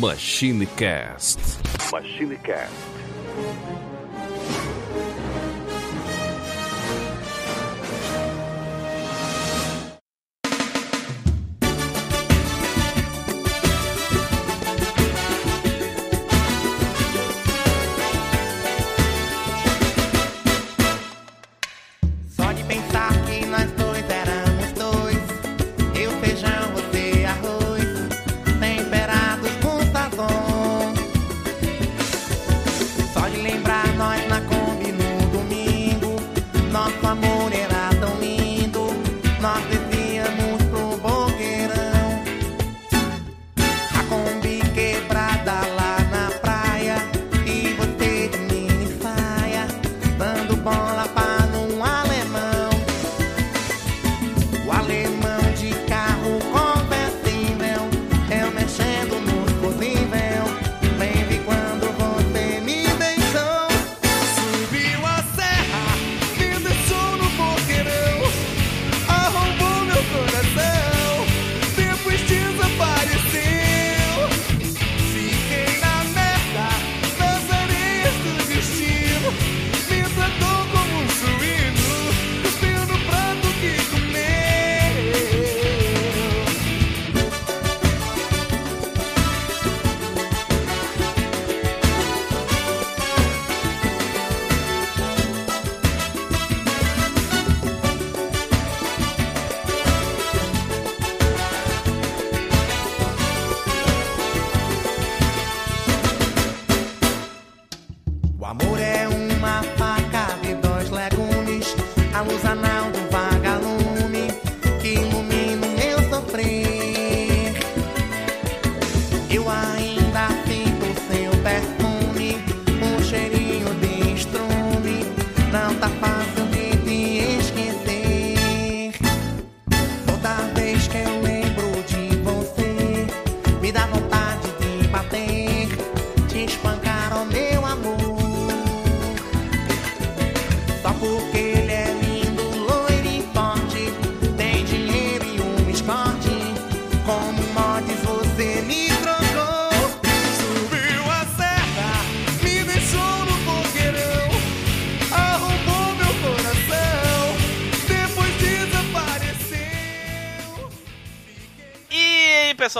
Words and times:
MachineCast. 0.00 1.38
MachineCast. 1.92 3.91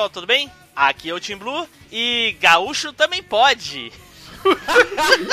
Pessoal, 0.03 0.11
tudo 0.11 0.27
bem? 0.27 0.51
Aqui 0.75 1.11
é 1.11 1.15
o 1.15 1.21
Team 1.21 1.39
Blue 1.39 1.69
e 1.91 2.37
gaúcho 2.41 2.93
também 2.93 3.23
pode. 3.23 3.93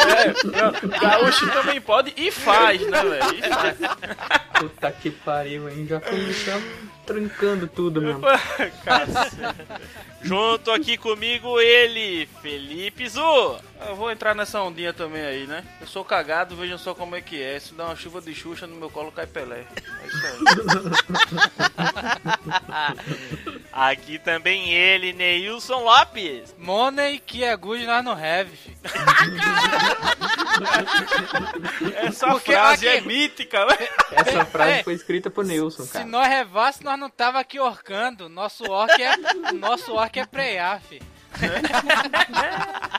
é, 0.05 0.99
gaúcho 0.99 1.49
também 1.51 1.81
pode 1.81 2.13
e 2.15 2.29
faz, 2.29 2.81
né, 2.87 3.01
velho? 3.01 3.25
Puta 4.59 4.91
que 4.91 5.09
pariu, 5.09 5.69
hein? 5.69 5.87
Já 5.87 5.99
começamos 5.99 6.63
trancando 7.05 7.67
tudo 7.67 8.01
mesmo. 8.01 8.21
Junto 10.21 10.71
aqui 10.71 10.97
comigo 10.97 11.59
ele, 11.59 12.27
Felipe 12.41 13.07
Zu. 13.07 13.57
Eu 13.87 13.95
vou 13.95 14.11
entrar 14.11 14.35
nessa 14.35 14.61
ondinha 14.61 14.93
também 14.93 15.23
aí, 15.23 15.47
né? 15.47 15.63
Eu 15.81 15.87
sou 15.87 16.03
cagado, 16.05 16.55
vejam 16.55 16.77
só 16.77 16.93
como 16.93 17.15
é 17.15 17.21
que 17.21 17.41
é. 17.41 17.59
Se 17.59 17.73
dá 17.73 17.85
uma 17.85 17.95
chuva 17.95 18.21
de 18.21 18.35
Xuxa 18.35 18.67
no 18.67 18.75
meu 18.75 18.89
colo 18.89 19.11
cai 19.11 19.25
Pelé. 19.25 19.65
É 20.03 20.07
isso 20.07 20.27
aí. 20.27 20.37
aqui 23.71 24.19
também 24.19 24.69
ele, 24.69 25.13
Neilson 25.13 25.83
Lopes. 25.83 26.55
Money 26.57 27.19
que 27.19 27.43
é 27.43 27.55
good 27.55 27.85
nós 27.85 28.03
não 28.03 28.13
have. 28.13 28.51
Essa 31.95 32.27
Porque 32.27 32.51
frase 32.51 32.87
aqui... 32.87 32.97
é 32.97 33.01
mítica, 33.01 33.65
né? 33.65 33.77
Essa 34.11 34.45
frase 34.45 34.71
é, 34.71 34.83
foi 34.83 34.93
escrita 34.93 35.29
por 35.29 35.45
Neilson, 35.45 35.85
cara. 35.87 36.05
Se 36.05 36.09
nós 36.09 36.27
revasse, 36.27 36.83
nós 36.83 36.99
não 36.99 37.09
tava 37.09 37.39
aqui 37.39 37.59
orcando. 37.59 38.27
Nosso 38.29 38.69
orc 38.69 39.01
é, 39.01 39.15
nosso 39.53 39.93
orc 39.93 40.19
é 40.19 40.25
preá, 40.25 40.79
fi. 40.79 41.01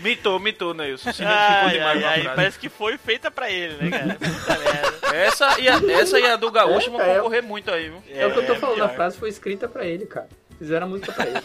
mitou, 0.00 0.38
mitou, 0.38 0.74
Neilson. 0.74 1.12
Se 1.12 1.24
ai, 1.24 1.74
demais 1.74 2.04
ai, 2.04 2.26
ai, 2.26 2.34
Parece 2.34 2.58
que 2.58 2.68
foi 2.68 2.98
feita 2.98 3.30
pra 3.30 3.50
ele, 3.50 3.74
né, 3.74 3.90
cara? 3.90 4.14
Puta 4.18 4.58
merda. 4.58 5.16
Essa 5.16 5.60
e 5.60 5.68
a, 5.68 5.80
essa 5.92 6.20
e 6.20 6.26
a 6.26 6.36
do 6.36 6.50
Gaúcho 6.50 6.88
é, 6.88 6.90
vão 6.90 7.00
é, 7.00 7.16
concorrer 7.16 7.42
muito 7.42 7.70
aí, 7.70 7.88
viu? 7.88 8.02
É, 8.08 8.22
é 8.22 8.26
o 8.26 8.32
que 8.32 8.38
eu 8.38 8.46
tô 8.46 8.56
falando, 8.56 8.82
a 8.82 8.88
frase 8.88 9.18
foi 9.18 9.28
escrita 9.28 9.68
pra 9.68 9.84
ele, 9.84 10.06
cara. 10.06 10.28
Fizeram 10.58 10.86
a 10.86 10.90
música 10.90 11.12
pra 11.12 11.26
ele. 11.26 11.40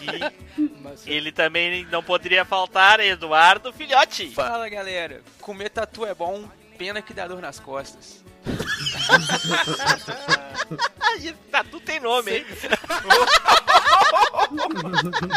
E 1.05 1.11
ele 1.11 1.31
também 1.31 1.85
não 1.91 2.01
poderia 2.01 2.45
faltar, 2.45 2.99
Eduardo 2.99 3.73
Filhote. 3.73 4.31
Fala, 4.31 4.69
galera. 4.69 5.21
Comer 5.41 5.69
tatu 5.69 6.05
é 6.05 6.13
bom, 6.13 6.47
pena 6.77 7.01
que 7.01 7.13
dá 7.13 7.27
dor 7.27 7.41
nas 7.41 7.59
costas. 7.59 8.23
tatu 11.51 11.79
tem 11.79 11.99
nome, 11.99 12.37
hein? 12.37 12.45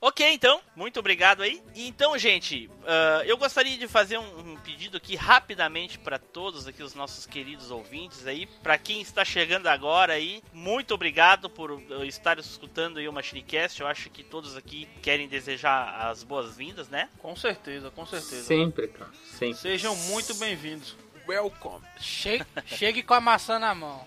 Ok, 0.00 0.24
então, 0.32 0.60
muito 0.76 1.00
obrigado 1.00 1.42
aí. 1.42 1.60
E 1.74 1.88
Então, 1.88 2.16
gente, 2.16 2.70
ah, 2.86 3.22
eu 3.26 3.36
gostaria 3.36 3.76
de 3.76 3.88
fazer 3.88 4.18
um, 4.18 4.52
um 4.52 4.56
pedido 4.56 4.96
aqui 4.96 5.16
rapidamente 5.16 5.98
para 5.98 6.16
todos 6.16 6.68
aqui 6.68 6.80
os 6.80 6.94
nossos 6.94 7.26
queridos 7.26 7.72
ouvintes 7.72 8.24
aí, 8.24 8.46
para 8.62 8.78
quem 8.78 9.00
está 9.00 9.24
chegando 9.24 9.66
agora 9.66 10.12
aí, 10.12 10.42
muito 10.52 10.94
obrigado 10.94 11.50
por 11.50 11.72
uh, 11.72 12.04
estar 12.04 12.38
escutando 12.38 12.98
aí 12.98 13.08
o 13.08 13.12
Machinecast. 13.12 13.80
Eu 13.80 13.88
acho 13.88 14.08
que 14.10 14.22
todos 14.22 14.56
aqui 14.56 14.88
querem 15.02 15.26
desejar 15.26 16.08
as 16.08 16.22
boas-vindas, 16.22 16.88
né? 16.88 17.08
Com 17.18 17.34
certeza, 17.34 17.90
com 17.90 18.06
certeza. 18.06 18.44
Sempre, 18.44 18.88
cara. 18.88 19.10
Sempre. 19.36 19.58
Sejam 19.58 19.96
muito 19.96 20.34
bem-vindos. 20.36 20.96
Welcome. 21.28 21.84
Chegue, 22.00 22.46
chegue 22.64 23.02
com 23.02 23.12
a 23.12 23.20
maçã 23.20 23.58
na 23.58 23.74
mão. 23.74 24.02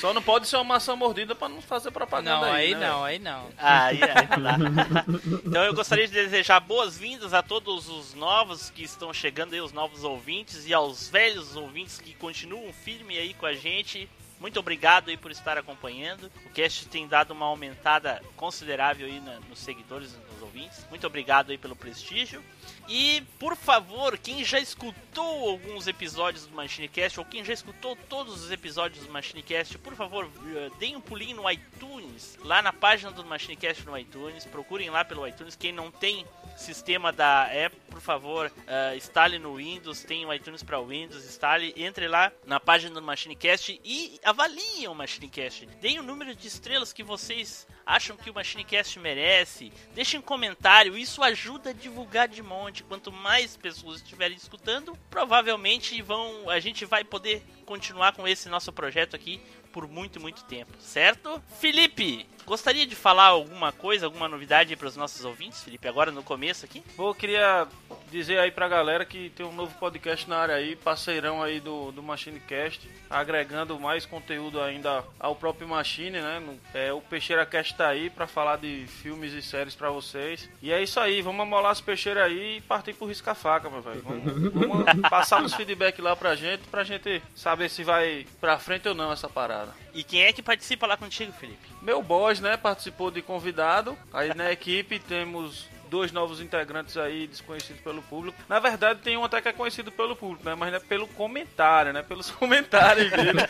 Só 0.00 0.14
não 0.14 0.22
pode 0.22 0.48
ser 0.48 0.56
uma 0.56 0.64
maçã 0.64 0.96
mordida 0.96 1.34
pra 1.34 1.46
não 1.48 1.60
fazer 1.60 1.90
propaganda 1.90 2.46
Não, 2.46 2.52
aí 2.54 2.74
né? 2.74 2.88
não, 2.88 3.04
aí 3.04 3.18
não. 3.18 3.46
Aí, 3.58 4.00
aí 4.02 4.28
não 4.30 4.42
dá. 4.42 5.04
Então 5.44 5.64
eu 5.64 5.74
gostaria 5.74 6.06
de 6.06 6.14
desejar 6.14 6.60
boas-vindas 6.60 7.34
a 7.34 7.42
todos 7.42 7.90
os 7.90 8.14
novos 8.14 8.70
que 8.70 8.82
estão 8.82 9.12
chegando 9.12 9.52
aí, 9.52 9.60
os 9.60 9.72
novos 9.72 10.02
ouvintes, 10.02 10.66
e 10.66 10.72
aos 10.72 11.08
velhos 11.08 11.54
ouvintes 11.56 11.98
que 11.98 12.14
continuam 12.14 12.72
firme 12.72 13.18
aí 13.18 13.34
com 13.34 13.44
a 13.44 13.52
gente. 13.52 14.08
Muito 14.40 14.58
obrigado 14.58 15.10
aí 15.10 15.16
por 15.18 15.30
estar 15.30 15.58
acompanhando. 15.58 16.32
O 16.46 16.50
cast 16.50 16.86
tem 16.88 17.06
dado 17.06 17.32
uma 17.32 17.44
aumentada 17.46 18.22
considerável 18.36 19.06
aí 19.06 19.20
na- 19.20 19.38
nos 19.40 19.58
seguidores, 19.58 20.16
nos 20.32 20.40
ouvintes. 20.42 20.84
Muito 20.88 21.06
obrigado 21.06 21.50
aí 21.50 21.58
pelo 21.58 21.76
prestígio. 21.76 22.42
E, 22.88 23.22
por 23.38 23.54
favor, 23.54 24.16
quem 24.18 24.42
já 24.42 24.58
escutou 24.58 25.50
alguns 25.50 25.86
episódios 25.86 26.46
do 26.46 26.54
Machinecast, 26.56 27.20
ou 27.20 27.26
quem 27.26 27.44
já 27.44 27.52
escutou 27.52 27.94
todos 28.08 28.42
os 28.42 28.50
episódios 28.50 29.04
do 29.06 29.12
Machinecast, 29.12 29.76
por 29.78 29.94
favor, 29.94 30.28
eh, 30.56 30.70
deem 30.78 30.96
um 30.96 31.00
pulinho 31.00 31.36
no 31.36 31.48
iTunes, 31.50 32.38
lá 32.42 32.62
na 32.62 32.72
página 32.72 33.12
do 33.12 33.24
Machinecast 33.24 33.84
no 33.84 33.96
iTunes, 33.96 34.44
procurem 34.46 34.88
lá 34.90 35.04
pelo 35.04 35.26
iTunes. 35.28 35.54
Quem 35.54 35.70
não 35.70 35.90
tem 35.90 36.26
sistema 36.60 37.12
da 37.12 37.44
Apple, 37.44 37.80
por 37.88 38.00
favor, 38.00 38.52
eh, 38.66 38.96
instale 38.96 39.38
no 39.38 39.56
Windows, 39.56 40.04
tem 40.04 40.24
o 40.24 40.32
iTunes 40.32 40.62
para 40.62 40.80
Windows, 40.80 41.24
instale, 41.24 41.72
entre 41.76 42.06
lá 42.06 42.30
na 42.46 42.60
página 42.60 42.94
do 42.94 43.02
Machinecast 43.02 43.80
e 43.84 44.20
avaliem 44.24 44.86
o 44.86 44.94
Machinecast. 44.94 45.66
Deem 45.80 45.98
o 45.98 46.02
número 46.02 46.34
de 46.34 46.46
estrelas 46.46 46.92
que 46.92 47.02
vocês 47.02 47.66
acham 47.84 48.16
que 48.16 48.30
o 48.30 48.34
Machinecast 48.34 48.98
merece. 48.98 49.72
Deixem 49.94 50.20
um 50.20 50.22
comentário, 50.22 50.96
isso 50.96 51.22
ajuda 51.22 51.70
a 51.70 51.72
divulgar 51.72 52.28
de 52.28 52.42
monte. 52.42 52.84
Quanto 52.84 53.10
mais 53.10 53.56
pessoas 53.56 53.96
estiverem 53.96 54.36
escutando, 54.36 54.96
provavelmente 55.08 56.00
vão, 56.02 56.48
a 56.48 56.60
gente 56.60 56.84
vai 56.84 57.02
poder 57.02 57.42
continuar 57.64 58.12
com 58.12 58.28
esse 58.28 58.48
nosso 58.48 58.72
projeto 58.72 59.16
aqui 59.16 59.40
por 59.72 59.88
muito, 59.88 60.20
muito 60.20 60.44
tempo, 60.44 60.72
certo? 60.80 61.42
Felipe, 61.60 62.26
gostaria 62.46 62.86
de 62.86 62.94
falar 62.94 63.26
alguma 63.26 63.72
coisa, 63.72 64.06
alguma 64.06 64.28
novidade 64.28 64.76
para 64.76 64.88
os 64.88 64.96
nossos 64.96 65.24
ouvintes, 65.24 65.62
Felipe, 65.62 65.86
agora 65.86 66.10
no 66.10 66.22
começo 66.22 66.64
aqui? 66.64 66.82
Eu 66.98 67.14
queria 67.14 67.66
dizer 68.10 68.38
aí 68.38 68.50
pra 68.50 68.68
galera 68.68 69.04
que 69.04 69.30
tem 69.30 69.46
um 69.46 69.52
novo 69.52 69.74
podcast 69.78 70.28
na 70.28 70.38
área 70.38 70.54
aí, 70.56 70.74
parceirão 70.76 71.42
aí 71.42 71.60
do, 71.60 71.92
do 71.92 72.02
MachineCast, 72.02 72.88
agregando 73.08 73.78
mais 73.78 74.04
conteúdo 74.04 74.60
ainda 74.60 75.04
ao 75.18 75.36
próprio 75.36 75.68
Machine, 75.68 76.20
né? 76.20 76.42
É, 76.74 76.92
o 76.92 77.00
Peixeira 77.00 77.46
Cast 77.46 77.76
tá 77.76 77.88
aí 77.88 78.10
pra 78.10 78.26
falar 78.26 78.56
de 78.58 78.86
filmes 78.86 79.32
e 79.32 79.42
séries 79.42 79.74
pra 79.74 79.90
vocês. 79.90 80.48
E 80.60 80.72
é 80.72 80.82
isso 80.82 80.98
aí, 80.98 81.22
vamos 81.22 81.42
amolar 81.42 81.72
os 81.72 81.80
peixeiros 81.80 82.22
aí 82.22 82.56
e 82.56 82.60
partir 82.62 82.94
pro 82.94 83.06
risca-faca, 83.06 83.70
meu 83.70 83.80
velho. 83.80 84.02
Vamos, 84.02 84.52
vamos 84.52 85.00
passar 85.08 85.42
uns 85.42 85.54
feedback 85.54 86.00
lá 86.02 86.16
pra 86.16 86.34
gente, 86.34 86.62
pra 86.68 86.84
gente 86.84 87.22
saber 87.34 87.68
se 87.70 87.84
vai 87.84 88.26
pra 88.40 88.58
frente 88.58 88.88
ou 88.88 88.94
não 88.94 89.12
essa 89.12 89.28
parada. 89.28 89.72
E 89.94 90.04
quem 90.04 90.22
é 90.22 90.32
que 90.32 90.42
participa 90.42 90.86
lá 90.86 90.96
contigo, 90.96 91.32
Felipe? 91.32 91.68
Meu 91.82 92.02
boss, 92.30 92.40
né, 92.40 92.56
participou 92.56 93.10
de 93.10 93.22
convidado. 93.22 93.98
Aí 94.12 94.32
na 94.34 94.52
equipe 94.52 94.98
temos 94.98 95.68
dois 95.90 96.12
novos 96.12 96.40
integrantes 96.40 96.96
aí 96.96 97.26
desconhecidos 97.26 97.82
pelo 97.82 98.00
público. 98.02 98.38
Na 98.48 98.60
verdade, 98.60 99.00
tem 99.00 99.16
um 99.16 99.24
até 99.24 99.40
que 99.40 99.48
é 99.48 99.52
conhecido 99.52 99.90
pelo 99.90 100.14
público, 100.14 100.48
né? 100.48 100.54
Mas 100.54 100.70
não 100.70 100.76
é 100.76 100.80
pelo 100.80 101.08
comentário, 101.08 101.92
né? 101.92 102.02
Pelos 102.02 102.30
comentários 102.32 103.10
dele 103.10 103.40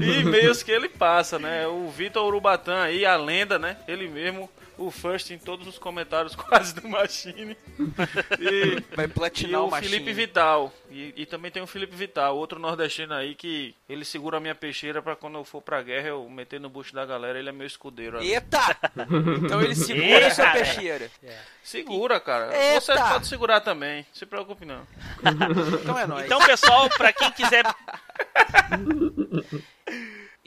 e 0.00 0.20
e-mails 0.20 0.64
que 0.64 0.72
ele 0.72 0.88
passa, 0.88 1.38
né? 1.38 1.68
O 1.68 1.88
Vitor 1.88 2.26
Urubatã 2.26 2.82
aí, 2.82 3.06
a 3.06 3.16
lenda, 3.16 3.58
né? 3.58 3.76
Ele 3.86 4.08
mesmo, 4.08 4.50
o 4.78 4.90
first 4.90 5.30
em 5.30 5.38
todos 5.38 5.66
os 5.66 5.78
comentários 5.78 6.34
quase 6.36 6.74
do 6.74 6.88
Machine. 6.88 7.56
E 8.38 8.82
Vai 8.94 9.04
e 9.06 9.08
platinar 9.08 9.60
o 9.62 9.66
o 9.66 9.70
Machine. 9.70 9.90
Felipe 9.90 10.12
Vital. 10.12 10.72
E, 10.90 11.12
e 11.16 11.26
também 11.26 11.50
tem 11.50 11.62
o 11.62 11.66
Felipe 11.66 11.94
Vital, 11.94 12.36
outro 12.36 12.58
nordestino 12.58 13.12
aí 13.12 13.34
que 13.34 13.74
ele 13.88 14.04
segura 14.04 14.38
a 14.38 14.40
minha 14.40 14.54
peixeira 14.54 15.02
pra 15.02 15.14
quando 15.14 15.36
eu 15.36 15.44
for 15.44 15.60
pra 15.60 15.82
guerra 15.82 16.08
eu 16.08 16.28
meter 16.30 16.58
no 16.58 16.70
bucho 16.70 16.94
da 16.94 17.04
galera. 17.04 17.38
Ele 17.38 17.48
é 17.48 17.52
meu 17.52 17.66
escudeiro. 17.66 18.16
ali. 18.18 18.32
Eita! 18.32 18.58
Então 19.44 19.60
ele 19.60 19.74
segura 19.74 20.06
Eita, 20.06 20.34
sua 20.34 20.50
peixeira. 20.52 21.10
Segura, 21.62 22.20
cara. 22.20 22.56
Eita! 22.56 22.80
Você 22.80 22.94
pode 22.94 23.26
segurar 23.26 23.60
também. 23.60 24.06
Se 24.12 24.24
preocupe 24.24 24.64
não. 24.64 24.86
Então 25.82 25.98
é 25.98 26.06
nóis. 26.06 26.24
Então, 26.24 26.38
pessoal, 26.46 26.88
pra 26.90 27.12
quem 27.12 27.30
quiser. 27.32 27.64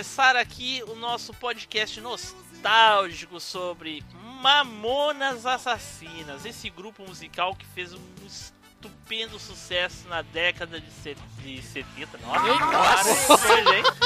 Começar 0.00 0.34
aqui 0.34 0.82
o 0.88 0.94
nosso 0.94 1.30
podcast 1.34 2.00
nostálgico 2.00 3.38
sobre 3.38 4.02
Mamonas 4.40 5.44
Assassinas, 5.44 6.46
esse 6.46 6.70
grupo 6.70 7.02
musical 7.06 7.54
que 7.54 7.66
fez 7.66 7.92
um 7.92 8.00
estupendo 8.26 9.38
sucesso 9.38 10.08
na 10.08 10.22
década 10.22 10.80
de, 10.80 10.90
se- 10.90 11.14
de 11.42 11.62
70. 11.62 12.18
Nossa? 12.18 12.58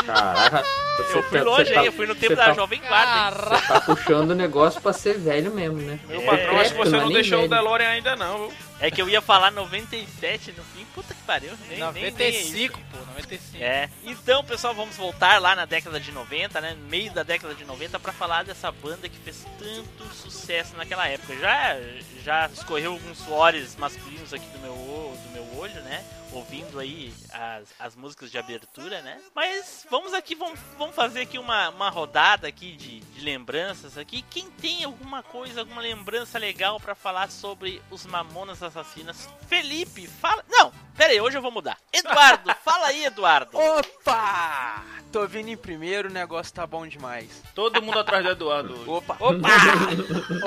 Caraca, 0.05 0.65
você 0.97 1.19
eu 1.19 1.23
fui 1.25 1.39
tá- 1.39 1.45
longe, 1.45 1.65
você 1.65 1.75
tá- 1.75 1.81
hein? 1.81 1.87
Eu 1.87 1.93
fui 1.93 2.07
no 2.07 2.15
tempo 2.15 2.29
você 2.35 2.37
da 2.37 2.45
tá- 2.47 2.55
Jovem 2.55 2.81
Guarda. 2.81 3.55
hein? 3.57 3.63
Tá 3.67 3.81
puxando 3.81 4.31
o 4.31 4.35
negócio 4.35 4.81
pra 4.81 4.93
ser 4.93 5.19
velho 5.19 5.51
mesmo, 5.53 5.79
né? 5.79 5.99
Meu 6.07 6.21
É, 6.23 6.25
patrão, 6.27 6.61
acho 6.61 6.71
que 6.73 6.77
você 6.79 6.91
não 6.91 7.01
é 7.01 7.05
nem 7.05 7.15
deixou 7.15 7.45
o. 7.45 7.49
DeLorean 7.49 7.89
ainda 7.89 8.17
não, 8.17 8.49
viu? 8.49 8.53
É 8.81 8.91
que 8.91 9.01
eu 9.01 9.09
ia 9.09 9.21
falar 9.23 9.51
97 9.51 10.53
no 10.53 10.63
fim. 10.65 10.85
Puta 10.95 11.15
que 11.15 11.23
pariu. 11.23 11.51
Nem, 11.69 11.79
nem, 11.79 11.93
nem 11.93 12.05
é 12.05 12.09
isso. 12.31 12.49
95, 12.53 12.81
pô, 12.93 12.99
95. 13.07 13.65
É. 13.65 13.89
Então, 14.05 14.45
pessoal, 14.45 14.75
vamos 14.75 14.97
voltar 14.97 15.41
lá 15.41 15.57
na 15.57 15.65
década 15.65 15.99
de 15.99 16.13
90, 16.13 16.61
né? 16.61 16.77
No 16.81 16.89
meio 16.89 17.11
da 17.13 17.23
década 17.23 17.55
de 17.55 17.65
90 17.65 17.99
pra 17.99 18.13
falar 18.13 18.45
dessa 18.45 18.71
banda 18.71 19.09
que 19.09 19.19
fez 19.19 19.45
tanto 19.59 20.05
sucesso 20.15 20.77
naquela 20.77 21.09
época. 21.09 21.35
Já 21.39 21.77
já 22.23 22.47
escorreu 22.53 22.93
alguns 22.93 23.19
suores 23.19 23.77
masculinos 23.77 24.33
aqui 24.33 24.47
do 24.47 24.59
meu 24.61 24.75
do 24.75 25.31
meu 25.33 25.59
olho, 25.59 25.81
né? 25.83 26.03
Ouvindo 26.35 26.81
aí 26.81 27.15
as, 27.33 27.69
as 27.79 27.97
músicas 27.97 28.31
de 28.31 28.37
abertura, 28.37 29.01
né? 29.03 29.21
Mas 29.35 29.87
vamos 29.89 30.13
aqui, 30.13 30.35
vamos, 30.35 30.59
vamos 30.77 30.95
fazer 30.95 31.23
aqui 31.23 31.39
uma, 31.39 31.69
uma 31.69 31.89
rodada 31.89 32.49
aqui 32.49 32.73
de, 32.77 33.01
de 33.01 33.21
lembranças 33.21 33.97
aqui. 33.97 34.23
Quem 34.31 34.51
tem 34.51 34.83
alguma 34.83 35.23
coisa, 35.23 35.61
alguma 35.61 35.81
lembrança 35.81 36.39
legal 36.39 36.81
pra 36.81 36.95
falar 36.95 37.31
sobre 37.31 37.81
os 37.91 38.05
Mamonas 38.05 38.63
Assassinas? 38.63 39.29
Felipe, 39.47 40.09
fala. 40.09 40.45
Não, 40.49 40.73
pera 40.97 41.13
aí, 41.13 41.21
hoje 41.21 41.39
eu 41.39 41.43
vou 41.43 41.53
mudar. 41.53 41.79
Eduardo, 41.93 42.53
fala 42.65 42.89
aí, 42.89 43.05
Eduardo. 43.05 43.57
Opa! 43.57 44.94
Tô 45.15 45.29
vindo 45.29 45.49
em 45.49 45.57
primeiro, 45.57 46.09
o 46.09 46.13
negócio 46.13 46.53
tá 46.53 46.67
bom 46.67 46.85
demais. 46.85 47.41
Todo 47.55 47.81
mundo 47.81 48.01
atrás 48.01 48.25
do 48.25 48.31
Eduardo 48.33 48.75
hoje. 48.81 48.91
Opa! 48.91 49.17
Opa! 49.21 49.49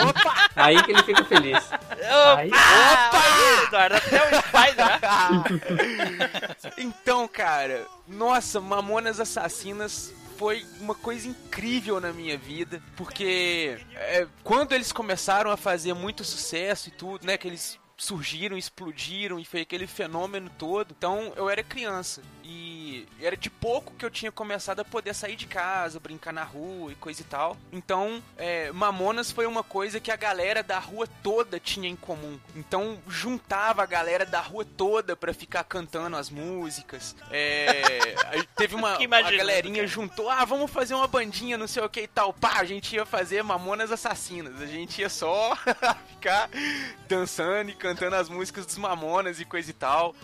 Opa! 0.09 0.50
Aí 0.57 0.83
que 0.83 0.91
ele 0.91 1.03
fica 1.03 1.24
feliz. 1.24 1.57
Opa! 1.71 2.36
Aí- 2.36 2.50
Opa! 2.50 3.63
Eduardo, 3.65 3.95
até 3.95 4.24
o 4.24 4.41
Spider, 4.41 4.86
né? 4.86 6.57
Então, 6.77 7.25
cara, 7.29 7.88
nossa, 8.05 8.59
Mamonas 8.59 9.21
Assassinas 9.21 10.13
foi 10.38 10.65
uma 10.81 10.93
coisa 10.93 11.29
incrível 11.29 12.01
na 12.01 12.12
minha 12.12 12.38
vida, 12.38 12.83
porque 12.97 13.79
é, 13.95 14.27
quando 14.43 14.74
eles 14.74 14.91
começaram 14.91 15.50
a 15.50 15.55
fazer 15.55 15.93
muito 15.93 16.25
sucesso 16.25 16.89
e 16.89 16.91
tudo, 16.91 17.25
né, 17.25 17.38
que 17.38 17.47
eles 17.47 17.79
surgiram, 17.95 18.57
explodiram 18.57 19.39
e 19.39 19.45
foi 19.45 19.62
aquele 19.62 19.88
fenômeno 19.88 20.51
todo. 20.57 20.93
Então, 20.95 21.31
eu 21.38 21.50
era 21.50 21.63
criança 21.63 22.21
e 22.50 23.06
era 23.20 23.36
de 23.36 23.50
pouco 23.50 23.94
que 23.96 24.06
eu 24.06 24.10
tinha 24.10 24.32
começado 24.32 24.80
a 24.80 24.86
poder 24.86 25.13
sair 25.13 25.36
de 25.36 25.46
casa, 25.46 26.00
brincar 26.00 26.32
na 26.32 26.44
rua 26.44 26.94
e 26.94 26.96
coisa 26.96 27.20
e 27.20 27.25
tal. 27.25 27.58
Então, 27.74 28.24
é, 28.38 28.72
Mamonas 28.72 29.30
foi 29.30 29.46
uma 29.46 29.63
coisa 29.63 30.00
que 30.00 30.10
a 30.10 30.16
galera 30.16 30.63
da 30.63 30.80
rua 30.80 31.06
toda 31.22 31.60
tinha 31.60 31.89
em 31.89 31.96
comum. 31.96 32.39
Então, 32.56 32.98
juntava 33.06 33.84
a 33.84 33.86
galera 33.86 34.25
da 34.25 34.39
rua 34.39 34.63
toda 34.63 35.13
pra 35.13 35.34
ficar 35.34 35.66
cantando 35.66 36.16
as 36.16 36.30
músicas. 36.30 37.18
É, 37.30 38.16
teve 38.56 38.75
uma, 38.75 38.96
imaginando, 39.04 39.38
galerinha 39.38 39.75
cara. 39.75 39.88
juntou, 39.88 40.30
ah, 40.30 40.46
vamos 40.46 40.72
fazer 40.72 40.94
uma 40.94 41.08
bandinha, 41.08 41.58
não 41.58 41.68
sei 41.68 41.84
o 41.84 41.89
que 41.89 42.01
e 42.01 42.08
tal. 42.08 42.32
Pá, 42.32 42.60
a 42.60 42.63
gente 42.63 42.96
ia 42.96 43.06
fazer 43.06 43.44
Mamonas 43.44 43.92
Assassinas. 43.92 44.62
A 44.62 44.68
gente 44.68 45.01
ia 45.01 45.10
só 45.10 45.54
ficar 46.08 46.50
dançando 47.10 47.72
e 47.72 47.75
cantando 47.75 48.16
as 48.16 48.30
músicas 48.30 48.66
dos 48.66 48.77
Mamonas 48.77 49.42
e 49.42 49.46
coisa 49.46 49.70
e 49.70 49.74
tal. 49.74 50.16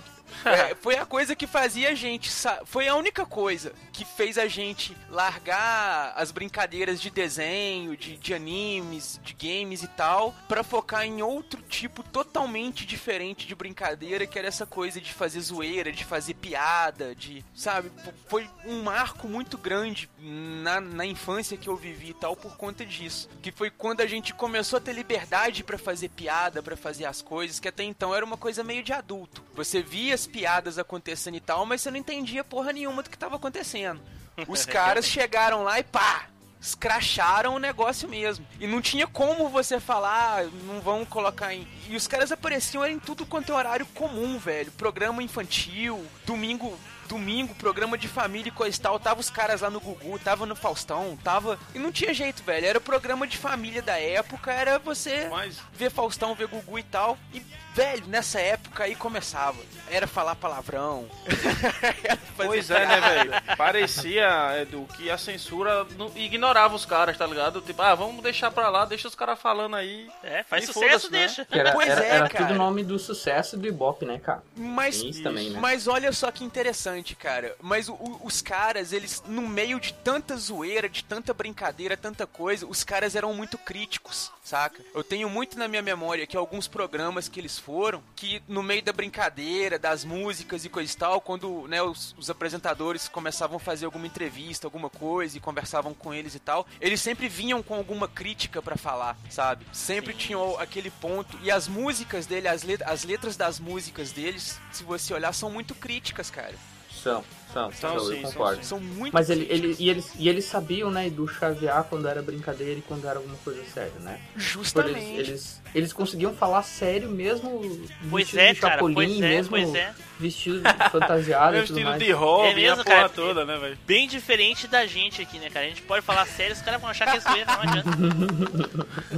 É, 0.46 0.75
foi 0.82 0.98
a 0.98 1.06
coisa 1.06 1.36
que 1.36 1.48
fazia 1.48 1.89
a 1.89 1.96
gente. 1.96 2.32
Foi 2.65 2.88
a 2.88 2.96
única 2.96 3.25
coisa 3.25 3.74
que 3.92 4.06
fez 4.06 4.38
a 4.38 4.48
gente 4.48 4.96
largar 5.10 6.13
as 6.15 6.32
brincadeiras 6.32 7.01
de 7.01 7.10
desenho, 7.10 7.96
de, 7.96 8.18
de 8.18 8.34
animes, 8.34 9.20
de 9.24 9.34
games 9.34 9.84
e 9.84 9.88
tal, 9.88 10.34
pra 10.48 10.63
focar 10.63 11.06
em 11.06 11.22
outro 11.22 11.62
tipo 11.62 12.03
totalmente 12.03 12.86
diferente 12.86 13.48
de 13.48 13.56
brincadeira, 13.56 14.25
que 14.25 14.38
era 14.38 14.48
essa 14.48 14.65
coisa 14.65 15.00
de 15.00 15.13
fazer 15.13 15.42
zoeira, 15.42 15.92
de 15.92 16.06
fazer 16.06 16.34
piada, 16.36 17.15
de. 17.15 17.44
Sabe? 17.53 17.92
Foi 18.27 18.50
um 18.65 18.82
marco 18.84 19.27
muito 19.27 19.58
grande 19.58 20.10
na, 20.20 20.80
na 20.80 21.06
infância 21.06 21.58
que 21.58 21.68
eu 21.68 21.75
vivi 21.75 22.10
e 22.10 22.13
tal 22.13 22.36
por 22.36 22.58
conta 22.58 22.86
disso. 22.86 23.30
Que 23.42 23.51
foi 23.51 23.70
quando 23.70 24.01
a 24.01 24.08
gente 24.08 24.34
começou 24.34 24.77
a 24.77 24.82
ter 24.82 24.94
liberdade 24.94 25.63
pra 25.63 25.77
fazer 25.77 26.10
piada, 26.10 26.62
pra 26.63 26.75
fazer 26.75 27.06
as 27.06 27.22
coisas, 27.22 27.60
que 27.60 27.68
até 27.68 27.84
então 27.84 28.13
era 28.13 28.25
uma 28.25 28.38
coisa 28.38 28.63
meio 28.63 28.84
de 28.84 28.94
adulto. 28.94 29.44
Você 29.56 29.82
via 29.82 30.12
as 30.13 30.27
piadas 30.27 30.77
acontecendo 30.77 31.36
e 31.36 31.39
tal, 31.39 31.65
mas 31.65 31.82
você 31.82 31.91
não 31.91 31.98
entendia 31.98 32.43
porra 32.43 32.72
nenhuma 32.72 33.01
do 33.03 33.10
que 33.10 33.17
tava 33.17 33.36
acontecendo. 33.36 34.01
Os 34.48 34.65
caras 34.65 35.05
chegaram 35.10 35.63
lá 35.63 35.79
e 35.79 35.84
pá! 35.84 36.27
Escracharam 36.60 37.55
o 37.55 37.60
negócio 37.60 38.08
mesmo. 38.08 38.48
E 38.58 38.65
não 38.65 38.82
tinha 38.82 39.05
como 39.05 39.50
você 39.50 39.82
falar, 39.82 40.39
"Ah, 40.39 40.50
não 40.63 40.79
vão 40.79 41.03
colocar 41.03 41.53
em. 41.53 41.67
E 41.89 41.96
os 41.98 42.08
caras 42.08 42.32
apareciam 42.32 42.88
em 42.88 42.98
tudo 42.98 43.25
quanto 43.25 43.51
é 43.51 43.55
horário 43.55 43.86
comum, 43.88 44.38
velho. 44.39 44.72
Programa 44.72 45.22
infantil, 45.22 46.05
domingo. 46.25 46.79
Domingo, 47.10 47.53
programa 47.55 47.98
de 47.98 48.08
família 48.08 48.48
e 48.48 48.51
coisa 48.51 48.77
e 48.77 48.79
tal. 48.79 48.98
Tava 48.98 49.20
os 49.20 49.29
caras 49.29 49.60
lá 49.60 49.70
no 49.70 49.82
Gugu, 49.82 50.17
tava 50.20 50.46
no 50.46 50.55
Faustão, 50.55 51.17
tava. 51.22 51.60
E 51.75 51.79
não 51.79 51.91
tinha 51.91 52.13
jeito, 52.13 52.41
velho. 52.43 52.65
Era 52.65 52.77
o 52.77 52.82
programa 52.82 53.27
de 53.27 53.38
família 53.38 53.82
da 53.82 54.00
época, 54.00 54.51
era 54.53 54.79
você 54.79 55.27
Mas 55.29 55.58
ver 55.74 55.91
Faustão, 55.91 56.34
ver 56.34 56.48
Gugu 56.48 56.79
e 56.79 56.84
tal. 56.84 57.17
E, 57.34 57.43
velho, 57.74 58.06
nessa 58.08 58.39
época 58.39 58.84
aí 58.84 58.96
começava. 58.96 59.58
Era 59.89 60.08
falar 60.08 60.36
palavrão. 60.36 61.08
Era 62.03 62.18
Pois 62.36 62.70
é, 62.72 62.86
né, 62.88 63.00
velho? 63.01 63.32
Parecia, 63.58 64.62
Edu, 64.62 64.88
que 64.98 65.10
a 65.10 65.18
censura 65.18 65.86
não- 65.98 66.12
ignorava 66.15 66.75
os 66.75 66.86
caras, 66.86 67.18
tá 67.18 67.25
ligado? 67.27 67.62
Tipo, 67.62 67.82
ah, 67.82 67.94
vamos 67.94 68.24
deixar 68.24 68.50
pra 68.51 68.70
lá, 68.70 68.86
deixa 68.86 69.08
os 69.08 69.15
caras 69.15 69.39
falando 69.39 69.75
aí. 69.75 70.10
É, 70.24 70.44
faz 70.44 70.63
E 70.63 70.68
sucesso, 70.74 71.12
né? 71.12 71.20
deixa. 71.20 71.48
Era, 71.51 71.72
Pois 71.74 71.88
era, 71.89 72.03
é, 72.03 72.10
era 72.10 72.30
cara. 72.30 72.46
tudo 72.48 72.58
nome 72.58 72.84
do 72.84 72.98
sucesso 72.98 73.56
do 73.58 73.68
Ibope, 73.68 74.06
né, 74.06 74.20
cara? 74.20 74.42
Mas, 74.56 74.96
isso 74.96 75.22
também, 75.22 75.50
né? 75.51 75.60
mas 75.60 75.88
olha 75.88 76.12
só 76.12 76.32
que 76.32 76.44
interessante, 76.44 77.15
cara. 77.15 77.56
Mas 77.62 77.88
o- 77.89 77.94
o- 77.94 78.22
os 78.24 78.42
caras, 78.42 78.92
eles, 78.94 79.22
no 79.27 79.42
meio 79.44 79.80
de 79.80 79.94
tanta 79.94 80.36
zoeira, 80.38 80.89
de 80.89 81.03
tanta 81.03 81.34
brincadeira, 81.34 81.96
tanta 81.96 82.25
coisa, 82.25 82.65
os 82.65 82.84
caras 82.84 83.15
eram 83.15 83.34
muito 83.34 83.58
críticos, 83.58 84.32
saca? 84.43 84.83
Eu 84.93 85.03
tenho 85.03 85.29
muito 85.29 85.57
na 85.57 85.67
minha 85.67 85.81
memória 85.81 86.27
que 86.27 86.35
alguns 86.35 86.67
programas 86.67 87.29
que 87.29 87.39
eles 87.39 87.57
foram, 87.57 88.03
que 88.15 88.41
no 88.47 88.62
meio 88.62 88.83
da 88.83 88.91
brincadeira, 88.91 89.79
das 89.79 90.03
músicas 90.03 90.65
e 90.65 90.69
coisa 90.69 90.91
e 90.93 90.97
tal, 90.97 91.21
quando 91.21 91.67
né, 91.67 91.81
os, 91.81 92.13
os 92.17 92.29
apresentadores 92.29 93.07
começavam 93.07 93.57
a 93.57 93.59
fazer 93.59 93.85
alguma 93.85 94.05
entrevista, 94.05 94.67
alguma 94.67 94.89
coisa, 94.89 95.38
e 95.38 95.39
conversavam 95.39 95.93
com 95.93 96.13
eles 96.13 96.35
e 96.35 96.39
tal, 96.39 96.67
eles 96.81 97.01
sempre 97.01 97.27
vinham 97.27 97.63
com 97.63 97.75
alguma 97.75 98.07
crítica 98.07 98.62
pra 98.62 98.75
falar, 98.75 99.17
sabe? 99.29 99.65
Sempre 99.71 100.13
tinham 100.13 100.59
aquele 100.59 100.91
ponto. 100.91 101.39
E 101.41 101.50
as 101.50 101.67
músicas 101.67 102.25
dele, 102.25 102.47
as, 102.47 102.63
let- 102.63 102.83
as 102.83 103.03
letras 103.03 103.38
das 103.38 103.59
músicas 103.59 104.12
deles, 104.12 104.59
se 104.71 104.83
você 104.83 105.13
olhar, 105.13 105.33
são 105.33 105.50
muito 105.50 105.73
críticas, 105.73 106.29
cara. 106.29 106.55
São. 106.91 107.23
São, 107.53 107.72
São, 107.72 108.00
são, 108.00 108.07
sim, 108.07 108.15
eu 108.15 108.22
são 108.22 108.31
concordo. 108.31 108.65
São 108.65 108.79
muito 108.79 109.13
Mas 109.13 109.29
ele, 109.29 109.45
ele, 109.50 109.75
e, 109.77 109.89
eles, 109.89 110.12
e 110.17 110.27
eles 110.27 110.45
sabiam, 110.45 110.89
né, 110.89 111.10
do 111.10 111.27
chavear 111.27 111.83
quando 111.83 112.07
era 112.07 112.22
brincadeira 112.22 112.79
e 112.79 112.81
quando 112.81 113.07
era 113.07 113.19
alguma 113.19 113.38
coisa 113.38 113.63
séria, 113.65 113.93
né? 114.00 114.19
Tipo, 114.29 114.39
Justamente. 114.39 115.00
eles, 115.00 115.27
eles, 115.29 115.62
eles 115.75 115.93
conseguiam 115.93 116.33
falar 116.33 116.63
sério 116.63 117.10
mesmo 117.10 117.62
Pois 118.10 118.25
vestido 118.25 118.39
é, 118.39 118.53
de 118.53 118.60
cara, 118.60 118.74
Chapolin, 118.74 118.95
pois 118.95 119.22
é, 119.22 119.27
mesmo 119.27 119.50
pois 119.51 119.75
é. 119.75 119.93
vestido 120.19 120.62
fantasiado 120.91 121.57
e 121.57 121.62
tudo 121.65 121.69
estilo 121.72 121.89
mais. 121.91 122.03
de 122.03 122.12
Robin, 122.12 122.50
É 122.50 122.55
mesmo, 122.55 122.81
a 122.81 122.83
porra 122.83 122.95
cara? 122.95 123.10
toda, 123.10 123.45
né, 123.45 123.57
velho? 123.57 123.77
Bem 123.86 124.07
diferente 124.07 124.67
da 124.67 124.86
gente 124.88 125.22
aqui, 125.22 125.38
né, 125.38 125.50
cara? 125.50 125.65
A 125.65 125.69
gente 125.69 125.81
pode 125.83 126.03
falar 126.03 126.25
sério, 126.25 126.53
os 126.53 126.62
caras 126.62 126.81
vão 126.81 126.89
achar 126.89 127.10
que 127.12 127.17
é 127.17 127.19
zoeira, 127.19 127.51
não 127.51 127.62
adianta. 127.62 127.89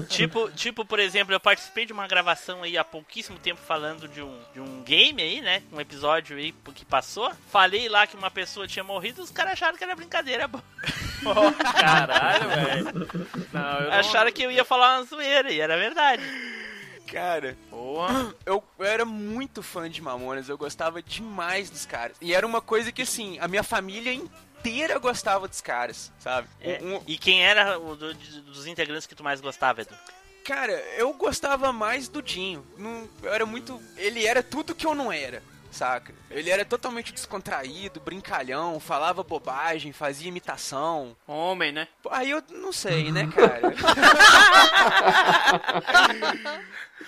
tipo, 0.09 0.49
tipo, 0.51 0.85
por 0.85 0.99
exemplo, 0.99 1.33
eu 1.33 1.39
participei 1.39 1.85
de 1.85 1.93
uma 1.93 2.07
gravação 2.07 2.63
aí 2.63 2.77
há 2.77 2.83
pouquíssimo 2.83 3.37
tempo 3.39 3.61
falando 3.65 4.07
de 4.07 4.21
um, 4.21 4.37
de 4.53 4.59
um 4.59 4.83
game 4.83 5.21
aí, 5.21 5.41
né? 5.41 5.61
Um 5.71 5.79
episódio 5.79 6.37
aí 6.37 6.53
que 6.73 6.85
passou. 6.85 7.31
Falei 7.51 7.87
lá 7.89 8.05
que 8.07 8.15
uma 8.15 8.24
pessoa 8.31 8.67
tinha 8.67 8.83
morrido, 8.83 9.21
os 9.21 9.31
caras 9.31 9.53
acharam 9.53 9.77
que 9.77 9.83
era 9.83 9.95
brincadeira. 9.95 10.49
Caralho, 11.79 12.49
velho. 12.49 12.85
Não, 13.53 13.79
eu 13.79 13.89
não... 13.89 13.93
Acharam 13.99 14.31
que 14.31 14.43
eu 14.43 14.51
ia 14.51 14.63
falar 14.65 14.97
uma 14.99 15.05
zoeira 15.05 15.51
e 15.51 15.59
era 15.59 15.77
verdade. 15.77 16.23
Cara, 17.07 17.55
Porra. 17.69 18.33
eu, 18.45 18.63
eu 18.79 18.85
era 18.85 19.05
muito 19.05 19.61
fã 19.61 19.89
de 19.89 20.01
Mamonas, 20.01 20.49
eu 20.49 20.57
gostava 20.57 21.01
demais 21.01 21.69
dos 21.69 21.85
caras. 21.85 22.17
E 22.19 22.33
era 22.33 22.45
uma 22.45 22.61
coisa 22.61 22.91
que, 22.91 23.03
assim, 23.03 23.37
a 23.39 23.47
minha 23.47 23.63
família 23.63 24.11
inteira 24.13 24.97
gostava 24.97 25.47
dos 25.47 25.61
caras, 25.61 26.11
sabe? 26.19 26.47
É, 26.59 26.79
Um- 26.81 26.95
um- 26.97 27.03
E 27.07 27.17
quem 27.17 27.45
era 27.45 27.77
o 27.79 27.95
do- 27.95 28.13
de- 28.13 28.41
dos 28.41 28.65
integrantes 28.65 29.05
que 29.05 29.13
tu 29.15 29.23
mais 29.23 29.39
gostava, 29.39 29.81
Edu? 29.81 29.93
Cara, 30.43 30.73
eu 30.97 31.13
gostava 31.13 31.71
mais 31.71 32.07
do 32.07 32.21
Dinho. 32.21 32.65
Não, 32.77 33.07
eu 33.23 33.33
era 33.33 33.45
muito. 33.45 33.81
Ele 33.97 34.25
era 34.25 34.43
tudo 34.43 34.75
que 34.75 34.85
eu 34.85 34.93
não 34.93 35.11
era, 35.11 35.41
saca? 35.75 36.13
Ele 36.31 36.49
era 36.49 36.63
totalmente 36.65 37.13
descontraído, 37.13 37.99
brincalhão, 37.99 38.79
falava 38.79 39.23
bobagem, 39.23 39.91
fazia 39.91 40.27
imitação. 40.29 41.15
Homem, 41.27 41.71
né? 41.71 41.87
Aí 42.09 42.29
eu 42.31 42.41
não 42.49 42.71
sei, 42.71 43.11
né, 43.11 43.27
cara? 43.35 43.73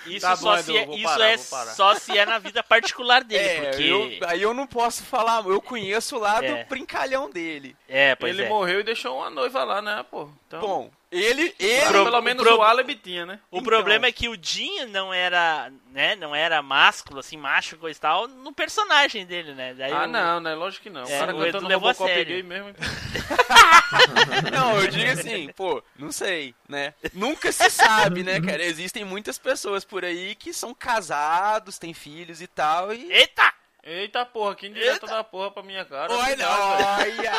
Isso, 0.06 0.20
Tá 0.26 0.36
só, 0.36 0.56
bom, 0.56 0.62
se 0.62 0.76
é, 0.76 0.84
isso 0.94 1.02
parar, 1.02 1.28
é 1.30 1.36
só 1.38 1.94
se 1.94 2.16
é 2.16 2.24
na 2.26 2.38
vida 2.38 2.62
particular 2.62 3.24
dele, 3.24 3.44
é, 3.66 3.70
porque... 3.70 3.82
eu- 3.84 4.28
aí 4.28 4.42
eu 4.42 4.54
não 4.54 4.66
posso 4.66 5.02
falar, 5.02 5.44
eu 5.46 5.60
conheço 5.60 6.16
o 6.16 6.20
lado 6.20 6.44
É. 6.44 6.64
brincalhão 6.64 7.28
dele. 7.30 7.76
É, 7.88 8.14
pois 8.14 8.32
ele 8.32 8.44
é. 8.46 8.48
morreu 8.48 8.80
e 8.80 8.84
deixou 8.84 9.16
uma 9.18 9.30
noiva 9.30 9.64
lá, 9.64 9.82
né, 9.82 10.04
pô? 10.10 10.28
Então, 10.46 10.60
Bom, 10.60 10.90
ele. 11.10 11.54
ele 11.58 11.80
pelo, 11.80 11.92
pro- 11.92 12.04
pelo 12.04 12.20
menos 12.22 12.42
pro- 12.44 12.56
o 12.58 12.62
Alibi 12.62 12.94
tinha, 12.96 13.24
né? 13.26 13.40
O 13.50 13.58
Então. 13.58 13.64
problema 13.64 14.06
é 14.06 14.12
que 14.12 14.28
o 14.28 14.36
Dinho 14.36 14.88
não 14.88 15.12
era, 15.12 15.70
né, 15.90 16.14
não 16.16 16.34
era 16.34 16.62
másculo, 16.62 17.20
assim, 17.20 17.36
macho, 17.36 17.76
coisa 17.76 17.98
e 17.98 18.00
tal, 18.00 18.28
no 18.28 18.52
personagem 18.52 19.24
dele, 19.26 19.54
né? 19.54 19.74
Daí 19.74 19.92
Ah, 19.92 20.04
o- 20.04 20.06
não, 20.06 20.40
né? 20.40 20.54
Lógico 20.54 20.84
que 20.84 20.90
não. 20.90 21.02
É, 21.02 21.04
o 21.04 21.18
cara 21.20 21.34
o 21.36 21.38
cantando 21.40 21.68
levou 21.68 21.88
a 21.88 21.92
Robocop 21.92 22.10
sério. 22.14 22.26
gay 22.34 22.42
mesmo. 22.42 22.74
Não, 24.52 24.80
eu 24.80 24.88
digo 24.88 25.10
assim, 25.10 25.50
pô, 25.56 25.82
não 25.96 26.12
sei, 26.12 26.54
né? 26.68 26.94
Nunca 27.14 27.50
se 27.52 27.68
sabe, 27.70 28.22
né, 28.22 28.40
cara? 28.40 28.62
Existem 28.62 29.04
muitas 29.04 29.38
pessoas 29.38 29.84
por 29.84 30.04
aí 30.04 30.34
que 30.34 30.52
são 30.52 30.74
casados, 30.74 31.78
têm 31.78 31.94
filhos 31.94 32.40
e 32.40 32.46
tal, 32.46 32.92
e. 32.92 33.10
Eita! 33.12 33.52
Eita 33.90 34.26
porra, 34.26 34.54
que 34.54 34.66
indireta 34.66 35.06
da 35.06 35.24
porra 35.24 35.50
pra 35.50 35.62
minha 35.62 35.82
cara. 35.82 36.12
Olha, 36.12 36.46
olha! 36.46 37.32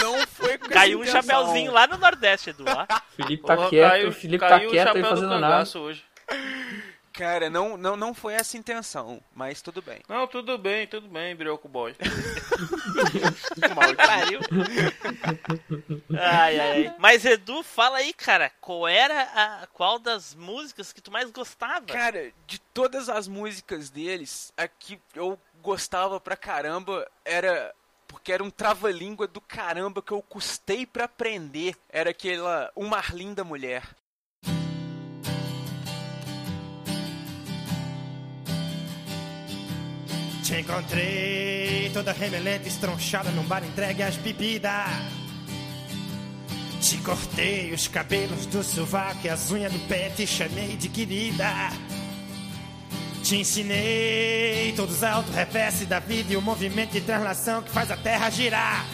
Não 0.00 0.26
foi 0.26 0.58
com 0.58 0.68
Caiu 0.68 0.98
um 1.00 1.06
chapéuzinho 1.06 1.70
lá 1.72 1.86
no 1.86 1.96
Nordeste, 1.96 2.50
Edu, 2.50 2.64
ó. 2.66 2.86
Felipe 3.16 3.46
tá 3.46 3.54
Porra, 3.54 3.68
quieto, 3.68 3.90
caiu- 3.90 4.08
o 4.08 4.12
Felipe 4.12 4.38
tá 4.40 4.48
caiu 4.48 4.68
o 4.68 4.72
quieto 4.72 4.94
do 4.94 5.04
fazendo 5.08 5.38
nada. 5.38 5.78
hoje. 5.78 6.04
Cara, 7.14 7.48
não, 7.48 7.76
não, 7.76 7.96
não 7.96 8.12
foi 8.12 8.34
essa 8.34 8.56
a 8.56 8.60
intenção, 8.60 9.22
mas 9.32 9.62
tudo 9.62 9.80
bem. 9.80 10.00
Não, 10.08 10.26
tudo 10.26 10.58
bem, 10.58 10.84
tudo 10.84 11.06
bem, 11.06 11.36
Brioco 11.36 11.68
Boy. 11.68 11.94
Pariu. 13.96 14.40
Ai, 16.10 16.58
ai, 16.58 16.86
ai. 16.86 16.94
Mas 16.98 17.24
Edu, 17.24 17.62
fala 17.62 17.98
aí, 17.98 18.12
cara, 18.12 18.50
qual 18.60 18.88
era 18.88 19.22
a 19.32 19.66
qual 19.68 20.00
das 20.00 20.34
músicas 20.34 20.92
que 20.92 21.00
tu 21.00 21.12
mais 21.12 21.30
gostava? 21.30 21.86
Cara, 21.86 22.32
de 22.48 22.58
todas 22.58 23.08
as 23.08 23.28
músicas 23.28 23.90
deles, 23.90 24.52
a 24.56 24.66
que 24.66 25.00
eu 25.14 25.38
gostava 25.62 26.18
pra 26.18 26.36
caramba 26.36 27.08
era. 27.24 27.72
Porque 28.08 28.32
era 28.32 28.42
um 28.42 28.50
trava-língua 28.50 29.28
do 29.28 29.40
caramba 29.40 30.02
que 30.02 30.12
eu 30.12 30.22
custei 30.22 30.84
pra 30.84 31.04
aprender. 31.04 31.76
Era 31.88 32.10
aquela 32.10 32.72
Uma 32.74 33.00
Linda 33.12 33.44
Mulher. 33.44 33.84
Te 40.44 40.60
encontrei 40.60 41.90
toda 41.94 42.12
remelenta, 42.12 42.68
estronchada 42.68 43.30
num 43.30 43.44
bar 43.44 43.64
entregue 43.64 44.02
às 44.02 44.16
bebidas. 44.16 44.90
Te 46.82 46.98
cortei 46.98 47.72
os 47.72 47.88
cabelos 47.88 48.44
do 48.44 48.62
sovaco 48.62 49.20
e 49.24 49.30
as 49.30 49.50
unhas 49.50 49.72
do 49.72 49.78
pé, 49.88 50.10
te 50.10 50.26
chamei 50.26 50.76
de 50.76 50.90
querida. 50.90 51.50
Te 53.22 53.36
ensinei 53.36 54.74
todos 54.76 54.96
os 54.96 55.02
auto-reverse 55.02 55.86
da 55.86 55.98
vida 55.98 56.34
e 56.34 56.36
o 56.36 56.42
movimento 56.42 56.92
de 56.92 57.00
translação 57.00 57.62
que 57.62 57.70
faz 57.70 57.90
a 57.90 57.96
terra 57.96 58.28
girar. 58.28 58.84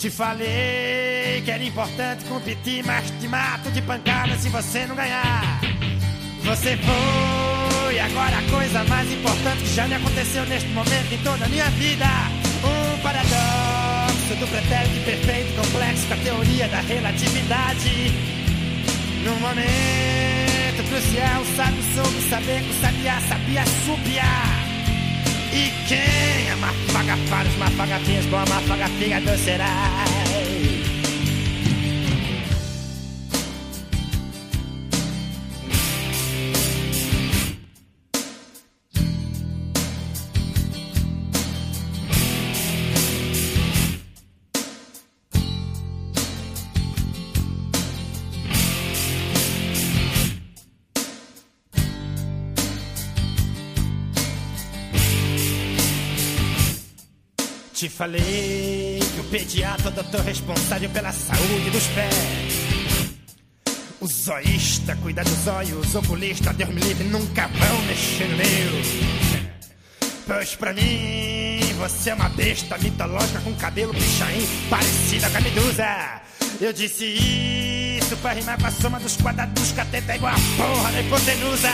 Te 0.00 0.10
falei 0.10 1.40
que 1.44 1.52
era 1.52 1.62
importante 1.62 2.24
competir, 2.24 2.84
mas 2.84 3.08
te 3.20 3.28
mato 3.28 3.70
de 3.70 3.80
pancada 3.80 4.36
se 4.38 4.48
você 4.48 4.86
não 4.86 4.96
ganhar. 4.96 5.60
Você 6.42 6.76
foi 6.78 7.63
agora 7.98 8.38
a 8.38 8.42
coisa 8.50 8.84
mais 8.84 9.12
importante 9.12 9.62
que 9.62 9.74
já 9.74 9.86
me 9.86 9.94
aconteceu 9.94 10.44
neste 10.46 10.68
momento 10.70 11.12
em 11.12 11.18
toda 11.18 11.44
a 11.44 11.48
minha 11.48 11.68
vida. 11.70 12.06
Um 12.64 12.98
paradoxo 12.98 14.34
do 14.40 14.46
pretérito 14.48 15.04
perfeito 15.04 15.54
complexo 15.54 16.06
com 16.06 16.14
a 16.14 16.16
teoria 16.16 16.68
da 16.68 16.80
relatividade. 16.80 18.12
Num 19.24 19.38
momento 19.40 20.88
crucial, 20.88 21.44
sábio 21.56 21.82
soube 21.94 22.20
saber 22.28 22.62
o 22.62 22.80
sabiá 22.80 23.20
sabia 23.28 23.64
subiar. 23.86 24.64
E 25.52 25.72
quem 25.86 26.50
amafaga 26.50 27.16
para 27.30 27.48
os 27.48 27.56
mafagafinhos, 27.56 28.26
bom 28.26 28.38
amafagafinhador 28.38 29.38
Te 57.84 57.90
falei 57.90 58.98
que 58.98 59.20
o 59.20 59.24
pediatra 59.24 59.88
é 59.88 59.90
doutor 59.90 60.22
responsável 60.22 60.88
pela 60.88 61.12
saúde 61.12 61.68
dos 61.68 61.86
pés. 61.88 63.12
O 64.00 64.06
zoísta 64.06 64.96
cuida 64.96 65.22
dos 65.22 65.46
olhos, 65.46 65.94
oculista, 65.94 66.54
Deus 66.54 66.70
me 66.70 66.80
livre, 66.80 67.04
nunca 67.04 67.46
vão 67.46 67.82
mexer 67.82 68.26
no 68.28 68.38
meu. 68.38 68.46
Pois 70.26 70.56
pra 70.56 70.72
mim, 70.72 71.60
você 71.76 72.08
é 72.08 72.14
uma 72.14 72.30
besta 72.30 72.78
mitológica 72.78 73.40
com 73.40 73.54
cabelo 73.56 73.92
pichain, 73.92 74.48
parecida 74.70 75.28
com 75.28 75.36
a 75.36 75.40
medusa. 75.42 76.22
Eu 76.62 76.72
disse 76.72 77.04
isso 77.04 78.16
pra 78.22 78.32
rimar 78.32 78.58
com 78.58 78.66
a 78.66 78.70
soma 78.70 78.98
dos 78.98 79.14
quadrados 79.18 79.62
dos 79.62 79.72
catetas 79.72 80.16
igual 80.16 80.32
a 80.32 80.38
porra 80.56 80.90
da 80.90 81.02
hipotenusa. 81.02 81.72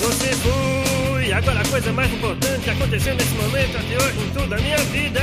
Você 0.00 0.32
foi, 0.34 0.83
agora 1.32 1.60
a 1.60 1.68
coisa 1.68 1.92
mais 1.92 2.12
importante 2.12 2.60
que 2.64 2.70
aconteceu 2.70 3.14
nesse 3.14 3.34
momento 3.34 3.76
até 3.76 3.96
hoje 3.96 4.18
em 4.20 4.30
toda 4.30 4.56
a 4.56 4.60
minha 4.60 4.78
vida. 4.78 5.20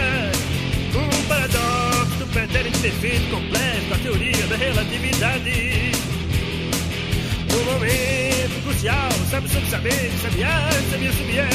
Um 0.96 1.28
paradoxo 1.28 2.16
do 2.18 2.26
pretérito 2.28 2.80
perfeito 2.80 3.30
complexo 3.30 3.88
com 3.88 3.94
a 3.94 3.98
teoria 3.98 4.48
da 4.48 4.56
relatividade. 4.56 5.92
No 7.52 7.64
momento 7.72 8.64
crucial, 8.64 9.12
sabe 9.30 9.50
sobre 9.50 9.70
saber, 9.70 10.12
sabiá, 10.22 10.70
sabia 10.90 11.12
subir. 11.14 11.48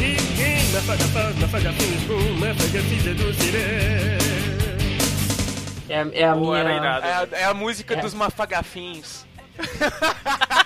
E 0.00 0.16
quem 0.36 0.72
na 0.72 0.80
faga 0.82 1.04
faz, 1.04 1.38
na 1.38 1.48
faga 1.48 1.72
fiz, 1.72 2.02
bum, 2.04 2.38
na 2.38 2.54
faga 2.54 2.82
fiz 2.82 3.02
seduziré. 3.02 4.18
É, 5.88 6.20
é 6.20 6.24
a 6.28 6.34
Pô, 6.34 6.40
minha. 6.40 6.58
É 6.58 7.12
a, 7.12 7.28
é 7.32 7.44
a 7.44 7.54
música 7.54 7.94
É. 7.94 8.00
dos 8.00 8.14
mafagafins. 8.14 9.26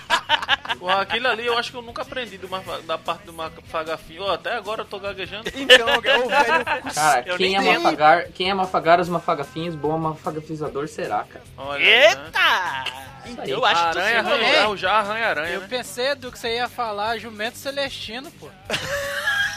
Aquilo 0.89 1.27
ali 1.27 1.45
eu 1.45 1.57
acho 1.57 1.71
que 1.71 1.77
eu 1.77 1.81
nunca 1.81 2.01
aprendi 2.01 2.37
do 2.37 2.47
da 2.85 2.97
parte 2.97 3.23
do 3.25 3.33
mafagafinho. 3.33 4.23
Ó, 4.23 4.33
até 4.33 4.53
agora 4.55 4.81
eu 4.81 4.85
tô 4.85 4.99
gaguejando. 4.99 5.49
Então, 5.55 6.01
velho, 6.01 6.25
Cara, 6.93 7.23
Eu 7.25 7.37
quem 7.37 7.55
é, 7.55 7.59
dei. 7.59 7.77
mafagar, 7.77 8.27
quem 8.33 8.49
é 8.49 8.53
mafagar 8.53 8.99
os 8.99 9.09
mafagafinhos, 9.09 9.75
bom 9.75 9.97
mafagafizador 9.97 10.87
será, 10.87 11.23
cara. 11.23 11.43
Olha 11.57 11.77
aí, 11.83 12.15
né? 12.15 12.25
Eita! 12.25 13.47
Eu 13.47 13.65
acho 13.65 13.81
que 13.81 13.87
Aranha, 13.99 14.19
enrolou. 14.19 14.39
arranha, 14.45 14.77
já 14.77 14.91
arranha 14.93 15.27
aranha, 15.27 15.53
Eu 15.55 15.61
né? 15.61 15.67
pensei, 15.67 16.09
Edu, 16.09 16.31
que 16.31 16.37
você 16.37 16.55
ia 16.57 16.69
falar 16.69 17.17
jumento 17.17 17.57
celestino, 17.57 18.29
pô. 18.31 18.49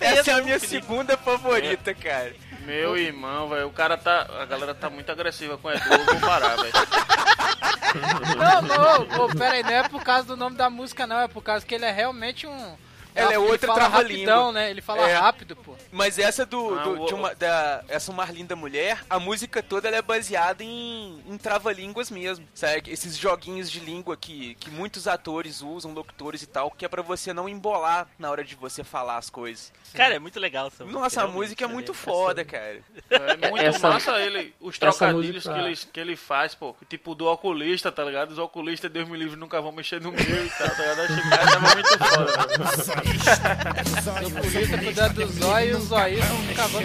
Essa 0.00 0.30
é 0.32 0.34
a 0.34 0.42
minha 0.42 0.58
segunda 0.58 1.16
favorita, 1.16 1.94
cara. 1.94 2.32
Meu 2.64 2.96
irmão, 2.96 3.48
velho, 3.48 3.66
o 3.66 3.72
cara 3.72 3.96
tá. 3.96 4.26
A 4.40 4.44
galera 4.46 4.74
tá 4.74 4.88
muito 4.88 5.10
agressiva 5.12 5.58
com 5.58 5.68
o 5.68 5.70
Edu, 5.70 5.84
eu 5.92 6.04
vou 6.04 6.20
parar, 6.20 6.56
velho. 6.56 6.72
Não, 8.36 8.62
não, 8.62 9.24
ô, 9.24 9.28
pera 9.28 9.54
aí, 9.54 9.62
não 9.62 9.70
é 9.70 9.88
por 9.88 10.02
causa 10.02 10.26
do 10.26 10.36
nome 10.36 10.56
da 10.56 10.68
música, 10.68 11.06
não, 11.06 11.20
é 11.20 11.28
por 11.28 11.42
causa 11.42 11.64
que 11.64 11.74
ele 11.74 11.84
é 11.84 11.92
realmente 11.92 12.46
um. 12.46 12.76
Ela 13.14 13.32
é 13.32 13.36
ele 13.36 13.44
outra 13.50 13.66
fala 13.68 13.78
trava-língua. 13.80 14.14
rapidão, 14.34 14.52
né? 14.52 14.70
Ele 14.70 14.80
fala 14.82 15.08
É. 15.08 15.14
rápido, 15.16 15.54
pô. 15.56 15.74
Mas 15.92 16.18
essa 16.18 16.44
do, 16.44 16.74
Ah, 16.78 16.82
do- 16.82 17.02
o- 17.02 17.06
de 17.06 17.14
uma, 17.14 17.34
da, 17.34 17.84
essa 17.88 18.10
Uma 18.10 18.24
Linda 18.26 18.56
Mulher, 18.56 19.04
a 19.08 19.18
música 19.20 19.62
toda 19.62 19.86
ela 19.88 19.96
é 19.96 20.02
baseada 20.02 20.64
em, 20.64 21.22
em 21.26 21.38
trava-línguas 21.38 22.10
mesmo, 22.10 22.46
sabe? 22.54 22.90
Esses 22.90 23.16
joguinhos 23.16 23.70
de 23.70 23.78
língua 23.80 24.16
que, 24.16 24.56
que 24.56 24.70
muitos 24.70 25.06
atores 25.06 25.62
usam, 25.62 25.92
locutores 25.92 26.42
e 26.42 26.46
tal, 26.46 26.70
que 26.70 26.84
é 26.84 26.88
pra 26.88 27.02
você 27.02 27.32
não 27.32 27.48
embolar 27.48 28.08
na 28.18 28.30
hora 28.30 28.42
de 28.44 28.54
você 28.56 28.82
falar 28.82 29.16
as 29.18 29.30
coisas. 29.30 29.72
Cara, 29.94 30.14
é 30.14 30.18
muito 30.18 30.40
legal 30.40 30.66
essa 30.66 30.82
música. 30.84 31.00
Nossa, 31.00 31.22
a 31.22 31.26
música 31.28 31.64
é 31.64 31.68
muito 31.68 31.92
né? 31.92 31.98
foda, 31.98 32.44
cara. 32.44 32.80
É 33.10 33.48
muito 33.50 33.62
Essa- 33.64 33.88
massa 33.90 34.18
ele, 34.20 34.52
os 34.60 34.74
essa 34.74 34.80
trocadilhos 34.80 35.46
música- 35.46 35.54
que, 35.54 35.60
ele, 35.60 35.76
que 35.92 36.00
ele 36.00 36.16
faz, 36.16 36.54
pô. 36.54 36.74
Tipo 36.88 37.14
do 37.14 37.26
oculista, 37.26 37.92
tá 37.92 38.02
ligado? 38.04 38.32
Os 38.32 38.38
oculistas, 38.38 38.90
Deus 38.90 39.08
me 39.08 39.16
livre, 39.16 39.36
nunca 39.36 39.60
vão 39.60 39.70
mexer 39.70 40.00
no 40.00 40.10
meu 40.10 40.46
e 40.46 40.50
tal, 40.50 40.68
tá 40.68 40.74
ligado? 40.74 41.00
Achei 41.00 41.22
que 41.22 41.34
essa 41.34 41.54
é 41.54 41.58
muito 41.60 41.98
foda. 41.98 43.03
O 44.26 44.30
polícia 44.30 44.78
cuidar 44.78 45.08
do 45.08 45.26
zóio 45.26 45.70
e 45.70 45.74
o 45.74 45.80
zoísta 45.80 46.68
bom 46.68 46.80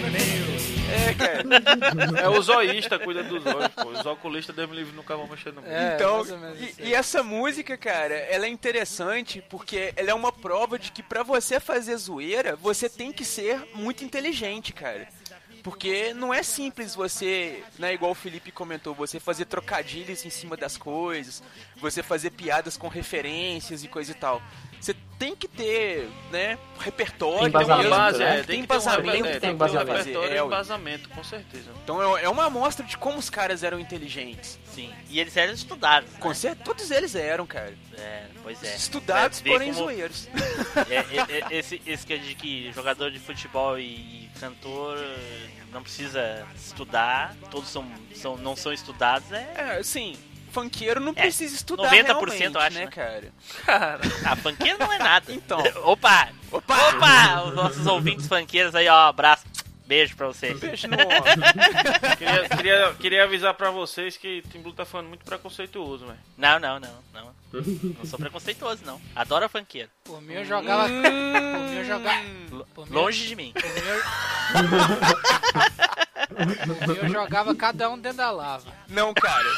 É, 0.90 1.14
cara. 1.14 2.22
É 2.22 2.30
o 2.30 2.42
zoísta, 2.42 3.00
cuida 3.00 3.24
dos 3.24 3.46
olhos, 3.46 3.70
pô. 3.70 3.90
Os 3.90 4.06
oculistas, 4.06 4.56
Deus 4.56 4.70
me 4.70 4.78
livre, 4.78 4.96
nunca 4.96 5.16
vão 5.16 5.28
mexer 5.28 5.54
no 5.54 5.62
meu. 5.62 5.72
É, 5.72 5.96
então, 5.96 6.24
menos 6.24 6.60
e, 6.60 6.76
e 6.80 6.94
essa 6.94 7.24
música, 7.24 7.78
cara, 7.78 8.16
ela 8.16 8.46
é 8.46 8.50
interessante 8.50 9.44
porque 9.50 9.94
ela 9.96 10.12
é 10.12 10.14
uma 10.14 10.32
prova 10.32 10.80
de 10.80 10.92
que 10.92 11.04
pra 11.04 11.24
você 11.24 11.60
fazer 11.60 11.96
zoeira, 11.98 12.56
você 12.56 12.90
tem 12.90 13.12
que 13.12 13.24
ser 13.26 13.60
muito 13.74 14.04
inteligente, 14.04 14.74
cara. 14.74 15.08
Porque 15.64 16.14
não 16.14 16.34
é 16.34 16.42
simples 16.42 16.96
você, 16.96 17.64
né, 17.78 17.94
igual 17.94 18.12
o 18.12 18.16
Felipe 18.16 18.52
comentou, 18.52 18.96
você 18.96 19.20
fazer 19.20 19.46
trocadilhos 19.46 20.26
em 20.26 20.30
cima 20.30 20.56
das 20.56 20.78
coisas, 20.78 21.44
você 21.80 22.04
fazer 22.04 22.32
piadas 22.32 22.78
com 22.78 22.88
referências 22.88 23.84
e 23.84 23.88
coisa 23.88 24.12
e 24.12 24.16
tal. 24.16 24.42
Você 24.80 24.96
tem 25.18 25.36
que 25.36 25.46
ter, 25.50 26.10
né, 26.32 26.58
repertório, 26.80 27.40
Tem 27.40 27.50
uma 27.50 27.64
Embasamento, 27.64 27.90
base, 27.90 28.20
né? 28.20 28.40
é, 28.40 28.44
tem 28.44 28.62
um 28.62 28.64
embasamento, 28.64 29.12
reper- 29.12 29.26
é, 29.26 29.32
tem 29.32 29.40
ter 29.42 29.48
um 29.48 29.52
embasamento. 29.52 29.92
repertório 29.98 30.38
É, 30.38 30.40
embasamento, 30.46 31.10
com 31.10 31.24
certeza. 31.24 31.72
Então 31.84 32.18
é, 32.18 32.24
é 32.24 32.30
uma 32.30 32.46
amostra 32.46 32.86
de 32.86 32.98
como 32.98 33.18
os 33.20 33.30
caras 33.30 33.62
eram 33.62 33.78
inteligentes. 33.78 34.58
Sim. 34.74 34.90
E 35.10 35.20
eles 35.20 35.36
eram 35.36 35.52
estudados. 35.54 36.10
né? 36.14 36.18
Com 36.22 36.34
certeza, 36.34 36.64
todos 36.64 36.92
eles 36.92 37.14
eram, 37.14 37.46
cara. 37.46 37.74
É, 37.98 38.28
pois 38.42 38.64
é. 38.64 38.74
Estudados, 38.74 39.42
porém 39.42 39.74
como- 39.74 39.84
zoeiros. 39.86 40.30
É, 40.90 41.56
é, 41.56 41.58
esse, 41.60 41.82
esse 41.86 42.06
que 42.06 42.14
é 42.14 42.18
de 42.18 42.34
que 42.36 42.72
jogador 42.72 43.12
de 43.12 43.20
futebol 43.20 43.78
e, 43.78 44.30
cantor 44.40 44.98
não 45.74 45.84
precisa 45.84 46.48
estudar, 46.56 47.36
todos 47.52 47.68
são, 47.70 47.86
são, 48.16 48.38
não 48.38 48.56
são 48.56 48.72
estudados, 48.72 49.30
é. 49.34 49.54
É, 49.58 49.64
assim, 49.80 50.16
funkeiro 50.50 51.00
não 51.00 51.12
É, 51.16 51.22
precisa 51.22 51.56
estudar 51.56 51.90
90% 51.90 51.92
realmente, 51.92 52.44
eu 52.56 52.62
acho, 52.62 52.76
né, 52.78 52.86
né? 52.86 52.92
cara? 52.92 53.32
Cara, 53.66 54.00
Ah, 54.26 54.36
funkeiro 54.36 54.78
não 54.80 54.92
é 54.92 54.98
nada. 54.98 55.32
Então. 55.32 55.60
Opa! 55.84 56.30
Opa! 56.52 56.76
Opa! 56.90 57.42
Os 57.44 57.56
nossos 57.56 57.86
ouvintes 57.88 58.28
funkeiros 58.28 58.76
aí, 58.76 58.88
ó, 58.88 59.08
abraço. 59.08 59.46
Beijo 59.86 60.16
pra 60.16 60.28
vocês. 60.28 60.60
Beijo 60.60 60.86
no 60.90 60.98
queria, 62.18 62.50
queria, 62.50 62.94
queria 63.00 63.24
avisar 63.24 63.54
pra 63.56 63.72
vocês 63.72 64.18
que 64.18 64.44
Tim 64.52 64.62
Blue 64.62 64.74
tá 64.74 64.86
falando 64.86 65.08
muito 65.08 65.26
preconceituoso, 65.26 66.06
velho. 66.06 66.20
Não, 66.38 66.60
não, 66.60 66.80
não, 66.80 66.94
não. 67.14 67.32
Não 67.52 68.06
sou 68.06 68.20
preconceituoso, 68.20 68.82
não. 68.86 69.02
Adoro 69.16 69.50
funkeiro. 69.50 69.90
Por 70.04 70.22
mim 70.22 70.34
eu 70.36 70.46
jogava. 70.46 70.84
Por 70.84 70.92
mim 70.92 71.76
eu 71.78 71.86
jogava. 71.86 72.20
Por 72.76 72.92
Longe 72.92 73.28
de 73.28 73.36
mim. 73.36 73.54
Por 73.54 73.64
mim 73.64 73.88
eu... 73.88 74.00
por 76.86 76.88
mim 76.88 76.98
eu 77.04 77.10
jogava 77.10 77.56
cada 77.56 77.90
um 77.90 77.98
dentro 77.98 78.18
da 78.20 78.32
lava. 78.32 78.72
Não, 78.88 79.14
cara. 79.14 79.50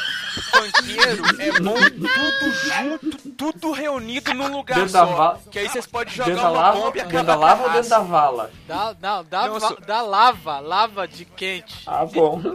Funkeiro 0.51 1.41
é 1.41 1.59
bom 1.59 1.75
tudo 1.75 2.51
junto, 2.53 3.29
tudo 3.31 3.71
reunido 3.73 4.33
num 4.33 4.55
lugar 4.57 4.75
Dentro 4.75 4.91
só. 4.91 5.05
da 5.05 5.11
vala- 5.13 5.39
Que 5.51 5.59
aí 5.59 5.67
vocês 5.69 5.85
podem 5.85 6.13
Dentro 6.15 6.31
jogar 6.31 6.41
da 6.43 6.49
uma 6.51 6.61
lava, 6.61 6.77
bomba 6.79 6.97
e 6.97 7.01
dentro 7.03 7.23
da 7.25 7.35
lava 7.35 7.63
ou 7.63 7.69
a 7.69 7.73
dentro 7.73 7.89
da 7.89 7.99
vala? 7.99 8.51
Da, 8.67 8.95
não, 9.01 9.23
da, 9.25 9.47
Não, 9.47 9.59
va- 9.59 9.67
sou- 9.67 9.81
da 9.81 10.01
lava, 10.01 10.59
lava 10.59 11.07
de 11.07 11.25
quente. 11.25 11.83
Ah, 11.85 12.05
bom. 12.05 12.41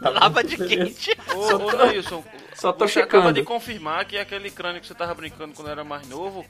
Tá 0.00 0.10
Lava 0.10 0.44
de 0.44 0.56
quente. 0.58 1.16
Ô, 1.34 1.54
ô 1.56 1.72
Neilson, 1.86 2.22
Só 2.56 2.72
tô 2.72 2.88
você 2.88 3.00
acaba 3.00 3.32
de 3.32 3.42
confirmar 3.42 4.04
que 4.06 4.16
aquele 4.16 4.50
crânio 4.50 4.80
que 4.80 4.86
você 4.86 4.94
tava 4.94 5.14
brincando 5.14 5.52
quando 5.54 5.70
era 5.70 5.84
mais 5.84 6.08
novo 6.08 6.44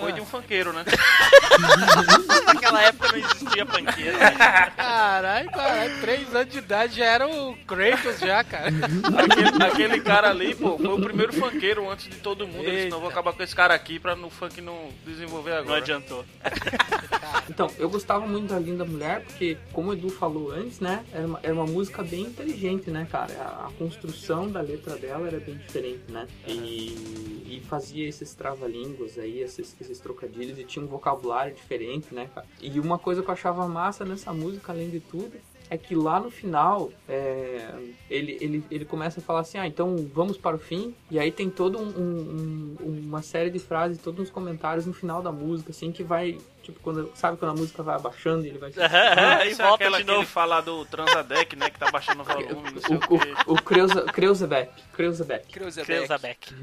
foi 0.00 0.12
de 0.12 0.20
um 0.20 0.26
funkeiro, 0.26 0.72
né? 0.72 0.84
Naquela 2.46 2.82
época 2.82 3.12
não 3.12 3.18
existia 3.18 3.64
funkeiro. 3.66 4.18
né? 4.18 4.30
Caralho, 4.76 5.50
caralho, 5.50 6.00
três 6.00 6.34
anos 6.34 6.52
de 6.52 6.58
idade 6.58 6.96
já 6.96 7.04
era 7.04 7.28
o 7.28 7.56
Kratos 7.66 8.18
já, 8.18 8.42
cara. 8.42 8.66
Aquele, 8.68 9.64
aquele 9.64 10.00
cara 10.00 10.30
ali, 10.30 10.54
pô, 10.54 10.76
foi 10.76 10.88
o 10.88 11.00
primeiro 11.00 11.32
funkeiro 11.32 11.88
antes 11.90 12.08
de 12.08 12.16
todo 12.16 12.46
mundo. 12.46 12.62
Ele 12.64 12.70
disse, 12.70 12.82
Eita. 12.84 12.90
não, 12.94 13.00
vou 13.00 13.10
acabar 13.10 13.32
com 13.32 13.42
esse 13.42 13.54
cara 13.54 13.74
aqui 13.74 13.98
pra 13.98 14.16
no 14.16 14.30
funk 14.30 14.60
não 14.60 14.88
desenvolver 15.06 15.50
Não 15.52 15.58
agora. 15.58 15.78
adiantou. 15.78 16.24
Então, 17.50 17.68
eu 17.78 17.90
gostava 17.90 18.26
muito 18.26 18.54
da 18.54 18.58
Linda 18.58 18.84
Mulher, 18.84 19.20
porque, 19.22 19.58
como 19.72 19.90
o 19.90 19.92
Edu 19.92 20.08
falou 20.08 20.50
antes, 20.52 20.80
né? 20.80 21.04
Era 21.12 21.26
uma, 21.26 21.40
era 21.42 21.52
uma 21.52 21.66
música 21.66 22.02
bem 22.02 22.22
inteligente, 22.22 22.90
né, 22.90 23.06
cara? 23.10 23.32
A, 23.38 23.66
a 23.66 23.70
construção 23.76 24.48
da 24.48 24.60
letra 24.62 24.96
dela 24.96 25.26
era 25.26 25.38
bem 25.44 25.56
diferente, 25.56 26.10
né? 26.10 26.26
E, 26.46 27.56
e 27.56 27.62
fazia 27.68 28.08
esses 28.08 28.34
trava-línguas 28.34 29.18
aí, 29.18 29.40
esses, 29.40 29.76
esses 29.80 29.98
trocadilhos, 30.00 30.58
e 30.58 30.64
tinha 30.64 30.84
um 30.84 30.88
vocabulário 30.88 31.54
diferente, 31.54 32.14
né, 32.14 32.28
cara? 32.34 32.46
E 32.60 32.78
uma 32.80 32.98
coisa 32.98 33.22
que 33.22 33.28
eu 33.28 33.32
achava 33.32 33.66
massa 33.68 34.04
nessa 34.04 34.32
música, 34.32 34.72
além 34.72 34.90
de 34.90 35.00
tudo, 35.00 35.32
é 35.74 35.78
que 35.78 35.94
lá 35.94 36.18
no 36.20 36.30
final 36.30 36.90
é, 37.08 37.68
ele, 38.10 38.38
ele, 38.40 38.64
ele 38.70 38.84
começa 38.84 39.20
a 39.20 39.22
falar 39.22 39.40
assim, 39.40 39.58
ah, 39.58 39.66
então 39.66 39.96
vamos 40.14 40.36
para 40.38 40.56
o 40.56 40.58
fim, 40.58 40.94
e 41.10 41.18
aí 41.18 41.30
tem 41.32 41.50
toda 41.50 41.78
um, 41.78 41.82
um- 41.88 42.76
um- 42.80 42.98
uma 43.06 43.22
série 43.22 43.50
de 43.50 43.58
frases, 43.58 43.98
todos 43.98 44.20
uns 44.20 44.30
comentários 44.30 44.86
no 44.86 44.92
final 44.92 45.20
da 45.22 45.30
música, 45.32 45.70
assim, 45.70 45.90
que 45.92 46.02
vai, 46.02 46.38
tipo, 46.62 46.78
quando, 46.80 47.10
sabe 47.14 47.36
quando 47.36 47.50
a 47.52 47.54
música 47.54 47.82
vai 47.82 47.96
abaixando 47.96 48.44
e 48.46 48.48
ele 48.50 48.58
vai... 48.58 48.72
Ah, 48.78 49.44
e 49.46 49.50
isso 49.50 49.60
é 49.62 49.64
volta 49.66 49.84
aquela 49.84 49.98
de 49.98 50.04
que 50.04 50.10
ele 50.10 50.16
novo. 50.18 50.28
fala 50.28 50.60
do 50.60 50.84
Transadec, 50.86 51.56
né? 51.56 51.70
Que 51.70 51.78
tá 51.78 51.90
baixando 51.90 52.22
o 52.22 52.24
volume, 52.24 52.70
não 52.72 52.80
sei 52.80 52.96
o, 52.96 53.50
O, 53.50 53.54
o, 53.54 53.62
Kreuza- 53.62 54.04
Kreuzebeck, 54.04 54.70
Kreuzebeck. 54.92 55.52
Kreuzebeck. 55.52 55.86
Kreuzabeck. 55.86 56.54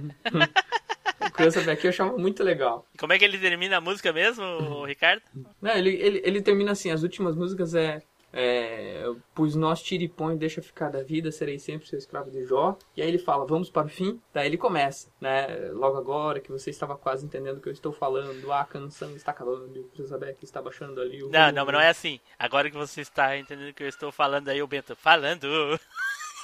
O 1.28 1.32
Kreuzebeck 1.32 1.84
eu 1.86 1.90
achava 1.90 2.18
muito 2.18 2.44
legal. 2.44 2.86
Como 2.98 3.14
é 3.14 3.20
que 3.20 3.26
ele 3.26 3.38
termina 3.38 3.78
a 3.78 3.82
música 3.82 4.12
mesmo, 4.12 4.44
o 4.44 4.86
Ricardo? 4.86 5.22
Não, 5.62 5.72
ele, 5.72 5.92
ele, 5.96 6.22
ele 6.24 6.42
termina 6.42 6.72
assim, 6.72 6.92
as 6.92 7.04
últimas 7.04 7.36
músicas 7.36 7.76
é... 7.76 8.02
É, 8.34 9.04
pois 9.36 9.56
nós 9.56 9.82
tira 9.82 10.04
e 10.04 10.08
põe, 10.08 10.38
deixa 10.38 10.62
ficar 10.62 10.90
da 10.90 11.04
vida, 11.04 11.32
serei 11.32 11.60
sempre 11.60 11.88
seu 11.88 12.00
escravo 12.00 12.32
de 12.32 12.46
Jó. 12.46 12.78
E 12.96 13.02
aí 13.02 13.08
ele 13.08 13.18
fala, 13.18 13.46
vamos 13.46 13.70
para 13.70 13.88
o 13.88 13.90
fim. 13.90 14.22
Daí 14.34 14.48
ele 14.48 14.58
começa, 14.58 15.10
né? 15.20 15.48
Logo 15.74 15.98
agora 15.98 16.40
que 16.40 16.52
você 16.52 16.70
estava 16.70 16.96
quase 16.98 17.26
entendendo 17.26 17.58
o 17.58 17.62
que 17.62 17.68
eu 17.70 17.74
estou 17.74 17.92
falando, 17.92 18.52
a 18.52 18.64
canção 18.64 19.12
está 19.16 19.32
acabando, 19.32 19.80
o 19.80 19.84
Kreuzebeck 19.90 20.44
está 20.44 20.62
baixando 20.62 21.02
ali 21.02 21.22
o. 21.24 21.30
Não, 21.30 21.52
não, 21.52 21.66
mas 21.66 21.74
não 21.74 21.82
é 21.82 21.90
assim. 21.90 22.20
Agora 22.40 22.70
que 22.70 22.78
você 22.78 23.02
está 23.02 23.38
entendendo 23.38 23.70
o 23.70 23.74
que 23.74 23.84
eu 23.84 23.90
estou 23.90 24.12
falando 24.12 24.48
aí, 24.50 24.62
o 24.62 24.68
Bento. 24.68 24.96
Falando. 24.96 25.48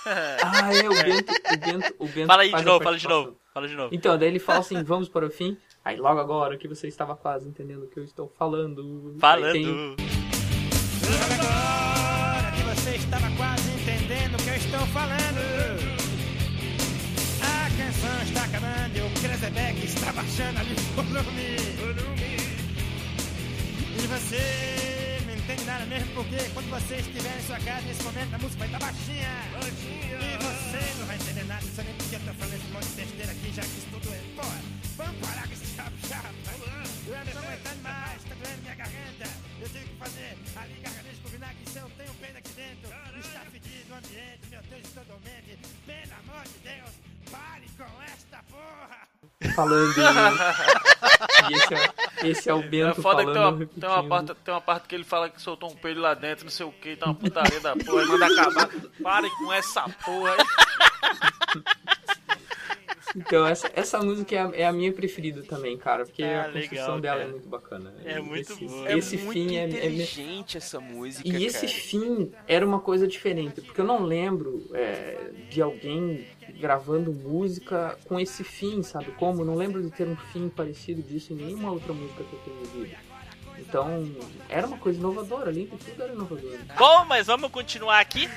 Ah, 0.10 0.74
é, 0.74 0.88
o 0.88 0.94
Bento, 1.04 1.34
o 1.34 1.58
Bento, 1.58 1.96
o 2.00 2.08
Bento 2.08 2.28
Fala 2.28 2.44
aí 2.44 2.54
de 2.54 2.64
novo, 2.64 2.82
fala 2.82 2.98
de 2.98 3.08
novo. 3.10 3.36
Fala 3.54 3.68
de 3.68 3.76
novo. 3.76 3.94
Então, 3.94 4.18
daí 4.18 4.30
ele 4.30 4.40
fala 4.40 4.60
assim, 4.60 4.82
vamos 4.82 5.10
para 5.10 5.26
o 5.26 5.30
fim. 5.30 5.58
Aí 5.84 5.98
logo 5.98 6.18
agora 6.18 6.58
que 6.58 6.66
você 6.66 6.88
estava 6.88 7.14
quase 7.14 7.50
entendendo 7.50 7.84
o 7.84 7.88
que 7.88 8.00
eu 8.00 8.06
estou 8.06 8.30
falando. 8.38 9.18
Aí 9.22 9.52
tem- 9.52 9.66
Falando. 9.66 9.96
Agora 11.10 11.38
que 11.38 11.46
você 11.46 11.77
estava 13.08 13.32
quase 13.38 13.70
entendendo 13.72 14.36
o 14.36 14.44
que 14.44 14.50
eu 14.50 14.56
estou 14.56 14.86
falando. 14.88 15.40
A 17.42 17.70
canção 17.78 18.22
está 18.24 18.44
acabando 18.44 18.98
e 18.98 19.02
o 19.02 19.10
Krezebeck 19.22 19.86
está 19.86 20.12
baixando 20.12 20.60
ali 20.60 20.74
o 20.74 21.02
volume. 21.02 21.56
E 23.96 24.08
você 24.08 25.24
não 25.26 25.34
entende 25.36 25.64
nada 25.64 25.86
mesmo 25.86 26.14
porque 26.16 26.38
quando 26.54 26.70
você 26.70 26.96
estiver 26.96 27.38
em 27.40 27.48
sua 27.48 27.60
casa 27.60 27.82
nesse 27.88 28.04
momento 28.04 28.34
a 28.34 28.38
música 28.40 28.60
vai 28.60 28.68
estar 28.68 28.80
baixinha. 28.80 29.30
E 30.20 30.38
você 30.44 31.00
não 31.00 31.08
vai 31.08 31.16
entender 31.16 31.46
nada, 31.46 31.64
sei 31.74 31.84
nem 31.86 31.94
porque 31.94 32.16
eu 32.16 32.20
tô 32.20 32.34
falando 32.34 32.54
esse 32.56 32.68
monte 32.74 32.88
de 32.88 32.96
besteira 32.96 33.32
aqui, 33.32 33.54
já 33.56 33.62
que 33.62 33.68
isso 33.68 33.88
tudo 33.90 34.14
é 34.14 34.22
fora. 34.36 34.62
Vamos 34.98 35.28
parar 35.28 35.48
com 35.48 35.54
esse 35.54 35.76
chato. 35.76 36.77
Eu 37.08 37.14
não 37.26 37.32
tô 37.32 37.40
aguentando 37.40 37.82
mais, 37.84 38.24
tá 38.24 38.36
doendo 38.36 38.62
minha 38.62 38.76
garganta. 38.76 39.26
Eu 39.62 39.70
tenho 39.70 39.88
que 39.88 39.96
fazer 39.96 40.38
ali 40.58 40.74
gargarejo 40.84 41.22
com 41.22 41.30
vinagre, 41.30 41.58
se 41.66 41.78
eu 41.80 41.90
tenho 41.98 42.14
pena 42.16 42.40
aqui 42.40 42.50
dentro. 42.52 42.90
Está 43.20 43.40
fedido 43.52 43.94
o 43.94 43.98
ambiente, 43.98 44.42
meu 44.50 44.62
Deus, 44.64 44.84
estou 44.84 45.04
dormente. 45.06 45.60
Pelo 45.86 46.14
amor 46.20 46.44
de 46.44 46.60
Deus, 46.60 46.92
pare 47.32 47.66
com 47.78 48.04
esta 48.04 48.44
porra. 48.52 49.08
falando. 49.56 49.94
e 51.50 51.54
esse 51.54 51.74
é, 51.74 52.30
esse 52.30 52.50
é 52.50 52.54
o 52.54 52.60
É 52.60 52.68
Bento 52.68 53.02
foda 53.02 53.26
que 53.26 53.32
tem 53.32 53.42
uma, 53.42 53.52
falando. 53.52 53.68
tem, 53.68 53.90
uma 53.90 54.08
parte, 54.08 54.36
tem 54.44 54.54
uma 54.54 54.62
parte 54.62 54.88
que 54.88 54.96
ele 54.96 55.04
fala 55.06 55.30
que 55.30 55.42
soltou 55.42 55.72
um 55.72 55.76
peido 55.76 56.02
lá 56.02 56.14
dentro, 56.14 56.44
não 56.44 56.52
sei 56.52 56.66
o 56.66 56.72
que, 56.74 56.96
tá 56.98 57.06
uma 57.06 57.16
putaria 57.16 57.60
da 57.62 57.76
porra, 57.76 58.02
ele 58.02 58.12
manda 58.12 58.28
acabar. 58.28 58.70
Pare 59.02 59.30
com 59.30 59.54
essa 59.54 59.84
porra 60.04 60.32
aí. 60.34 60.38
Então, 63.18 63.48
essa, 63.48 63.70
essa 63.76 63.98
música 64.00 64.36
é 64.36 64.40
a, 64.40 64.52
é 64.54 64.66
a 64.68 64.72
minha 64.72 64.94
preferida 64.94 65.42
também, 65.42 65.76
cara, 65.76 66.06
porque 66.06 66.22
Ah, 66.24 66.42
a 66.42 66.52
construção 66.52 66.96
legal, 66.98 67.02
dela 67.02 67.18
cara. 67.18 67.28
é 67.28 67.32
muito 67.32 67.50
bacana. 67.50 67.94
É 68.06 68.20
muito 68.20 68.54
esse, 68.54 68.66
boa. 68.66 68.88
É 68.90 68.98
Esse 68.98 69.18
muito 69.18 69.32
fim 69.34 69.56
é, 69.56 69.62
é, 69.64 69.68
inteligente 69.68 70.56
essa 70.58 70.80
música, 70.80 71.28
E 71.28 71.44
esse 71.44 71.66
cara. 71.66 71.80
fim 71.80 72.32
era 72.48 72.64
uma 72.66 72.80
coisa 72.80 73.08
diferente, 73.08 73.60
porque 73.62 73.82
eu 73.82 73.86
não 73.86 74.04
lembro 74.04 74.70
é, 74.74 75.32
de 75.50 75.60
alguém 75.62 76.28
gravando 76.60 77.12
música 77.12 77.98
com 78.08 78.20
esse 78.20 78.44
fim, 78.44 78.84
sabe 78.84 79.12
como? 79.14 79.44
Não 79.44 79.56
lembro 79.56 79.82
de 79.82 79.90
ter 79.90 80.08
um 80.08 80.16
fim 80.16 80.48
parecido 80.48 81.02
disso 81.02 81.34
em 81.34 81.38
nenhuma 81.38 81.72
outra 81.72 81.94
música 81.94 82.24
que 82.24 82.34
eu 82.34 82.40
tenho 82.40 82.60
ouvido. 82.60 82.96
Então, 83.60 84.12
era 84.48 84.68
uma 84.68 84.78
coisa 84.78 85.00
inovadora, 85.00 85.52
de 85.52 85.66
tudo 85.66 86.04
era 86.04 86.14
inovador. 86.14 86.52
Bom, 86.78 87.06
mas 87.06 87.26
vamos 87.26 87.50
continuar 87.50 88.00
aqui. 88.00 88.30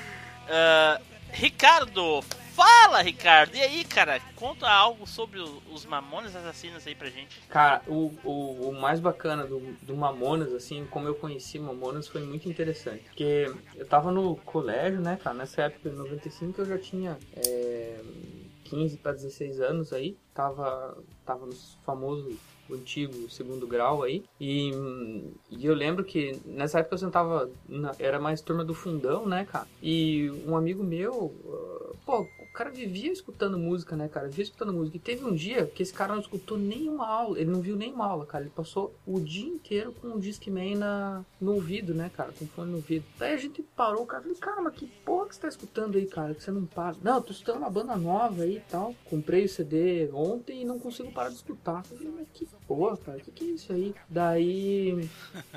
Ah, 0.49 0.99
Ricardo, 1.31 2.21
fala, 2.61 3.01
Ricardo. 3.01 3.55
E 3.55 3.61
aí, 3.61 3.83
cara, 3.83 4.19
conta 4.35 4.69
algo 4.69 5.07
sobre 5.07 5.39
os 5.39 5.85
Mamonas 5.85 6.35
Assassinos 6.35 6.85
aí 6.85 6.93
pra 6.95 7.09
gente. 7.09 7.39
Cara, 7.49 7.81
o, 7.87 8.11
o, 8.23 8.69
o 8.69 8.73
mais 8.79 8.99
bacana 8.99 9.45
do, 9.45 9.59
do 9.81 9.95
Mamonas, 9.95 10.53
assim, 10.53 10.85
como 10.89 11.07
eu 11.07 11.15
conheci 11.15 11.57
Mamonas, 11.57 12.07
foi 12.07 12.21
muito 12.21 12.47
interessante. 12.47 13.03
Porque 13.05 13.51
eu 13.75 13.85
tava 13.87 14.11
no 14.11 14.35
colégio, 14.37 15.01
né, 15.01 15.17
cara? 15.21 15.35
Nessa 15.35 15.63
época, 15.63 15.89
em 15.89 15.93
95, 15.93 16.61
eu 16.61 16.65
já 16.65 16.77
tinha 16.77 17.17
é, 17.35 17.99
15 18.65 18.97
para 18.97 19.13
16 19.13 19.59
anos 19.59 19.91
aí. 19.91 20.15
Tava, 20.33 20.97
tava 21.25 21.45
no 21.45 21.53
famoso, 21.83 22.37
antigo 22.71 23.29
segundo 23.29 23.67
grau 23.67 24.01
aí. 24.03 24.23
E, 24.39 24.71
e 25.49 25.65
eu 25.65 25.73
lembro 25.73 26.05
que 26.05 26.39
nessa 26.45 26.79
época 26.79 26.95
eu 26.95 26.99
sentava, 26.99 27.49
na- 27.67 27.93
era 27.99 28.17
mais 28.19 28.39
turma 28.41 28.63
do 28.63 28.73
fundão, 28.73 29.25
né, 29.27 29.45
cara? 29.45 29.67
E 29.81 30.29
um 30.47 30.55
amigo 30.55 30.81
meu, 30.83 31.33
ah, 31.45 31.95
pô, 32.05 32.27
o 32.51 32.53
cara 32.53 32.69
vivia 32.69 33.11
escutando 33.11 33.57
música, 33.57 33.95
né, 33.95 34.09
cara? 34.09 34.27
Vivia 34.27 34.43
escutando 34.43 34.73
música. 34.73 34.97
E 34.97 34.99
teve 34.99 35.23
um 35.23 35.33
dia 35.33 35.65
que 35.65 35.81
esse 35.81 35.93
cara 35.93 36.13
não 36.13 36.21
escutou 36.21 36.57
nenhuma 36.57 37.07
aula, 37.07 37.39
ele 37.39 37.49
não 37.49 37.61
viu 37.61 37.77
nenhuma 37.77 38.05
aula, 38.05 38.25
cara. 38.25 38.43
Ele 38.43 38.53
passou 38.53 38.93
o 39.07 39.21
dia 39.21 39.47
inteiro 39.47 39.93
com 39.93 40.09
o 40.09 40.19
Discman 40.19 40.75
na, 40.75 41.23
no 41.39 41.53
ouvido, 41.53 41.93
né, 41.93 42.11
cara? 42.13 42.33
Com 42.37 42.45
fone 42.45 42.71
no 42.71 42.77
ouvido. 42.77 43.05
Daí 43.17 43.33
a 43.33 43.37
gente 43.37 43.63
parou, 43.63 44.03
o 44.03 44.05
cara 44.05 44.21
falou, 44.21 44.37
cara, 44.37 44.61
mas 44.61 44.75
que 44.75 44.85
porra 44.85 45.27
que 45.29 45.35
você 45.35 45.41
tá 45.41 45.47
escutando 45.47 45.97
aí, 45.97 46.05
cara? 46.05 46.35
Que 46.35 46.43
você 46.43 46.51
não 46.51 46.65
para. 46.65 46.97
Não, 47.01 47.15
eu 47.15 47.21
tô 47.21 47.31
escutando 47.31 47.59
uma 47.59 47.69
banda 47.69 47.95
nova 47.95 48.43
aí 48.43 48.57
e 48.57 48.63
tal. 48.69 48.93
Comprei 49.05 49.45
o 49.45 49.49
CD 49.49 50.09
ontem 50.11 50.61
e 50.61 50.65
não 50.65 50.77
consigo 50.77 51.09
parar 51.09 51.29
de 51.29 51.35
escutar. 51.35 51.83
Eu 51.89 51.97
falei, 51.97 52.13
mas 52.17 52.27
que 52.33 52.45
porra, 52.67 52.97
cara? 52.97 53.19
Que 53.21 53.31
que 53.31 53.45
é 53.45 53.47
isso 53.47 53.71
aí? 53.71 53.95
Daí. 54.09 55.09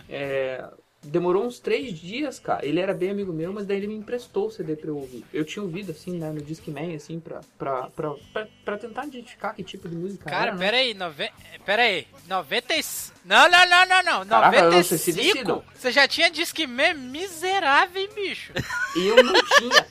É, 0.08 0.70
Demorou 1.04 1.44
uns 1.44 1.58
três 1.58 1.98
dias, 1.98 2.38
cara. 2.38 2.64
Ele 2.64 2.80
era 2.80 2.94
bem 2.94 3.10
amigo 3.10 3.32
meu, 3.32 3.52
mas 3.52 3.66
daí 3.66 3.76
ele 3.76 3.86
me 3.88 3.94
emprestou 3.94 4.46
o 4.46 4.50
CD 4.50 4.74
pra 4.76 4.88
eu 4.88 4.96
ouvir. 4.96 5.24
Eu 5.32 5.44
tinha 5.44 5.62
ouvido, 5.62 5.92
assim, 5.92 6.18
né, 6.18 6.30
no 6.30 6.40
Discman, 6.40 6.94
assim, 6.94 7.20
pra, 7.20 7.40
pra, 7.58 7.88
pra, 7.90 8.14
pra, 8.32 8.46
pra 8.64 8.78
tentar 8.78 9.06
identificar 9.06 9.54
que 9.54 9.62
tipo 9.62 9.88
de 9.88 9.94
música 9.96 10.24
Cara, 10.28 10.46
era, 10.48 10.52
né? 10.54 10.58
pera 10.64 10.76
aí, 10.78 10.94
nove... 10.94 11.30
pera 11.64 11.82
aí, 11.82 12.06
90 12.26 12.74
e... 12.74 12.80
Não, 13.24 13.48
não, 13.48 13.68
não, 13.68 13.86
não, 13.86 14.24
não, 14.24 14.26
Caraca, 14.26 14.70
vocês 14.82 15.00
se 15.00 15.10
95? 15.12 15.22
decidam. 15.34 15.64
Você 15.74 15.90
já 15.92 16.06
tinha 16.08 16.30
Discman 16.30 16.94
miserável, 16.94 18.02
hein, 18.02 18.08
bicho? 18.14 18.52
E 18.96 19.06
eu 19.08 19.24
não 19.24 19.32
tinha. 19.32 19.86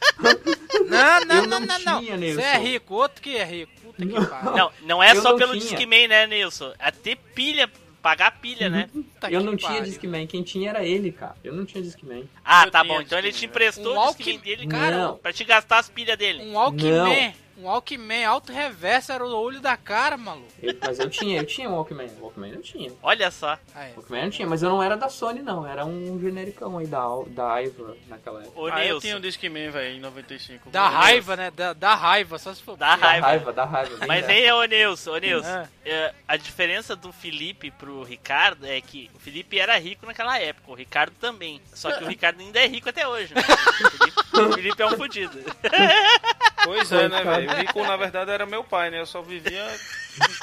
Não, 0.89 1.25
não, 1.25 1.35
Eu 1.35 1.47
não, 1.47 1.59
não 1.59 1.67
não, 1.67 1.79
não. 1.79 1.99
tinha, 1.99 2.13
Você 2.13 2.17
Nilson. 2.25 2.41
é 2.41 2.57
rico, 2.57 2.93
outro 2.93 3.21
que 3.21 3.35
é 3.37 3.43
rico. 3.43 3.71
Puta 3.83 4.05
que 4.05 4.25
pariu. 4.27 4.51
Não, 4.57 4.71
não 4.83 5.03
é 5.03 5.11
Eu 5.11 5.21
só 5.21 5.31
não 5.31 5.37
pelo 5.37 5.51
tinha. 5.59 5.75
Discman, 5.77 6.07
né, 6.07 6.25
Nilson? 6.27 6.73
É 6.79 6.89
ter 6.91 7.17
pilha, 7.17 7.69
pagar 8.03 8.39
pilha, 8.39 8.69
né? 8.69 8.89
Puta 8.93 9.31
eu 9.31 9.41
não 9.41 9.55
tinha. 9.55 9.81
Discman. 9.81 10.27
Quem 10.27 10.43
tinha 10.43 10.69
era 10.69 10.85
ele, 10.85 11.11
cara. 11.11 11.35
Eu 11.43 11.53
não 11.53 11.65
tinha 11.65 11.81
Discman. 11.81 12.25
Ah, 12.43 12.65
Eu 12.65 12.71
tá 12.71 12.83
bom. 12.83 13.01
Então 13.01 13.17
ele 13.17 13.31
te 13.31 13.45
emprestou 13.45 13.93
Um 13.93 13.95
o 13.95 13.99
Walkman- 13.99 14.17
Discman 14.37 14.39
dele, 14.57 14.67
Cara, 14.67 14.83
cara, 14.91 14.97
não. 15.07 15.17
pra 15.17 15.31
te 15.33 15.43
gastar 15.45 15.79
as 15.79 15.89
pilhas 15.89 16.17
dele. 16.17 16.43
Um 16.43 16.53
Walkman, 16.53 17.33
um 17.57 17.63
Walkman 17.65 18.25
alto 18.25 18.51
reverso 18.51 19.11
era 19.11 19.23
o 19.25 19.29
olho 19.29 19.59
da 19.61 19.77
cara, 19.77 20.17
maluco. 20.17 20.47
Eu- 20.61 20.75
mas 20.81 20.99
eu 20.99 21.09
tinha, 21.09 21.37
eu 21.39 21.45
tinha 21.45 21.69
um 21.69 21.73
Walkman. 21.75 22.07
O 22.19 22.23
Walkman 22.23 22.51
eu 22.51 22.61
tinha. 22.61 22.91
Olha 23.01 23.29
só. 23.31 23.57
Aí. 23.75 23.91
O 23.93 23.97
Walkman 23.97 24.25
eu 24.25 24.31
tinha, 24.31 24.47
mas 24.47 24.63
eu 24.63 24.69
não 24.69 24.81
era 24.81 24.97
da 24.97 25.07
Sony, 25.09 25.41
não. 25.41 25.65
Era 25.67 25.85
um 25.85 26.19
genericão 26.19 26.77
aí 26.77 26.87
da, 26.87 27.03
da 27.27 27.53
Aiva 27.53 27.95
naquela 28.07 28.41
época. 28.41 28.59
Ô, 28.59 28.67
Ah, 28.67 28.85
eu 28.85 28.99
tinha 28.99 29.17
um 29.17 29.21
Discman, 29.21 29.69
velho, 29.69 29.97
em 29.97 29.99
95. 29.99 30.69
Dá 30.71 30.87
raiva, 30.89 31.35
né? 31.35 31.51
Dá, 31.55 31.73
dá 31.73 31.95
raiva, 31.95 32.37
só 32.39 32.53
se 32.53 32.61
for. 32.63 32.75
Dá 32.75 32.95
Da 32.95 33.07
raiva. 33.07 33.27
raiva, 33.27 33.53
da 33.53 33.65
raiva. 33.65 34.05
Mas 34.07 34.27
aí, 34.27 34.51
ô 34.51 34.63
Nilson, 34.65 35.11
ô 35.11 35.17
Nilson, 35.17 35.47
Ah. 35.47 35.67
é, 35.85 36.13
a 36.27 36.35
diferença 36.37 36.95
do 36.95 37.11
Felipe 37.11 37.69
pro 37.71 38.03
Ricardo 38.03 38.65
é 38.65 38.81
que 38.81 39.09
o 39.13 39.19
Felipe 39.19 39.59
era 39.59 39.77
rico 39.77 40.05
naquela 40.05 40.39
época, 40.39 40.71
o 40.71 40.75
Ricardo 40.75 41.13
também. 41.19 41.61
Só 41.73 41.91
que 41.91 42.03
o 42.03 42.07
Ricardo 42.09 42.39
ainda 42.41 42.59
é 42.59 42.67
rico 42.67 42.89
até 42.89 43.07
hoje, 43.07 43.33
né? 43.33 43.41
O 43.41 43.89
Felipe, 43.89 44.21
o 44.33 44.53
Felipe 44.53 44.81
é 44.81 44.85
um 44.87 44.97
fudido. 44.97 45.39
Pois 46.63 46.91
é, 46.91 47.09
né, 47.09 47.23
velho? 47.23 47.51
O 47.51 47.55
Rico, 47.55 47.83
na 47.83 47.97
verdade, 47.97 48.31
era 48.31 48.45
meu 48.45 48.63
pai, 48.63 48.89
né? 48.89 48.99
Eu 48.99 49.05
só 49.05 49.21
vivia 49.21 49.65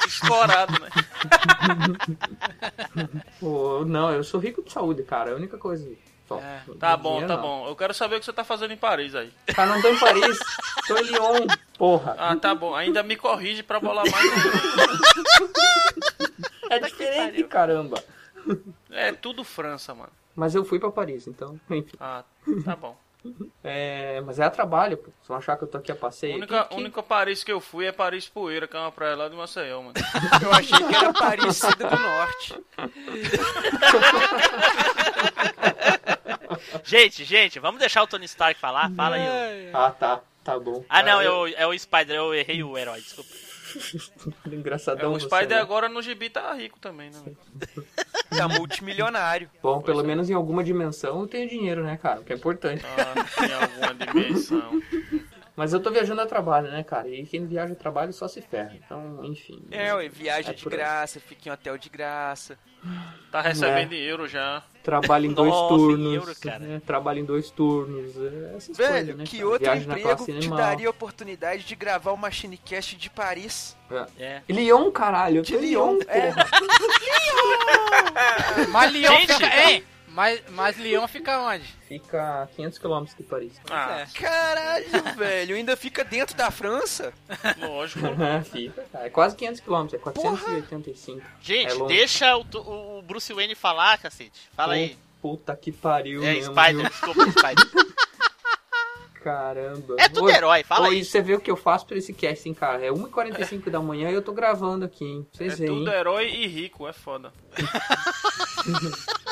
explorado, 0.05 0.79
né? 0.79 0.89
Pô, 3.39 3.83
não, 3.85 4.11
eu 4.11 4.23
sou 4.23 4.39
rico 4.39 4.63
de 4.63 4.71
saúde, 4.71 5.03
cara. 5.03 5.31
É 5.31 5.33
a 5.33 5.37
única 5.37 5.57
coisa. 5.57 5.89
Só. 6.27 6.39
É. 6.39 6.61
Tá 6.79 6.95
bom, 6.95 7.25
tá 7.25 7.35
não. 7.35 7.41
bom. 7.41 7.67
Eu 7.67 7.75
quero 7.75 7.93
saber 7.93 8.15
o 8.15 8.19
que 8.19 8.25
você 8.25 8.33
tá 8.33 8.43
fazendo 8.43 8.71
em 8.71 8.77
Paris 8.77 9.15
aí. 9.15 9.31
Cara, 9.47 9.73
não 9.73 9.81
tô 9.81 9.89
em 9.89 9.99
Paris. 9.99 10.39
tô 10.87 10.97
em 10.97 11.03
Lyon. 11.03 11.47
Porra. 11.77 12.15
Ah, 12.17 12.35
tá 12.35 12.55
bom. 12.55 12.75
Ainda 12.75 13.03
me 13.03 13.15
corrige 13.15 13.63
pra 13.63 13.79
bolar 13.79 14.05
mais. 14.09 14.31
é 16.69 16.79
diferente, 16.79 17.43
caramba. 17.45 18.03
É 18.89 19.11
tudo 19.11 19.43
França, 19.43 19.93
mano. 19.93 20.11
Mas 20.35 20.55
eu 20.55 20.63
fui 20.63 20.79
pra 20.79 20.91
Paris, 20.91 21.27
então. 21.27 21.59
Enfim. 21.69 21.97
Ah, 21.99 22.23
tá 22.63 22.75
bom. 22.75 22.97
É, 23.63 24.19
mas 24.21 24.39
é 24.39 24.43
a 24.45 24.49
trabalho, 24.49 24.97
pô. 24.97 25.03
Vocês 25.11 25.27
vão 25.27 25.37
achar 25.37 25.55
que 25.55 25.63
eu 25.63 25.67
tô 25.67 25.77
aqui 25.77 25.91
a 25.91 25.95
passeio. 25.95 26.39
Que- 26.41 26.47
que- 26.63 26.75
única 26.75 27.03
Paris 27.03 27.43
que 27.43 27.51
eu 27.51 27.61
fui 27.61 27.85
é 27.85 27.91
Paris 27.91 28.27
Poeira, 28.27 28.67
que 28.67 28.75
é 28.75 28.79
uma 28.79 28.91
praia 28.91 29.15
lá 29.15 29.29
de 29.29 29.35
Maceió, 29.35 29.79
mano. 29.81 29.93
Eu 30.41 30.51
achei 30.51 30.77
que 30.87 30.95
era 30.95 31.09
Aparecida 31.09 31.87
do 31.87 31.99
Norte. 31.99 32.55
Gente, 36.83 37.23
gente, 37.23 37.59
vamos 37.59 37.79
deixar 37.79 38.03
o 38.03 38.07
Tony 38.07 38.25
Stark 38.25 38.59
falar? 38.59 38.91
Fala 38.91 39.15
aí. 39.15 39.69
Ah, 39.73 39.91
tá. 39.91 40.19
Tá 40.43 40.59
bom. 40.59 40.83
Ah, 40.89 41.03
não, 41.03 41.43
o, 41.43 41.47
é 41.47 41.67
o 41.67 41.77
Spider, 41.77 42.15
eu 42.15 42.33
errei 42.33 42.63
o 42.63 42.75
herói, 42.77 42.99
desculpa. 42.99 43.29
É, 44.51 44.55
Engraçadão 44.55 45.13
o 45.13 45.19
você, 45.19 45.25
Spider 45.25 45.57
né? 45.57 45.61
agora 45.61 45.89
no 45.89 46.01
gibi 46.01 46.29
tá 46.29 46.53
rico 46.53 46.79
também, 46.79 47.09
né? 47.09 47.19
Tá 48.29 48.47
multimilionário. 48.47 49.49
Bom, 49.61 49.81
pelo 49.81 49.99
é. 49.99 50.03
menos 50.03 50.29
em 50.29 50.33
alguma 50.33 50.63
dimensão 50.63 51.21
eu 51.21 51.27
tenho 51.27 51.49
dinheiro, 51.49 51.83
né, 51.83 51.97
cara? 51.97 52.21
O 52.21 52.23
que 52.23 52.31
é 52.31 52.35
importante. 52.35 52.83
Ah, 52.85 53.45
em 53.45 53.53
alguma 53.53 53.93
dimensão. 53.93 54.81
Mas 55.55 55.73
eu 55.73 55.79
tô 55.81 55.91
viajando 55.91 56.21
a 56.21 56.25
trabalho, 56.25 56.71
né, 56.71 56.81
cara? 56.83 57.07
E 57.09 57.25
quem 57.25 57.45
viaja 57.45 57.73
a 57.73 57.75
trabalho 57.75 58.13
só 58.13 58.27
se 58.27 58.41
ferra. 58.41 58.73
Então, 58.75 59.19
enfim. 59.25 59.61
É, 59.69 59.93
ué, 59.93 60.07
viaja 60.07 60.51
É 60.51 60.53
de 60.53 60.63
por 60.63 60.71
aí. 60.71 60.77
graça, 60.79 61.19
fica 61.19 61.49
em 61.49 61.51
hotel 61.51 61.77
de 61.77 61.89
graça. 61.89 62.57
Tá 63.31 63.41
recebendo 63.41 63.93
É. 63.93 63.95
em 63.97 64.01
euro 64.01 64.27
já. 64.27 64.63
Trabalho 64.81 65.25
em 65.27 65.33
dois 65.33 65.53
turnos. 65.53 66.13
euro, 66.15 66.35
cara. 66.41 66.59
né? 66.59 66.81
Trabalho 66.83 67.19
em 67.19 67.25
dois 67.25 67.51
turnos. 67.51 68.15
é, 68.17 68.55
Essas 68.55 68.75
Velho, 68.77 68.91
coisas, 68.93 69.15
né, 69.17 69.23
que 69.25 69.37
cara? 69.37 69.49
outro 69.49 69.63
Viagem 69.65 69.83
emprego 69.83 70.25
te 70.25 70.31
animal. 70.31 70.57
daria 70.57 70.87
a 70.87 70.89
oportunidade 70.89 71.63
de 71.63 71.75
gravar 71.75 72.11
o 72.11 72.17
Machinecast 72.17 72.95
de 72.95 73.09
Paris? 73.09 73.77
É. 74.17 74.41
Lyon, 74.49 74.89
caralho. 74.89 75.41
De 75.43 75.55
Lyon, 75.57 75.91
Lyon, 75.97 75.99
é. 76.07 76.31
porra. 76.31 76.47
Mas 78.71 78.91
Lyon 78.91 79.11
Gente. 79.11 79.33
fica. 79.33 79.47
Mas, 80.13 80.41
mas 80.49 80.77
Lyon 80.77 81.07
fica 81.07 81.39
onde? 81.39 81.63
Fica 81.87 82.43
a 82.43 82.47
500 82.47 82.79
km 82.79 83.03
de 83.17 83.23
Paris. 83.23 83.53
Ah, 83.69 84.05
Caralho, 84.13 84.85
velho, 85.17 85.55
ainda 85.55 85.75
fica 85.77 86.03
dentro 86.03 86.35
da 86.35 86.51
França? 86.51 87.13
lógico. 87.57 88.01
Fica, 88.51 88.83
cara. 88.91 89.05
É 89.05 89.09
quase 89.09 89.35
500 89.35 89.61
km, 89.61 89.87
é 89.93 89.97
485. 89.97 91.21
Gente, 91.41 91.81
É 91.81 91.85
deixa 91.87 92.35
o, 92.37 92.45
o- 92.97 93.01
Bruce 93.01 93.33
Wayne 93.33 93.55
falar, 93.55 93.97
cacete. 93.97 94.49
Fala 94.55 94.73
aí. 94.73 94.97
Puta 95.21 95.55
que 95.55 95.71
pariu, 95.71 96.23
É, 96.23 96.33
mesmo, 96.33 96.53
Spider, 96.53 96.81
viu? 96.81 96.89
desculpa, 96.89 97.25
Spider. 97.31 97.90
Caramba. 99.23 99.95
É 99.99 100.09
tudo 100.09 100.25
Oi, 100.25 100.31
herói, 100.33 100.63
fala 100.63 100.87
oi, 100.89 100.95
aí. 100.95 101.05
Você 101.05 101.21
vê 101.21 101.35
o 101.35 101.39
que 101.39 101.51
eu 101.51 101.55
faço 101.55 101.85
pra 101.85 101.95
esse 101.97 102.11
casting, 102.11 102.53
cara. 102.55 102.83
É 102.83 102.89
1h45 102.89 103.69
da 103.69 103.79
manhã 103.79 104.09
e 104.09 104.13
eu 104.15 104.21
tô 104.21 104.33
gravando 104.33 104.83
aqui, 104.85 105.05
hein? 105.05 105.27
É 105.33 105.37
Vocês 105.37 105.59
veem. 105.59 105.69
tudo 105.71 105.91
herói 105.91 106.27
e 106.29 106.47
rico, 106.47 106.87
é 106.87 106.93
foda. 106.93 107.31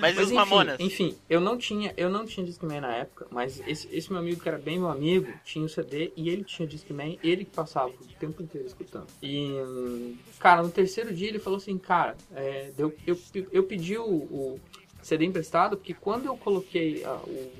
Mas, 0.00 0.16
e 0.16 0.20
os 0.20 0.26
enfim, 0.26 0.34
Mamonas? 0.34 0.80
Enfim, 0.80 1.16
eu 1.28 1.40
não 1.40 1.56
tinha, 1.56 1.92
eu 1.96 2.10
não 2.10 2.24
tinha 2.26 2.44
Discman 2.44 2.80
na 2.80 2.94
época, 2.94 3.26
mas 3.30 3.60
esse, 3.66 3.88
esse 3.94 4.10
meu 4.10 4.20
amigo 4.20 4.40
que 4.40 4.48
era 4.48 4.58
bem 4.58 4.78
meu 4.78 4.88
amigo, 4.88 5.32
tinha 5.44 5.64
o 5.64 5.68
CD 5.68 6.12
e 6.16 6.28
ele 6.28 6.44
tinha 6.44 6.66
Discman, 6.66 7.18
ele 7.22 7.44
que 7.44 7.50
passava 7.52 7.88
o 7.88 8.06
tempo 8.18 8.42
inteiro 8.42 8.66
escutando. 8.66 9.06
E, 9.22 9.52
hum, 9.52 10.16
cara, 10.38 10.62
no 10.62 10.70
terceiro 10.70 11.12
dia 11.14 11.28
ele 11.28 11.38
falou 11.38 11.56
assim, 11.58 11.78
cara, 11.78 12.16
é, 12.34 12.70
eu, 12.76 12.94
eu, 13.06 13.18
eu 13.52 13.62
pedi 13.64 13.96
o, 13.96 14.04
o- 14.04 14.60
CD 15.04 15.24
emprestado, 15.24 15.76
porque 15.76 15.94
quando 15.94 16.26
eu 16.26 16.36
coloquei 16.36 17.04
ah, 17.04 17.20
o, 17.26 17.52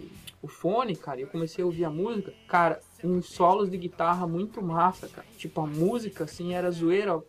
o 0.42 0.48
fone, 0.48 0.96
cara, 0.96 1.20
eu 1.20 1.26
comecei 1.26 1.62
a 1.62 1.66
ouvir 1.66 1.84
a 1.84 1.90
música, 1.90 2.32
cara, 2.46 2.80
uns 3.02 3.26
solos 3.26 3.70
de 3.70 3.76
guitarra 3.76 4.26
muito 4.26 4.62
massa, 4.62 5.08
cara. 5.08 5.26
Tipo, 5.36 5.60
a 5.60 5.66
música, 5.66 6.24
assim, 6.24 6.54
era 6.54 6.70
zoeira, 6.70 7.22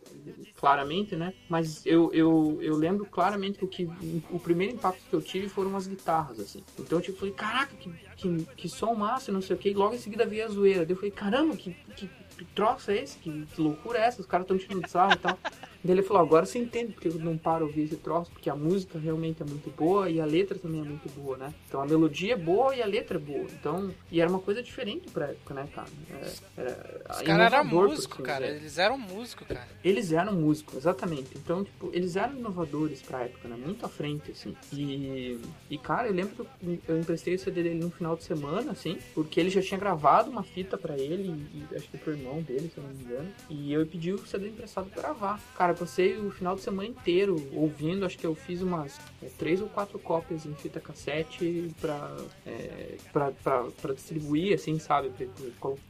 claramente, 0.56 1.14
né? 1.14 1.34
Mas 1.48 1.84
eu, 1.84 2.10
eu, 2.12 2.58
eu 2.60 2.76
lembro 2.76 3.04
claramente 3.06 3.58
que 3.58 3.64
o, 3.64 3.68
que 3.68 4.24
o 4.30 4.38
primeiro 4.38 4.74
impacto 4.74 5.02
que 5.08 5.14
eu 5.14 5.20
tive 5.20 5.48
foram 5.48 5.76
as 5.76 5.86
guitarras, 5.86 6.40
assim. 6.40 6.62
Então, 6.78 7.00
tipo, 7.00 7.16
eu 7.16 7.18
falei, 7.18 7.34
caraca, 7.34 7.74
que, 7.76 7.90
que, 8.16 8.44
que 8.56 8.68
som 8.68 8.94
massa, 8.94 9.30
não 9.30 9.42
sei 9.42 9.56
o 9.56 9.58
que. 9.58 9.70
E 9.70 9.74
logo 9.74 9.94
em 9.94 9.98
seguida 9.98 10.26
veio 10.26 10.44
a 10.44 10.48
zoeira. 10.48 10.84
Daí 10.84 10.92
eu 10.92 10.96
falei, 10.96 11.10
caramba, 11.10 11.56
que, 11.56 11.76
que, 11.94 12.08
que 12.08 12.44
troço 12.46 12.90
é 12.90 13.02
esse? 13.02 13.18
Que, 13.18 13.46
que 13.46 13.60
loucura 13.60 13.98
é 13.98 14.02
essa? 14.02 14.20
Os 14.20 14.26
caras 14.26 14.44
estão 14.44 14.58
tirando 14.58 14.86
sarro 14.88 15.12
e 15.12 15.18
tal. 15.18 15.38
Daí 15.82 15.94
ele 15.94 16.02
falou, 16.02 16.22
agora 16.22 16.46
você 16.46 16.58
entende 16.58 16.92
porque 16.92 17.08
eu 17.08 17.14
não 17.14 17.36
paro 17.36 17.66
ouvir 17.66 17.84
esse 17.84 17.96
troço, 17.96 18.30
porque 18.30 18.50
a 18.50 18.54
música 18.54 18.98
realmente 18.98 19.42
é 19.42 19.46
muito 19.46 19.70
boa 19.70 20.10
e 20.10 20.20
a 20.20 20.24
letra 20.24 20.58
também 20.58 20.80
é 20.80 20.84
muito 20.84 21.08
boa, 21.10 21.36
né? 21.36 21.54
Então 21.68 21.80
a 21.80 21.86
melodia 21.86 22.34
é 22.34 22.36
boa 22.36 22.74
e 22.74 22.82
a 22.82 22.86
letra 22.86 23.16
é 23.16 23.20
boa. 23.20 23.46
Então, 23.52 23.92
e 24.10 24.20
era 24.20 24.28
uma 24.28 24.38
coisa 24.38 24.62
diferente 24.62 25.10
pra 25.10 25.26
época, 25.26 25.54
né, 25.54 25.68
cara? 25.74 25.88
Era, 26.10 26.70
era 26.70 27.10
Os 27.10 27.22
caras 27.22 27.52
eram 27.52 27.64
músicos, 27.64 28.24
cara. 28.24 28.46
dizer. 28.46 28.56
Eles 28.56 28.78
eram 28.78 28.98
músicos, 28.98 29.46
cara. 29.46 29.68
Eles 29.84 30.12
eram 30.12 30.32
músicos, 30.32 30.76
exatamente. 30.76 31.30
Então, 31.36 31.64
tipo, 31.64 31.90
eles 31.92 32.16
eram 32.16 32.36
inovadores 32.36 33.02
pra 33.02 33.22
época, 33.22 33.48
né? 33.48 33.56
Muito 33.56 33.84
à 33.84 33.88
frente, 33.88 34.30
assim. 34.30 34.56
E, 34.72 35.38
e 35.70 35.78
cara, 35.78 36.08
eu 36.08 36.14
lembro 36.14 36.34
que 36.34 36.40
eu, 36.40 36.78
eu 36.88 37.00
emprestei 37.00 37.34
o 37.34 37.38
CD 37.38 37.62
dele 37.62 37.76
no 37.76 37.90
final 37.90 38.16
de 38.16 38.24
semana, 38.24 38.72
assim, 38.72 38.98
porque 39.14 39.38
ele 39.40 39.50
já 39.50 39.62
tinha 39.62 39.78
gravado 39.78 40.30
uma 40.30 40.42
fita 40.42 40.76
pra 40.76 40.96
ele, 40.98 41.28
e, 41.54 41.76
acho 41.76 41.88
que 41.88 41.98
pro 41.98 42.12
irmão 42.12 42.42
dele, 42.42 42.70
se 42.72 42.78
eu 42.78 42.84
não 42.84 42.90
me 42.90 43.02
engano. 43.02 43.28
E 43.48 43.72
eu 43.72 43.86
pedi 43.86 44.12
o 44.12 44.26
CD 44.26 44.48
emprestado 44.48 44.88
pra 44.90 45.02
gravar. 45.02 45.40
Cara, 45.56 45.74
passei 45.76 46.16
o 46.18 46.30
final 46.30 46.54
de 46.56 46.62
semana 46.62 46.88
inteiro 46.88 47.36
ouvindo, 47.52 48.04
acho 48.04 48.18
que 48.18 48.26
eu 48.26 48.34
fiz 48.34 48.62
umas 48.62 48.98
é, 49.22 49.26
três 49.38 49.60
ou 49.60 49.68
quatro 49.68 49.98
cópias 49.98 50.44
em 50.46 50.54
fita 50.54 50.80
cassete 50.80 51.72
pra, 51.80 52.16
é, 52.46 52.96
pra, 53.12 53.30
pra, 53.30 53.64
pra 53.82 53.94
distribuir, 53.94 54.54
assim, 54.54 54.78
sabe? 54.78 55.10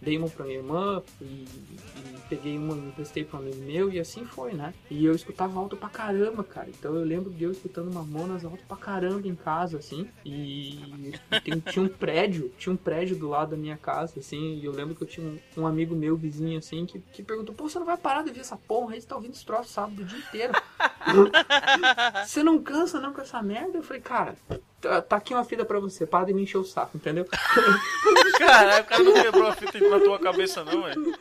Dei 0.01 0.18
uma 0.18 0.29
pra 0.29 0.44
minha 0.44 0.59
irmã 0.59 1.03
e, 1.20 1.25
e 1.25 2.16
peguei 2.29 2.57
uma, 2.57 2.75
emprestei 2.77 3.25
pra 3.25 3.38
um 3.38 3.42
amigo 3.42 3.62
meu 3.62 3.90
e 3.90 3.99
assim 3.99 4.25
foi, 4.25 4.53
né? 4.53 4.75
E 4.90 5.05
eu 5.05 5.14
escutava 5.14 5.59
alto 5.59 5.77
pra 5.77 5.88
caramba, 5.88 6.42
cara. 6.44 6.68
Então 6.68 6.94
eu 6.94 7.05
lembro 7.05 7.33
de 7.33 7.44
eu 7.44 7.53
escutando 7.53 7.92
Mamonas 7.92 8.44
alto 8.44 8.64
pra 8.66 8.77
caramba 8.77 9.27
em 9.29 9.35
casa, 9.35 9.79
assim. 9.79 10.09
E 10.25 11.12
tem- 11.44 11.61
tinha 11.61 11.85
um 11.85 11.88
prédio, 11.88 12.53
tinha 12.59 12.72
um 12.72 12.77
prédio 12.77 13.16
do 13.16 13.29
lado 13.29 13.51
da 13.51 13.57
minha 13.57 13.77
casa, 13.77 14.18
assim. 14.18 14.57
E 14.59 14.64
eu 14.64 14.72
lembro 14.72 14.94
que 14.94 15.03
eu 15.03 15.07
tinha 15.07 15.27
um, 15.27 15.38
um 15.62 15.66
amigo 15.66 15.94
meu, 15.94 16.16
vizinho, 16.16 16.59
assim, 16.59 16.85
que, 16.87 16.99
que 16.99 17.22
perguntou: 17.22 17.55
Pô, 17.55 17.68
você 17.68 17.79
não 17.79 17.87
vai 17.87 17.96
parar 17.96 18.22
de 18.22 18.33
ver 18.33 18.40
essa 18.40 18.57
porra 18.57 18.94
aí? 18.94 19.01
Você 19.01 19.07
tá 19.07 19.16
ouvindo 19.16 19.35
esse 19.35 19.44
sábado 19.66 20.02
o 20.02 20.05
dia 20.05 20.18
inteiro. 20.18 20.52
você 22.26 22.42
não 22.42 22.62
cansa 22.62 23.00
não 23.00 23.12
com 23.12 23.20
essa 23.20 23.42
merda? 23.42 23.79
Eu 23.79 23.83
falei, 23.83 24.02
cara. 24.02 24.37
Tá 24.81 25.02
tá 25.02 25.16
aqui 25.16 25.35
uma 25.35 25.44
fita 25.44 25.64
pra 25.64 25.81
você, 25.81 26.07
para 26.07 26.26
de 26.26 26.35
me 26.35 26.42
encher 26.42 26.59
o 26.59 26.64
saco, 26.64 26.96
entendeu? 26.96 27.26
Caralho, 28.38 28.85
o 28.85 28.87
cara 28.87 29.02
não 29.02 29.14
quebrou 29.14 29.48
a 29.48 29.52
fita 29.55 29.79
na 29.88 29.98
tua 29.98 30.18
cabeça, 30.18 30.64
não, 30.64 30.83
velho. 30.85 31.14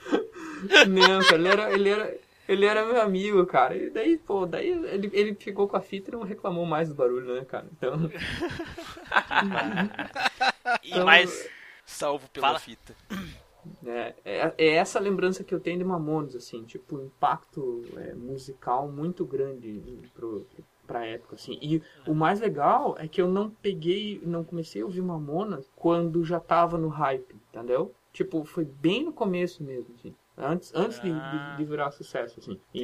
Não, 0.87 1.21
cara, 1.23 1.35
ele 1.37 1.47
era, 1.47 1.71
ele 1.73 1.89
era, 1.89 2.15
ele 2.47 2.65
era 2.65 2.85
meu 2.85 3.01
amigo, 3.01 3.45
cara. 3.45 3.75
E 3.75 3.89
daí, 3.89 4.17
pô, 4.17 4.45
daí 4.45 4.69
ele, 4.69 5.09
ele 5.13 5.35
ficou 5.35 5.67
com 5.67 5.77
a 5.77 5.81
fita 5.81 6.11
e 6.11 6.13
não 6.13 6.23
reclamou 6.23 6.65
mais 6.65 6.89
do 6.89 6.95
barulho, 6.95 7.33
né, 7.33 7.45
cara? 7.45 7.65
Então, 7.71 8.11
E 10.83 10.91
Então- 10.91 11.05
mais. 11.05 11.47
Salvo 11.85 12.27
pela 12.29 12.47
Fala. 12.47 12.59
fita. 12.59 12.95
É, 13.85 14.15
é, 14.23 14.53
é 14.57 14.69
essa 14.75 14.99
lembrança 14.99 15.43
que 15.43 15.53
eu 15.53 15.59
tenho 15.59 15.77
de 15.77 15.83
Mamones, 15.83 16.35
assim, 16.35 16.63
tipo, 16.63 16.97
um 16.97 17.05
impacto 17.05 17.83
é, 17.97 18.13
musical 18.13 18.87
muito 18.87 19.25
grande 19.25 19.81
pro, 20.13 20.45
pra 20.85 21.05
época, 21.05 21.35
assim. 21.35 21.57
E 21.61 21.81
o 22.07 22.13
mais 22.13 22.39
legal 22.39 22.95
é 22.97 23.07
que 23.07 23.21
eu 23.21 23.27
não 23.27 23.49
peguei, 23.49 24.21
não 24.23 24.43
comecei 24.43 24.81
a 24.81 24.85
ouvir 24.85 25.01
Mamonas 25.01 25.69
quando 25.75 26.23
já 26.23 26.39
tava 26.39 26.77
no 26.77 26.87
hype, 26.87 27.35
entendeu? 27.49 27.93
Tipo, 28.13 28.43
foi 28.45 28.65
bem 28.65 29.03
no 29.03 29.11
começo 29.11 29.63
mesmo, 29.63 29.93
assim. 29.95 30.15
Antes, 30.37 30.73
antes 30.75 31.01
de, 31.01 31.11
de, 31.11 31.57
de 31.57 31.63
virar 31.63 31.91
sucesso, 31.91 32.39
assim. 32.39 32.59
E, 32.73 32.81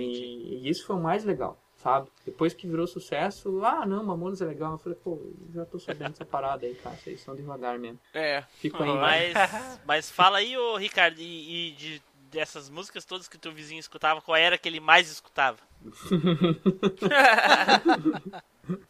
e 0.63 0.69
isso 0.69 0.85
foi 0.85 0.95
o 0.95 1.01
mais 1.01 1.23
legal, 1.23 1.57
sabe? 1.81 2.09
Depois 2.25 2.53
que 2.53 2.67
virou 2.67 2.87
sucesso, 2.87 3.63
ah, 3.63 3.85
não, 3.85 4.03
Mamonas 4.03 4.41
é 4.41 4.45
legal. 4.45 4.73
Eu 4.73 4.77
falei, 4.77 4.97
pô, 5.03 5.19
já 5.53 5.65
tô 5.65 5.79
sabendo 5.79 6.11
essa 6.11 6.25
parada 6.25 6.65
aí, 6.65 6.75
cara. 6.75 6.95
Vocês 6.95 7.21
são 7.21 7.35
devagar 7.35 7.77
mesmo. 7.79 7.99
É. 8.13 8.43
Fico 8.55 8.81
aí, 8.81 8.93
né? 8.93 8.99
Mas, 8.99 9.33
mas 9.85 10.11
fala 10.11 10.37
aí, 10.37 10.57
ô 10.57 10.77
Ricardo, 10.77 11.19
e, 11.19 11.69
e 11.69 11.71
de, 11.71 12.01
dessas 12.31 12.69
músicas 12.69 13.05
todas 13.05 13.27
que 13.27 13.37
teu 13.37 13.51
vizinho 13.51 13.79
escutava, 13.79 14.21
qual 14.21 14.35
era 14.35 14.57
que 14.57 14.69
ele 14.69 14.79
mais 14.79 15.09
escutava? 15.09 15.59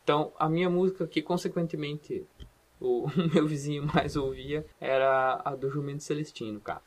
Então, 0.04 0.34
a 0.38 0.50
minha 0.50 0.70
música 0.70 1.08
que, 1.08 1.22
consequentemente, 1.22 2.28
o 2.80 3.08
meu 3.34 3.48
vizinho 3.48 3.86
mais 3.86 4.16
ouvia 4.16 4.66
era 4.80 5.42
a 5.44 5.56
do 5.56 5.72
Jumento 5.72 6.04
Celestino, 6.04 6.60
cara. 6.60 6.82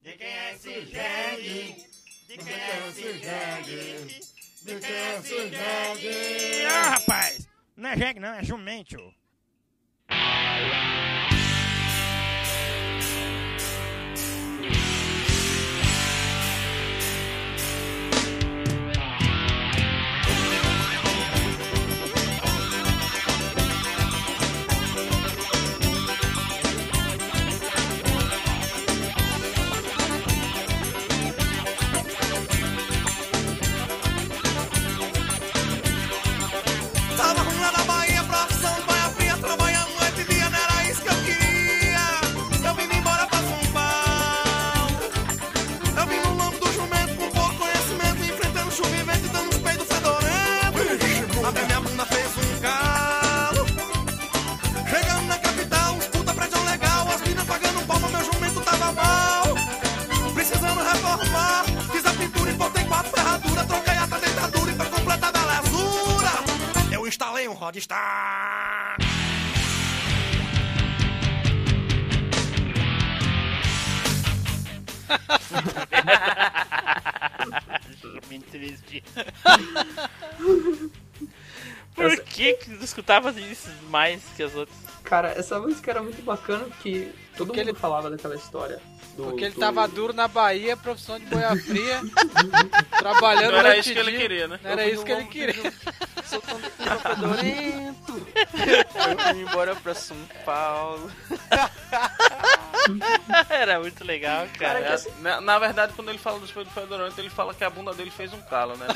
De 0.00 0.16
quem 0.16 0.26
é 0.26 0.54
esse 0.54 0.86
jegue? 0.86 1.86
De 2.26 2.38
quem 2.38 2.54
é 2.54 2.88
esse 2.88 3.18
jegue? 3.18 4.31
Ah, 6.70 6.90
rapaz! 6.90 7.48
Não 7.76 7.90
é 7.90 7.96
jegue, 7.96 8.20
não, 8.20 8.34
é 8.34 8.44
jumento. 8.44 8.96
Triste. 79.00 79.04
Por 81.94 82.16
que 82.20 82.54
que 82.54 82.70
tu 82.76 82.84
escutava 82.84 83.30
isso 83.32 83.68
mais 83.90 84.22
que 84.34 84.42
as 84.42 84.54
outras? 84.54 84.76
Cara, 85.04 85.28
essa 85.38 85.58
música 85.60 85.90
era 85.90 86.02
muito 86.02 86.22
bacana 86.22 86.64
porque 86.64 87.10
todo 87.36 87.48
Porque 87.48 87.60
mundo 87.60 87.68
ele- 87.70 87.78
falava 87.78 88.08
daquela 88.10 88.34
história. 88.34 88.80
Do, 89.16 89.24
Porque 89.24 89.44
ele 89.44 89.54
do- 89.54 89.60
tava 89.60 89.86
duro 89.86 90.14
na 90.14 90.26
Bahia, 90.26 90.74
profissão 90.74 91.18
de 91.18 91.26
boia 91.26 91.54
fria, 91.54 92.00
trabalhando 92.98 93.52
Não 93.52 93.58
era 93.58 93.76
isso 93.76 93.92
que 93.92 93.98
ele 93.98 94.16
queria, 94.16 94.48
né? 94.48 94.58
Não 94.62 94.70
era 94.70 94.86
isso 94.88 95.04
que 95.04 95.12
ele 95.12 95.24
queria. 95.26 95.72
Soltando 96.24 96.62
fedorento. 96.80 98.26
Eu 99.28 99.34
vim 99.34 99.40
embora 99.42 99.76
pra 99.76 99.94
São 99.94 100.16
Paulo. 100.46 101.10
Era 103.50 103.80
muito 103.80 104.04
legal, 104.04 104.46
cara. 104.58 104.80
É, 104.80 104.96
na, 105.20 105.40
na 105.40 105.58
verdade, 105.58 105.92
quando 105.94 106.08
ele 106.08 106.18
fala 106.18 106.38
dos 106.38 106.50
peidos 106.50 106.72
fedorentos, 106.72 107.18
ele 107.18 107.30
fala 107.30 107.54
que 107.54 107.64
a 107.64 107.70
bunda 107.70 107.92
dele 107.92 108.10
fez 108.10 108.32
um 108.32 108.40
calo, 108.42 108.76
né? 108.76 108.86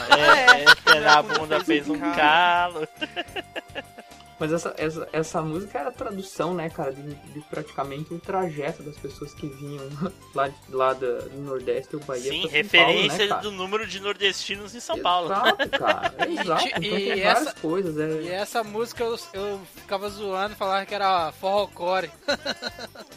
É, 0.87 0.97
é, 0.97 1.01
na 1.01 1.23
bunda 1.23 1.63
fez 1.65 1.89
um 1.89 1.99
calo. 1.99 2.87
Mas 4.39 4.53
essa, 4.53 4.75
essa, 4.77 5.09
essa 5.13 5.41
música 5.43 5.79
era 5.79 5.89
a 5.89 5.93
tradução, 5.93 6.53
né, 6.55 6.69
cara, 6.69 6.93
de, 6.93 7.03
de 7.15 7.41
praticamente 7.49 8.13
um 8.13 8.19
trajeto 8.19 8.83
das 8.83 8.97
pessoas 8.99 9.33
que 9.33 9.47
vinham 9.49 9.83
lá, 10.35 10.51
lá 10.69 10.93
da- 10.93 11.21
do 11.21 11.39
Nordeste 11.41 11.97
ou 11.97 12.03
Bahia. 12.03 12.31
Sim, 12.31 12.47
referência 12.49 13.29
Paulo, 13.29 13.35
né, 13.37 13.43
do 13.43 13.51
número 13.51 13.87
de 13.87 13.99
nordestinos 14.01 14.75
em 14.75 14.81
São 14.81 14.99
Paulo. 15.01 15.33
Exato, 15.33 15.69
cara. 15.71 16.15
E 16.29 16.39
exato. 16.39 16.65
Então 16.67 16.83
e 16.83 16.91
tem 16.91 17.21
essa- 17.23 17.35
várias 17.45 17.55
coisas. 17.61 17.99
É... 17.99 18.23
E 18.23 18.29
essa 18.29 18.63
música 18.65 19.03
eu, 19.05 19.19
eu 19.33 19.61
ficava 19.77 20.09
zoando, 20.11 20.55
falava 20.55 20.85
que 20.85 20.95
era 20.95 21.33
forrocore. 21.33 22.11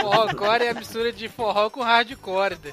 Forrocore 0.00 0.64
é 0.64 0.70
a 0.70 0.74
mistura 0.74 1.12
de 1.12 1.28
forró 1.28 1.68
com 1.70 1.82
hardcore. 1.82 2.56
né? 2.62 2.72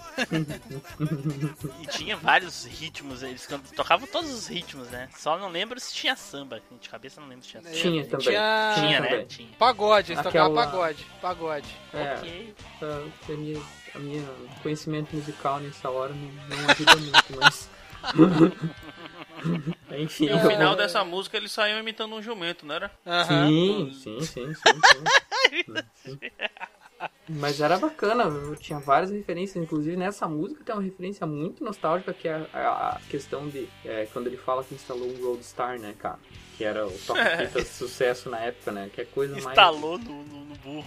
E 1.82 1.88
tinha 1.88 2.16
vários 2.18 2.66
ritmos, 2.66 3.24
eles 3.24 3.47
tocavam 3.76 4.08
todos 4.08 4.32
os 4.32 4.47
ritmos, 4.47 4.88
né? 4.89 5.10
Só 5.18 5.38
não 5.38 5.50
lembro 5.50 5.80
se 5.80 5.93
tinha 5.93 6.16
samba. 6.16 6.62
De 6.90 6.92
cabeça 6.92 7.22
não 7.22 7.28
lembro 7.28 7.46
se 7.46 7.52
tinha. 7.52 7.62
Tinha 7.72 8.04
também. 8.08 8.26
Tinha- 8.26 8.74
Tinha, 8.76 9.00
né? 9.00 9.08
também. 9.10 9.26
Tinha. 9.28 9.50
Pagode, 9.60 10.12
eles 10.14 10.26
Aquela- 10.26 10.50
tocavam 10.50 10.72
pagode. 10.72 11.06
Pagode. 11.22 11.76
É, 11.94 12.14
Ok. 12.16 12.56
a, 12.82 13.32
a 13.32 13.38
minha, 13.38 13.62
a 13.94 14.00
minha 14.00 14.24
conhecimento 14.64 15.16
musical 15.16 15.60
nessa 15.60 15.88
hora 15.88 16.12
não, 16.16 16.58
não 16.58 16.70
ajuda 16.72 16.96
muito, 16.96 17.26
mas. 17.40 17.70
Enfim. 20.00 20.26
E 20.26 20.30
no 20.32 20.40
final 20.40 20.76
dessa 20.76 21.04
música 21.06 21.38
eles 21.38 21.52
saíam 21.52 21.78
imitando 21.80 22.16
um 22.16 22.24
jumento, 22.24 22.66
não 22.66 22.74
era? 22.74 22.92
Sim, 23.28 23.92
sim, 23.94 24.20
sim, 24.22 24.52
sim. 24.56 26.20
Mas 27.30 27.62
era 27.62 27.78
bacana, 27.78 28.24
eu 28.24 28.56
tinha 28.58 28.78
várias 28.80 29.10
referências, 29.12 29.64
inclusive 29.64 29.96
nessa 29.96 30.28
música 30.28 30.64
tem 30.66 30.76
uma 30.76 30.82
referência 30.82 31.26
muito 31.26 31.64
nostálgica 31.64 32.14
que 32.14 32.28
é 32.28 32.46
a, 32.52 32.96
a 32.98 33.00
questão 33.10 33.48
de 33.48 33.70
é, 33.86 34.06
quando 34.12 34.28
ele 34.28 34.36
fala 34.36 34.64
que 34.66 34.74
instalou 34.76 35.08
um 35.08 35.24
Roadstar, 35.24 35.80
né, 35.80 35.96
cara? 35.98 36.20
Que 36.60 36.66
era 36.66 36.86
o 36.86 36.91
toca-fita 37.07 37.62
de 37.64 37.70
sucesso 37.70 38.30
na 38.30 38.38
época, 38.41 38.70
né? 38.74 38.89
Que 38.93 38.99
é 38.99 39.05
coisa 39.05 39.34
mais. 39.36 39.45
Instalou 39.45 39.97
no, 39.97 40.24
no, 40.26 40.55
burro. 40.57 40.86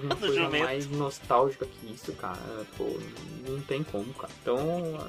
Uma 0.00 0.14
No 0.14 0.16
coisa 0.16 0.34
jumento. 0.36 0.64
mais 0.64 0.88
nostálgica 0.88 1.66
que 1.66 1.92
isso, 1.92 2.12
cara. 2.12 2.38
Pô, 2.78 2.96
não 3.48 3.60
tem 3.62 3.82
como, 3.82 4.14
cara. 4.14 4.32
Então 4.40 4.58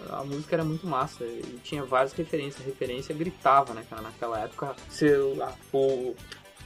a 0.09 0.23
música 0.23 0.55
era 0.55 0.63
muito 0.63 0.87
massa 0.87 1.23
e 1.23 1.59
tinha 1.63 1.83
várias 1.83 2.11
referências. 2.13 2.59
A 2.63 2.65
referência 2.65 3.13
gritava, 3.13 3.75
né, 3.75 3.85
cara? 3.87 4.01
Naquela 4.01 4.39
época, 4.39 4.75
se, 4.89 5.05
o, 5.71 6.15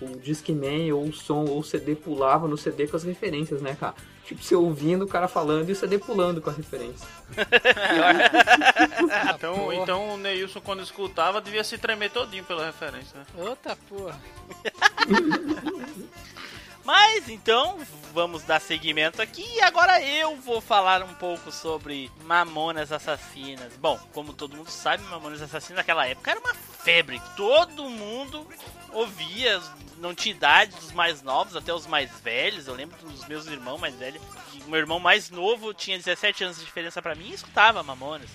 o 0.01 0.18
Discman 0.24 0.93
ou 0.93 1.03
o 1.03 1.12
som 1.12 1.43
ou 1.43 1.59
o 1.59 1.64
CD 1.66 1.95
pulava 1.95 2.47
no 2.47 2.57
CD 2.57 2.88
com 2.88 2.95
as 2.95 3.03
referências, 3.03 3.62
né, 3.62 3.76
cara? 3.78 3.95
Tipo, 4.32 4.44
você 4.44 4.56
ouvindo 4.56 5.04
o 5.04 5.08
cara 5.08 5.28
falando 5.28 5.68
e 5.68 5.74
o 5.74 5.76
CD 5.76 6.00
pulando 6.00 6.42
com 6.42 6.50
a 6.50 6.54
referência. 6.54 7.06
Então, 9.36 9.56
porra. 9.56 9.76
então 9.76 10.14
o 10.14 10.18
Neilson, 10.18 10.62
quando 10.62 10.84
escutava, 10.84 11.42
devia 11.42 11.64
se 11.64 11.78
tremer 11.78 12.12
todinho 12.12 12.44
pela 12.44 12.66
referência, 12.66 13.20
né? 13.20 13.26
Outra 13.38 13.76
porra. 13.76 14.20
Mas 16.84 17.30
então, 17.30 17.80
vamos 18.14 18.44
dar 18.44 18.62
seguimento 18.62 19.22
aqui. 19.22 19.46
E 19.56 19.62
agora 19.62 20.02
eu 20.02 20.36
vou 20.38 20.62
falar 20.62 21.04
um 21.04 21.14
pouco 21.16 21.52
sobre 21.52 22.10
Mamonas 22.24 22.92
Assassinas. 22.92 23.74
Bom, 23.78 24.00
como 24.14 24.34
todo 24.34 24.56
mundo 24.56 24.70
sabe, 24.70 25.04
Mamonas 25.04 25.42
Assassinas 25.42 25.78
naquela 25.78 26.08
época 26.08 26.32
era 26.32 26.40
uma 26.40 26.54
febre. 26.54 27.22
Todo 27.36 27.90
mundo 27.90 28.48
ouvia, 28.94 29.62
não 29.98 30.14
tinha 30.14 30.36
idade 30.36 30.76
dos 30.76 30.92
mais 30.92 31.22
novos 31.22 31.56
até 31.56 31.74
os 31.74 31.88
mais 31.88 32.10
velhos. 32.20 32.68
Eu 32.68 32.74
lembro 32.74 32.98
dos 33.08 33.28
meus 33.28 33.46
irmãos 33.48 33.80
mais 33.80 33.96
velhos. 33.96 34.22
Meu 34.68 34.80
irmão 34.80 35.00
mais 35.00 35.30
novo 35.30 35.74
tinha 35.74 35.98
17 35.98 36.44
anos 36.44 36.60
de 36.60 36.66
diferença 36.66 37.02
pra 37.02 37.16
mim 37.16 37.30
e 37.30 37.34
escutava 37.34 37.84
Mamonas. 37.84 38.30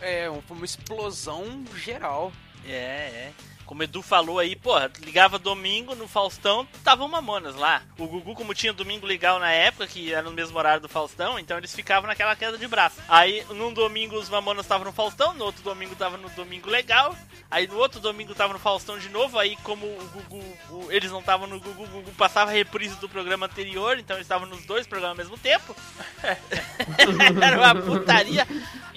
É, 0.00 0.26
foi 0.46 0.56
uma 0.56 0.66
explosão 0.66 1.64
geral. 1.76 2.32
É, 2.64 2.72
é. 2.72 3.32
Como 3.72 3.80
o 3.80 3.84
Edu 3.84 4.02
falou 4.02 4.38
aí, 4.38 4.54
porra, 4.54 4.90
ligava 5.00 5.38
domingo 5.38 5.94
no 5.94 6.06
Faustão, 6.06 6.68
tava 6.84 7.04
o 7.04 7.08
Mamonas 7.08 7.54
lá. 7.54 7.80
O 7.96 8.06
Gugu, 8.06 8.34
como 8.34 8.52
tinha 8.52 8.70
domingo 8.70 9.06
legal 9.06 9.38
na 9.38 9.50
época, 9.50 9.86
que 9.86 10.12
era 10.12 10.20
no 10.20 10.30
mesmo 10.30 10.58
horário 10.58 10.82
do 10.82 10.90
Faustão, 10.90 11.38
então 11.38 11.56
eles 11.56 11.74
ficavam 11.74 12.06
naquela 12.06 12.36
queda 12.36 12.58
de 12.58 12.68
braço. 12.68 13.00
Aí, 13.08 13.42
num 13.48 13.72
domingo 13.72 14.16
os 14.16 14.28
Mamonas 14.28 14.66
estavam 14.66 14.84
no 14.84 14.92
Faustão, 14.92 15.32
no 15.32 15.46
outro 15.46 15.62
domingo 15.62 15.96
tava 15.96 16.18
no 16.18 16.28
Domingo 16.28 16.68
Legal, 16.68 17.16
aí 17.50 17.66
no 17.66 17.78
outro 17.78 17.98
domingo 17.98 18.34
tava 18.34 18.52
no 18.52 18.58
Faustão 18.58 18.98
de 18.98 19.08
novo, 19.08 19.38
aí 19.38 19.56
como 19.62 19.86
o 19.86 20.10
Gugu, 20.12 20.44
o- 20.68 20.92
eles 20.92 21.10
não 21.10 21.20
estavam 21.20 21.46
no 21.46 21.58
Gugu, 21.58 21.84
o 21.84 21.88
Gugu 21.88 22.10
passava 22.12 22.50
a 22.50 22.54
reprise 22.54 22.96
do 22.96 23.08
programa 23.08 23.46
anterior, 23.46 23.98
então 23.98 24.16
eles 24.16 24.26
estavam 24.26 24.46
nos 24.46 24.66
dois 24.66 24.86
programas 24.86 25.18
ao 25.18 25.24
mesmo 25.24 25.38
tempo. 25.38 25.74
era 27.42 27.56
uma 27.56 27.74
putaria. 27.74 28.46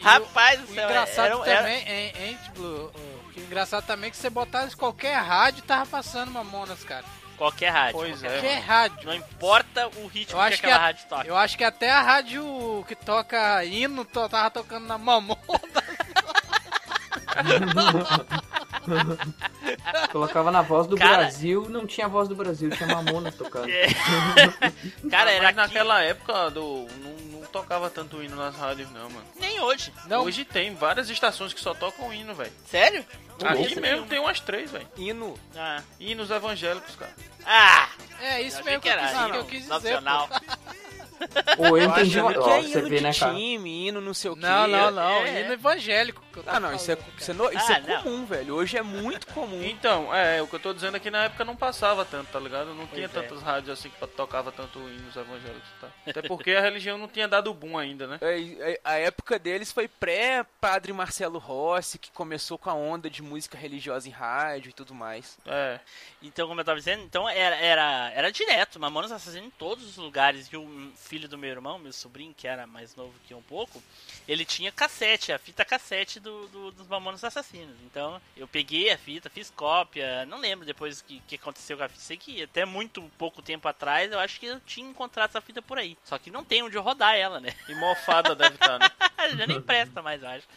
Rapaz 0.01 0.59
do 0.59 0.65
O 0.69 0.75
céu, 0.75 0.83
engraçado 0.89 1.43
era- 1.45 1.49
era- 1.49 1.57
também, 1.61 1.87
hein, 1.87 2.13
hein, 2.19 2.37
Blue? 2.53 2.91
Engraçado 3.45 3.85
também 3.85 4.07
é 4.07 4.11
que 4.11 4.17
você 4.17 4.29
botasse 4.29 4.75
qualquer 4.75 5.15
rádio 5.17 5.63
tava 5.63 5.85
passando 5.85 6.31
Mamonas, 6.31 6.83
cara. 6.83 7.03
Qualquer 7.37 7.69
rádio. 7.69 7.93
Pois 7.93 8.21
qualquer 8.21 8.27
é. 8.27 8.31
Qualquer 8.39 8.59
rádio. 8.61 9.07
Não 9.07 9.13
importa 9.15 9.87
o 9.97 10.07
ritmo 10.07 10.39
Eu 10.39 10.47
que 10.47 10.53
acho 10.53 10.61
que, 10.61 10.65
aquela 10.65 10.81
a- 10.81 10.85
rádio 10.85 11.05
toca. 11.09 11.27
eu 11.27 11.37
acho 11.37 11.57
que 11.57 11.63
até 11.63 11.91
a 11.91 12.01
rádio 12.01 12.85
que 12.87 12.95
toca 12.95 13.63
hino 13.65 14.05
to- 14.05 14.29
tava 14.29 14.49
tocando 14.49 14.87
na 14.87 14.97
Mamona. 14.97 15.37
Colocava 20.11 20.51
na 20.51 20.61
voz 20.61 20.87
do 20.87 20.95
Cara- 20.95 21.17
Brasil, 21.17 21.67
não 21.69 21.85
tinha 21.85 22.07
voz 22.07 22.27
do 22.29 22.35
Brasil, 22.35 22.69
tinha 22.69 22.87
Mamonas 22.87 23.35
tocando. 23.35 23.69
É. 23.69 23.87
Cara, 25.09 25.31
era 25.31 25.43
Mas 25.45 25.55
naquela 25.55 26.01
época 26.03 26.49
do, 26.51 26.87
não, 27.01 27.39
não 27.39 27.41
tocava 27.47 27.89
tanto 27.89 28.21
hino 28.23 28.35
nas 28.35 28.55
rádios, 28.55 28.89
não, 28.91 29.09
mano. 29.09 29.25
Nem 29.39 29.59
hoje. 29.59 29.91
Não. 30.07 30.23
Hoje 30.23 30.45
tem 30.45 30.73
várias 30.75 31.09
estações 31.09 31.53
que 31.53 31.59
só 31.59 31.73
tocam 31.73 32.13
hino, 32.13 32.33
velho. 32.33 32.51
Sério? 32.69 33.03
Aqui 33.43 33.61
mesmo 33.63 33.81
nenhuma. 33.81 34.07
tem 34.07 34.19
umas 34.19 34.39
três, 34.39 34.71
velho. 34.71 34.87
Hino. 34.97 35.37
Ah. 35.55 35.81
Hinos 35.99 36.29
evangélicos, 36.31 36.95
cara. 36.95 37.13
Ah! 37.45 37.89
É 38.21 38.41
isso 38.41 38.63
mesmo 38.63 38.81
que, 38.81 38.89
que 38.89 38.89
era 38.89 39.29
que 39.31 39.37
eu 39.37 39.45
quis 39.45 39.61
dizer. 39.61 39.69
nacional. 39.73 40.29
pô. 41.57 41.63
Ou 41.69 41.77
eu 41.77 41.85
entendi 41.89 42.19
uma... 42.19 42.33
que 42.33 42.39
é 42.39 42.61
você 42.61 42.79
hino 42.79 42.89
vê, 42.89 42.97
de 42.97 43.03
né, 43.03 43.13
cara? 43.13 43.33
time, 43.33 43.87
hino 43.87 44.01
não 44.01 44.13
sei 44.13 44.31
o 44.31 44.35
quê. 44.35 44.41
Não, 44.41 44.67
não, 44.67 44.91
não. 44.91 45.11
É. 45.25 45.41
Hino 45.41 45.53
evangélico. 45.53 46.21
Que 46.33 46.39
eu 46.39 46.43
tô 46.43 46.49
Ah, 46.49 46.59
não, 46.59 46.73
isso 46.73 46.91
é, 46.91 46.95
falando, 46.95 47.19
isso 47.19 47.31
é, 47.31 47.33
no- 47.33 47.51
isso 47.53 47.71
Ah, 47.71 47.75
é 47.75 47.79
não. 47.81 48.03
comum, 48.03 48.25
velho. 48.25 48.55
Hoje 48.55 48.77
é 48.77 48.81
muito 48.81 49.27
comum. 49.27 49.63
Então, 49.63 50.13
é, 50.13 50.41
o 50.41 50.47
que 50.47 50.55
eu 50.55 50.59
tô 50.59 50.73
dizendo 50.73 50.97
é 50.97 50.99
que 50.99 51.09
na 51.09 51.23
época 51.25 51.45
não 51.45 51.55
passava 51.55 52.03
tanto, 52.03 52.27
tá 52.31 52.39
ligado? 52.39 52.73
Não 52.73 52.85
tinha 52.87 53.07
Pois 53.07 53.23
é. 53.23 53.27
tantas 53.27 53.41
rádios 53.43 53.69
assim 53.79 53.89
que 53.89 54.07
tocava 54.07 54.51
tanto 54.51 54.77
hinos 54.79 55.15
evangélicos, 55.15 55.69
tá? 55.79 55.87
Até 56.05 56.21
porque 56.21 56.51
a 56.51 56.61
religião 56.61 56.97
não 56.97 57.07
tinha 57.07 57.27
dado 57.27 57.53
boom 57.53 57.77
ainda, 57.77 58.07
né? 58.07 58.17
É, 58.21 58.39
é, 58.73 58.79
A 58.83 58.95
época 58.95 59.39
deles 59.39 59.71
foi 59.71 59.87
pré-Padre 59.87 60.91
Marcelo 60.91 61.39
Rossi, 61.39 61.97
que 61.97 62.11
começou 62.11 62.57
com 62.57 62.69
a 62.69 62.73
onda 62.73 63.09
de 63.09 63.23
música 63.25 63.57
religiosa 63.57 64.07
em 64.07 64.11
rádio 64.11 64.69
e 64.69 64.73
tudo 64.73 64.93
mais. 64.93 65.37
É. 65.45 65.79
Então, 66.21 66.47
como 66.47 66.59
eu 66.61 66.65
tava 66.65 66.77
dizendo, 66.79 67.03
então 67.03 67.27
era, 67.27 67.55
era, 67.57 68.11
era 68.13 68.31
direto, 68.31 68.79
Mamonas 68.79 69.11
Assassinas 69.11 69.47
em 69.47 69.49
todos 69.51 69.83
os 69.85 69.97
lugares. 69.97 70.47
E 70.51 70.57
o 70.57 70.91
filho 70.95 71.27
do 71.27 71.37
meu 71.37 71.49
irmão, 71.49 71.77
meu 71.77 71.91
sobrinho, 71.93 72.33
que 72.35 72.47
era 72.47 72.65
mais 72.65 72.95
novo 72.95 73.13
que 73.27 73.33
um 73.33 73.41
pouco, 73.41 73.81
ele 74.27 74.45
tinha 74.45 74.71
cassete, 74.71 75.31
a 75.31 75.37
fita 75.39 75.65
cassete 75.65 76.19
do, 76.19 76.47
do- 76.47 76.71
dos 76.71 76.87
Mamonas 76.87 77.23
Assassinos. 77.23 77.75
Então, 77.85 78.21
eu 78.37 78.47
peguei 78.47 78.91
a 78.91 78.97
fita, 78.97 79.29
fiz 79.29 79.49
cópia, 79.49 80.25
não 80.25 80.39
lembro 80.39 80.65
depois 80.65 80.99
o 80.99 81.03
que, 81.05 81.19
que 81.27 81.35
aconteceu 81.35 81.77
com 81.77 81.83
a 81.83 81.89
fita. 81.89 82.01
Sei 82.01 82.17
que 82.17 82.41
até 82.43 82.65
muito 82.65 83.01
pouco 83.17 83.41
tempo 83.41 83.67
atrás, 83.67 84.11
eu 84.11 84.19
acho 84.19 84.39
que 84.39 84.45
eu 84.45 84.59
tinha 84.61 84.89
encontrado 84.89 85.29
essa 85.29 85.41
fita 85.41 85.61
por 85.61 85.77
aí. 85.77 85.97
Só 86.03 86.17
que 86.17 86.31
não 86.31 86.43
tem 86.43 86.63
onde 86.63 86.77
eu 86.77 86.81
rodar 86.81 87.15
ela, 87.15 87.39
né? 87.39 87.53
E 87.67 87.75
mofada 87.75 88.35
deve 88.35 88.55
estar, 88.55 88.79
né? 88.79 88.89
Já 89.37 89.47
nem 89.47 89.61
presta 89.61 90.01
mais, 90.01 90.21
eu 90.21 90.29
acho. 90.29 90.47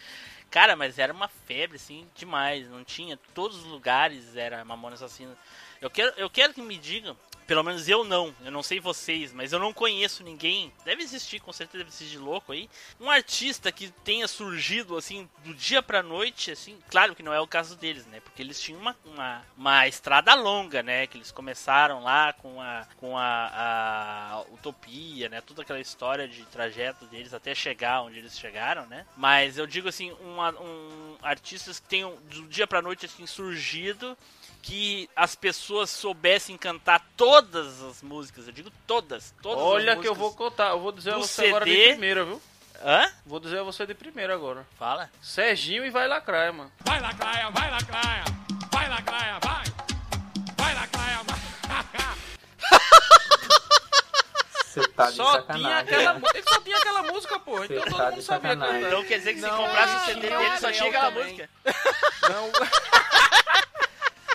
Cara, 0.50 0.74
mas 0.74 0.98
era 0.98 1.12
uma 1.12 1.28
febre, 1.28 1.76
assim, 1.76 2.08
demais. 2.14 2.68
Não 2.68 2.84
tinha. 2.84 3.18
Todos 3.34 3.58
os 3.58 3.64
lugares 3.64 4.34
era 4.36 4.64
Mamona 4.64 4.94
Assassina. 4.94 5.36
Eu 5.80 5.90
quero, 5.90 6.12
eu 6.16 6.28
quero 6.28 6.54
que 6.54 6.62
me 6.62 6.76
digam, 6.76 7.16
pelo 7.48 7.64
menos 7.64 7.88
eu 7.88 8.04
não, 8.04 8.34
eu 8.44 8.52
não 8.52 8.62
sei 8.62 8.78
vocês, 8.78 9.32
mas 9.32 9.54
eu 9.54 9.58
não 9.58 9.72
conheço 9.72 10.22
ninguém. 10.22 10.70
Deve 10.84 11.02
existir, 11.02 11.40
com 11.40 11.50
certeza 11.50 11.78
deve 11.78 11.88
existir 11.88 12.10
de 12.10 12.18
louco 12.18 12.52
aí. 12.52 12.68
Um 13.00 13.10
artista 13.10 13.72
que 13.72 13.88
tenha 14.04 14.28
surgido, 14.28 14.98
assim, 14.98 15.26
do 15.42 15.54
dia 15.54 15.82
pra 15.82 16.02
noite, 16.02 16.50
assim. 16.50 16.78
Claro 16.90 17.14
que 17.14 17.22
não 17.22 17.32
é 17.32 17.40
o 17.40 17.46
caso 17.46 17.74
deles, 17.74 18.04
né? 18.04 18.20
Porque 18.20 18.42
eles 18.42 18.60
tinham 18.60 18.78
uma, 18.78 18.94
uma, 19.02 19.42
uma 19.56 19.88
estrada 19.88 20.34
longa, 20.34 20.82
né? 20.82 21.06
Que 21.06 21.16
eles 21.16 21.32
começaram 21.32 22.02
lá 22.02 22.34
com 22.34 22.60
a, 22.60 22.86
com 22.98 23.16
a, 23.16 24.34
a 24.34 24.40
Utopia, 24.52 25.30
né? 25.30 25.40
Toda 25.40 25.62
aquela 25.62 25.80
história 25.80 26.28
de 26.28 26.44
trajeto 26.44 27.06
deles 27.06 27.32
até 27.32 27.54
chegar 27.54 28.02
onde 28.02 28.18
eles 28.18 28.38
chegaram, 28.38 28.86
né? 28.88 29.06
Mas 29.16 29.56
eu 29.56 29.66
digo 29.66 29.88
assim, 29.88 30.12
uma, 30.20 30.50
um 30.50 31.16
artistas 31.22 31.80
que 31.80 31.88
tenham 31.88 32.14
do 32.30 32.42
dia 32.42 32.66
pra 32.66 32.82
noite 32.82 33.06
assim 33.06 33.26
surgido 33.26 34.18
que 34.62 35.08
as 35.16 35.34
pessoas 35.34 35.88
soubessem 35.90 36.56
cantar 36.58 37.04
todas 37.16 37.82
as 37.82 38.02
músicas, 38.02 38.46
eu 38.46 38.52
digo 38.52 38.70
todas, 38.86 39.34
todas 39.42 39.62
Olha 39.64 39.94
as 39.94 40.00
que 40.00 40.06
eu 40.08 40.14
vou 40.14 40.32
contar, 40.34 40.70
eu 40.70 40.80
vou 40.80 40.92
dizer 40.92 41.12
a 41.12 41.14
do 41.14 41.20
você 41.20 41.46
agora 41.46 41.64
de 41.64 41.70
CD. 41.72 41.88
primeira, 41.90 42.24
viu? 42.24 42.42
Hã? 42.84 43.10
Vou 43.26 43.40
dizer 43.40 43.58
a 43.58 43.62
você 43.62 43.86
de 43.86 43.94
primeira 43.94 44.34
agora. 44.34 44.66
Fala. 44.78 45.10
Serginho 45.22 45.84
e 45.84 45.90
vai 45.90 46.06
lacraia, 46.06 46.52
mano. 46.52 46.70
Vai 46.80 47.00
lacraia, 47.00 47.50
vai 47.50 47.70
lacraia, 47.70 48.24
vai 48.72 48.88
lacraia, 48.88 49.38
vai. 49.42 49.64
Vai 50.56 50.74
lacraia, 50.74 51.22
vai. 51.24 51.38
Você 54.64 54.86
tá 54.88 55.10
de 55.10 55.16
Só 55.16 55.24
tinha 55.30 55.40
sacanagem. 55.40 55.78
aquela, 55.96 56.20
ele 56.34 56.42
só 56.48 56.60
tinha 56.60 56.76
aquela 56.76 57.02
música, 57.02 57.38
porra. 57.40 57.64
Então 57.64 57.78
Você 57.82 57.90
todo 57.90 57.96
tá 57.98 58.04
mundo 58.10 58.14
de 58.18 58.22
sabia 58.22 58.50
sacanagem. 58.50 58.74
cantar. 58.82 58.88
Então 58.88 59.04
quer 59.08 59.18
dizer 59.18 59.34
que 59.34 59.40
se 59.40 59.46
Não, 59.46 59.56
comprasse 59.56 59.96
o 59.96 60.00
CD 60.06 60.20
dele 60.28 60.58
só 60.58 60.72
tinha 60.72 60.88
aquela 60.88 61.04
também. 61.10 61.24
música. 61.24 61.50
Não, 62.30 62.52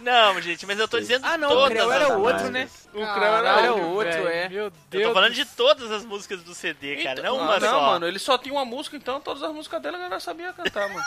Não, 0.04 0.42
gente, 0.42 0.66
mas 0.66 0.78
eu 0.80 0.88
tô 0.88 1.00
dizendo 1.00 1.26
Ah, 1.26 1.38
não, 1.38 1.48
o 1.50 1.52
todas 1.54 1.70
Creu 1.72 1.90
as 1.90 1.96
era 1.96 2.10
músicas. 2.18 2.34
outro, 2.42 2.52
né? 2.52 2.70
o 2.90 2.92
Creu 3.14 3.24
era 3.24 3.50
Era 3.60 3.72
outro, 3.74 3.88
outro, 3.90 4.12
velho. 4.12 4.28
É. 4.30 4.50
Meu 4.50 4.64
Eu 4.66 4.72
Deus. 4.90 5.08
tô 5.08 5.14
falando 5.14 5.30
do 5.32 5.36
de 5.36 5.46
todas 5.46 5.92
as 5.92 6.06
músicas 6.06 6.44
do 6.44 6.54
CD, 6.54 6.98
cara, 7.04 7.20
Então, 7.22 7.38
não 7.38 7.44
uma 7.44 7.56
ah, 7.56 7.60
não, 7.60 7.70
só. 7.70 7.82
mano, 7.82 8.08
ele 8.08 8.20
só 8.20 8.38
tinha 8.38 8.54
uma 8.54 8.66
música, 8.66 8.96
então 8.98 9.20
todas 9.20 9.42
as 9.42 9.52
músicas 9.54 9.82
dele 9.82 9.96
a 9.96 10.00
galera 10.00 10.20
sabia 10.20 10.52
cantar, 10.54 10.90
mano. 10.90 11.04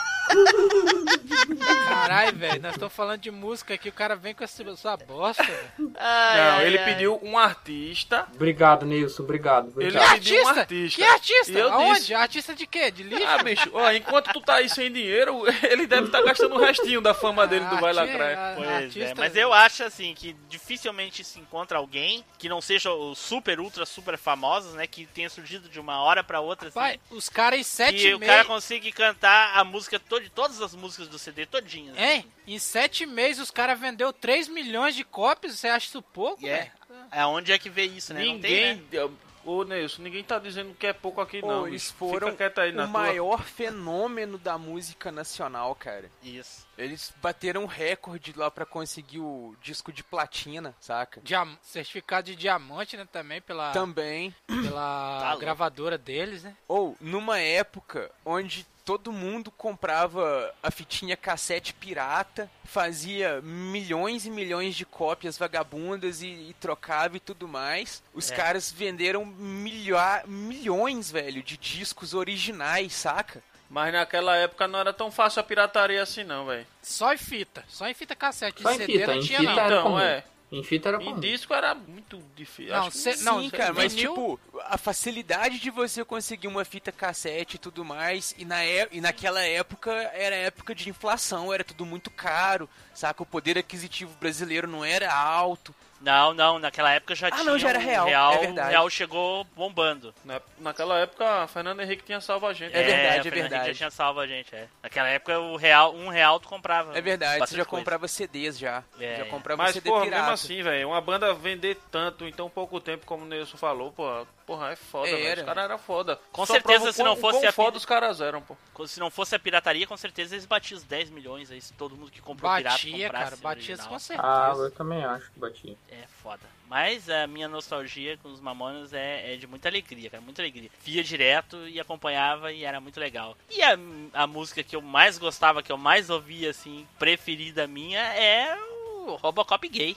Caralho, 1.87 2.35
velho. 2.37 2.61
Nós 2.61 2.71
estamos 2.73 2.93
falando 2.93 3.21
de 3.21 3.31
música 3.31 3.73
aqui, 3.73 3.89
o 3.89 3.93
cara 3.93 4.15
vem 4.15 4.33
com 4.33 4.43
essa, 4.43 4.63
essa 4.63 4.97
bosta, 4.97 5.43
velho. 5.43 5.91
Ai, 5.97 6.37
não, 6.37 6.57
ai, 6.57 6.65
ele 6.67 6.77
ai. 6.79 6.85
pediu 6.85 7.19
um 7.23 7.37
artista. 7.37 8.27
Obrigado, 8.33 8.85
Nilson. 8.85 9.23
Obrigado. 9.23 9.67
Ele 9.77 9.89
obrigado. 9.89 10.13
pediu 10.13 10.43
um 10.43 10.47
Artista? 10.47 10.95
Que 10.95 11.03
artista? 11.03 11.51
E 11.51 11.57
eu 11.59 11.71
Aonde? 11.73 11.99
disse- 11.99 12.13
Artista 12.13 12.55
de 12.55 12.67
quê? 12.67 12.91
De 12.91 13.03
lixo? 13.03 13.23
Ah, 13.27 13.43
bicho, 13.43 13.69
ó, 13.73 13.91
enquanto 13.91 14.31
tu 14.33 14.41
tá 14.41 14.55
aí 14.55 14.69
sem 14.69 14.91
dinheiro, 14.91 15.43
ele 15.69 15.85
deve 15.87 16.07
estar 16.07 16.21
gastando 16.21 16.55
o 16.55 16.59
restinho 16.59 17.01
da 17.01 17.13
fama 17.13 17.45
dele 17.47 17.65
do 17.65 17.77
Vai 17.77 17.97
Arti- 17.97 18.11
Lacraia. 18.11 18.86
Pois 18.93 19.11
é, 19.11 19.13
mas 19.15 19.35
eu 19.35 19.53
acho 19.53 19.83
assim 19.83 20.13
que 20.13 20.33
dificilmente 20.49 21.23
se 21.23 21.39
encontra 21.39 21.77
alguém 21.77 22.23
que 22.37 22.49
não 22.49 22.61
seja 22.61 22.91
os 22.91 23.17
super, 23.17 23.59
ultra, 23.59 23.85
super 23.85 24.17
famosos, 24.17 24.73
né? 24.73 24.87
Que 24.87 25.05
tenha 25.05 25.29
surgido 25.29 25.69
de 25.69 25.79
uma 25.79 26.01
hora 26.01 26.23
pra 26.23 26.39
outra, 26.39 26.69
assim. 26.69 26.75
Pai, 26.79 26.99
os 27.09 27.29
caras 27.29 27.59
em 27.59 27.63
sete 27.63 27.97
que 27.97 28.13
o 28.13 28.19
cara 28.19 28.45
consiga 28.45 28.91
cantar 28.91 29.57
a 29.57 29.63
música 29.63 29.99
toda, 29.99 30.29
todas 30.33 30.61
as 30.61 30.73
músicas 30.75 31.07
do 31.07 31.19
CD 31.19 31.45
todinhas. 31.45 31.97
Hein? 31.97 32.19
assim. 32.19 32.31
Em 32.47 32.59
sete 32.59 33.05
meses 33.05 33.41
os 33.43 33.51
caras 33.51 33.79
vendeu 33.79 34.13
3 34.13 34.47
milhões 34.47 34.95
de 34.95 35.03
cópias, 35.03 35.59
você 35.59 35.67
acha 35.67 35.87
isso 35.87 36.01
pouco, 36.01 36.45
E 36.45 36.49
é. 36.49 36.71
É 37.11 37.25
onde 37.25 37.51
é 37.51 37.57
que 37.57 37.69
vê 37.69 37.85
isso, 37.85 38.13
né? 38.13 38.23
Não 38.25 38.39
tem, 38.39 38.75
Ninguém. 38.75 38.75
né? 38.91 39.09
Ô, 39.49 39.63
Nelson, 39.63 40.01
ninguém 40.01 40.23
tá 40.23 40.37
dizendo 40.39 40.73
que 40.75 40.85
é 40.87 40.91
pouco 40.91 41.21
aqui, 41.21 41.41
não. 41.41 41.65
eles 41.67 41.83
bicho. 41.85 41.95
foram 41.97 42.27
Fica 42.31 42.37
quieto 42.49 42.59
aí 42.59 42.71
na 42.73 42.83
o 42.83 42.87
tua. 42.91 42.99
maior 43.01 43.43
fenômeno 43.43 44.37
da 44.37 44.57
música 44.57 45.11
nacional, 45.11 45.73
cara. 45.75 46.11
Isso. 46.21 46.67
Eles 46.77 47.13
bateram 47.21 47.63
um 47.63 47.65
recorde 47.65 48.33
lá 48.35 48.51
pra 48.51 48.65
conseguir 48.65 49.19
o 49.19 49.55
disco 49.61 49.91
de 49.93 50.03
platina, 50.03 50.75
saca? 50.81 51.21
Diam- 51.23 51.57
certificado 51.61 52.25
de 52.27 52.35
diamante, 52.35 52.97
né, 52.97 53.07
também, 53.09 53.41
pela, 53.41 53.71
Também. 53.71 54.35
pela 54.47 55.19
Tá 55.21 55.35
gravadora 55.37 55.97
deles, 55.97 56.43
né? 56.43 56.55
Ou, 56.67 56.97
numa 56.99 57.39
época 57.39 58.11
onde 58.25 58.65
todo 58.87 59.11
mundo 59.11 59.51
comprava 59.51 60.55
a 60.63 60.71
fitinha 60.71 61.17
cassete 61.17 61.73
pirata, 61.73 62.49
fazia 62.63 63.41
milhões 63.41 64.25
e 64.25 64.31
milhões 64.31 64.75
de 64.77 64.85
cópias 64.85 65.37
vagabundas 65.37 66.21
e, 66.21 66.27
e 66.27 66.55
trocava 66.57 67.17
e 67.17 67.19
tudo 67.19 67.49
mais, 67.49 68.01
os 68.13 68.31
É. 68.31 68.35
caras 68.35 68.71
venderam 68.71 69.25
milha- 69.25 70.23
milhões, 70.25 71.11
velho, 71.11 71.43
de 71.43 71.57
discos 71.57 72.13
originais, 72.13 72.93
saca? 72.93 73.43
Mas 73.69 73.91
naquela 73.91 74.37
época 74.37 74.69
não 74.69 74.79
era 74.79 74.93
tão 74.93 75.11
fácil 75.11 75.41
a 75.41 75.43
pirataria 75.43 76.01
assim, 76.01 76.23
não, 76.23 76.45
velho. 76.45 76.65
Só 76.81 77.13
em 77.13 77.17
fita, 77.17 77.65
só 77.67 77.85
em 77.89 77.93
fita 77.93 78.15
cassete. 78.15 78.61
Só 78.61 78.71
em 78.71 78.77
CD 78.77 78.93
fita, 78.99 79.07
não 79.07 79.15
em 79.15 79.19
tinha, 79.19 79.39
fita 79.39 79.51
não. 79.53 79.59
era 79.59 79.67
Então, 79.73 79.83
comum. 79.83 79.99
é. 79.99 80.23
Em 80.49 80.63
fita 80.63 80.87
era 80.89 81.01
Em 81.01 81.05
comum. 81.05 81.19
disco 81.19 81.53
era 81.53 81.75
muito 81.75 82.23
difícil. 82.33 82.71
Não, 82.73 82.89
cê- 82.89 83.17
não, 83.17 83.41
Sim, 83.41 83.49
cara, 83.49 83.73
mas 83.73 83.93
vinil- 83.93 84.13
tipo, 84.13 84.39
a 84.65 84.77
facilidade 84.77 85.59
de 85.59 85.69
você 85.69 86.05
conseguir 86.05 86.47
uma 86.47 86.63
fita 86.63 86.89
cassete 86.89 87.57
e 87.57 87.59
tudo 87.59 87.83
mais, 87.83 88.33
e, 88.37 88.45
na 88.45 88.63
é- 88.63 88.87
e 88.91 89.01
naquela 89.01 89.41
época 89.43 89.91
era 89.91 90.35
época 90.35 90.73
de 90.73 90.89
inflação, 90.89 91.53
era 91.53 91.65
tudo 91.65 91.85
muito 91.85 92.09
caro, 92.09 92.69
saca? 92.93 93.21
O 93.23 93.25
poder 93.25 93.57
aquisitivo 93.57 94.13
brasileiro 94.21 94.67
não 94.69 94.85
era 94.85 95.13
alto. 95.13 95.75
Não, 95.99 96.33
não, 96.33 96.59
naquela 96.59 96.91
época 96.91 97.15
já 97.15 97.27
Ah, 97.27 97.31
tinha. 97.31 97.43
não, 97.43 97.57
já 97.57 97.69
era 97.69 97.79
real, 97.79 98.05
real 98.05 98.33
é 98.33 98.37
verdade. 98.39 98.67
O 98.67 98.71
real 98.71 98.89
chegou 98.89 99.43
bombando. 99.55 100.13
Na- 100.23 100.41
Naquela 100.59 100.99
época, 100.99 101.43
a 101.43 101.47
Fernanda 101.47 101.81
Henrique 101.83 102.03
tinha 102.03 102.21
salvo 102.21 102.45
a 102.45 102.53
gente. 102.53 102.75
É 102.75 102.83
verdade, 102.83 102.87
o 102.87 102.99
é 102.99 103.23
Fernando 103.23 103.25
Henrique 103.35 103.49
verdade. 103.49 103.67
já 103.73 103.73
tinha 103.77 103.91
salvo 103.91 104.19
a 104.19 104.27
gente, 104.27 104.55
é. 104.55 104.67
Naquela 104.83 105.07
época, 105.09 105.39
o 105.39 105.55
real, 105.55 105.93
um 105.95 106.09
real 106.09 106.39
tu 106.39 106.47
comprava. 106.47 106.95
É 106.97 107.01
verdade, 107.01 107.39
você 107.39 107.55
já 107.57 107.65
coisa. 107.65 107.81
comprava 107.83 108.07
CDs 108.07 108.59
já. 108.59 108.83
É, 108.99 109.17
já 109.17 109.23
é. 109.23 109.25
comprava 109.25 109.63
Mas, 109.63 109.73
CD 109.73 109.89
porra, 109.89 110.03
pirata. 110.03 110.21
mesmo 110.21 110.33
assim, 110.33 110.61
velho, 110.61 110.87
uma 110.89 111.01
banda 111.01 111.33
vender 111.33 111.77
tanto 111.91 112.25
em 112.25 112.31
tão 112.31 112.49
pouco 112.49 112.79
tempo, 112.79 113.05
como 113.05 113.23
o 113.23 113.27
Nelson 113.27 113.57
falou, 113.57 113.91
porra, 113.91 114.25
porra 114.47 114.71
é 114.71 114.75
foda, 114.75 115.11
velho. 115.11 115.27
Era. 115.27 115.41
Os 115.41 115.45
caras 115.45 115.63
eram 115.65 115.77
foda. 115.77 116.19
Com 116.31 116.45
Só 116.45 116.53
certeza, 116.53 116.91
se 116.93 117.03
não 117.03 117.15
quão- 117.15 117.21
fosse 117.21 117.39
quão 117.41 117.49
a 117.49 117.51
foda 117.51 117.77
os 117.77 117.85
caras 117.85 118.21
eram, 118.21 118.41
pô. 118.41 118.55
Se 118.87 118.99
não 118.99 119.11
fosse 119.11 119.35
a 119.35 119.39
pirataria, 119.39 119.85
com 119.85 119.97
certeza 119.97 120.33
eles 120.33 120.45
batiam 120.45 120.77
os 120.77 120.83
10 120.83 121.09
milhões 121.09 121.51
aí. 121.51 121.61
Se 121.61 121.73
todo 121.73 121.95
mundo 121.97 122.09
que 122.09 122.21
comprou 122.21 122.49
pirata 122.55 122.75
Batia, 122.77 123.05
comprasse 123.07 123.23
cara, 123.31 123.37
batia 123.37 123.73
original. 123.73 123.89
com 123.89 123.99
certeza. 123.99 124.27
Ah, 124.27 124.53
eu 124.57 124.71
também 124.71 125.03
acho 125.03 125.29
que 125.31 125.39
batia. 125.39 125.75
É 125.89 126.07
foda. 126.23 126.41
Mas 126.69 127.09
a 127.09 127.27
minha 127.27 127.47
nostalgia 127.47 128.17
com 128.17 128.29
os 128.29 128.41
Mamonas 128.41 128.91
é, 128.93 129.33
é 129.33 129.37
de 129.37 129.47
muita 129.47 129.69
alegria, 129.69 130.09
cara, 130.09 130.21
muita 130.21 130.41
alegria. 130.41 130.69
Via 130.83 131.03
direto 131.03 131.67
e 131.67 131.79
acompanhava 131.79 132.51
e 132.51 132.63
era 132.65 132.79
muito 132.81 132.99
legal. 132.99 133.37
E 133.49 133.61
a, 133.61 133.77
a 134.13 134.27
música 134.27 134.63
que 134.63 134.75
eu 134.75 134.81
mais 134.81 135.17
gostava, 135.17 135.63
que 135.63 135.71
eu 135.71 135.77
mais 135.77 136.09
ouvia, 136.09 136.49
assim, 136.49 136.85
preferida 136.99 137.67
minha, 137.67 138.01
é 138.01 138.57
o 139.05 139.15
Robocop 139.15 139.67
gay. 139.69 139.95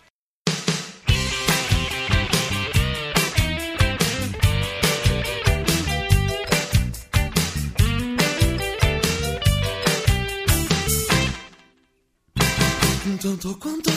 Tanto 13.19 13.55
quanto 13.59 13.91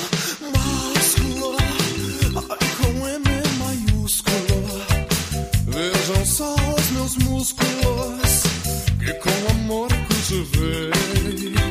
másculo, 0.51 1.55
com 2.77 3.07
M 3.07 3.23
maiúsculo. 3.59 4.57
Vejam 5.67 6.25
só 6.25 6.55
os 6.55 6.89
meus 6.91 7.15
músculos, 7.17 8.43
que 8.99 9.13
com 9.13 9.51
amor 9.51 9.89
cultivei. 10.07 11.62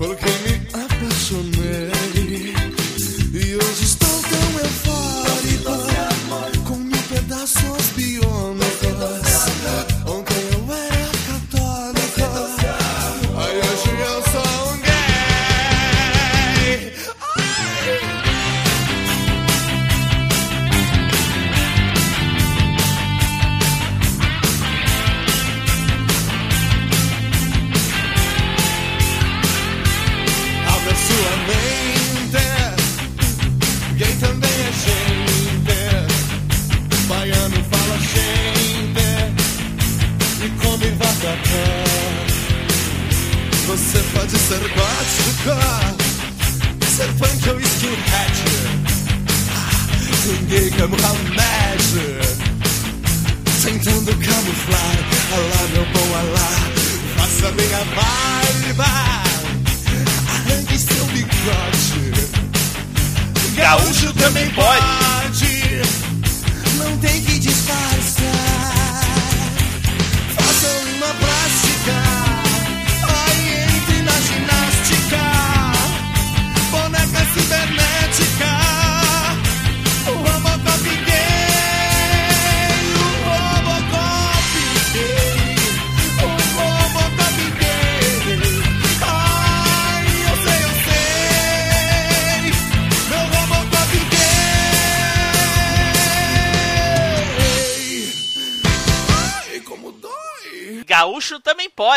Porque 0.00 0.24
me 0.24 0.39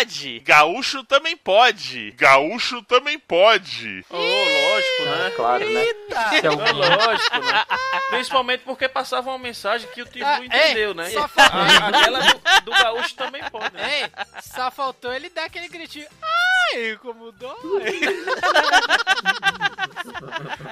pode. 0.05 0.39
Gaúcho 0.39 1.03
também 1.03 1.37
pode. 1.37 2.11
Gaúcho 2.11 2.81
também 2.83 3.19
pode. 3.19 4.05
Ô, 4.09 4.17
lógico, 4.17 5.03
né? 5.05 5.27
É, 5.27 5.31
claro, 5.31 5.69
né? 5.69 5.85
Se 6.29 6.45
É 6.45 6.49
algum- 6.49 6.71
lógico, 6.71 7.39
né? 7.39 7.65
Principalmente 8.09 8.61
porque 8.63 8.87
passava 8.89 9.29
uma 9.29 9.39
mensagem 9.39 9.89
que 9.91 10.01
o 10.01 10.05
Tibu 10.05 10.25
Ah, 10.25 10.43
entendeu, 10.45 10.93
né? 10.93 11.09
só 11.09 11.23
A- 11.23 11.27
fa- 11.27 11.87
Aquela 11.87 12.19
do, 12.19 12.61
do 12.65 12.71
gaúcho 12.71 13.15
também 13.15 13.43
pode, 13.49 13.73
né? 13.73 14.01
Ei, 14.03 14.09
só 14.41 14.69
faltou 14.71 15.13
ele 15.13 15.29
dar 15.29 15.45
aquele 15.45 15.67
gritinho. 15.67 16.07
Ai, 16.21 16.97
como 17.01 17.31
dói. 17.31 17.53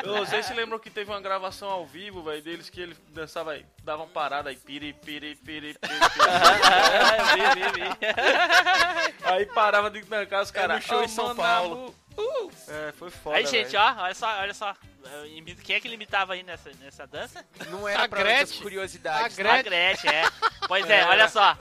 Eu, 0.04 0.18
Vocês 0.26 0.46
se 0.46 0.54
lembram 0.54 0.80
que 0.80 0.90
teve 0.90 1.12
uma 1.12 1.22
gravação 1.22 1.70
ao 1.70 1.86
vivo, 1.86 2.24
velho, 2.24 2.42
deles 2.42 2.70
que 2.70 2.82
ele 2.82 2.96
dançava 3.10 3.52
aí, 3.52 3.66
dava 3.84 4.04
uma 4.04 4.10
parada 4.10 4.50
aí, 4.50 4.56
piri, 4.56 4.94
piri, 4.94 5.36
piri, 5.36 5.74
piri, 5.76 5.76
piri. 5.76 5.96
Eu 7.40 7.56
vi, 7.56 7.72
vi, 7.72 7.90
vi. 7.90 9.24
Aí 9.24 9.46
parava 9.48 9.90
de 9.90 10.02
tancar 10.04 10.44
os 10.44 10.52
caras. 10.52 10.78
no 10.78 10.82
show 10.82 11.04
em 11.04 11.08
São 11.08 11.36
Paulo. 11.36 11.96
É, 12.68 12.92
foi 12.94 13.10
foda, 13.10 13.38
Aí, 13.38 13.46
gente, 13.46 13.72
velho. 13.72 13.80
ó, 13.84 14.04
olha 14.04 14.14
só, 14.14 14.28
olha 14.40 14.54
só. 14.54 14.76
Quem 15.64 15.76
é 15.76 15.80
que 15.80 15.88
ele 15.88 15.96
imitava 15.96 16.34
aí 16.34 16.44
nessa, 16.44 16.70
nessa 16.80 17.08
dança? 17.08 17.44
Não 17.70 17.88
era 17.88 18.04
A 18.04 18.10
pra 18.10 18.20
Gretchen. 18.20 18.42
outras 18.42 18.60
curiosidades. 18.60 19.40
A 19.40 19.54
A 19.56 19.62
Gretchen, 19.62 20.10
é. 20.12 20.24
Pois 20.68 20.88
é, 20.90 21.00
Era. 21.00 21.10
olha 21.10 21.30
só. 21.30 21.58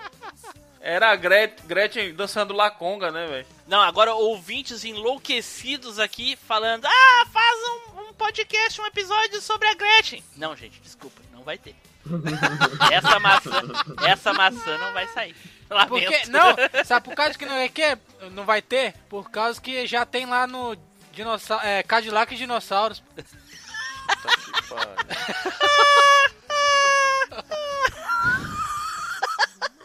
Era 0.81 1.11
a 1.11 1.17
Gret- 1.17 1.61
Gretchen 1.67 2.15
dançando 2.15 2.55
La 2.55 2.71
Conga, 2.71 3.11
né, 3.13 3.27
velho? 3.27 3.47
Não, 3.67 3.81
agora 3.83 4.15
ouvintes 4.15 4.83
enlouquecidos 4.85 5.99
aqui 5.99 6.37
falando: 6.49 6.87
Ah, 6.87 7.27
faz 7.31 7.59
um, 7.69 8.01
um 8.09 8.13
podcast, 8.15 8.81
um 8.81 8.87
episódio 8.87 9.41
sobre 9.43 9.69
a 9.69 9.75
Gretchen. 9.75 10.25
Não, 10.37 10.57
gente, 10.57 10.81
desculpa, 10.81 11.21
não 11.33 11.43
vai 11.43 11.59
ter. 11.59 11.75
essa 12.91 13.21
maçã, 13.21 13.63
essa 14.07 14.33
maçã 14.33 14.79
não 14.79 14.93
vai 14.95 15.07
sair. 15.09 15.37
Lamento. 15.69 15.89
Porque, 15.91 16.27
não, 16.31 16.57
sabe 16.85 17.05
por 17.05 17.15
causa 17.15 17.39
que 17.39 17.45
não 17.47 17.57
é 17.57 17.69
que 17.69 17.97
não 18.33 18.45
vai 18.45 18.61
ter? 18.63 18.95
Por 19.09 19.31
causa 19.31 19.61
que 19.61 19.87
já 19.87 20.05
tem 20.07 20.25
lá 20.27 20.47
no 20.47 20.75
dinossauro, 21.13 21.65
é, 21.65 21.83
Cadillac 21.83 22.35
e 22.35 22.39
Dinossauros. 22.39 23.03
Que 23.15 23.23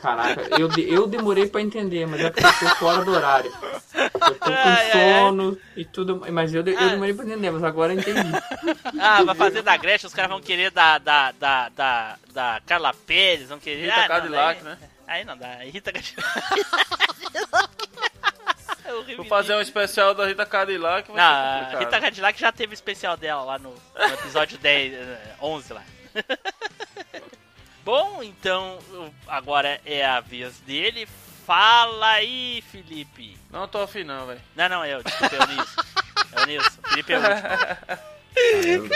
Caraca, 0.06 0.42
eu, 0.60 0.70
eu 0.78 1.08
demorei 1.08 1.48
pra 1.48 1.62
entender, 1.62 2.06
mas 2.06 2.22
é 2.22 2.30
porque 2.30 2.46
eu 2.46 2.70
tô 2.70 2.76
fora 2.76 3.04
do 3.04 3.12
horário. 3.12 3.52
Eu 3.94 4.10
tô 4.12 4.36
com 4.36 4.52
Ai, 4.52 4.92
ai, 4.92 5.20
sono 5.20 5.58
e 5.76 5.84
tudo, 5.84 6.24
mas 6.32 6.54
eu, 6.54 6.64
eu 6.66 6.78
Ah. 6.80 6.88
demorei 6.90 7.14
pra 7.14 7.26
entender, 7.26 7.50
mas 7.50 7.64
agora 7.64 7.94
eu 7.94 8.00
entendi. 8.00 8.32
Ah, 9.00 9.24
vai 9.24 9.34
fazer 9.36 9.62
da 9.64 9.76
Gretchen, 9.78 10.08
os 10.08 10.14
caras 10.14 10.30
vão 10.32 10.40
querer 10.42 10.70
da, 10.70 10.98
da, 11.00 11.32
da, 11.32 11.70
da, 11.70 12.18
da 12.34 12.62
Carla 12.66 12.94
Pérez, 13.08 13.50
vão 13.50 13.60
querer. 13.60 13.86
Rita 13.86 13.96
ah, 13.96 14.02
não, 14.02 14.08
Cadillac, 14.08 14.64
daí- 14.64 14.72
né? 14.74 14.78
Aí 15.08 15.24
não 15.26 15.38
dá, 15.38 15.56
Rita 15.64 15.92
Cadillac. 15.92 16.26
É. 18.88 19.16
Vou 19.16 19.26
fazer 19.26 19.56
um 19.56 19.62
especial 19.62 20.14
da 20.14 20.28
Rita 20.28 20.46
Cadillac, 20.46 21.10
Não, 21.12 21.18
a. 21.20 21.80
Rita 21.80 22.00
Cadillac 22.00 22.40
já 22.40 22.52
teve 22.52 22.76
especial 22.76 23.18
dela 23.18 23.42
lá 23.44 23.58
no, 23.60 23.72
no 23.72 24.14
episódio 24.14 24.58
10, 24.60 24.94
eh, 24.94 25.20
11 25.42 25.74
lá. 25.74 25.82
Bom, 27.86 28.24
então 28.24 28.80
agora 29.28 29.80
é 29.86 30.04
a 30.04 30.20
vez 30.20 30.60
dele. 30.62 31.08
Fala 31.46 32.14
aí, 32.14 32.64
Felipe. 32.72 33.38
Não 33.52 33.68
tô 33.68 33.78
afim 33.78 34.04
não, 34.04 34.26
velho. 34.26 34.42
Não, 34.56 34.68
não, 34.68 34.84
é 34.84 34.96
eu, 34.96 35.04
desculpa, 35.04 35.36
é 35.36 35.44
o 35.44 35.48
Nilson. 35.48 35.82
É 36.32 36.42
o 36.42 36.46
Nilson. 36.48 36.82
Felipe 36.90 37.14
é 37.14 37.20
o 37.20 37.22
último. 37.22 38.90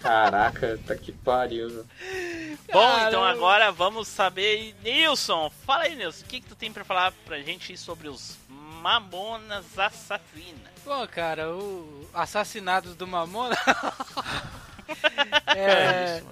Caraca, 0.00 0.80
tá 0.86 0.96
que 0.96 1.12
pariu. 1.12 1.68
meu. 1.68 1.86
Bom, 2.72 2.98
então 3.06 3.22
agora 3.22 3.70
vamos 3.70 4.08
saber. 4.08 4.74
Nilson, 4.82 5.50
fala 5.66 5.82
aí, 5.82 5.94
Nilson. 5.94 6.24
O 6.24 6.28
que, 6.28 6.40
que 6.40 6.48
tu 6.48 6.54
tem 6.54 6.72
pra 6.72 6.82
falar 6.82 7.12
pra 7.26 7.42
gente 7.42 7.76
sobre 7.76 8.08
os 8.08 8.38
Mamonas 8.48 9.78
Assassinas? 9.78 10.72
Bom, 10.82 11.06
cara, 11.08 11.50
o 11.50 12.08
Assassinados 12.14 12.94
do 12.94 13.06
Mamona. 13.06 13.56
é, 15.54 15.60
é, 15.60 16.22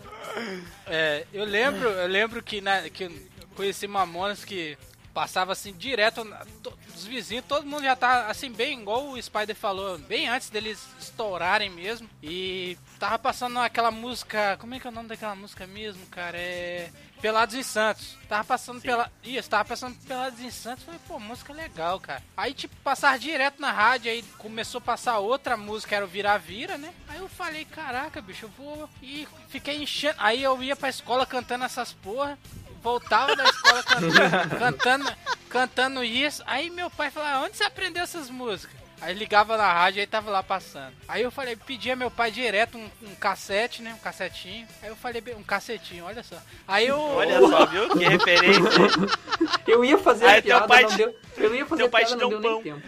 eu 1.33 1.45
lembro, 1.45 1.89
eu 1.89 2.09
lembro 2.09 2.43
que, 2.43 2.61
na, 2.61 2.89
que 2.89 3.05
eu 3.05 3.12
conheci 3.57 3.87
Mamonas 3.87 4.45
que 4.45 4.77
passava 5.14 5.53
assim 5.53 5.73
direto 5.75 6.25
na- 6.25 6.45
to- 6.62 6.77
os 6.95 7.05
vizinhos, 7.05 7.45
todo 7.47 7.66
mundo 7.66 7.83
já 7.85 7.95
tá 7.95 8.29
assim 8.29 8.51
bem 8.51 8.81
igual 8.81 9.09
o 9.09 9.23
Spider 9.23 9.55
falou, 9.55 9.99
bem 9.99 10.29
antes 10.29 10.49
deles 10.49 10.79
estourarem 10.99 11.68
mesmo. 11.68 12.09
E 12.23 12.79
tava 12.99 13.18
passando 13.18 13.59
aquela 13.59 13.91
música, 13.91 14.57
como 14.59 14.75
é 14.75 14.81
que 14.81 14.87
é 14.87 14.91
o 14.91 14.93
nome 14.93 15.09
daquela 15.09 15.35
música 15.35 15.66
mesmo, 15.66 16.07
cara? 16.07 16.39
É 16.39 16.91
Pelados 17.23 17.55
em 17.55 17.62
Santos. 17.62 18.18
Tava 18.29 18.43
passando 18.43 18.81
pela. 18.81 19.09
Isso, 19.23 19.49
tava 19.49 19.64
passando 19.64 19.97
Pelados 20.07 20.41
em 20.41 20.51
Santos. 20.51 20.85
Falei, 20.85 20.99
pô, 21.07 21.20
música 21.20 21.53
legal, 21.53 22.01
cara. 22.01 22.20
Aí, 22.37 22.53
tipo, 22.53 22.75
passar 22.83 23.16
direto 23.16 23.61
na 23.61 23.70
rádio, 23.70 24.11
aí 24.11 24.25
começou 24.39 24.79
a 24.79 24.83
passar 24.83 25.18
outra 25.20 25.57
música, 25.57 25.95
era 25.95 26.05
o 26.05 26.09
Vira-Vira, 26.09 26.77
né? 26.77 26.93
Aí 27.09 27.20
eu 27.20 27.29
falei, 27.29 27.64
caraca, 27.64 28.20
bicho, 28.20 28.47
eu 28.47 28.51
vou. 28.59 28.91
E 29.01 29.29
fiquei 29.49 29.81
enchendo. 29.81 30.16
Aí 30.18 30.43
eu 30.43 30.61
ia 30.61 30.75
pra 30.75 30.89
escola 30.89 31.25
cantando 31.25 31.64
essas 31.64 31.93
porra. 31.93 32.37
Voltava 32.83 33.37
da 33.37 33.45
escola 33.45 33.83
cantando, 33.85 34.59
cantando, 34.59 35.16
cantando 35.49 36.05
isso. 36.05 36.43
Aí 36.45 36.70
meu 36.70 36.91
pai 36.91 37.12
falava, 37.12 37.45
onde 37.45 37.57
você 37.57 37.62
aprendeu 37.62 38.03
essas 38.03 38.29
músicas? 38.29 38.82
Aí 39.03 39.12
ligava 39.14 39.57
na 39.57 39.72
rádio 39.72 40.00
e 40.00 40.07
tava 40.07 40.30
lá 40.30 40.44
passando. 40.44 40.94
Aí 41.09 41.22
eu 41.22 41.30
falei, 41.32 41.57
pedia 41.57 41.96
meu 41.96 42.09
pai 42.09 42.30
direto 42.30 42.78
um, 42.78 42.88
um 43.03 43.14
cassete, 43.16 43.82
né? 43.82 43.92
Um 43.92 43.98
cassetinho. 43.98 44.64
Aí 44.80 44.88
eu 44.90 44.94
falei, 44.94 45.20
um 45.36 45.42
cacetinho, 45.42 46.05
olha 46.05 46.22
só. 46.22 46.36
Aí 46.68 46.86
eu. 46.86 47.00
Olha 47.22 47.40
só, 47.40 47.66
viu? 47.66 47.88
Que 47.90 48.05
referência. 48.05 48.62
Eu 49.66 49.84
ia 49.84 49.96
fazer 49.98 50.26
Aí 50.26 50.38
a 50.38 50.42
teu 50.42 50.42
piada, 50.42 50.66
pai 50.68 50.82
não 50.82 50.90
te- 50.90 50.96
deu. 50.96 51.16
Eu 51.36 51.55
ia 51.55 51.66
fazer 51.66 51.80
teu 51.82 51.86
a 51.86 51.90
pai 51.90 52.05
piada, 52.05 52.16
te 52.16 52.18
deu 52.28 52.38
um 52.38 52.42
pão. 52.42 52.62
tempo. 52.62 52.82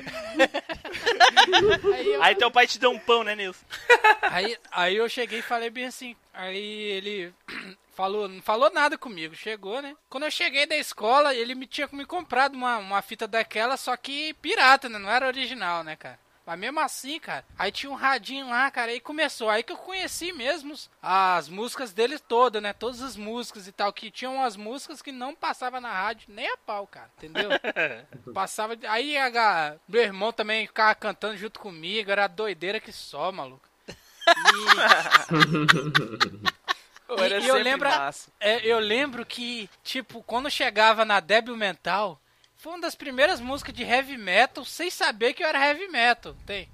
Aí 1.94 2.08
eu, 2.12 2.22
Aí 2.22 2.34
teu 2.36 2.50
pai 2.50 2.66
te 2.66 2.78
deu 2.78 2.90
um 2.90 2.98
pão, 2.98 3.24
né, 3.24 3.34
Nilson? 3.34 3.64
aí, 4.22 4.56
aí 4.70 4.96
eu 4.96 5.08
cheguei 5.08 5.38
e 5.40 5.42
falei 5.42 5.70
bem 5.70 5.86
assim. 5.86 6.14
Aí 6.32 6.58
ele 6.58 7.32
falou, 7.94 8.28
não 8.28 8.42
falou 8.42 8.70
nada 8.72 8.98
comigo, 8.98 9.34
chegou, 9.34 9.80
né? 9.80 9.96
Quando 10.08 10.24
eu 10.24 10.30
cheguei 10.30 10.66
da 10.66 10.76
escola, 10.76 11.34
ele 11.34 11.54
me 11.54 11.66
tinha 11.66 11.88
me 11.92 12.04
comprado 12.04 12.54
uma, 12.54 12.78
uma 12.78 13.02
fita 13.02 13.26
daquela, 13.26 13.76
só 13.76 13.96
que 13.96 14.34
pirata, 14.34 14.88
né? 14.88 14.98
Não 14.98 15.10
era 15.10 15.26
original, 15.26 15.82
né, 15.82 15.96
cara? 15.96 16.18
Mas 16.46 16.58
mesmo 16.58 16.78
assim, 16.78 17.18
cara, 17.18 17.42
aí 17.58 17.72
tinha 17.72 17.90
um 17.90 17.94
radinho 17.94 18.50
lá, 18.50 18.70
cara, 18.70 18.92
aí 18.92 19.00
começou. 19.00 19.48
Aí 19.48 19.62
que 19.62 19.72
eu 19.72 19.78
conheci 19.78 20.30
mesmo 20.30 20.74
as 21.00 21.48
músicas 21.48 21.94
dele 21.94 22.18
todas, 22.18 22.62
né? 22.62 22.74
Todas 22.74 23.00
as 23.00 23.16
músicas 23.16 23.66
e 23.66 23.72
tal, 23.72 23.90
que 23.94 24.10
tinham 24.10 24.34
umas 24.34 24.54
músicas 24.54 25.00
que 25.00 25.10
não 25.10 25.34
passava 25.34 25.80
na 25.80 25.90
rádio 25.90 26.26
nem 26.28 26.46
a 26.46 26.56
pau, 26.58 26.86
cara, 26.86 27.10
entendeu? 27.16 27.48
Passava. 28.34 28.76
Aí 28.88 29.16
a, 29.16 29.76
meu 29.88 30.02
irmão 30.02 30.32
também 30.34 30.66
ficava 30.66 30.94
cantando 30.94 31.38
junto 31.38 31.58
comigo, 31.58 32.10
era 32.10 32.26
doideira 32.26 32.78
que 32.78 32.92
só, 32.92 33.32
maluco. 33.32 33.66
Pô, 33.86 34.34
era 37.08 37.38
E- 37.40 37.46
eu 37.46 37.56
lembro-. 37.56 37.88
É, 38.40 38.66
eu 38.66 38.78
lembro 38.78 39.24
que, 39.26 39.68
tipo, 39.82 40.22
quando 40.22 40.50
chegava 40.50 41.04
na 41.04 41.20
Débil 41.20 41.56
Mental, 41.56 42.20
foi 42.56 42.72
uma 42.72 42.80
das 42.80 42.94
primeiras 42.94 43.40
músicas 43.40 43.74
de 43.74 43.82
heavy 43.82 44.16
metal 44.16 44.64
sem 44.64 44.90
saber 44.90 45.34
que 45.34 45.42
eu 45.42 45.46
era 45.48 45.64
heavy 45.66 45.88
metal. 45.88 46.34
Tem. 46.46 46.68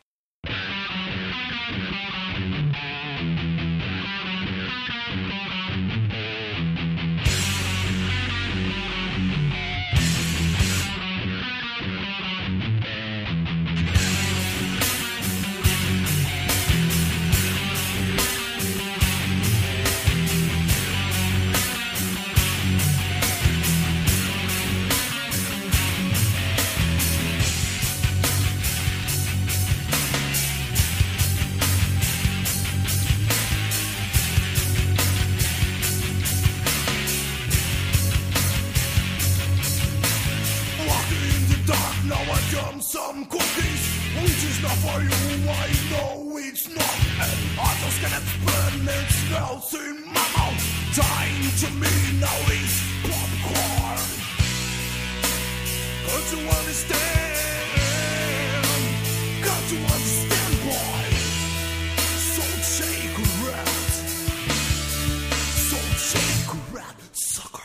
So 67.12 67.42
shake 67.42 67.59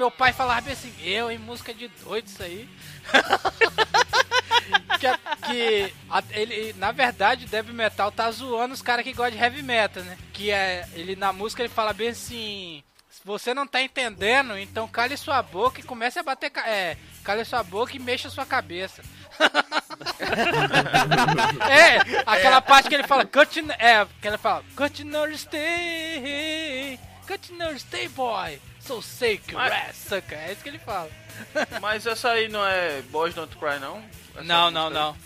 Meu 0.00 0.10
pai 0.10 0.32
falava 0.32 0.62
bem 0.62 0.72
assim, 0.72 0.90
eu 1.04 1.30
em 1.30 1.36
música 1.36 1.74
de 1.74 1.86
doido 1.88 2.26
isso 2.26 2.42
aí. 2.42 2.66
que, 4.98 5.06
que 5.46 5.92
a- 6.08 6.22
ele, 6.30 6.72
na 6.78 6.90
verdade, 6.90 7.44
o 7.44 7.48
Death 7.48 7.66
Metal 7.66 8.10
tá 8.10 8.30
zoando 8.30 8.72
os 8.72 8.80
caras 8.80 9.04
que 9.04 9.12
gostam 9.12 9.36
de 9.36 9.44
heavy 9.44 9.60
metal, 9.60 10.02
né? 10.02 10.16
Que 10.32 10.50
é. 10.50 10.88
Ele 10.94 11.16
na 11.16 11.34
música 11.34 11.60
ele 11.60 11.68
fala 11.68 11.92
bem 11.92 12.08
assim. 12.08 12.82
Se 13.10 13.20
você 13.26 13.52
não 13.52 13.66
tá 13.66 13.82
entendendo, 13.82 14.56
então 14.56 14.88
cale 14.88 15.18
sua 15.18 15.42
boca 15.42 15.80
e 15.80 15.84
comece 15.84 16.18
a 16.18 16.22
bater. 16.22 16.50
É, 16.64 16.96
cale 17.22 17.44
sua 17.44 17.62
boca 17.62 17.94
e 17.94 17.98
mexa 17.98 18.30
sua 18.30 18.46
cabeça. 18.46 19.02
é, 21.68 22.22
aquela 22.24 22.62
parte 22.62 22.88
que 22.88 22.94
ele 22.94 23.06
fala, 23.06 23.26
cut, 23.26 23.60
é, 23.78 24.06
que 24.22 24.28
ele 24.28 24.38
fala, 24.38 24.64
cut 24.74 25.04
no 25.04 25.30
stay, 25.36 26.98
cut 27.26 27.52
no 27.52 27.78
stay 27.78 28.08
boy, 28.08 28.58
so 28.90 29.02
sick, 29.02 29.52
Mas- 29.54 29.70
rat 29.72 29.94
sucker, 29.94 30.38
é 30.38 30.52
isso 30.52 30.62
que 30.62 30.68
ele 30.68 30.78
fala. 30.78 31.10
Mas 31.80 32.06
essa 32.06 32.30
aí 32.30 32.48
não 32.48 32.66
é 32.66 33.00
Boys 33.02 33.34
Don't 33.34 33.54
Cry, 33.56 33.78
não? 33.80 34.02
Essa 34.34 34.42
Não, 34.44 34.70
não, 34.70 34.90
não. 34.90 35.16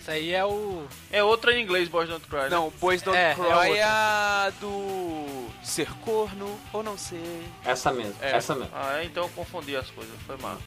Isso 0.00 0.10
aí 0.10 0.32
é 0.32 0.44
o... 0.44 0.86
É 1.10 1.22
outra 1.22 1.52
em 1.58 1.62
inglês, 1.62 1.88
Boys 1.88 2.08
Don't 2.08 2.24
Cry. 2.28 2.42
né? 2.42 2.48
Não, 2.50 2.70
Boys 2.70 3.02
Don't 3.02 3.18
É, 3.18 3.32
é 3.32 3.34
Cry 3.34 3.42
outra. 3.44 3.76
é 3.76 3.82
a 3.82 4.52
do 4.60 5.48
ser 5.64 5.90
corno 6.04 6.60
ou 6.72 6.82
não 6.82 6.96
ser. 6.96 7.42
Essa 7.64 7.92
mesmo, 7.92 8.14
É. 8.20 8.36
essa 8.36 8.54
mesmo. 8.54 8.70
Ah, 8.72 8.98
é, 9.00 9.04
então 9.04 9.24
eu 9.24 9.28
confundi 9.30 9.74
as 9.76 9.90
coisas, 9.90 10.14
foi 10.24 10.36
mal. 10.36 10.58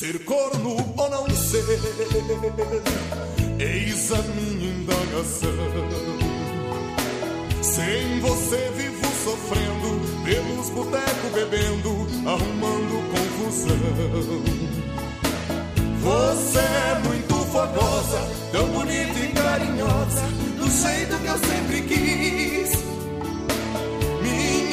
Ser 0.00 0.18
corno 0.24 0.76
ou 0.96 1.10
não 1.10 1.28
ser, 1.28 1.62
eis 3.58 4.10
a 4.12 4.22
minha 4.22 4.70
indagação. 4.70 5.52
Sem 7.60 8.18
você 8.20 8.72
vivo 8.78 9.06
sofrendo, 9.22 10.00
pelos 10.24 10.70
botecos 10.70 11.32
bebendo, 11.34 11.90
arrumando 12.26 12.94
confusão. 13.12 13.76
Você 16.00 16.60
é 16.60 17.00
muito 17.06 17.34
fogosa, 17.34 18.26
tão 18.52 18.68
bonita 18.68 19.18
e 19.18 19.32
carinhosa, 19.34 20.22
do 20.56 20.70
jeito 20.70 21.18
que 21.18 21.26
eu 21.26 21.38
sempre 21.46 21.82
quis. 21.82 22.79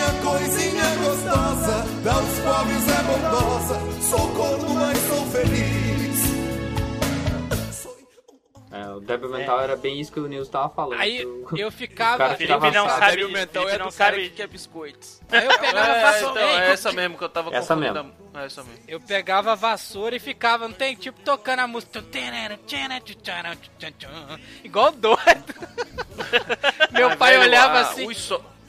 Minha 0.09 0.21
coisinha 0.23 0.83
gostosa, 1.03 1.83
dá 2.03 2.17
os 2.17 2.39
pobres 2.39 2.87
é 2.87 3.03
bondosa, 3.03 4.01
sou 4.01 4.31
corno, 4.35 4.73
mas 4.73 4.97
sou 4.99 5.25
feliz. 5.27 5.77
É, 8.71 8.89
o 8.89 8.99
Death 8.99 9.21
Metal 9.29 9.59
era 9.61 9.75
bem 9.75 9.99
isso 9.99 10.11
que 10.11 10.19
o 10.19 10.27
Nils 10.27 10.47
tava 10.49 10.69
falando. 10.69 10.99
Aí 10.99 11.25
O- 11.25 11.49
eu 11.57 11.67
o 11.67 11.71
ficava... 11.71 12.17
cara 12.19 12.35
Felipe 12.35 12.71
não 12.71 12.87
sabe- 12.87 13.05
Débil 13.11 13.29
mental 13.31 13.63
Felipe 13.63 13.75
é 13.75 13.79
não 13.79 13.87
do 13.89 13.93
cara 13.95 14.11
sabe- 14.15 14.29
que 14.29 14.35
quer 14.35 14.47
biscoitos. 14.47 15.21
Aí 15.31 15.45
eu 15.45 15.59
pegava 15.59 15.91
a 15.91 15.95
É, 15.97 16.01
vassoura... 16.03 16.29
então, 16.41 16.59
é 16.59 16.71
essa 16.71 16.91
mesmo 16.93 17.17
que 17.17 17.23
eu 17.23 17.29
tava 17.29 17.55
Essa 17.55 17.75
confundindo. 17.75 18.13
É 18.33 18.45
essa 18.45 18.63
mesmo. 18.63 18.79
Eu 18.87 18.99
pegava 19.01 19.51
a 19.51 19.55
vassoura 19.55 20.15
e 20.15 20.19
ficava, 20.19 20.67
não 20.67 20.75
tem? 20.75 20.95
Tipo, 20.95 21.19
tocando 21.21 21.59
a 21.59 21.67
música. 21.67 22.03
Igual 24.63 24.91
doido. 24.91 25.53
Meu 26.91 27.15
pai 27.17 27.37
olhava 27.39 27.79
assim. 27.81 28.07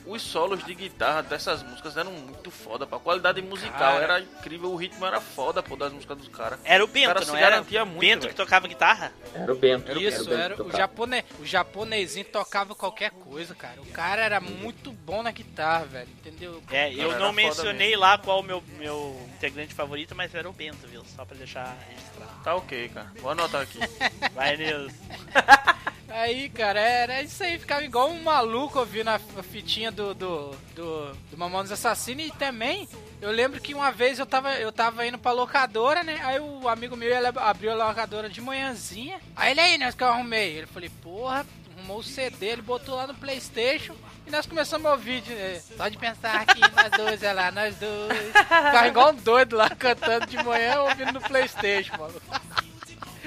Os, 0.09 0.23
so- 0.23 0.39
os 0.39 0.39
solos 0.39 0.65
de 0.65 0.75
guitarra 0.75 1.23
dessas 1.23 1.63
músicas 1.63 1.97
eram 1.97 2.11
muito 2.13 2.51
foda, 2.51 2.87
pô. 2.87 2.97
A 2.97 3.01
qualidade 3.01 3.43
musical 3.43 3.79
Cara. 3.79 4.03
era 4.05 4.21
incrível, 4.21 4.71
o 4.73 4.77
ritmo 4.77 5.05
era 5.05 5.21
foda, 5.21 5.63
pô, 5.63 5.77
das 5.77 5.93
músicas 5.93 6.17
dos 6.17 6.29
caras. 6.29 6.59
Era 6.65 6.83
o 6.83 6.87
O 6.87 6.91
Bento, 6.91 7.07
cara 7.09 7.21
não 7.21 7.27
se 7.27 7.37
era? 7.37 7.51
garantia 7.51 7.85
muito, 7.85 8.01
Bento 8.01 8.29
que 8.29 8.35
tocava 8.35 8.67
guitarra? 8.69 9.13
Era 9.35 9.53
o 9.53 9.57
Bento. 9.57 9.91
Isso, 10.01 10.25
Bento 10.25 10.33
era, 10.41 10.55
o, 10.55 10.57
tocava. 10.59 10.77
japone, 10.79 11.25
o 11.41 11.45
japonesinho 11.45 12.25
tocava 12.27 12.75
qualquer 12.75 13.11
coisa, 13.11 13.55
cara. 13.55 13.81
O 13.83 13.87
cara 13.87 14.23
era 14.23 14.41
muito 14.41 14.93
bom 14.93 15.23
na 15.23 15.31
guitarra, 15.31 15.85
velho. 15.87 16.09
Entendeu? 16.09 16.63
É, 16.71 16.93
eu 16.95 17.11
era 17.11 17.21
não 17.21 17.33
mencionei 17.33 17.97
lá 17.97 18.17
qual 18.19 18.41
o 18.41 18.43
meu, 18.43 18.63
meu 18.79 19.21
integrante 19.37 19.75
favorito, 19.75 20.15
mas 20.15 20.35
era 20.35 20.49
o 20.49 20.53
Bento, 20.53 20.87
viu? 20.87 21.05
Só 21.17 21.25
pra 21.25 21.37
deixar 21.37 21.77
registrado. 21.89 22.43
Tá 22.45 22.55
ok, 22.55 22.89
cara. 22.91 23.13
Vou 23.21 23.31
anotar 23.33 23.63
aqui. 23.63 23.79
Vai, 24.35 24.57
Nils. 24.57 24.93
Aí, 26.09 26.49
cara, 26.49 26.81
era 26.81 27.23
isso 27.23 27.43
aí. 27.43 27.59
Ficava 27.59 27.85
igual 27.85 28.11
um 28.11 28.23
maluco 28.23 28.79
ouvindo 28.79 29.09
a, 29.09 29.19
fitinha 29.43 29.91
do, 29.91 30.15
do, 30.15 30.51
do, 30.75 31.13
do 31.31 31.37
Mamonas 31.37 31.71
Assassino. 31.71 32.21
E 32.21 32.31
também, 32.31 32.89
eu 33.21 33.31
lembro 33.31 33.61
que 33.61 33.75
uma 33.75 33.91
vez 33.91 34.19
eu 34.19 34.27
tava, 34.27 34.55
eu 34.55 34.73
tava 34.73 35.07
indo 35.07 35.19
pra 35.19 35.33
locadora, 35.33 36.03
né? 36.03 36.19
Aí 36.23 36.41
o 36.41 36.69
amigo 36.69 36.97
meu 36.97 37.15
ele 37.15 37.27
abriu 37.27 37.73
a 37.73 37.89
locadora 37.89 38.29
de 38.29 38.41
manhãzinha. 38.41 39.21
Aí 39.37 39.53
ele 39.53 39.61
aí, 39.61 39.79
né, 39.79 39.93
que 39.93 40.03
eu 40.03 40.09
arrumei. 40.09 40.57
Ele 40.57 40.67
falei, 40.67 40.91
porra, 41.03 41.45
arrumou 41.77 41.99
o 41.99 42.05
CD, 42.05 42.47
ele 42.47 42.63
botou 42.63 42.97
lá 42.97 43.07
no 43.07 43.15
Playstation. 43.15 43.95
E 44.27 44.31
nós 44.31 44.45
começamos 44.45 44.85
a 44.85 44.93
ouvir, 44.93 45.23
de, 45.23 45.33
é, 45.33 45.63
só 45.75 45.89
de 45.89 45.97
pensar 45.97 46.43
aqui, 46.43 46.61
nós 46.61 46.91
dois, 46.91 47.23
é 47.23 47.33
lá, 47.33 47.51
nós 47.51 47.77
dois. 47.77 48.27
Ficava 48.37 48.87
igual 48.89 49.11
um 49.13 49.15
doido 49.15 49.57
lá, 49.57 49.71
cantando 49.71 50.27
de 50.27 50.37
manhã, 50.43 50.81
ouvindo 50.81 51.13
no 51.13 51.21
Playstation, 51.21 51.97
mano. 51.97 52.21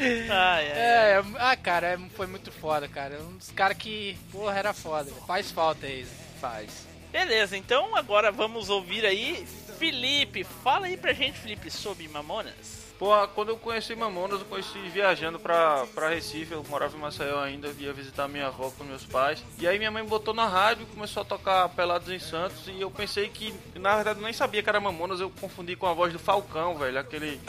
Ai, 0.01 0.27
ai, 0.29 0.67
É, 0.71 1.11
é, 1.19 1.23
ah, 1.37 1.55
cara, 1.55 1.87
é- 1.93 2.09
foi 2.15 2.27
muito 2.27 2.51
foda, 2.51 2.87
cara. 2.87 3.19
Um 3.21 3.37
dos 3.37 3.51
caras 3.51 3.77
que, 3.77 4.17
porra, 4.31 4.57
era 4.57 4.73
foda. 4.73 5.11
Faz 5.27 5.51
falta 5.51 5.85
aí, 5.85 6.05
faz. 6.39 6.87
Beleza, 7.11 7.57
então 7.57 7.95
agora 7.95 8.31
vamos 8.31 8.69
ouvir 8.69 9.05
aí 9.05 9.45
Felipe. 9.77 10.43
Fala 10.43 10.85
aí 10.87 10.95
pra 10.95 11.11
gente, 11.13 11.37
Felipe, 11.39 11.69
sobre 11.69 12.07
Mamonas. 12.07 12.80
Pô, 13.01 13.09
quando 13.29 13.49
eu 13.49 13.57
conheci 13.57 13.95
Mamonas, 13.95 14.41
eu 14.41 14.45
conheci 14.45 14.77
viajando 14.89 15.39
pra, 15.39 15.87
pra 15.87 16.09
Recife, 16.09 16.51
eu 16.51 16.63
morava 16.69 16.95
em 16.95 16.99
Maceió 16.99 17.39
ainda, 17.39 17.73
ia 17.79 17.91
visitar 17.91 18.27
minha 18.27 18.45
avó 18.45 18.69
com 18.77 18.83
meus 18.83 19.03
pais. 19.03 19.43
E 19.57 19.67
aí 19.67 19.79
minha 19.79 19.89
mãe 19.89 20.05
botou 20.05 20.35
na 20.35 20.47
rádio, 20.47 20.85
começou 20.85 21.23
a 21.23 21.25
tocar 21.25 21.67
Pelados 21.69 22.09
em 22.09 22.19
Santos, 22.19 22.67
e 22.67 22.79
eu 22.79 22.91
pensei 22.91 23.27
que, 23.27 23.55
na 23.73 23.95
verdade, 23.95 24.19
eu 24.19 24.23
nem 24.23 24.33
sabia 24.33 24.61
que 24.61 24.69
era 24.69 24.79
Mamonas, 24.79 25.19
eu 25.19 25.31
confundi 25.41 25.75
com 25.75 25.87
a 25.87 25.93
voz 25.93 26.13
do 26.13 26.19
Falcão, 26.19 26.77
velho, 26.77 26.99
aquele... 26.99 27.41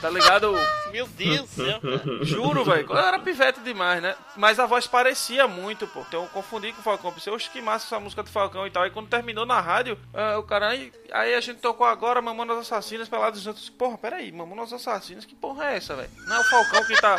Tá 0.00 0.10
ligado? 0.10 0.52
Meu 0.90 1.06
Deus 1.06 1.42
do 1.42 1.46
céu, 1.46 1.80
cara. 1.80 2.24
Juro, 2.24 2.64
velho. 2.64 2.86
Eu 2.90 2.96
era 2.96 3.18
pivete 3.18 3.60
demais, 3.60 4.02
né? 4.02 4.16
Mas 4.36 4.58
a 4.58 4.66
voz 4.66 4.86
parecia 4.86 5.46
muito, 5.46 5.86
pô. 5.86 6.00
Então 6.00 6.22
eu 6.22 6.28
confundi 6.28 6.72
com 6.72 6.80
o 6.80 6.82
Falcão. 6.82 7.12
Pensei, 7.12 7.32
oxe, 7.32 7.50
que 7.50 7.60
massa 7.60 7.86
essa 7.86 8.00
música 8.00 8.22
do 8.22 8.30
Falcão 8.30 8.66
e 8.66 8.70
tal. 8.70 8.86
E 8.86 8.90
quando 8.90 9.08
terminou 9.08 9.46
na 9.46 9.60
rádio, 9.60 9.98
ah, 10.12 10.38
o 10.38 10.42
cara 10.42 10.68
aí, 10.68 10.92
aí 11.12 11.34
a 11.34 11.40
gente 11.40 11.60
tocou 11.60 11.86
agora 11.86 12.20
Mamonas 12.20 12.58
Assassinas 12.58 13.08
pelados 13.08 13.40
juntos. 13.40 13.68
Porra, 13.70 13.96
peraí, 13.96 14.32
Mamonas 14.32 14.72
Assassinas, 14.76 15.24
que 15.24 15.34
porra 15.34 15.66
é 15.66 15.76
essa, 15.76 15.96
velho? 15.96 16.10
Não 16.26 16.36
é 16.36 16.40
o 16.40 16.44
Falcão 16.44 16.84
que 16.84 17.00
tá. 17.00 17.16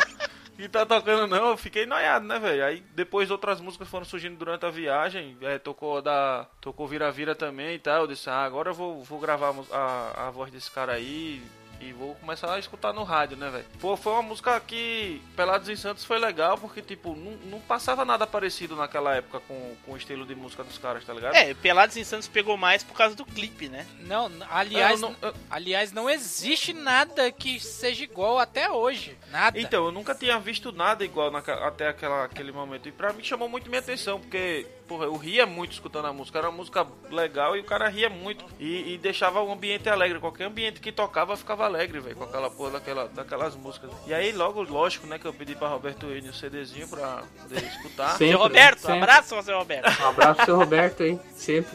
Que 0.56 0.68
tá 0.68 0.84
tocando, 0.84 1.28
não, 1.28 1.50
eu 1.50 1.56
fiquei 1.56 1.86
noiado, 1.86 2.26
né, 2.26 2.36
velho? 2.36 2.64
Aí 2.64 2.82
depois 2.92 3.30
outras 3.30 3.60
músicas 3.60 3.88
foram 3.88 4.04
surgindo 4.04 4.36
durante 4.36 4.66
a 4.66 4.70
viagem, 4.70 5.36
é, 5.42 5.56
tocou 5.56 6.02
da. 6.02 6.48
Tocou 6.60 6.88
Vira 6.88 7.12
Vira 7.12 7.32
também 7.32 7.76
e 7.76 7.78
tal. 7.78 8.00
Eu 8.00 8.06
disse, 8.08 8.28
ah, 8.28 8.42
agora 8.42 8.70
eu 8.70 8.74
vou, 8.74 9.04
vou 9.04 9.20
gravar 9.20 9.54
a, 9.70 10.26
a 10.26 10.30
voz 10.30 10.50
desse 10.50 10.68
cara 10.68 10.94
aí. 10.94 11.40
E 11.80 11.92
vou 11.92 12.14
começar 12.16 12.52
a 12.52 12.58
escutar 12.58 12.92
no 12.92 13.04
rádio, 13.04 13.36
né, 13.36 13.50
velho? 13.50 13.64
Pô, 13.80 13.96
foi 13.96 14.12
uma 14.12 14.22
música 14.22 14.58
que 14.60 15.22
Pelados 15.36 15.68
em 15.68 15.76
Santos 15.76 16.04
foi 16.04 16.18
legal, 16.18 16.58
porque, 16.58 16.82
tipo, 16.82 17.14
não, 17.14 17.32
não 17.50 17.60
passava 17.60 18.04
nada 18.04 18.26
parecido 18.26 18.74
naquela 18.74 19.14
época 19.14 19.40
com, 19.46 19.76
com 19.86 19.92
o 19.92 19.96
estilo 19.96 20.26
de 20.26 20.34
música 20.34 20.64
dos 20.64 20.76
caras, 20.76 21.04
tá 21.04 21.14
ligado? 21.14 21.34
É, 21.36 21.54
Pelados 21.54 21.96
em 21.96 22.02
Santos 22.02 22.26
pegou 22.26 22.56
mais 22.56 22.82
por 22.82 22.96
causa 22.96 23.14
do 23.14 23.24
clipe, 23.24 23.68
né? 23.68 23.86
Não, 24.00 24.30
aliás, 24.50 25.00
Eu 25.00 25.08
não- 25.10 25.16
eu- 25.22 25.34
aliás, 25.48 25.92
não 25.92 26.10
existe 26.10 26.72
nada 26.72 27.30
que 27.30 27.60
seja 27.60 28.02
igual 28.02 28.38
até 28.38 28.68
hoje. 28.70 29.16
Nada. 29.30 29.58
Então, 29.60 29.84
eu 29.86 29.92
nunca 29.92 30.14
tinha 30.14 30.38
visto 30.40 30.72
nada 30.72 31.04
igual 31.04 31.30
naque- 31.30 31.50
até 31.50 31.88
aquela, 31.88 32.24
aquele 32.24 32.50
momento. 32.50 32.88
E 32.88 32.92
pra 32.92 33.12
mim 33.12 33.22
chamou 33.22 33.48
muito 33.48 33.68
minha 33.68 33.80
atenção, 33.80 34.18
porque, 34.20 34.66
porra, 34.88 35.04
eu 35.04 35.16
ria 35.16 35.46
muito 35.46 35.72
escutando 35.72 36.06
a 36.06 36.12
música. 36.12 36.38
Era 36.38 36.48
uma 36.48 36.56
música 36.56 36.86
legal 37.10 37.54
e 37.54 37.60
o 37.60 37.64
cara 37.64 37.88
ria 37.88 38.08
muito. 38.08 38.44
E, 38.58 38.94
e 38.94 38.98
deixava 38.98 39.40
o 39.42 39.52
ambiente 39.52 39.88
alegre. 39.88 40.18
Qualquer 40.18 40.44
ambiente 40.44 40.80
que 40.80 40.90
tocava 40.90 41.36
ficava 41.36 41.66
alegre, 41.66 42.00
velho, 42.00 42.16
com 42.16 42.24
aquela 42.24 42.50
porra 42.50 42.72
daquela, 42.72 43.08
daquelas 43.08 43.54
músicas. 43.54 43.90
E 44.06 44.14
aí, 44.14 44.32
logo, 44.32 44.62
lógico, 44.62 45.06
né, 45.06 45.18
que 45.18 45.26
eu 45.26 45.34
pedi 45.34 45.54
pra 45.54 45.68
Roberto 45.68 46.06
Enio 46.06 46.30
o 46.30 46.34
CDzinho 46.34 46.88
pra 46.88 47.22
poder 47.42 47.62
escutar. 47.62 48.12
Sempre, 48.12 48.28
seu 48.28 48.38
Roberto, 48.38 48.78
sempre. 48.78 48.96
abraço, 48.96 49.42
seu 49.42 49.58
Roberto. 49.58 50.02
Um 50.02 50.08
abraço 50.08 50.34
pro 50.36 50.44
seu 50.46 50.56
Roberto 50.56 51.02
aí, 51.02 51.18
sempre. 51.36 51.72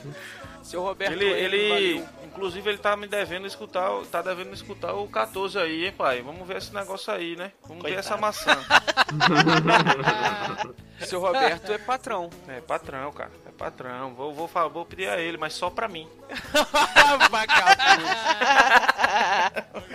Seu 0.64 0.82
Roberto 0.82 1.12
Ele, 1.12 1.26
ele 1.26 1.70
valeu. 2.00 2.23
Inclusive, 2.34 2.70
ele 2.70 2.78
tá 2.80 2.98
me 2.98 3.08
devendo 3.08 3.48
escutar, 3.48 3.92
o- 3.92 4.06
tá 4.06 4.22
devendo 4.22 4.54
escutar 4.54 4.94
o 4.94 5.08
14 5.08 5.58
aí, 5.58 5.86
hein, 5.86 5.92
pai? 5.96 6.22
Vamos 6.22 6.46
ver 6.48 6.58
esse 6.58 6.74
negócio 6.74 7.14
aí, 7.14 7.36
né? 7.36 7.52
Vamos 7.62 7.84
ver 7.84 7.94
Coitado. 7.94 8.00
essa 8.00 8.18
maçã. 8.18 8.58
Seu 11.06 11.20
Roberto 11.20 11.72
é 11.72 11.78
patrão. 11.78 12.30
É 12.48 12.62
patrão, 12.62 13.12
cara. 13.12 13.32
É 13.46 13.52
patrão. 13.52 14.14
Vou, 14.14 14.34
vou, 14.34 14.48
falar- 14.48 14.70
vou 14.70 14.86
pedir 14.86 15.10
a 15.10 15.20
ele, 15.20 15.38
mas 15.38 15.54
só 15.54 15.70
pra 15.70 15.88
mim. 15.88 16.08
Vagabundo. 17.30 18.04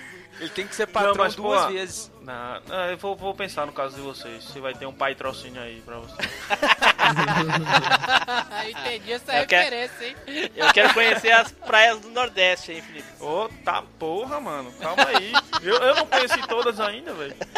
Ele 0.41 0.51
tem 0.51 0.67
que 0.67 0.75
ser 0.75 0.87
patrão 0.87 1.15
Não, 1.15 1.25
mas, 1.25 1.35
duas 1.35 1.63
pô, 1.65 1.69
vezes. 1.73 2.11
Não, 2.23 2.61
não, 2.69 2.91
eu 2.91 2.97
vou, 2.97 3.17
vou 3.17 3.35
pensar 3.35 3.67
no 3.67 3.73
caso 3.73 3.97
de 3.97 4.01
vocês. 4.03 4.45
Se 4.45 4.61
vai 4.61 4.73
ter 4.75 4.87
um 4.87 4.93
patrocínio 4.93 5.61
aí 5.61 5.83
pra 5.85 5.97
vocês. 5.99 6.29
Entendi 8.69 9.13
essa 9.13 9.37
Eu 9.39 9.47
quero- 9.47 9.75
referência, 9.75 10.07
hein? 10.07 10.51
Eu 10.55 10.73
quero 10.73 10.95
conhecer 10.95 11.33
as 11.33 11.51
praias 11.51 11.99
do 12.01 12.09
Nordeste, 12.11 12.73
hein, 12.73 12.83
Felipe? 12.83 13.09
Ô, 13.21 13.49
tá 13.65 13.83
porra, 13.99 14.39
mano. 14.41 14.73
Calma 14.81 15.07
aí. 15.09 15.33
Eu, 15.63 15.75
eu 15.77 15.95
não 15.97 16.07
conheci 16.07 16.41
todas 16.47 16.79
ainda, 16.81 17.13
velho. 17.15 17.35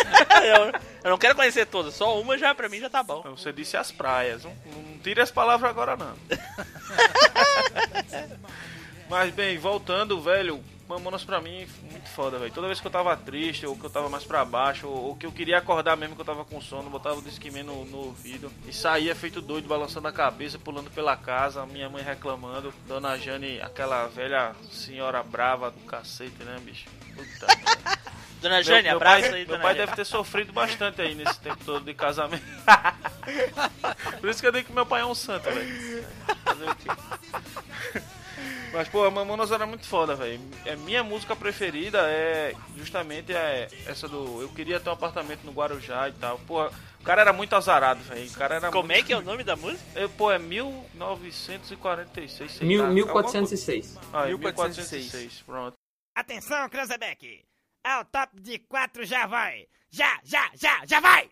Eu, 0.40 0.72
eu 1.04 1.10
não 1.10 1.18
quero 1.18 1.34
conhecer 1.34 1.66
todas, 1.66 1.94
só 1.94 2.18
uma 2.18 2.38
já 2.38 2.54
pra 2.54 2.66
mim 2.68 2.80
já 2.80 2.88
tá 2.88 3.02
bom. 3.02 3.20
Você 3.36 3.52
disse 3.52 3.76
as 3.76 3.92
praias. 3.92 4.44
Não, 4.44 4.52
não 4.64 4.98
tire 5.02 5.20
as 5.20 5.30
palavras 5.30 5.68
agora, 5.68 5.96
não. 5.96 6.14
Mas 9.08 9.32
bem, 9.34 9.58
voltando, 9.58 10.20
velho, 10.20 10.62
Mamonas 10.90 11.22
pra 11.22 11.40
mim 11.40 11.68
muito 11.88 12.08
foda, 12.08 12.36
velho. 12.36 12.52
Toda 12.52 12.66
vez 12.66 12.80
que 12.80 12.86
eu 12.86 12.90
tava 12.90 13.16
triste, 13.16 13.64
ou 13.64 13.76
que 13.76 13.84
eu 13.84 13.90
tava 13.90 14.08
mais 14.08 14.24
pra 14.24 14.44
baixo, 14.44 14.88
ou, 14.88 15.04
ou 15.10 15.16
que 15.16 15.24
eu 15.24 15.30
queria 15.30 15.58
acordar 15.58 15.96
mesmo 15.96 16.16
que 16.16 16.20
eu 16.20 16.24
tava 16.26 16.44
com 16.44 16.60
sono, 16.60 16.90
botava 16.90 17.16
o 17.16 17.22
Discman 17.22 17.62
no, 17.62 17.84
no 17.84 17.98
ouvido 17.98 18.50
e 18.66 18.72
saía 18.72 19.14
feito 19.14 19.40
doido, 19.40 19.68
balançando 19.68 20.08
a 20.08 20.12
cabeça, 20.12 20.58
pulando 20.58 20.90
pela 20.90 21.16
casa, 21.16 21.64
minha 21.64 21.88
mãe 21.88 22.02
reclamando, 22.02 22.74
Dona 22.88 23.16
Jane, 23.16 23.60
aquela 23.60 24.08
velha 24.08 24.52
senhora 24.72 25.22
brava 25.22 25.70
do 25.70 25.78
cacete, 25.86 26.42
né, 26.42 26.58
bicho? 26.60 26.86
Puta 27.14 27.46
merda. 27.46 28.00
Dona 28.42 28.62
Jane, 28.62 28.82
meu 28.82 28.96
abraço 28.96 29.20
pai, 29.28 29.34
aí, 29.34 29.46
Meu 29.46 29.60
pai 29.60 29.74
Jane. 29.74 29.86
deve 29.86 29.96
ter 29.96 30.04
sofrido 30.04 30.52
bastante 30.52 31.00
aí 31.02 31.14
nesse 31.14 31.38
tempo 31.38 31.62
todo 31.64 31.84
de 31.84 31.94
casamento. 31.94 32.42
Por 34.18 34.28
isso 34.28 34.40
que 34.40 34.46
eu 34.46 34.52
digo 34.52 34.66
que 34.66 34.72
meu 34.72 34.86
pai 34.86 35.02
é 35.02 35.06
um 35.06 35.14
santo, 35.14 35.44
velho. 35.44 36.04
Fazer 36.42 36.70
o 36.70 36.74
quê? 36.74 36.88
Mas, 38.72 38.88
pô, 38.88 39.04
a 39.04 39.10
Mamonas 39.10 39.50
era 39.50 39.66
muito 39.66 39.84
foda, 39.86 40.14
velho. 40.14 40.40
É, 40.64 40.76
minha 40.76 41.02
música 41.02 41.34
preferida 41.34 41.98
é 42.08 42.54
justamente 42.76 43.32
é 43.32 43.68
essa 43.86 44.06
do. 44.08 44.40
Eu 44.42 44.48
queria 44.50 44.78
ter 44.78 44.88
um 44.88 44.92
apartamento 44.92 45.42
no 45.44 45.50
Guarujá 45.52 46.08
e 46.08 46.12
tal. 46.12 46.38
Pô, 46.46 46.64
o 46.66 47.04
cara 47.04 47.22
era 47.22 47.32
muito 47.32 47.54
azarado, 47.56 48.00
velho. 48.04 48.30
O 48.30 48.34
cara 48.34 48.54
era 48.56 48.70
Como 48.70 48.86
muito... 48.86 49.00
é 49.00 49.02
que 49.02 49.12
é 49.12 49.16
o 49.16 49.22
nome 49.22 49.42
da 49.42 49.56
música? 49.56 49.82
É, 49.96 50.06
Pô, 50.06 50.30
é 50.30 50.38
1946, 50.38 52.52
sei 52.52 52.68
Mil- 52.68 52.82
lá. 52.82 52.90
1406. 52.90 53.98
Ah, 54.12 54.28
é 54.28 54.34
1406. 54.34 55.02
1406, 55.12 55.42
pronto. 55.44 55.74
Atenção, 56.14 56.68
Cranzebeck! 56.68 57.42
Ao 57.84 58.04
top 58.04 58.40
de 58.40 58.58
quatro 58.58 59.04
já 59.04 59.26
vai! 59.26 59.66
Já, 59.90 60.20
já, 60.22 60.48
já, 60.54 60.82
já 60.86 61.00
vai! 61.00 61.28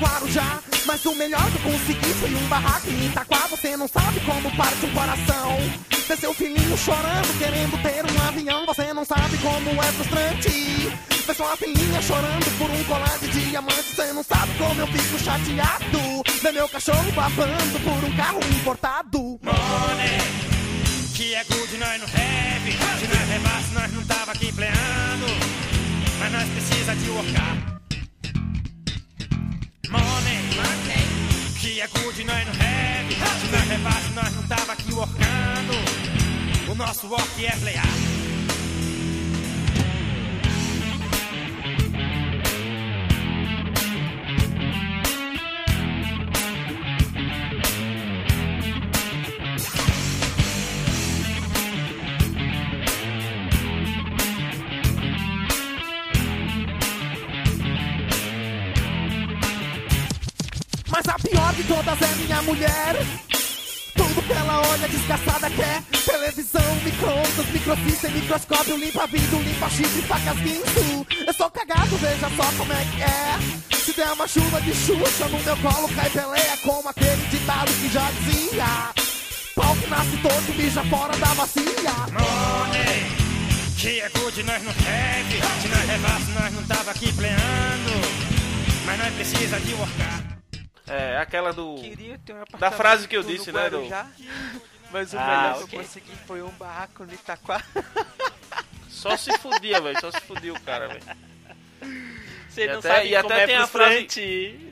Guarujá, 0.00 0.60
mas 0.86 1.04
o 1.04 1.14
melhor 1.14 1.44
que 1.50 1.56
eu 1.56 1.72
consegui 1.72 2.14
foi 2.14 2.34
um 2.34 2.48
barraco 2.48 2.88
em 2.88 3.06
Itaquá. 3.06 3.46
Você 3.50 3.76
não 3.76 3.88
sabe 3.88 4.20
como 4.20 4.56
parte 4.56 4.86
um 4.86 4.90
coração. 4.92 5.58
Ver 6.06 6.16
seu 6.16 6.32
filhinho 6.32 6.76
chorando, 6.76 7.38
querendo 7.38 7.82
ter 7.82 8.04
um 8.04 8.28
avião. 8.28 8.64
Você 8.66 8.94
não 8.94 9.04
sabe 9.04 9.36
como 9.38 9.82
é 9.82 9.92
frustrante. 9.92 10.48
Ver 11.26 11.34
sua 11.34 11.56
filhinha 11.56 12.00
chorando 12.00 12.58
por 12.58 12.70
um 12.70 12.84
colar 12.84 13.18
de 13.18 13.28
diamante. 13.28 13.94
Você 13.94 14.12
não 14.12 14.22
sabe 14.22 14.52
como 14.56 14.80
eu 14.80 14.86
fico 14.86 15.18
chateado. 15.18 16.22
Ver 16.42 16.52
meu 16.52 16.68
cachorro 16.68 17.12
babando 17.12 17.80
por 17.80 18.08
um 18.08 18.16
carro 18.16 18.40
importado. 18.60 19.18
Money, 19.42 20.18
que 21.14 21.34
é 21.34 21.44
good, 21.44 21.76
nós 21.76 22.00
não 22.00 22.06
have. 22.06 22.72
Se 23.00 23.06
nós 23.06 23.28
levasse, 23.28 23.74
nós 23.74 23.92
não 23.92 24.04
tava 24.04 24.32
aqui 24.32 24.52
pleando. 24.52 25.26
Mas 26.20 26.32
nós 26.32 26.48
precisa 26.48 26.94
de 26.94 27.10
workar. 27.10 27.77
Money, 29.90 30.50
que 31.60 31.80
é 31.80 31.86
good, 31.86 32.24
nós 32.24 32.46
não 32.46 32.52
have. 32.52 33.14
Se 33.40 33.46
nós 33.50 33.68
levasse, 33.68 34.12
nós 34.12 34.34
não 34.34 34.42
tava 34.42 34.72
aqui 34.72 34.92
workando. 34.92 36.70
O 36.70 36.74
nosso 36.74 37.06
work 37.06 37.46
é 37.46 37.56
playar. 37.56 38.27
Mas 60.98 61.14
a 61.14 61.14
pior 61.16 61.54
de 61.54 61.62
todas 61.62 62.02
é 62.02 62.14
minha 62.16 62.42
mulher. 62.42 62.96
Tudo 63.94 64.20
que 64.20 64.32
ela 64.32 64.68
olha 64.68 64.88
desgraçada 64.88 65.48
quer 65.48 65.80
Televisão, 66.04 66.74
micro-ondas, 66.84 67.46
microfita 67.52 68.08
e 68.08 68.12
microscópio 68.14 68.76
Limpa 68.76 69.06
vidro, 69.06 69.40
limpa 69.40 69.70
chifre, 69.70 70.02
facas, 70.02 70.36
guinso 70.38 71.06
Eu 71.24 71.34
sou 71.34 71.50
cagado, 71.50 71.96
veja 71.98 72.28
só 72.36 72.52
como 72.56 72.72
é 72.72 72.84
que 72.84 73.02
é 73.02 73.76
Se 73.76 73.92
der 73.92 74.12
uma 74.12 74.26
chuva 74.26 74.60
de 74.60 74.74
xuxa 74.74 75.28
no 75.28 75.40
meu 75.40 75.56
colo 75.58 75.88
Cai 75.94 76.10
peleia 76.10 76.56
como 76.64 76.88
aquele 76.88 77.26
ditado 77.28 77.72
que 77.72 77.88
já 77.88 78.10
dizia 78.10 78.92
Pau 79.54 79.76
que 79.76 79.86
nasce 79.88 80.16
todo 80.16 80.56
mija 80.56 80.84
fora 80.84 81.16
da 81.16 81.34
bacia 81.34 81.92
Money, 82.12 83.06
que 83.76 84.00
é 84.00 84.08
good, 84.10 84.42
nós 84.42 84.62
não 84.62 84.70
have. 84.70 85.62
Se 85.62 85.68
nós 85.68 85.86
levasse, 85.86 86.30
nós 86.32 86.54
não 86.54 86.62
tava 86.64 86.90
aqui 86.90 87.12
pleando. 87.12 87.92
Mas 88.84 88.98
nós 88.98 89.14
precisa 89.14 89.60
de 89.60 89.74
workar. 89.74 90.37
É, 90.90 91.18
aquela 91.18 91.52
do. 91.52 91.76
Queria 91.80 92.18
ter 92.24 92.32
um 92.32 92.36
apartamento 92.42 92.60
Da 92.60 92.70
frase 92.70 93.06
que 93.08 93.16
eu 93.16 93.22
disse, 93.22 93.52
né, 93.52 93.68
do- 93.70 93.82
Mas 94.90 95.12
o 95.12 95.18
Ah, 95.18 95.26
melhor 95.26 95.58
que 95.58 95.64
ok. 95.64 95.78
eu 95.78 95.82
consegui 95.84 96.12
foi 96.26 96.42
um 96.42 96.50
barraco 96.50 97.04
no 97.04 97.12
Itaquá. 97.12 97.62
Só 98.88 99.16
se 99.16 99.36
fudia, 99.38 99.80
velho. 99.80 100.00
Só 100.00 100.10
se 100.10 100.20
fudia 100.22 100.52
o 100.52 100.60
cara, 100.60 100.88
velho. 100.88 101.02
Você 102.48 102.64
E 102.64 102.66
não 102.68 102.78
até- 102.78 102.88
sabe 102.94 103.06
e 103.08 103.22
como 103.22 103.32
até 103.32 103.42
é 103.42 103.46
tem 103.46 103.56
a 103.56 103.66
frustrante. 103.66 104.20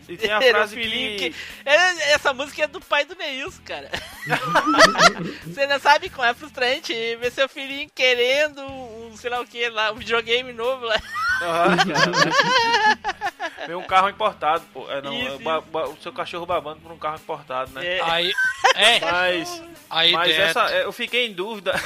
E 0.08 0.16
tem 0.16 0.30
a 0.32 0.38
um 0.38 0.42
frase 0.42 0.74
filhinho 0.74 1.18
que... 1.18 1.34
É, 1.64 2.12
Essa 2.12 2.32
música 2.32 2.64
é 2.64 2.66
do 2.66 2.80
pai 2.80 3.04
do 3.04 3.14
Neilson, 3.14 3.62
cara. 3.64 3.90
Você 5.46 5.66
não 5.66 5.78
sabe 5.78 6.08
como 6.10 6.26
é 6.26 6.34
frustrante 6.34 6.92
ver 7.16 7.30
seu 7.30 7.48
filhinho 7.48 7.88
querendo 7.94 8.62
um, 8.62 9.16
sei 9.16 9.30
lá 9.30 9.40
o 9.40 9.46
que 9.46 9.68
lá, 9.68 9.92
um 9.92 9.96
videogame 9.96 10.52
novo 10.52 10.84
lá. 10.86 10.96
Cara. 11.38 11.76
Vem 13.66 13.74
um 13.76 13.82
carro 13.82 14.08
importado, 14.08 14.64
pô. 14.72 14.88
É, 14.90 15.02
não, 15.02 15.12
Isso, 15.12 15.32
é 15.32 15.34
o, 15.34 15.38
ba- 15.40 15.60
ba- 15.60 15.88
o 15.88 15.96
seu 16.00 16.12
cachorro 16.12 16.46
babando 16.46 16.80
por 16.80 16.92
um 16.92 16.98
carro 16.98 17.16
importado, 17.16 17.72
né? 17.72 17.84
É. 17.84 18.00
Aí, 18.02 18.32
é, 18.76 19.00
Mas, 19.00 19.62
aí 19.90 20.12
mas 20.12 20.28
dentro. 20.28 20.42
essa, 20.44 20.70
é, 20.72 20.84
eu 20.84 20.92
fiquei 20.92 21.26
em 21.26 21.32
dúvida. 21.32 21.72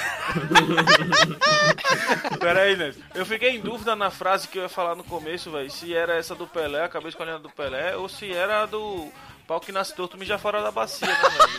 Pera 2.38 2.60
aí, 2.62 2.76
né? 2.76 2.92
Eu 3.14 3.24
fiquei 3.24 3.56
em 3.56 3.60
dúvida 3.60 3.96
na 3.96 4.10
frase 4.10 4.46
que 4.48 4.58
eu 4.58 4.62
ia 4.64 4.68
falar 4.68 4.94
no 4.94 5.04
começo, 5.04 5.50
velho. 5.50 5.70
Se 5.70 5.94
era 5.94 6.14
essa 6.16 6.34
do 6.34 6.46
Pelé, 6.46 6.84
acabei 6.84 7.08
escolhendo 7.08 7.38
a 7.38 7.40
do 7.40 7.50
Pelé, 7.50 7.96
ou 7.96 8.06
se 8.08 8.30
era 8.32 8.62
a 8.62 8.66
do 8.66 9.10
pau 9.46 9.60
que 9.60 9.72
nasce 9.72 9.94
torto 9.94 10.16
mija 10.18 10.38
fora 10.38 10.62
da 10.62 10.70
bacia, 10.70 11.06
né, 11.08 11.14
velho? 11.14 11.50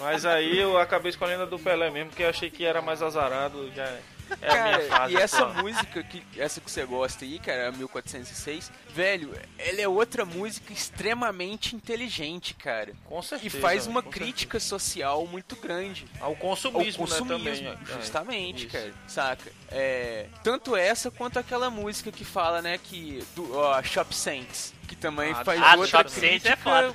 Mas 0.00 0.24
aí 0.24 0.58
eu 0.58 0.78
acabei 0.78 1.10
escolhendo 1.10 1.42
a 1.42 1.46
do 1.46 1.58
Pelé 1.58 1.90
mesmo, 1.90 2.10
porque 2.10 2.22
eu 2.22 2.28
achei 2.30 2.50
que 2.50 2.64
era 2.64 2.80
mais 2.80 3.02
azarado. 3.02 3.70
Já 3.74 3.84
é 3.84 4.00
a 4.48 4.62
minha 4.62 4.78
Cara, 4.78 4.82
fase. 4.88 5.12
e 5.14 5.16
essa 5.16 5.44
atual. 5.44 5.64
música, 5.64 6.02
que, 6.04 6.22
essa 6.40 6.60
que 6.60 6.70
você 6.70 6.84
gosta 6.84 7.24
aí, 7.24 7.38
cara, 7.40 7.68
a 7.68 7.72
1406, 7.72 8.70
velho, 8.90 9.32
ela 9.58 9.80
é 9.80 9.88
outra 9.88 10.24
música 10.24 10.72
extremamente 10.72 11.74
inteligente, 11.74 12.54
cara. 12.54 12.92
Com 13.04 13.18
E 13.18 13.22
certeza. 13.24 13.58
faz 13.60 13.86
uma 13.88 14.02
crítica 14.04 14.60
social 14.60 15.26
muito 15.26 15.56
grande. 15.56 16.06
Ao 16.20 16.36
consumismo, 16.36 17.02
Ao 17.02 17.08
consumismo, 17.08 17.64
né, 17.70 17.76
também. 17.76 17.94
é. 17.96 18.00
justamente, 18.00 18.66
Isso. 18.66 18.72
cara. 18.76 18.94
Saca? 19.08 19.52
É, 19.68 20.26
tanto 20.44 20.76
essa 20.76 21.10
quanto 21.10 21.38
aquela 21.38 21.68
música 21.68 22.12
que 22.12 22.24
fala, 22.24 22.62
né, 22.62 22.78
que 22.78 23.24
do 23.34 23.56
ó, 23.56 23.82
Shop 23.82 24.14
Saints, 24.14 24.72
que 24.86 24.94
também 24.94 25.32
Ah, 25.32 25.44
faz 25.44 25.60
ah, 25.60 25.72
outra 25.72 25.86
Shop 25.88 26.08
Saints 26.10 26.42
crítica. 26.44 26.50
é 26.52 26.56
foda. 26.56 26.94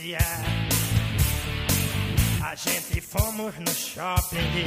Passear. 0.00 0.40
A 2.42 2.54
gente 2.54 3.00
fomos 3.00 3.54
no 3.58 3.74
shopping. 3.74 4.64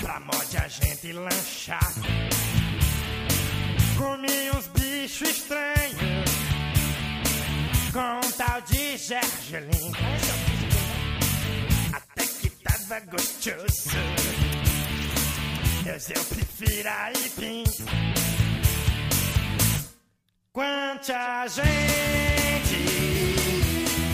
Pra 0.00 0.20
mod 0.20 0.56
a 0.56 0.68
gente 0.68 1.12
lanchar. 1.12 1.92
Comi 3.96 4.50
uns 4.56 4.68
bichos 4.68 5.28
estranhos. 5.28 6.30
Com 7.92 8.26
um 8.26 8.32
tal 8.32 8.60
de 8.62 8.96
gergelim. 8.96 9.92
Até 11.92 12.26
que 12.26 12.50
tava 12.50 13.00
gostoso. 13.00 13.98
Mas 15.84 16.10
eu 16.10 16.24
prefiro 16.24 16.88
aipim. 16.88 17.64
Quanta 20.52 21.46
gente 21.48 22.27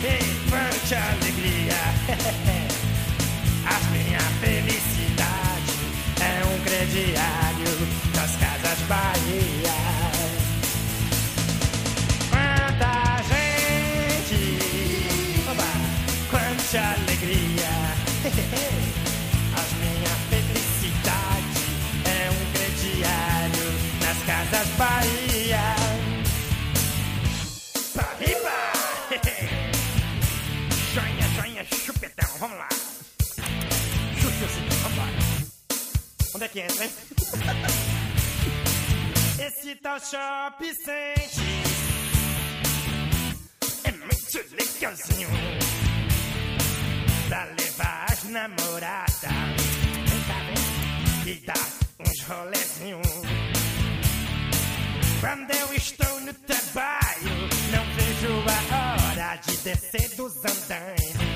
e 0.05 0.51
quanta 0.51 0.97
alegria. 1.13 1.81
A 3.65 3.79
minha 3.91 4.21
felicidade 4.41 5.73
é 6.21 6.45
um 6.45 6.59
crediário 6.63 7.73
das 8.15 8.37
casas 8.37 8.81
Bahia. 8.87 9.79
Quanta 12.29 13.23
gente, 13.31 14.41
oba, 15.51 15.71
quanta 16.31 16.81
alegria. 17.01 17.73
A 19.57 19.65
minha 19.81 20.15
felicidade 20.29 21.63
é 22.05 22.31
um 22.31 22.45
crediário 22.53 23.69
nas 24.03 24.19
casas 24.27 24.69
Bahia. 24.77 25.14
Onde 36.35 36.45
é 36.47 36.49
que 36.49 36.61
entra, 36.61 36.85
hein? 36.85 36.91
Esse 39.39 39.77
tal 39.77 40.01
shop 40.01 40.75
sente 40.75 41.41
é 43.85 43.93
muito 43.93 44.39
legalzinho 44.57 45.29
pra 47.29 47.45
levar 47.45 48.07
as 48.11 48.25
namoradas. 48.25 49.31
Vem 50.09 50.23
cá, 50.27 50.35
vem, 51.23 51.35
e 51.35 51.37
dar 51.47 51.69
uns 52.01 52.21
rolezinhos. 52.25 53.07
Quando 55.21 55.51
eu 55.53 55.73
estou 55.75 56.21
no 56.21 56.35
trabalho, 56.35 57.49
não 57.71 57.85
vejo 57.95 58.43
a 58.73 58.97
hora 59.11 59.37
de 59.37 59.57
descer 59.59 60.17
dos 60.17 60.37
andaimes 60.45 61.34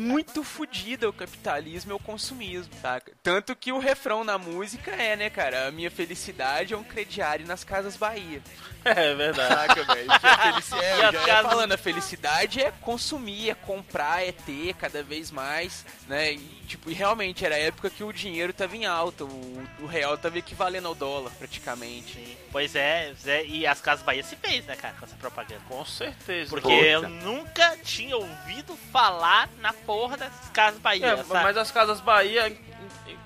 muito 0.00 0.42
fodida 0.42 1.08
o 1.08 1.12
capitalismo 1.12 1.92
e 1.92 1.94
o 1.94 1.98
consumismo, 1.98 2.72
saca? 2.80 3.12
Tanto 3.22 3.54
que 3.54 3.72
o 3.72 3.78
refrão 3.78 4.24
na 4.24 4.38
música 4.38 4.90
é, 4.90 5.16
né, 5.16 5.30
cara? 5.30 5.68
A 5.68 5.70
minha 5.70 5.90
felicidade 5.90 6.74
é 6.74 6.76
um 6.76 6.84
crediário 6.84 7.46
nas 7.46 7.64
casas 7.64 7.96
Bahia. 7.96 8.42
É 8.94 9.14
verdade. 9.14 9.48
Saca, 9.54 9.94
velho? 9.94 10.10
É, 10.12 10.98
E 10.98 11.00
já 11.00 11.12
ia 11.12 11.26
casas- 11.26 11.50
falando, 11.52 11.72
a 11.72 11.78
felicidade 11.78 12.60
é 12.60 12.70
consumir, 12.80 13.50
é 13.50 13.54
comprar, 13.54 14.22
é 14.26 14.32
ter 14.32 14.74
cada 14.74 15.02
vez 15.02 15.30
mais, 15.30 15.84
né? 16.06 16.32
E, 16.32 16.38
tipo, 16.66 16.90
e 16.90 16.94
realmente 16.94 17.44
era 17.44 17.54
a 17.54 17.58
época 17.58 17.88
que 17.90 18.04
o 18.04 18.12
dinheiro 18.12 18.52
tava 18.52 18.76
em 18.76 18.84
alta, 18.86 19.24
o, 19.24 19.66
o 19.80 19.86
real 19.86 20.16
tava 20.18 20.38
equivalendo 20.38 20.88
ao 20.88 20.94
dólar, 20.94 21.30
praticamente. 21.38 22.36
Pois 22.52 22.74
é, 22.76 23.06
pois 23.08 23.26
é, 23.26 23.44
e 23.46 23.66
as 23.66 23.80
Casas 23.80 24.04
Bahia 24.04 24.22
se 24.22 24.36
fez, 24.36 24.64
né, 24.66 24.76
cara, 24.76 24.94
com 24.98 25.04
essa 25.06 25.16
propaganda. 25.16 25.60
Com 25.68 25.84
certeza. 25.84 26.50
Porque 26.50 26.68
Puta. 26.68 26.84
eu 26.84 27.08
nunca 27.08 27.76
tinha 27.82 28.16
ouvido 28.16 28.76
falar 28.92 29.48
na 29.60 29.72
porra 29.72 30.16
das 30.16 30.32
Casas 30.52 30.80
Bahia. 30.80 31.06
É, 31.06 31.16
sabe? 31.16 31.28
mas 31.42 31.56
as 31.56 31.70
casas 31.70 32.00
Bahia, 32.00 32.56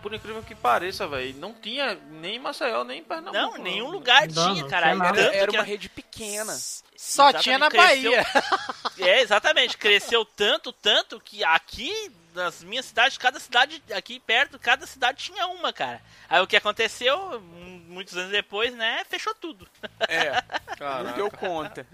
por 0.02 0.12
incrível 0.14 0.42
que 0.42 0.54
pareça, 0.54 1.06
velho, 1.06 1.34
não 1.38 1.52
tinha 1.54 1.94
nem 2.10 2.36
em 2.36 2.38
Maceió, 2.38 2.82
nem 2.84 3.00
em 3.00 3.04
Pernambuco. 3.04 3.36
Não, 3.36 3.62
nenhum 3.62 3.88
lugar 3.90 4.26
Não, 4.28 4.52
tinha, 4.52 4.62
não 4.62 4.68
cara. 4.70 4.86
tinha 4.86 4.96
nada. 4.96 5.22
Tanto 5.22 5.34
Era 5.34 5.50
que 5.50 5.56
uma 5.56 5.62
rede 5.64 5.88
pequena. 5.88 6.52
Só 6.96 7.28
Exatamente, 7.30 7.42
tinha 7.44 7.58
na 7.58 7.68
cresceu- 7.68 8.10
Bahia. 8.12 8.26
É, 8.98 9.20
exatamente. 9.20 9.78
Cresceu 9.78 10.24
tanto, 10.24 10.72
tanto 10.72 11.20
que 11.20 11.44
aqui 11.44 12.10
nas 12.38 12.62
minhas 12.62 12.86
cidades, 12.86 13.18
cada 13.18 13.38
cidade 13.38 13.82
aqui 13.94 14.18
perto, 14.20 14.58
cada 14.58 14.86
cidade 14.86 15.24
tinha 15.24 15.46
uma, 15.48 15.72
cara. 15.72 16.00
Aí 16.28 16.40
o 16.40 16.46
que 16.46 16.56
aconteceu, 16.56 17.40
muitos 17.40 18.16
anos 18.16 18.30
depois, 18.30 18.74
né, 18.74 19.04
fechou 19.08 19.34
tudo. 19.34 19.68
É, 20.08 20.30
não 20.70 20.76
Caraca. 20.76 21.12
deu 21.14 21.30
conta. 21.30 21.86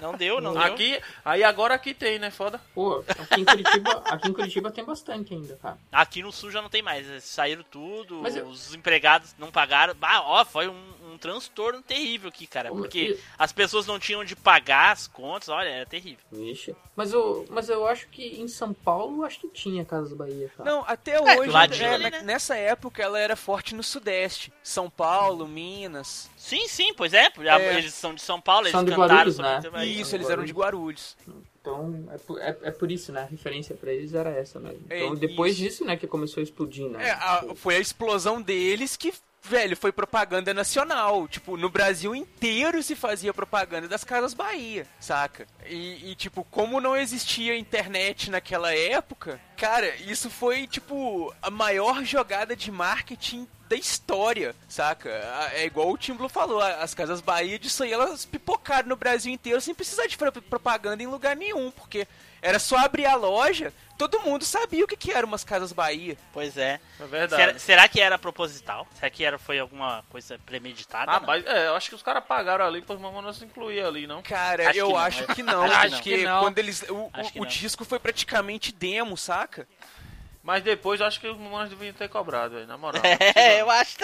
Não 0.00 0.14
deu, 0.14 0.40
não 0.40 0.52
deu. 0.52 0.62
Aqui, 0.62 1.00
aí 1.24 1.42
agora 1.42 1.74
aqui 1.74 1.94
tem, 1.94 2.18
né? 2.18 2.30
Foda. 2.30 2.60
Pô, 2.74 3.02
aqui 3.08 3.40
em 3.40 3.44
Curitiba, 3.44 4.02
aqui 4.06 4.28
em 4.28 4.32
Curitiba 4.32 4.70
tem 4.70 4.84
bastante 4.84 5.34
ainda, 5.34 5.56
cara. 5.56 5.78
Aqui 5.90 6.22
no 6.22 6.30
sul 6.32 6.50
já 6.50 6.60
não 6.62 6.68
tem 6.68 6.82
mais. 6.82 7.24
Saíram 7.24 7.62
tudo, 7.62 8.20
Mas 8.22 8.36
eu- 8.36 8.46
os 8.46 8.74
empregados 8.74 9.34
não 9.38 9.50
pagaram. 9.50 9.96
Ah, 10.02 10.20
ó, 10.22 10.44
foi 10.44 10.68
um, 10.68 10.92
um 11.10 11.18
transtorno 11.18 11.82
terrível 11.82 12.28
aqui, 12.28 12.46
cara. 12.46 12.70
Porque 12.70 12.98
e- 13.00 13.18
as 13.38 13.52
pessoas 13.52 13.86
não 13.86 13.98
tinham 13.98 14.24
de 14.24 14.34
pagar 14.36 14.92
as 14.92 15.06
contas, 15.06 15.48
olha, 15.48 15.68
era 15.68 15.86
terrível. 15.86 16.24
Vixe. 16.30 16.74
Mas 16.96 17.12
eu, 17.12 17.46
mas 17.50 17.68
eu 17.68 17.86
acho 17.86 18.08
que 18.08 18.40
em 18.40 18.48
São 18.48 18.72
Paulo, 18.72 19.24
acho 19.24 19.40
que 19.40 19.48
tinha 19.48 19.84
Casas 19.84 20.12
Bahia, 20.12 20.50
cara. 20.56 20.70
Não, 20.70 20.84
até 20.86 21.12
É, 21.12 21.20
hoje, 21.38 21.48
do 21.48 21.52
ladinho 21.52 21.86
é, 21.88 21.94
ali, 21.94 22.10
né? 22.10 22.22
nessa 22.22 22.56
época 22.56 23.02
ela 23.02 23.18
era 23.18 23.36
forte 23.36 23.74
no 23.74 23.82
Sudeste. 23.82 24.52
São 24.62 24.88
Paulo, 24.90 25.46
Minas. 25.48 26.30
Sim, 26.36 26.68
sim, 26.68 26.92
pois 26.94 27.12
é. 27.14 27.30
É. 27.38 27.78
Eles 27.78 27.94
são 27.94 28.14
de 28.14 28.20
São 28.22 28.40
Paulo, 28.40 28.62
eles 28.66 28.72
São 28.72 28.84
de 28.84 28.90
cantaram 28.90 29.14
Guarulhos, 29.14 29.36
sobre 29.36 29.70
né? 29.70 29.86
Isso, 29.86 30.14
eles 30.14 30.28
eram 30.30 30.44
de 30.44 30.52
Guarulhos. 30.52 31.16
Então, 31.60 32.08
é 32.10 32.16
por, 32.18 32.40
é, 32.40 32.56
é 32.62 32.70
por 32.70 32.90
isso, 32.90 33.12
né? 33.12 33.20
A 33.22 33.26
referência 33.26 33.74
pra 33.76 33.92
eles 33.92 34.14
era 34.14 34.30
essa 34.30 34.58
mesmo. 34.58 34.80
É, 34.88 35.04
Então, 35.04 35.14
depois 35.14 35.52
isso. 35.54 35.62
disso, 35.62 35.84
né, 35.84 35.94
que 35.96 36.06
começou 36.06 36.40
a 36.40 36.44
explodir, 36.44 36.88
né? 36.88 37.08
É, 37.08 37.10
a- 37.10 37.44
foi 37.54 37.76
a 37.76 37.78
explosão 37.78 38.40
deles 38.40 38.96
que, 38.96 39.12
velho, 39.42 39.76
foi 39.76 39.92
propaganda 39.92 40.52
nacional. 40.54 41.26
Tipo, 41.28 41.56
no 41.56 41.68
Brasil 41.70 42.14
inteiro 42.14 42.82
se 42.82 42.94
fazia 42.94 43.32
propaganda 43.34 43.88
das 43.88 44.04
Casas 44.04 44.34
Bahia, 44.34 44.86
saca? 44.98 45.46
E, 45.66 46.10
e, 46.10 46.14
tipo, 46.14 46.44
como 46.50 46.80
não 46.80 46.96
existia 46.96 47.56
internet 47.58 48.30
naquela 48.30 48.74
época, 48.74 49.40
cara, 49.56 49.94
isso 49.96 50.30
foi, 50.30 50.66
tipo, 50.66 51.34
a 51.42 51.50
maior 51.50 52.04
jogada 52.04 52.54
de 52.54 52.70
marketing 52.70 53.46
da 53.68 53.76
história, 53.76 54.54
saca? 54.68 55.08
É 55.52 55.64
igual 55.64 55.90
o 55.92 55.96
Tim 55.98 56.14
Blue 56.14 56.28
falou, 56.28 56.60
as 56.60 56.92
Casas 56.92 57.20
Bahia 57.20 57.56
disso 57.58 57.84
aí, 57.84 57.92
elas 57.92 58.24
pipocaram 58.24 58.88
no 58.88 58.96
Brasil 58.96 59.32
inteiro 59.32 59.60
sem 59.60 59.74
precisar 59.74 60.06
de 60.08 60.16
pro- 60.18 60.32
propaganda 60.42 61.02
em 61.02 61.06
lugar 61.06 61.36
nenhum, 61.36 61.70
porque 61.70 62.06
era 62.42 62.58
só 62.58 62.76
abrir 62.78 63.06
a 63.06 63.14
loja, 63.14 63.72
todo 63.98 64.20
mundo 64.20 64.44
sabia 64.44 64.84
o 64.84 64.88
que, 64.88 64.96
que 64.96 65.12
eram 65.12 65.28
umas 65.28 65.44
Casas 65.44 65.72
Bahia. 65.72 66.16
Pois 66.32 66.56
é. 66.56 66.80
É 66.98 67.06
verdade. 67.06 67.42
Será, 67.42 67.58
será 67.58 67.88
que 67.88 68.00
era 68.00 68.18
proposital? 68.18 68.86
Será 68.94 69.10
que 69.10 69.24
era, 69.24 69.38
foi 69.38 69.58
alguma 69.58 70.04
coisa 70.10 70.38
premeditada? 70.46 71.10
Ah, 71.12 71.20
Não. 71.20 71.26
mas 71.26 71.44
é, 71.46 71.66
eu 71.68 71.74
acho 71.76 71.88
que 71.90 71.94
os 71.94 72.02
caras 72.02 72.24
pagaram 72.24 72.64
ali 72.66 72.80
para 72.82 72.94
os 72.96 73.00
mamonas 73.00 73.40
incluir 73.42 73.82
ali, 73.84 74.06
não? 74.06 74.22
Cara, 74.22 74.70
Acho 74.70 74.78
eu 74.78 74.88
que 74.88 74.96
acho 74.96 75.22
é. 75.30 75.34
que 75.34 75.42
não. 75.42 75.62
Acho 75.64 75.80
que 75.80 75.90
não. 75.90 76.00
que 76.02 76.16
Que 76.18 76.24
não. 76.24 76.40
quando 76.40 76.58
eles. 76.58 76.82
O, 76.88 76.94
o- 77.06 77.10
que 77.32 77.38
o 77.38 77.42
não. 77.42 77.48
disco 77.48 77.84
foi 77.84 77.98
praticamente 77.98 78.72
demo, 78.72 79.16
saca? 79.16 79.68
Mas 80.42 80.62
depois 80.62 81.00
eu 81.00 81.06
acho 81.06 81.20
que 81.20 81.28
os 81.28 81.36
mamonas 81.36 81.68
deviam 81.68 81.92
ter 81.92 82.08
cobrado, 82.08 82.54
velho, 82.54 82.66
na 82.66 82.78
moral. 82.78 83.02
É, 83.36 83.60
eu 83.60 83.70
acho. 83.70 83.96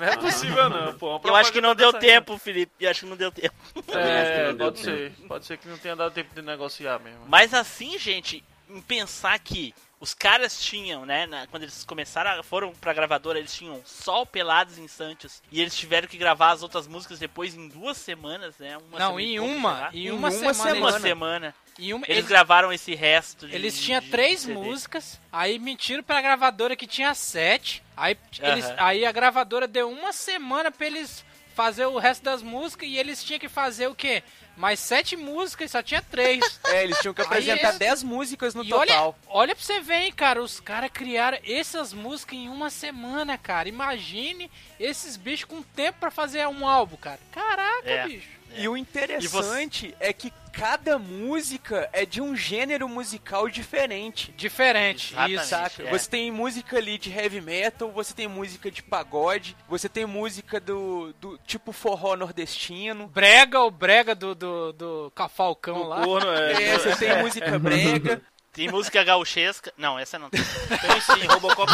Não 0.00 0.06
é 0.08 0.16
possível 0.16 0.68
não, 0.68 0.94
pô. 0.94 1.16
Uma 1.16 1.28
Eu 1.28 1.34
acho 1.36 1.52
que 1.52 1.60
não 1.60 1.74
deu 1.74 1.92
tempo, 1.92 2.36
Felipe. 2.38 2.72
Eu 2.84 2.90
acho 2.90 3.00
que 3.00 3.06
não 3.06 3.16
deu 3.16 3.32
tempo. 3.32 3.54
É, 3.88 4.52
deu 4.52 4.66
pode 4.66 4.80
ser. 4.80 5.12
Pode 5.26 5.46
ser 5.46 5.56
que 5.56 5.66
não 5.68 5.78
tenha 5.78 5.96
dado 5.96 6.12
tempo 6.12 6.34
de 6.34 6.42
negociar 6.42 6.98
mesmo. 6.98 7.20
Mas 7.26 7.54
assim, 7.54 7.98
gente, 7.98 8.44
em 8.68 8.80
pensar 8.82 9.38
que 9.38 9.74
os 10.00 10.14
caras 10.14 10.60
tinham, 10.62 11.04
né, 11.04 11.26
na- 11.26 11.46
quando 11.48 11.64
eles 11.64 11.82
começaram, 11.82 12.38
a- 12.38 12.42
foram 12.42 12.72
pra 12.74 12.92
gravadora, 12.92 13.38
eles 13.38 13.52
tinham 13.52 13.82
Sol 13.84 14.24
Pelados 14.26 14.78
em 14.78 14.86
Santos. 14.86 15.42
E 15.50 15.60
eles 15.60 15.74
tiveram 15.76 16.06
que 16.06 16.16
gravar 16.18 16.50
as 16.52 16.62
outras 16.62 16.86
músicas 16.86 17.18
depois 17.18 17.54
em 17.54 17.66
duas 17.68 17.96
semanas, 17.96 18.56
né? 18.58 18.76
Uma 18.76 18.98
Não, 18.98 19.06
semana 19.16 19.22
em 19.22 19.36
pouco, 19.38 19.48
sei 19.50 19.58
uma. 19.58 19.90
Em 19.92 20.06
Em 20.06 20.10
uma, 20.10 20.18
uma 20.18 20.30
semana. 20.30 20.54
semana. 20.54 20.78
Uma 20.78 21.00
semana. 21.00 21.54
Uma, 21.78 22.04
Eles 22.06 22.18
eles, 22.18 22.28
gravaram 22.28 22.72
esse 22.72 22.94
resto 22.94 23.46
de. 23.46 23.54
eles 23.54 23.78
tinham 23.80 24.02
três 24.02 24.40
CD. 24.40 24.54
músicas, 24.54 25.20
aí 25.32 25.58
mentiram 25.58 26.02
pra 26.02 26.20
gravadora 26.20 26.74
que 26.76 26.86
tinha 26.86 27.14
sete. 27.14 27.82
Aí, 27.96 28.16
eles, 28.40 28.64
aí 28.78 29.04
a 29.04 29.12
gravadora 29.12 29.66
deu 29.66 29.88
uma 29.90 30.12
semana 30.12 30.70
pra 30.70 30.86
eles 30.86 31.24
fazer 31.54 31.86
o 31.86 31.98
resto 31.98 32.22
das 32.22 32.40
músicas 32.42 32.88
e 32.88 32.96
eles 32.96 33.22
tinham 33.24 33.40
que 33.40 33.48
fazer 33.48 33.88
o 33.88 33.94
quê? 33.94 34.22
Mais 34.56 34.78
sete 34.80 35.16
músicas 35.16 35.70
e 35.70 35.72
só 35.72 35.82
tinha 35.82 36.00
três. 36.02 36.40
É, 36.66 36.84
eles 36.84 36.98
tinham 36.98 37.14
que 37.14 37.22
apresentar 37.22 37.70
esse- 37.70 37.78
10 37.78 38.02
músicas 38.02 38.54
no 38.54 38.62
e 38.64 38.68
total. 38.68 39.16
olha, 39.26 39.38
olha 39.40 39.54
pra 39.56 39.64
você 39.64 39.80
ver, 39.80 40.02
hein, 40.02 40.12
cara, 40.12 40.42
os 40.42 40.60
caras 40.60 40.90
criaram 40.92 41.38
essas 41.44 41.92
músicas 41.92 42.38
em 42.38 42.48
uma 42.48 42.68
semana, 42.70 43.38
cara. 43.38 43.68
Imagine 43.68 44.50
esses 44.78 45.16
bichos 45.16 45.44
com 45.46 45.62
tempo 45.62 45.98
pra 45.98 46.10
fazer 46.10 46.46
um 46.46 46.66
álbum, 46.68 46.96
cara. 46.96 47.18
Caraca, 47.32 47.88
É. 47.90 48.06
bicho. 48.06 48.37
E 48.56 48.68
o 48.68 48.76
interessante 48.76 49.94
é 50.00 50.12
que 50.12 50.32
cada 50.52 50.98
música 50.98 51.88
é 51.92 52.04
de 52.04 52.20
um 52.20 52.34
gênero 52.34 52.88
musical 52.88 53.48
diferente. 53.48 54.32
Diferente, 54.36 55.12
Exatamente, 55.12 55.40
isso. 55.40 55.48
Saca? 55.48 55.82
é. 55.84 55.90
Você 55.90 56.10
tem 56.10 56.30
música 56.32 56.76
ali 56.76 56.98
de 56.98 57.10
heavy 57.10 57.40
metal, 57.40 57.92
você 57.92 58.12
tem 58.12 58.26
música 58.26 58.70
de 58.70 58.82
pagode, 58.82 59.56
você 59.68 59.88
tem 59.88 60.04
música 60.04 60.58
do, 60.58 61.14
do 61.20 61.38
tipo 61.46 61.72
forró 61.72 62.16
nordestino. 62.16 63.06
Brega, 63.06 63.60
o 63.60 63.70
brega 63.70 64.14
do, 64.14 64.34
do, 64.34 64.72
do 64.72 65.12
Falcão 65.28 65.84
lá. 65.84 66.02
Corno, 66.02 66.32
é. 66.32 66.62
É, 66.62 66.78
você 66.78 66.96
tem 66.96 67.22
música 67.22 67.58
brega. 67.58 68.22
Tem 68.52 68.68
música 68.68 69.04
gauchesca. 69.04 69.72
Não, 69.76 69.96
essa 69.96 70.18
não 70.18 70.28
tem. 70.30 70.40
Tem 70.40 71.00
sim, 71.00 71.26
Robocop. 71.26 71.70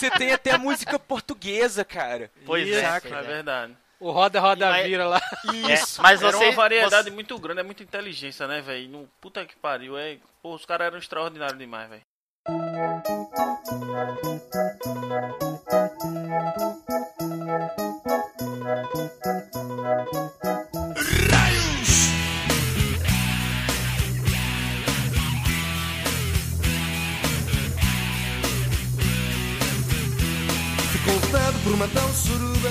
Você 0.00 0.10
tem 0.10 0.32
até 0.32 0.56
música 0.56 0.98
portuguesa, 0.98 1.84
cara. 1.84 2.30
Pois 2.46 2.66
Isso, 2.66 2.78
é, 2.78 2.84
É 2.96 3.00
pois 3.00 3.12
é. 3.12 3.22
verdade. 3.22 3.76
O 4.04 4.10
Roda 4.10 4.38
Roda 4.38 4.68
Mas- 4.68 4.86
Vira 4.86 5.06
lá. 5.08 5.16
É, 5.46 6.02
mas 6.02 6.22
Era 6.22 6.32
você, 6.36 6.44
uma 6.44 6.52
variedade 6.52 7.04
você- 7.08 7.14
muito 7.14 7.38
grande, 7.38 7.60
é 7.60 7.62
muita 7.62 7.82
inteligência, 7.82 8.46
né, 8.46 8.60
velho? 8.60 8.86
No 8.90 9.08
Puta 9.18 9.46
que 9.46 9.56
pariu, 9.56 9.96
é. 9.96 10.18
Pô, 10.42 10.54
os 10.54 10.66
caras 10.66 10.88
eram 10.88 10.98
extraordinários 10.98 11.58
demais, 11.58 11.88
velho. 11.88 12.02
Ficou 30.92 31.18
vetado 31.20 31.58
por 31.62 31.72
uma 31.74 31.88
tal 31.88 32.08
suruba 32.10 32.70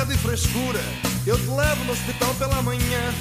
larga 0.00 0.06
de 0.06 0.18
frescura. 0.18 0.80
Eu 1.26 1.36
te 1.36 1.46
levo 1.46 1.84
no 1.84 1.92
hospital 1.92 2.34
pela 2.34 2.62
manhã. 2.62 3.14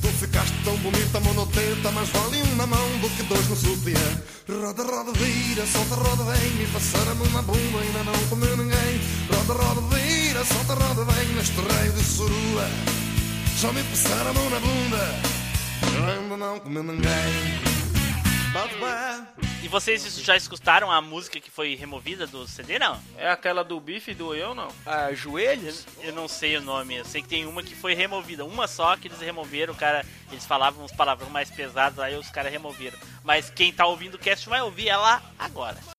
Tu 0.00 0.08
ficaste 0.08 0.54
tão 0.64 0.76
bonita, 0.78 1.18
monotenta 1.20 1.90
Mas 1.92 2.08
vale 2.10 2.42
um 2.42 2.56
na 2.56 2.66
mão 2.66 2.88
do 3.00 3.08
que 3.10 3.22
dois 3.24 3.48
no 3.48 3.56
sutiã. 3.56 4.22
Roda, 4.48 4.82
roda, 4.82 5.12
vira, 5.12 5.66
solta, 5.66 5.94
roda, 5.94 6.24
vem 6.24 6.50
Me 6.52 6.66
passar 6.66 7.08
a 7.08 7.14
mão 7.14 7.30
na 7.30 7.42
bunda, 7.42 7.78
ainda 7.80 8.04
não 8.04 8.28
comeu 8.28 8.56
ninguém. 8.56 9.00
Roda, 9.30 9.62
roda, 9.62 9.96
vira, 9.96 10.44
solta, 10.44 10.74
roda, 10.74 11.04
vem 11.12 11.28
Neste 11.34 11.60
raio 11.60 11.92
de 11.92 12.04
surua. 12.04 12.68
Já 13.60 13.72
me 13.72 13.82
passaram 13.84 14.50
na 14.50 14.60
bunda 14.60 15.34
ainda 16.10 16.36
não 16.36 16.58
comeu 16.60 16.82
ninguém. 16.82 17.60
Bate 18.52 18.74
bem 18.74 19.43
E 19.64 19.68
vocês 19.68 20.18
já 20.18 20.36
escutaram 20.36 20.92
a 20.92 21.00
música 21.00 21.40
que 21.40 21.50
foi 21.50 21.74
removida 21.74 22.26
do 22.26 22.46
CD, 22.46 22.78
não? 22.78 23.00
É 23.16 23.30
aquela 23.30 23.64
do 23.64 23.80
bife 23.80 24.12
do 24.12 24.34
eu, 24.34 24.54
não? 24.54 24.68
A 24.84 25.14
joelhos? 25.14 25.86
Eu 26.02 26.12
não 26.12 26.28
sei 26.28 26.58
o 26.58 26.60
nome, 26.60 26.96
eu 26.96 27.04
sei 27.06 27.22
que 27.22 27.28
tem 27.28 27.46
uma 27.46 27.62
que 27.62 27.74
foi 27.74 27.94
removida, 27.94 28.44
uma 28.44 28.68
só 28.68 28.94
que 28.94 29.08
eles 29.08 29.20
removeram, 29.20 29.72
o 29.72 29.76
cara, 29.76 30.04
eles 30.30 30.44
falavam 30.44 30.84
uns 30.84 30.92
palavrões 30.92 31.32
mais 31.32 31.50
pesados, 31.50 31.98
aí 31.98 32.14
os 32.14 32.28
caras 32.28 32.52
removeram. 32.52 32.98
Mas 33.22 33.48
quem 33.48 33.72
tá 33.72 33.86
ouvindo 33.86 34.16
o 34.16 34.18
cast 34.18 34.46
vai 34.50 34.60
ouvir 34.60 34.88
ela 34.90 35.22
agora. 35.38 35.93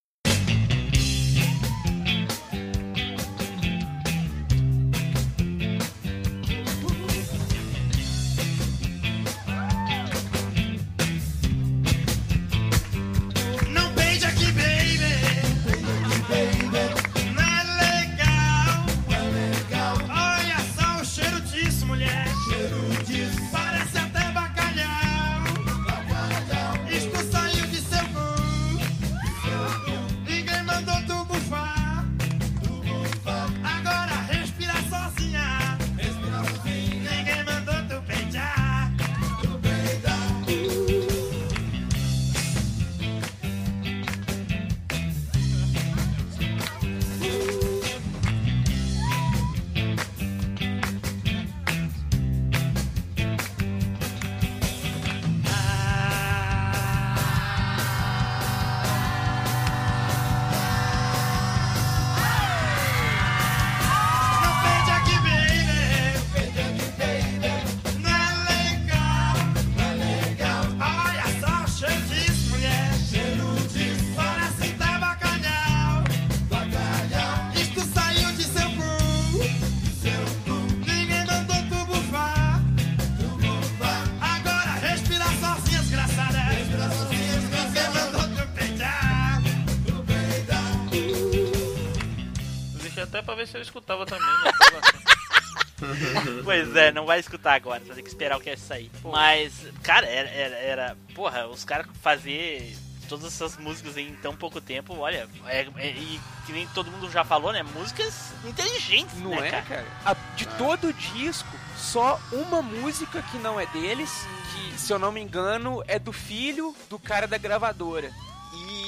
Vai 97.16 97.20
escutar 97.22 97.54
agora, 97.54 97.82
vai 97.86 97.96
ter 97.96 98.02
que 98.02 98.10
esperar 98.10 98.38
o 98.38 98.42
cast 98.42 98.66
sair. 98.66 98.92
Mas, 99.04 99.54
cara, 99.82 100.06
era, 100.06 100.30
era, 100.30 100.56
era- 100.56 100.98
Porra, 101.14 101.48
os 101.48 101.64
caras 101.64 101.88
fazer 102.02 102.76
todas 103.08 103.26
essas 103.28 103.56
músicas 103.58 103.96
em 103.98 104.14
tão 104.16 104.36
pouco 104.36 104.60
tempo, 104.60 104.98
olha, 104.98 105.30
é, 105.46 105.68
é- 105.78 105.92
e 105.92 106.20
que 106.46 106.52
nem 106.52 106.68
todo 106.70 106.92
mundo 106.92 107.10
já 107.10 107.24
falou, 107.24 107.54
né? 107.54 107.64
Músicas 107.64 108.34
inteligentes, 108.44 109.18
Não 109.20 109.30
né, 109.30 109.48
é, 109.48 109.52
cara? 109.52 109.64
cara? 109.64 109.86
A- 110.06 110.14
de 110.36 110.46
todo 110.58 110.88
o 110.88 110.94
disco, 110.94 111.48
só 111.78 112.20
uma 112.32 112.62
música 112.62 113.22
que 113.32 113.38
não 113.38 113.60
é 113.60 113.66
deles, 113.68 114.12
que, 114.52 114.78
se 114.78 114.92
eu 114.92 115.00
não 115.00 115.12
me 115.12 115.22
engano, 115.22 115.82
é 115.88 115.98
do 115.98 116.12
filho 116.12 116.76
do 116.90 117.00
cara 117.00 117.28
da 117.28 117.38
gravadora. 117.38 118.12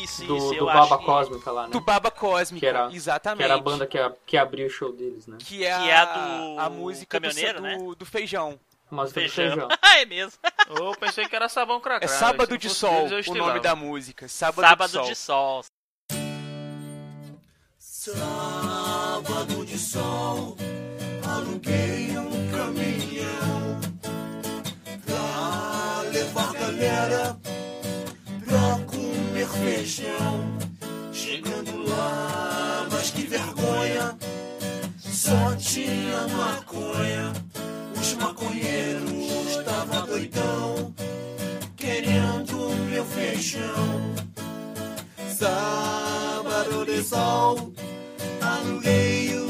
Isso, 0.03 0.25
Do, 0.25 0.37
isso, 0.37 0.47
do 0.49 0.53
eu 0.55 0.65
Baba 0.65 0.79
acho 0.81 0.97
que- 0.99 1.05
Cósmica 1.05 1.51
lá, 1.51 1.63
né? 1.63 1.69
Do 1.69 1.79
Baba 1.81 2.09
Cósmica, 2.11 2.59
que 2.59 2.65
era, 2.65 2.89
exatamente. 2.93 3.39
Que 3.39 3.43
era 3.43 3.55
a 3.55 3.61
banda 3.61 3.85
que, 3.85 3.97
a- 3.97 4.13
que 4.25 4.37
abriu 4.37 4.67
o 4.67 4.69
show 4.69 4.91
deles, 4.91 5.27
né? 5.27 5.37
Que 5.39 5.65
é, 5.65 5.77
Que 5.77 5.89
é 5.89 5.95
a, 5.97 6.05
do 6.05 6.59
a 6.61 6.69
música 6.69 7.19
do, 7.19 7.23
caminhoneiro, 7.27 7.57
do, 7.59 7.63
né? 7.63 7.95
do 7.97 8.05
feijão. 8.05 8.59
A 8.89 8.95
música 8.95 9.19
do 9.21 9.29
Feijão. 9.29 9.67
feijão. 9.67 9.69
é 9.97 10.05
mesmo. 10.05 10.33
Eu 10.69 10.91
pensei 10.97 11.27
que 11.27 11.35
era 11.35 11.49
sabão 11.49 11.81
cracrá. 11.81 12.05
É 12.05 12.07
velho. 12.07 12.19
Sábado 12.19 12.57
de 12.57 12.69
Sol, 12.69 13.07
o 13.27 13.35
nome 13.35 13.59
da 13.59 13.75
música. 13.75 14.27
Sábado, 14.29 14.65
Sábado 14.65 14.89
de 14.89 14.93
Sol. 14.97 15.07
de 15.09 15.15
Sol. 15.15 15.63
Sábado 18.27 19.65
de 19.65 19.77
sol, 19.77 20.55
aluguei 21.27 22.17
um 22.17 22.51
caminhão 22.51 23.79
pra 25.05 26.01
levar 26.09 26.53
galera 26.53 27.37
feijão. 29.63 30.57
Chegando 31.11 31.89
lá, 31.89 32.87
mas 32.91 33.11
que 33.11 33.23
vergonha, 33.23 34.15
tinha 35.57 36.27
maconha. 36.29 37.33
Os 37.99 38.13
maconheiros 38.13 39.57
estavam 39.57 40.05
doidão, 40.05 40.93
querendo 41.75 42.69
meu 42.89 43.05
feijão. 43.05 44.15
Sábado 45.37 46.85
de 46.85 47.03
sol, 47.03 47.73
aluguei 48.41 49.37
um 49.39 49.46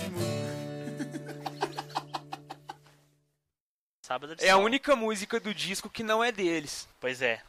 Reverendíssimo. 0.00 0.16
Sábado 4.02 4.36
de 4.36 4.44
É 4.44 4.50
a 4.50 4.56
única 4.56 4.94
música 4.94 5.40
do 5.40 5.52
disco 5.54 5.90
que 5.90 6.02
não 6.02 6.22
é 6.22 6.30
deles. 6.30 6.88
Pois 7.00 7.20
é. 7.22 7.42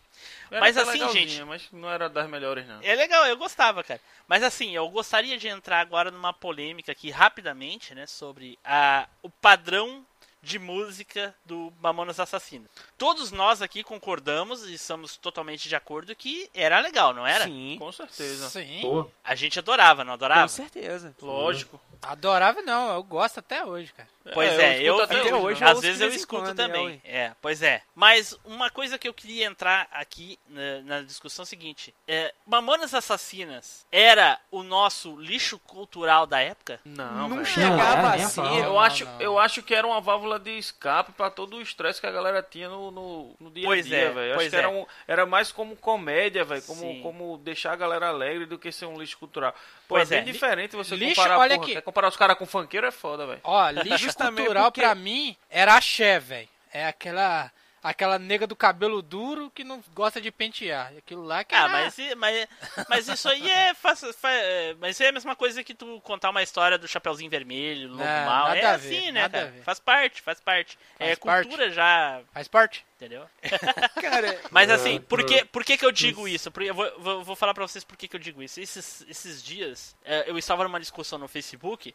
Era 0.50 0.62
Mas 0.62 0.78
assim, 0.78 1.08
gente- 1.10 1.44
Mas 1.44 1.70
não 1.72 1.90
era 1.90 2.10
das 2.10 2.28
melhores, 2.28 2.66
não. 2.68 2.82
É 2.82 2.96
legal, 2.96 3.28
eu 3.28 3.38
gostava, 3.38 3.84
cara. 3.84 4.02
Mas 4.28 4.42
assim, 4.42 4.76
eu 4.76 4.90
gostaria 4.90 5.38
de 5.38 5.48
entrar 5.48 5.80
agora 5.82 6.10
numa 6.10 6.34
polêmica 6.34 6.92
aqui 6.92 7.12
rapidamente, 7.12 7.94
né, 7.94 8.08
sobre 8.08 8.58
a, 8.64 9.08
o 9.22 9.30
padrão 9.30 10.04
de 10.48 10.58
música 10.58 11.36
do 11.46 11.74
Mamonas 11.82 12.20
Assassina. 12.20 12.66
Todos 12.98 13.32
nós 13.32 13.62
aqui 13.62 13.84
concordamos 13.84 14.64
e 14.68 14.74
estamos 14.76 15.18
totalmente 15.18 15.68
de 15.68 15.76
acordo 15.76 16.16
que 16.16 16.50
era 16.54 16.80
legal, 16.80 17.14
não 17.14 17.28
era? 17.28 17.44
Sim. 17.46 17.76
Com 17.78 17.92
certeza. 17.92 18.50
Sim. 18.50 18.80
Pô, 18.82 19.06
A 19.24 19.36
gente 19.36 19.60
adorava, 19.60 20.04
não 20.06 20.14
adorava? 20.14 20.42
Com 20.44 20.48
certeza. 20.48 21.14
Lógico. 21.22 21.80
Adorável 22.02 22.64
não, 22.64 22.94
eu 22.94 23.04
gosto 23.04 23.40
até 23.40 23.66
hoje, 23.66 23.92
cara. 23.92 24.08
Pois 24.34 24.52
É, 24.52 24.76
é, 24.78 24.82
eu 24.82 24.98
eu, 24.98 25.02
até 25.04 25.16
eu- 25.32 25.42
hoje, 25.42 25.64
eu 25.64 25.68
às 25.68 25.80
vezes 25.80 26.02
eu 26.02 26.10
escuto 26.10 26.44
quando, 26.44 26.60
é, 26.62 26.68
também. 26.68 27.02
É, 27.04 27.32
pois 27.42 27.62
é. 27.64 27.82
Mas 27.96 28.38
uma 28.46 28.70
coisa 28.70 28.98
que 28.98 29.08
eu 29.08 29.14
queria 29.14 29.46
entrar 29.46 29.88
aqui 29.92 30.38
na, 30.48 30.82
na 30.84 31.02
discussão 31.02 31.44
é 31.44 31.46
a 31.46 31.48
seguinte: 31.48 31.94
é, 32.08 32.34
Mamonas 32.46 32.94
Assassinas 32.94 33.86
era 33.92 34.38
o 34.52 34.64
nosso 34.64 35.16
lixo 35.20 35.58
cultural 35.60 36.28
da 36.28 36.40
época? 36.40 36.80
Não, 36.86 37.30
Não 37.30 37.30
velho. 37.30 37.46
chegava 37.46 38.02
Não, 38.04 38.12
nem 38.12 38.24
a 38.24 38.28
assim. 38.28 38.42
pau. 38.42 38.56
Eu 38.58 38.64
Não, 38.66 38.80
acho, 38.80 39.06
não. 39.06 39.22
eu 39.22 39.40
acho 39.40 39.64
que 39.64 39.74
era 39.74 39.88
uma 39.88 40.02
válvula 40.02 40.37
de 40.40 40.58
escape 40.58 41.12
pra 41.14 41.30
todo 41.30 41.58
o 41.58 41.62
estresse 41.62 42.00
que 42.02 42.08
a 42.08 42.12
galera 42.12 42.42
tinha 42.42 42.70
no, 42.70 42.92
no, 42.92 43.36
no 43.40 43.52
dia 43.52 43.66
Pois 43.66 43.86
a 43.86 43.90
dia, 43.90 43.98
é, 43.98 44.10
velho. 44.12 44.36
Acho 44.36 44.50
que 44.50 44.56
é. 44.56 44.60
era, 44.60 44.70
um, 44.70 44.86
era 45.08 45.26
mais 45.26 45.52
como 45.52 45.76
comédia, 45.76 46.44
velho. 46.44 46.62
Como, 46.64 46.80
Sim. 46.82 47.00
como 47.02 47.38
deixar 47.40 47.74
a 47.74 47.76
galera 47.76 48.08
alegre 48.08 48.46
do 48.46 48.58
que 48.58 48.72
ser 48.72 48.86
um 48.86 48.98
lixo 49.00 49.18
cultural. 49.18 49.52
Pô, 49.88 49.96
Pois 49.96 50.12
é 50.12 50.18
é. 50.18 50.22
bem 50.22 50.32
diferente 50.34 50.76
você 50.76 50.96
Lixo, 50.96 51.16
comparar, 51.16 51.40
olha 51.40 51.56
porra, 51.58 51.72
aqui. 51.72 51.82
comparar 51.82 52.08
os 52.10 52.18
caras 52.18 52.38
com 52.38 52.46
funkeiro 52.46 52.88
é 52.88 52.92
foda, 52.92 53.26
velho. 53.26 53.40
Ó, 53.44 53.70
lixo 53.70 54.08
cultural 54.18 54.66
porque- 54.72 54.82
pra 54.82 54.96
mim 54.96 55.36
era 55.50 55.76
axé, 55.76 56.20
velho. 56.20 56.50
É 56.74 56.86
aquela 56.86 57.52
aquela 57.90 58.18
nega 58.20 58.46
do 58.48 58.56
cabelo 58.56 59.02
duro 59.02 59.52
que 59.54 59.64
não 59.64 59.84
gosta 59.94 60.20
de 60.22 60.32
pentear. 60.32 60.94
Aquilo 60.98 61.24
lá 61.24 61.44
que 61.44 61.54
Ah, 61.56 61.60
era- 61.60 61.70
mas, 61.70 61.96
mas, 62.18 62.48
mas 62.90 63.08
isso 63.08 63.30
aí 63.30 63.50
é, 63.50 63.74
faz, 63.74 64.02
fa- 64.20 64.32
é, 64.32 64.76
Mas 64.80 64.92
isso 64.96 65.04
aí 65.04 65.08
é 65.08 65.10
a 65.10 65.14
mesma 65.14 65.36
coisa 65.36 65.64
que 65.64 65.74
tu 65.74 66.00
contar 66.02 66.30
uma 66.30 66.44
história 66.44 66.78
do 66.78 66.88
Chapeuzinho 66.88 67.30
Vermelho, 67.30 67.90
Lobo 67.90 68.04
Não, 68.04 68.26
Mal. 68.26 68.48
nada 68.48 68.58
É 68.60 68.66
a 68.66 68.76
assim, 68.76 68.90
ver, 68.90 69.12
né, 69.12 69.22
nada 69.22 69.38
a 69.38 69.42
cara? 69.42 69.52
ver. 69.54 69.64
Faz 69.64 69.80
parte, 69.80 70.22
faz 70.22 70.40
parte. 70.40 70.78
é 71.00 71.08
Faz 71.08 71.20
parte. 71.20 71.48
cultura 71.48 71.72
já. 71.72 72.22
faz 72.34 72.48
parte. 72.48 72.86
Entendeu? 72.98 73.30
Cara, 74.02 74.42
Mas 74.50 74.70
assim, 74.72 75.00
por 75.00 75.24
que, 75.24 75.46
por 75.46 75.64
que, 75.64 75.78
que 75.78 75.86
eu 75.86 75.92
digo 75.92 76.28
isso? 76.28 76.50
Porque 76.50 76.72
eu 76.72 76.74
vou, 76.74 76.92
vou, 77.00 77.24
vou 77.24 77.36
falar 77.36 77.54
pra 77.54 77.68
vocês 77.68 77.84
por 77.84 77.96
que, 77.96 78.08
que 78.08 78.16
eu 78.16 78.20
digo 78.20 78.42
isso. 78.42 78.60
Esses, 78.60 79.06
esses 79.08 79.44
dias, 79.44 79.96
é, 80.04 80.28
eu 80.28 80.36
estava 80.38 80.64
numa 80.64 80.80
discussão 80.80 81.20
no 81.20 81.28
Facebook 81.28 81.94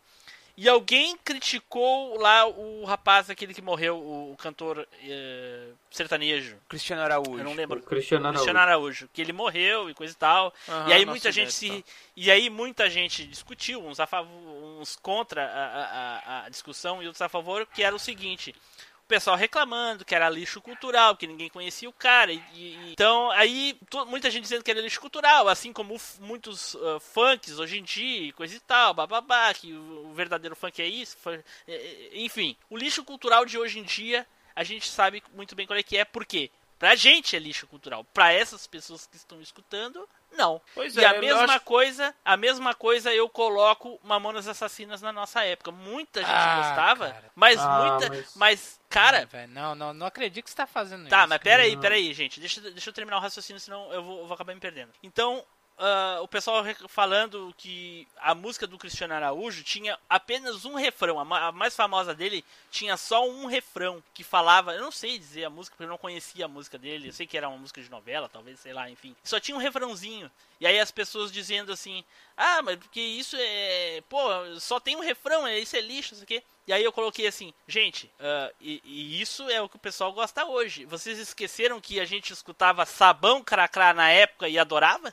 e 0.57 0.69
alguém 0.69 1.17
criticou 1.17 2.19
lá 2.21 2.47
o 2.47 2.85
rapaz, 2.85 3.31
aquele 3.31 3.55
que 3.55 3.63
morreu, 3.63 3.97
o, 3.97 4.33
o 4.33 4.37
cantor 4.37 4.87
é, 5.03 5.69
sertanejo. 5.91 6.57
Cristiano 6.69 7.03
Araújo. 7.03 7.39
Eu 7.39 7.45
não 7.45 7.53
o 7.53 7.55
lembro. 7.55 7.81
Cristiano 7.83 8.27
Araújo. 8.27 8.39
Cristiano 8.39 8.59
Araújo, 8.59 9.09
que 9.13 9.23
ele 9.23 9.33
morreu 9.33 9.89
e 9.89 9.95
coisa 9.95 10.13
e 10.13 10.17
tal. 10.17 10.53
Aham, 10.69 10.89
e 10.89 10.93
aí 10.93 11.07
muita 11.07 11.33
gente 11.33 11.53
se. 11.53 11.85
E 12.15 12.31
aí 12.31 12.51
muita 12.51 12.91
gente 12.91 13.27
discutiu, 13.27 13.83
uns 13.83 13.99
a 13.99 14.07
favor, 14.07 14.31
uns 14.79 14.95
contra 14.97 15.43
a, 15.43 15.85
a, 15.85 16.45
a 16.45 16.49
discussão 16.51 17.03
e 17.03 17.07
outros 17.07 17.23
a 17.23 17.29
favor, 17.29 17.67
que 17.67 17.83
era 17.83 17.97
o 17.97 17.99
seguinte. 17.99 18.55
Pessoal 19.13 19.37
reclamando 19.37 20.07
que 20.07 20.15
era 20.15 20.31
lixo 20.31 20.59
cultural, 20.63 21.15
que 21.19 21.27
ninguém 21.27 21.51
conhecia 21.51 21.87
o 21.87 21.93
cara. 21.93 22.33
E, 22.33 22.43
e- 22.55 22.93
então, 22.93 23.31
aí, 23.33 23.79
muita 24.07 24.31
gente 24.31 24.45
dizendo 24.45 24.65
que 24.65 24.71
era 24.71 24.81
lixo 24.81 24.99
cultural, 25.03 25.51
assim 25.51 25.71
como 25.71 26.01
muitos 26.19 26.75
ah, 26.77 26.99
funks 26.99 27.59
hoje 27.59 27.79
em 27.79 27.83
dia, 27.83 28.33
coisa 28.33 28.57
e 28.57 28.61
tal, 28.61 28.95
bababá, 28.95 29.53
que 29.53 29.71
o, 29.75 30.07
o 30.09 30.15
verdadeiro 30.15 30.57
funk 30.57 30.81
é 30.81 30.87
isso. 30.87 31.19
é- 31.29 31.43
é- 31.69 32.11
enfim, 32.15 32.57
o 32.71 32.77
lixo 32.79 33.05
cultural 33.05 33.45
de 33.45 33.59
hoje 33.59 33.81
em 33.81 33.83
dia, 33.83 34.27
a 34.57 34.65
gente 34.65 34.89
sabe 34.89 35.23
muito 35.35 35.55
bem 35.55 35.67
qual 35.67 35.79
é 35.79 35.83
que 35.83 35.99
é, 35.99 36.07
por 36.07 36.25
quê? 36.25 36.51
Pra 36.79 36.95
gente 36.95 37.37
é 37.37 37.39
lixo 37.39 37.67
cultural. 37.67 38.05
Pra 38.15 38.33
essas 38.33 38.67
pessoas 38.67 39.07
que 39.07 39.17
estão 39.17 39.43
escutando, 39.43 40.09
não. 40.33 40.61
Pois 40.75 40.97
e 40.97 41.01
é, 41.05 41.07
a 41.07 41.21
mesma 41.21 41.45
acho- 41.57 41.61
coisa, 41.65 42.15
a 42.25 42.37
mesma 42.37 42.75
coisa 42.75 43.13
eu 43.15 43.29
coloco 43.29 43.99
Mamonas 44.03 44.49
Assassinas 44.49 45.01
na 45.03 45.13
nossa 45.13 45.45
época. 45.45 45.71
Muita 45.71 46.21
gente 46.21 46.31
Ah, 46.31 46.57
gostava, 46.67 47.11
cara. 47.11 47.31
mas 47.35 47.61
Ah, 47.61 47.79
muita, 47.85 48.09
mas- 48.09 48.33
mas 48.37 48.81
cara, 48.89 49.29
Não, 49.49 49.75
não, 49.75 49.93
não, 49.95 50.07
acredito 50.07 50.45
que 50.45 50.51
você 50.51 50.57
tá 50.57 50.67
fazendo 50.67 51.09
Tá, 51.09 51.21
isso. 51.21 51.29
mas 51.29 51.39
cara. 51.39 51.41
peraí, 51.41 51.75
Não. 51.75 51.81
peraí, 51.81 52.13
gente. 52.15 52.41
Deixa, 52.41 52.61
deixa 52.61 52.91
eu 52.91 52.95
terminar 52.95 53.19
o 53.19 53.21
raciocínio, 53.21 53.61
senão 53.61 53.93
eu 53.93 54.03
vou, 54.03 54.19
eu 54.21 54.27
vou 54.27 54.35
acabar 54.35 54.55
me 54.55 54.61
perdendo. 54.61 54.91
Então, 55.03 55.45
ah, 55.79 56.19
o 56.23 56.29
pessoal 56.29 56.65
falando 56.89 57.53
que 57.57 58.07
a 58.19 58.35
música 58.35 58.67
do 58.67 58.79
Cristiano 58.79 59.15
Araújo 59.15 59.63
tinha 59.65 59.99
apenas 60.09 60.65
um 60.65 60.75
refrão. 60.75 61.19
A, 61.19 61.25
ma- 61.25 61.49
a 61.49 61.53
mais 61.53 61.75
famosa 61.75 62.15
dele 62.15 62.45
tinha 62.71 62.97
só 62.97 63.29
um 63.29 63.47
refrão 63.47 64.03
que 64.15 64.23
falava. 64.23 64.75
Eu 64.75 64.83
não 64.83 64.93
sei 64.93 65.19
dizer 65.19 65.45
a 65.45 65.51
música, 65.51 65.75
porque 65.75 65.85
eu 65.85 65.91
não 65.91 65.99
conhecia 65.99 66.45
a 66.45 66.49
música 66.49 66.79
dele. 66.79 67.09
Eu 67.09 67.13
sei 67.13 67.27
que 67.27 67.37
era 67.37 67.49
uma 67.49 67.59
música 67.59 67.83
de 67.83 67.91
novela, 67.91 68.29
talvez, 68.29 68.61
sei 68.61 68.73
lá, 68.73 68.89
enfim. 68.91 69.17
Só 69.25 69.41
tinha 69.41 69.57
um 69.57 69.61
refrãozinho. 69.61 70.31
E 70.61 70.67
aí 70.67 70.79
as 70.79 70.91
pessoas 70.93 71.33
dizendo 71.33 71.73
assim: 71.73 72.05
Ah, 72.37 72.63
mas 72.63 72.77
porque 72.77 73.01
isso 73.01 73.37
é. 73.39 74.03
Pô, 74.09 74.21
só 74.61 74.79
tem 74.79 74.95
um 74.97 75.01
refrão, 75.01 75.47
é- 75.47 75.59
isso 75.59 75.77
é 75.77 75.81
lixo, 75.81 76.15
isso 76.15 76.23
aqui. 76.23 76.43
E 76.65 76.73
aí 76.73 76.85
eu 76.85 76.93
coloquei 76.93 77.27
assim, 77.27 77.53
gente, 77.67 78.09
ah, 78.21 78.53
e, 78.61 78.81
e 78.85 79.21
isso 79.21 79.51
é 79.51 79.61
o 79.61 79.69
que 79.69 79.75
o 79.75 79.81
pessoal 79.81 80.13
gosta 80.13 80.45
hoje. 80.47 80.85
Vocês 80.85 81.19
esqueceram 81.19 81.81
que 81.81 81.99
a 81.99 82.05
gente 82.05 82.33
escutava 82.33 82.87
sabão 82.87 83.43
cracrá 83.43 83.93
na 83.93 84.11
época 84.11 84.49
e 84.49 84.57
adorava? 84.57 85.13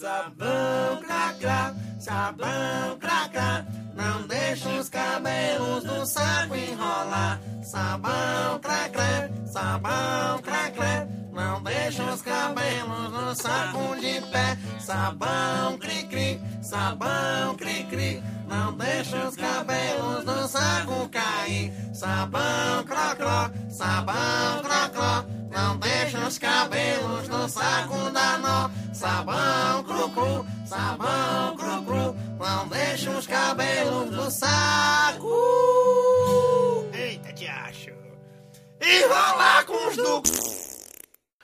Sabão 0.00 1.02
cracrá, 1.02 1.74
sabão 1.98 2.98
cracrá, 2.98 3.66
não 3.94 4.26
deixa 4.26 4.70
os 4.70 4.88
cabelos 4.88 5.84
no 5.84 6.06
saco 6.06 6.56
enrolar. 6.56 7.38
Sabão 7.62 8.58
cracrá, 8.60 9.28
sabão 9.44 10.38
cracrá, 10.38 11.06
não 11.34 11.62
deixa 11.62 12.02
os 12.04 12.22
cabelos 12.22 13.12
no 13.12 13.34
saco 13.34 14.00
de 14.00 14.22
pé. 14.32 14.56
Sabão 14.78 15.76
cri-cri, 15.76 16.40
sabão 16.62 17.54
cri-cri, 17.58 18.22
não 18.48 18.72
deixa 18.78 19.28
os 19.28 19.36
cabelos 19.36 20.24
no 20.24 20.48
saco 20.48 21.10
cair. 21.10 21.74
Sabão 21.92 22.84
crocró, 22.86 23.50
sabão 23.68 24.62
crocró, 24.62 25.26
não 25.49 25.49
deixa 26.10 26.26
os 26.26 26.38
cabelos 26.38 27.28
no 27.28 27.48
saco 27.48 28.10
dar 28.10 28.38
nó. 28.40 28.70
Sabão 28.92 29.84
cru-cru, 29.84 30.46
sabão 30.66 31.56
cru-cru, 31.56 32.16
não 32.38 32.68
deixa 32.68 33.10
os 33.10 33.26
cabelos 33.26 34.10
no 34.10 34.30
saco. 34.30 35.28
Eita, 36.92 37.32
te 37.32 37.46
acho. 37.46 37.90
E 38.80 39.04
rolar 39.06 39.64
com 39.66 39.88
os 39.88 39.96
do... 39.96 40.22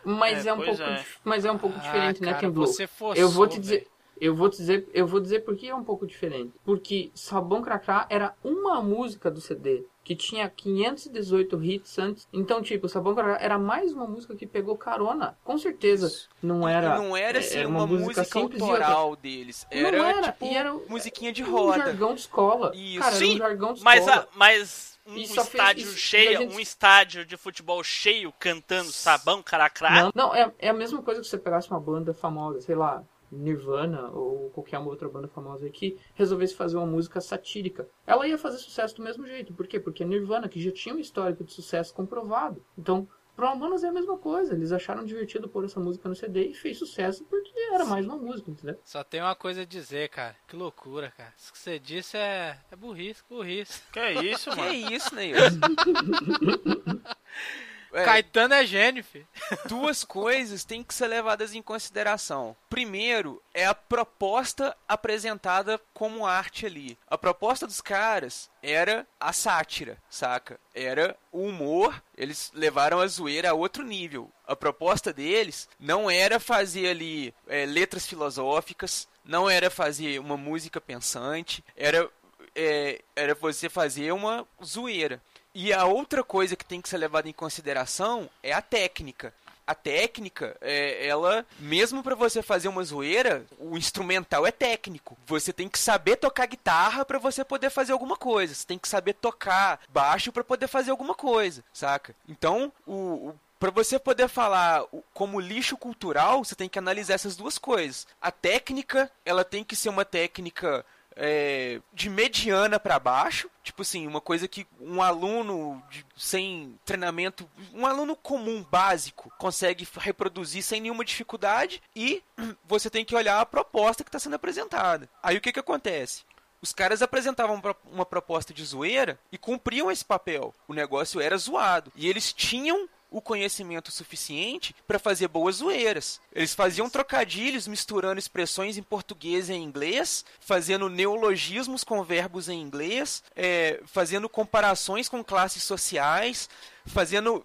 Mas 0.04 0.46
É, 0.46 0.50
é, 0.50 0.52
um 0.52 0.60
pouco, 0.60 0.82
é. 0.82 1.04
mas 1.24 1.44
é 1.44 1.50
um 1.50 1.58
pouco 1.58 1.76
Ah, 1.78 1.82
diferente, 1.82 2.22
né, 2.22 2.34
Ken 2.34 2.50
Blue? 2.50 2.66
forçou, 2.66 3.14
eu 3.14 3.28
vou 3.28 3.46
te 3.46 3.58
dizer, 3.60 3.78
velho. 3.78 3.90
Eu 4.20 4.34
vou 4.34 4.48
dizer, 4.48 4.88
eu 4.94 5.06
vou 5.06 5.20
dizer 5.20 5.40
por 5.44 5.56
que 5.56 5.68
é 5.68 5.74
um 5.74 5.84
pouco 5.84 6.06
diferente. 6.06 6.52
Porque 6.64 7.10
Sabão 7.14 7.62
Cracrá 7.62 8.06
era 8.08 8.34
uma 8.42 8.80
música 8.82 9.30
do 9.30 9.40
CD 9.40 9.84
que 10.02 10.14
tinha 10.14 10.48
518 10.48 11.62
hits 11.64 11.98
antes. 11.98 12.28
Então, 12.32 12.62
tipo, 12.62 12.88
Sabão 12.88 13.14
Cracrá 13.14 13.38
era 13.40 13.58
mais 13.58 13.92
uma 13.92 14.06
música 14.06 14.36
que 14.36 14.46
pegou 14.46 14.76
carona. 14.78 15.36
Com 15.44 15.58
certeza, 15.58 16.10
não 16.42 16.68
era 16.68 16.96
não 16.96 17.16
era 17.16 17.40
assim 17.40 17.58
era 17.58 17.68
uma, 17.68 17.86
música, 17.86 18.22
simples 18.24 18.60
e 18.60 18.64
outra- 18.64 18.86
autoral 18.86 19.16
deles. 19.16 19.66
Não 19.72 19.78
Era, 19.86 19.96
era, 20.10 20.22
tipo 20.32 20.44
e 20.44 20.54
era 20.54 20.72
musiquinha 20.88 21.32
de 21.32 21.42
um 21.42 21.50
roda. 21.50 21.78
jargão 21.78 22.14
de 22.14 22.20
escola. 22.20 22.72
Isso. 22.74 23.00
Cara, 23.00 23.16
era 23.16 23.24
Sim, 23.26 23.34
um 23.34 23.38
jargão 23.38 23.72
de 23.74 23.82
Mas, 23.82 24.00
escola. 24.06 24.22
a- 24.22 24.26
mas 24.36 24.98
um 25.06 25.14
fez 25.14 25.30
estádio 25.36 25.82
isso, 25.82 25.94
e 25.96 25.98
cheio, 25.98 26.38
gente- 26.38 26.54
um 26.54 26.60
estádio 26.60 27.24
de 27.26 27.36
futebol 27.36 27.82
cheio 27.82 28.32
cantando 28.38 28.90
sabão 28.92 29.42
cracrá. 29.42 29.90
Não, 30.04 30.12
não 30.14 30.34
é, 30.34 30.52
é 30.58 30.68
a 30.68 30.72
mesma 30.74 31.02
coisa 31.02 31.20
que 31.20 31.26
você 31.26 31.36
pegasse 31.38 31.68
uma 31.70 31.80
banda 31.80 32.14
famosa, 32.14 32.60
sei 32.60 32.74
lá, 32.76 33.02
Nirvana 33.30 34.10
ou 34.10 34.50
qualquer 34.50 34.78
outra 34.78 35.08
banda 35.08 35.28
famosa 35.28 35.66
aí 35.66 35.70
que 35.70 35.98
resolvesse 36.14 36.54
fazer 36.54 36.76
uma 36.76 36.86
música 36.86 37.20
satírica. 37.20 37.88
Ela 38.06 38.28
ia 38.28 38.38
fazer 38.38 38.58
sucesso 38.58 38.96
do 38.96 39.02
mesmo 39.02 39.26
jeito. 39.26 39.52
Por 39.52 39.66
quê? 39.66 39.80
Porque 39.80 40.02
a 40.02 40.06
Nirvana, 40.06 40.48
que 40.48 40.60
já 40.60 40.70
tinha 40.70 40.94
um 40.94 40.98
histórico 40.98 41.44
de 41.44 41.52
sucesso 41.52 41.92
comprovado. 41.94 42.62
Então, 42.78 43.08
Pro 43.36 43.46
Mamonas 43.46 43.84
é 43.84 43.88
a 43.88 43.92
mesma 43.92 44.16
coisa. 44.16 44.54
Eles 44.54 44.72
acharam 44.72 45.04
divertido 45.04 45.46
pôr 45.46 45.66
essa 45.66 45.78
música 45.78 46.08
no 46.08 46.14
CD 46.14 46.46
e 46.46 46.54
fez 46.54 46.78
sucesso 46.78 47.22
porque 47.24 47.52
era 47.70 47.84
mais 47.84 48.06
uma 48.06 48.16
música, 48.16 48.50
entendeu? 48.50 48.80
Só 48.82 49.04
tem 49.04 49.20
uma 49.20 49.34
coisa 49.34 49.60
a 49.60 49.64
dizer, 49.66 50.08
cara. 50.08 50.34
Que 50.48 50.56
loucura, 50.56 51.12
cara. 51.14 51.34
Isso 51.36 51.52
que 51.52 51.58
você 51.58 51.78
disse 51.78 52.16
é, 52.16 52.58
é 52.70 52.76
burrice, 52.76 53.22
burrice. 53.28 53.82
Que 53.92 53.98
é 53.98 54.24
isso, 54.24 54.48
Que 54.56 54.56
mano? 54.56 54.72
isso, 54.72 55.14
Neil? 55.14 55.36
É, 57.92 58.04
Caetano 58.04 58.54
é 58.54 58.66
gênio, 58.66 59.04
filho. 59.04 59.26
duas 59.68 60.04
coisas 60.04 60.64
têm 60.64 60.82
que 60.82 60.94
ser 60.94 61.06
levadas 61.06 61.54
em 61.54 61.62
consideração. 61.62 62.56
Primeiro, 62.68 63.42
é 63.54 63.66
a 63.66 63.74
proposta 63.74 64.76
apresentada 64.88 65.80
como 65.94 66.26
arte 66.26 66.66
ali. 66.66 66.98
A 67.06 67.16
proposta 67.16 67.66
dos 67.66 67.80
caras 67.80 68.50
era 68.62 69.06
a 69.18 69.32
sátira, 69.32 69.98
saca? 70.10 70.58
Era 70.74 71.16
o 71.32 71.42
humor, 71.42 72.02
eles 72.16 72.50
levaram 72.54 73.00
a 73.00 73.06
zoeira 73.06 73.50
a 73.50 73.54
outro 73.54 73.82
nível. 73.82 74.30
A 74.46 74.54
proposta 74.54 75.12
deles 75.12 75.68
não 75.78 76.10
era 76.10 76.38
fazer 76.38 76.88
ali 76.88 77.34
é, 77.48 77.66
letras 77.66 78.06
filosóficas, 78.06 79.08
não 79.24 79.50
era 79.50 79.70
fazer 79.70 80.20
uma 80.20 80.36
música 80.36 80.80
pensante, 80.80 81.64
era, 81.76 82.08
é, 82.54 83.00
era 83.14 83.34
você 83.34 83.68
fazer 83.68 84.12
uma 84.12 84.46
zoeira. 84.64 85.20
E 85.58 85.72
a 85.72 85.86
outra 85.86 86.22
coisa 86.22 86.54
que 86.54 86.66
tem 86.66 86.82
que 86.82 86.88
ser 86.90 86.98
levada 86.98 87.30
em 87.30 87.32
consideração 87.32 88.28
é 88.42 88.52
a 88.52 88.60
técnica. 88.60 89.32
A 89.66 89.74
técnica, 89.74 90.54
é, 90.60 91.06
ela, 91.08 91.46
mesmo 91.58 92.02
pra 92.02 92.14
você 92.14 92.42
fazer 92.42 92.68
uma 92.68 92.84
zoeira, 92.84 93.42
o 93.58 93.78
instrumental 93.78 94.46
é 94.46 94.52
técnico. 94.52 95.16
Você 95.26 95.54
tem 95.54 95.66
que 95.66 95.78
saber 95.78 96.16
tocar 96.16 96.44
guitarra 96.44 97.06
pra 97.06 97.18
você 97.18 97.42
poder 97.42 97.70
fazer 97.70 97.92
alguma 97.92 98.18
coisa. 98.18 98.52
Você 98.52 98.66
tem 98.66 98.78
que 98.78 98.86
saber 98.86 99.14
tocar 99.14 99.80
baixo 99.88 100.30
pra 100.30 100.44
poder 100.44 100.68
fazer 100.68 100.90
alguma 100.90 101.14
coisa, 101.14 101.64
saca? 101.72 102.14
Então, 102.28 102.70
o, 102.86 103.30
o 103.30 103.34
Pra 103.58 103.70
você 103.70 103.98
poder 103.98 104.28
falar 104.28 104.84
como 105.14 105.40
lixo 105.40 105.78
cultural, 105.78 106.44
você 106.44 106.54
tem 106.54 106.68
que 106.68 106.78
analisar 106.78 107.14
essas 107.14 107.36
duas 107.36 107.56
coisas. 107.56 108.06
A 108.20 108.30
técnica, 108.30 109.10
ela 109.24 109.46
tem 109.46 109.64
que 109.64 109.74
ser 109.74 109.88
uma 109.88 110.04
técnica 110.04 110.84
é, 111.16 111.80
de 111.92 112.10
mediana 112.10 112.78
pra 112.78 112.98
baixo, 112.98 113.48
tipo 113.62 113.82
assim, 113.82 114.06
uma 114.06 114.20
coisa 114.20 114.46
que 114.46 114.66
um 114.80 115.00
aluno 115.02 115.82
de- 115.90 116.04
sem 116.16 116.78
treinamento, 116.84 117.48
um 117.72 117.86
aluno 117.86 118.14
comum, 118.14 118.62
básico, 118.70 119.32
consegue 119.38 119.88
reproduzir 119.96 120.62
sem 120.62 120.80
nenhuma 120.80 121.04
dificuldade 121.04 121.82
e 121.94 122.22
você 122.64 122.90
tem 122.90 123.04
que 123.04 123.14
olhar 123.16 123.40
a 123.40 123.46
proposta 123.46 124.04
que 124.04 124.08
está 124.08 124.18
sendo 124.18 124.36
apresentada. 124.36 125.08
Aí 125.22 125.36
o 125.36 125.40
que 125.40 125.52
que 125.52 125.60
acontece? 125.60 126.22
Os 126.60 126.72
caras 126.72 127.02
apresentavam 127.02 127.60
uma 127.92 128.04
proposta 128.06 128.52
de 128.52 128.64
zoeira 128.64 129.18
e 129.30 129.38
cumpriam 129.38 129.90
esse 129.90 130.04
papel. 130.04 130.54
O 130.66 130.72
negócio 130.74 131.20
era 131.20 131.36
zoado. 131.36 131.92
E 131.94 132.08
eles 132.08 132.32
tinham 132.32 132.88
o 133.10 133.20
conhecimento 133.20 133.90
suficiente 133.90 134.74
para 134.86 134.98
fazer 134.98 135.28
boas 135.28 135.56
zoeiras. 135.56 136.20
Eles 136.32 136.54
faziam 136.54 136.90
trocadilhos 136.90 137.66
misturando 137.66 138.18
expressões 138.18 138.76
em 138.76 138.82
português 138.82 139.48
e 139.48 139.54
em 139.54 139.62
inglês, 139.62 140.24
fazendo 140.40 140.88
neologismos 140.88 141.84
com 141.84 142.02
verbos 142.02 142.48
em 142.48 142.60
inglês, 142.60 143.22
é, 143.34 143.80
fazendo 143.86 144.28
comparações 144.28 145.08
com 145.08 145.22
classes 145.22 145.62
sociais, 145.62 146.48
fazendo 146.86 147.44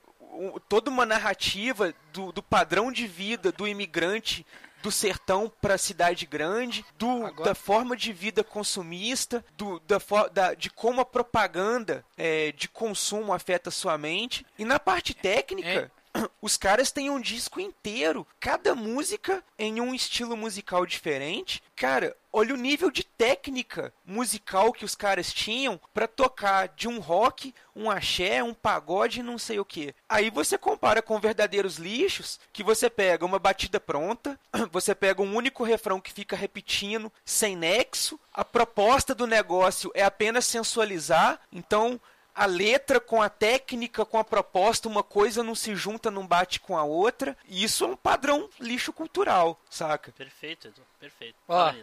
toda 0.70 0.90
uma 0.90 1.06
narrativa 1.06 1.94
do, 2.14 2.32
do 2.32 2.42
padrão 2.42 2.92
de 2.92 3.06
vida 3.08 3.52
do 3.52 3.68
imigrante 3.68 4.46
do 4.82 4.92
sertão 4.92 5.52
para 5.62 5.76
a 5.76 5.78
cidade 5.78 6.26
grande, 6.26 6.84
do, 6.98 7.26
Agora- 7.26 7.50
da 7.50 7.56
forma 7.56 7.96
de 7.96 8.12
vida 8.12 8.44
consumista, 8.44 9.44
do, 9.58 9.80
da, 9.82 9.98
da- 10.34 10.54
de 10.54 10.70
como 10.70 11.02
a 11.02 11.06
propaganda 11.06 12.04
é, 12.18 12.52
de 12.52 12.68
consumo 12.68 13.34
afeta 13.34 13.70
sua 13.72 13.98
mente. 13.98 14.46
E 14.58 14.66
na 14.66 14.80
parte 14.80 15.14
técnica, 15.14 15.92
os 16.42 16.58
caras 16.58 16.92
têm 16.92 17.10
um 17.10 17.20
disco 17.20 17.60
inteiro, 17.60 18.26
cada 18.40 18.76
música 18.76 19.44
em 19.58 19.80
um 19.82 19.94
estilo 19.94 20.36
musical 20.36 20.86
diferente. 20.86 21.62
Cara, 21.76 22.16
olha 22.32 22.54
o 22.54 22.58
nível 22.58 22.92
de 22.92 23.04
técnica 23.04 23.94
musical 24.06 24.72
que 24.72 24.86
os 24.86 24.96
caras 24.96 25.34
tinham 25.34 25.80
pra 25.94 26.08
tocar 26.08 26.70
de 26.70 26.88
um 26.88 27.00
rock, 27.00 27.54
um 27.76 27.90
axé, 27.90 28.44
um 28.44 28.54
pagode, 28.54 29.24
não 29.24 29.38
sei 29.38 29.60
o 29.60 29.66
que. 29.66 29.94
Aí 30.08 30.30
você 30.30 30.58
compara 30.58 31.02
com 31.02 31.20
verdadeiros 31.20 31.78
lixos, 31.78 32.40
que 32.52 32.64
você 32.64 32.90
pega 32.90 33.26
uma 33.26 33.40
batida 33.40 33.80
pronta, 33.80 34.40
você 34.72 34.94
pega 34.94 35.22
um 35.22 35.36
único 35.36 35.64
refrão 35.64 36.00
que 36.00 36.14
fica 36.14 36.36
repetindo, 36.36 37.12
sem 37.26 37.56
nexo. 37.56 38.20
A 38.34 38.46
proposta 38.46 39.14
do 39.14 39.28
negócio 39.28 39.92
é 39.94 40.04
apenas 40.04 40.46
sensualizar, 40.46 41.40
então 41.52 42.00
a 42.34 42.46
letra 42.46 43.00
com 43.00 43.22
a 43.22 43.30
técnica, 43.30 44.06
com 44.06 44.18
a 44.18 44.24
proposta, 44.24 44.88
uma 44.88 45.04
coisa 45.04 45.44
não 45.44 45.56
se 45.56 45.76
junta, 45.76 46.10
não 46.10 46.26
bate 46.26 46.60
com 46.60 46.78
a 46.78 46.84
outra. 46.84 47.38
E 47.48 47.64
isso 47.64 47.84
é 47.84 47.88
um 47.88 47.96
padrão 47.96 48.50
lixo 48.60 48.92
cultural, 48.94 49.60
saca? 49.70 50.12
Perfeito, 50.12 50.68
Edu. 50.68 50.82
Perfeito. 51.00 51.36
Ó. 51.48 51.74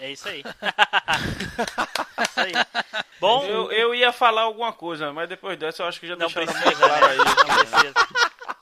É 0.00 0.12
isso 0.12 0.28
aí. 0.28 0.44
isso 2.30 2.40
aí. 2.40 2.52
Bom, 3.20 3.44
Eu, 3.44 3.72
eu 3.72 3.94
ia 3.94 4.12
falar 4.12 4.42
alguma 4.42 4.72
coisa, 4.72 5.12
mas 5.12 5.28
depois 5.28 5.58
dessa 5.58 5.82
eu 5.82 5.86
acho 5.88 5.98
que 5.98 6.06
já 6.06 6.14
não 6.14 6.26
deixaram 6.26 6.46
precisa, 6.46 6.64
muito 6.66 6.78
claro 6.78 7.06
aí. 7.06 7.18
né? 7.18 7.24
não 7.24 7.58
precisa. 7.58 7.94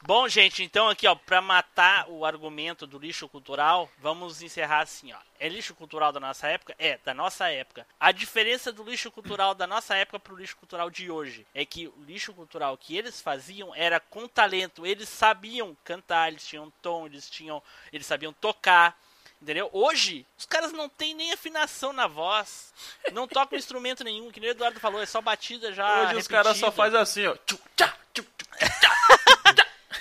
Bom, 0.07 0.29
gente, 0.29 0.63
então 0.63 0.89
aqui, 0.89 1.05
ó, 1.09 1.17
pra 1.17 1.43
matar 1.43 2.09
o 2.09 2.25
argumento 2.25 2.87
do 2.87 2.97
lixo 2.97 3.29
cultural, 3.29 3.91
vamos 3.99 4.41
encerrar 4.41 4.83
assim, 4.83 5.13
ó. 5.13 5.17
É 5.37 5.49
lixo 5.49 5.75
cultural 5.75 6.13
da 6.13 6.21
nossa 6.21 6.47
época? 6.47 6.77
É, 6.79 6.97
da 7.05 7.13
nossa 7.13 7.51
época. 7.51 7.85
A 7.99 8.13
diferença 8.13 8.71
do 8.71 8.85
lixo 8.85 9.11
cultural 9.11 9.53
da 9.53 9.67
nossa 9.67 9.97
época 9.97 10.21
pro 10.21 10.37
lixo 10.37 10.57
cultural 10.59 10.91
de 10.91 11.11
hoje 11.11 11.45
é 11.53 11.67
que 11.67 11.89
o 11.89 12.05
lixo 12.07 12.33
cultural 12.33 12.79
que 12.79 12.97
eles 12.97 13.21
faziam 13.21 13.75
era 13.75 13.99
com 13.99 14.29
talento, 14.29 14.87
eles 14.87 15.09
sabiam 15.09 15.77
cantar, 15.83 16.29
eles 16.29 16.47
tinham 16.47 16.73
tom, 16.81 17.07
eles 17.07 17.29
tinham, 17.29 17.61
eles 17.93 18.07
sabiam 18.07 18.33
tocar. 18.33 18.97
Entendeu? 19.43 19.69
Hoje, 19.73 20.25
os 20.39 20.47
caras 20.47 20.73
não 20.73 20.89
tem 20.89 21.15
nem 21.15 21.33
afinação 21.33 21.93
na 21.93 22.07
voz. 22.07 22.73
Não 23.13 23.27
tocam 23.27 23.59
instrumento 23.59 24.05
nenhum, 24.05 24.31
que 24.31 24.39
nem 24.39 24.51
o 24.51 24.53
Eduardo 24.53 24.79
falou, 24.79 25.03
é 25.03 25.07
só 25.07 25.21
batida 25.21 25.73
já. 25.73 26.03
Hoje 26.03 26.15
os 26.15 26.29
caras 26.29 26.57
só 26.57 26.67
repetida. 26.67 26.77
fazem 26.77 27.01
assim, 27.01 27.27
ó. 27.27 27.37
Tchu, 27.45 27.59
tchá, 27.75 27.93
tchu, 28.15 28.23
tchu. 28.23 28.47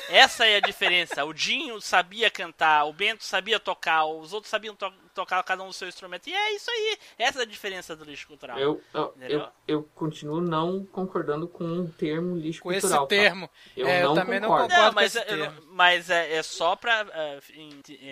Essa 0.09 0.45
é 0.45 0.57
a 0.57 0.59
diferença. 0.59 1.23
O 1.25 1.33
Dinho 1.33 1.79
sabia 1.81 2.29
cantar, 2.29 2.85
o 2.85 2.93
Bento 2.93 3.23
sabia 3.23 3.59
tocar, 3.59 4.05
os 4.05 4.33
outros 4.33 4.49
sabiam 4.49 4.75
to- 4.75 4.93
tocar 5.13 5.41
cada 5.43 5.63
um 5.63 5.67
do 5.67 5.73
seu 5.73 5.87
instrumento. 5.87 6.27
E 6.27 6.33
é 6.33 6.55
isso 6.55 6.69
aí. 6.69 6.97
Essa 7.17 7.39
é 7.39 7.41
a 7.41 7.45
diferença 7.45 7.95
do 7.95 8.03
lixo 8.05 8.27
cultural. 8.27 8.57
Eu, 8.59 8.81
eu, 8.93 9.13
eu, 9.21 9.47
eu 9.67 9.83
continuo 9.95 10.41
não 10.41 10.85
concordando 10.85 11.47
com 11.47 11.63
o 11.63 11.89
termo 11.89 12.35
lixo 12.37 12.61
Com 12.61 12.71
esse 12.71 12.81
cultural. 12.81 13.05
tá? 13.07 13.09
termo. 13.15 13.49
Eu 13.75 13.87
É, 13.87 14.03
eu 14.03 14.09
não 14.09 14.15
também 14.15 14.39
não 14.39 14.49
concordo. 14.49 14.69
concordo. 14.69 14.83
Não, 14.85 14.89
com 14.93 14.95
mas, 14.95 15.15
esse 15.15 15.19
é, 15.19 15.33
eu 15.33 15.37
termo. 15.37 15.61
não- 15.61 15.73
mas 15.73 16.09
é, 16.09 16.35
é 16.35 16.43
só 16.43 16.75
pra. 16.75 17.05
é, 17.13 17.39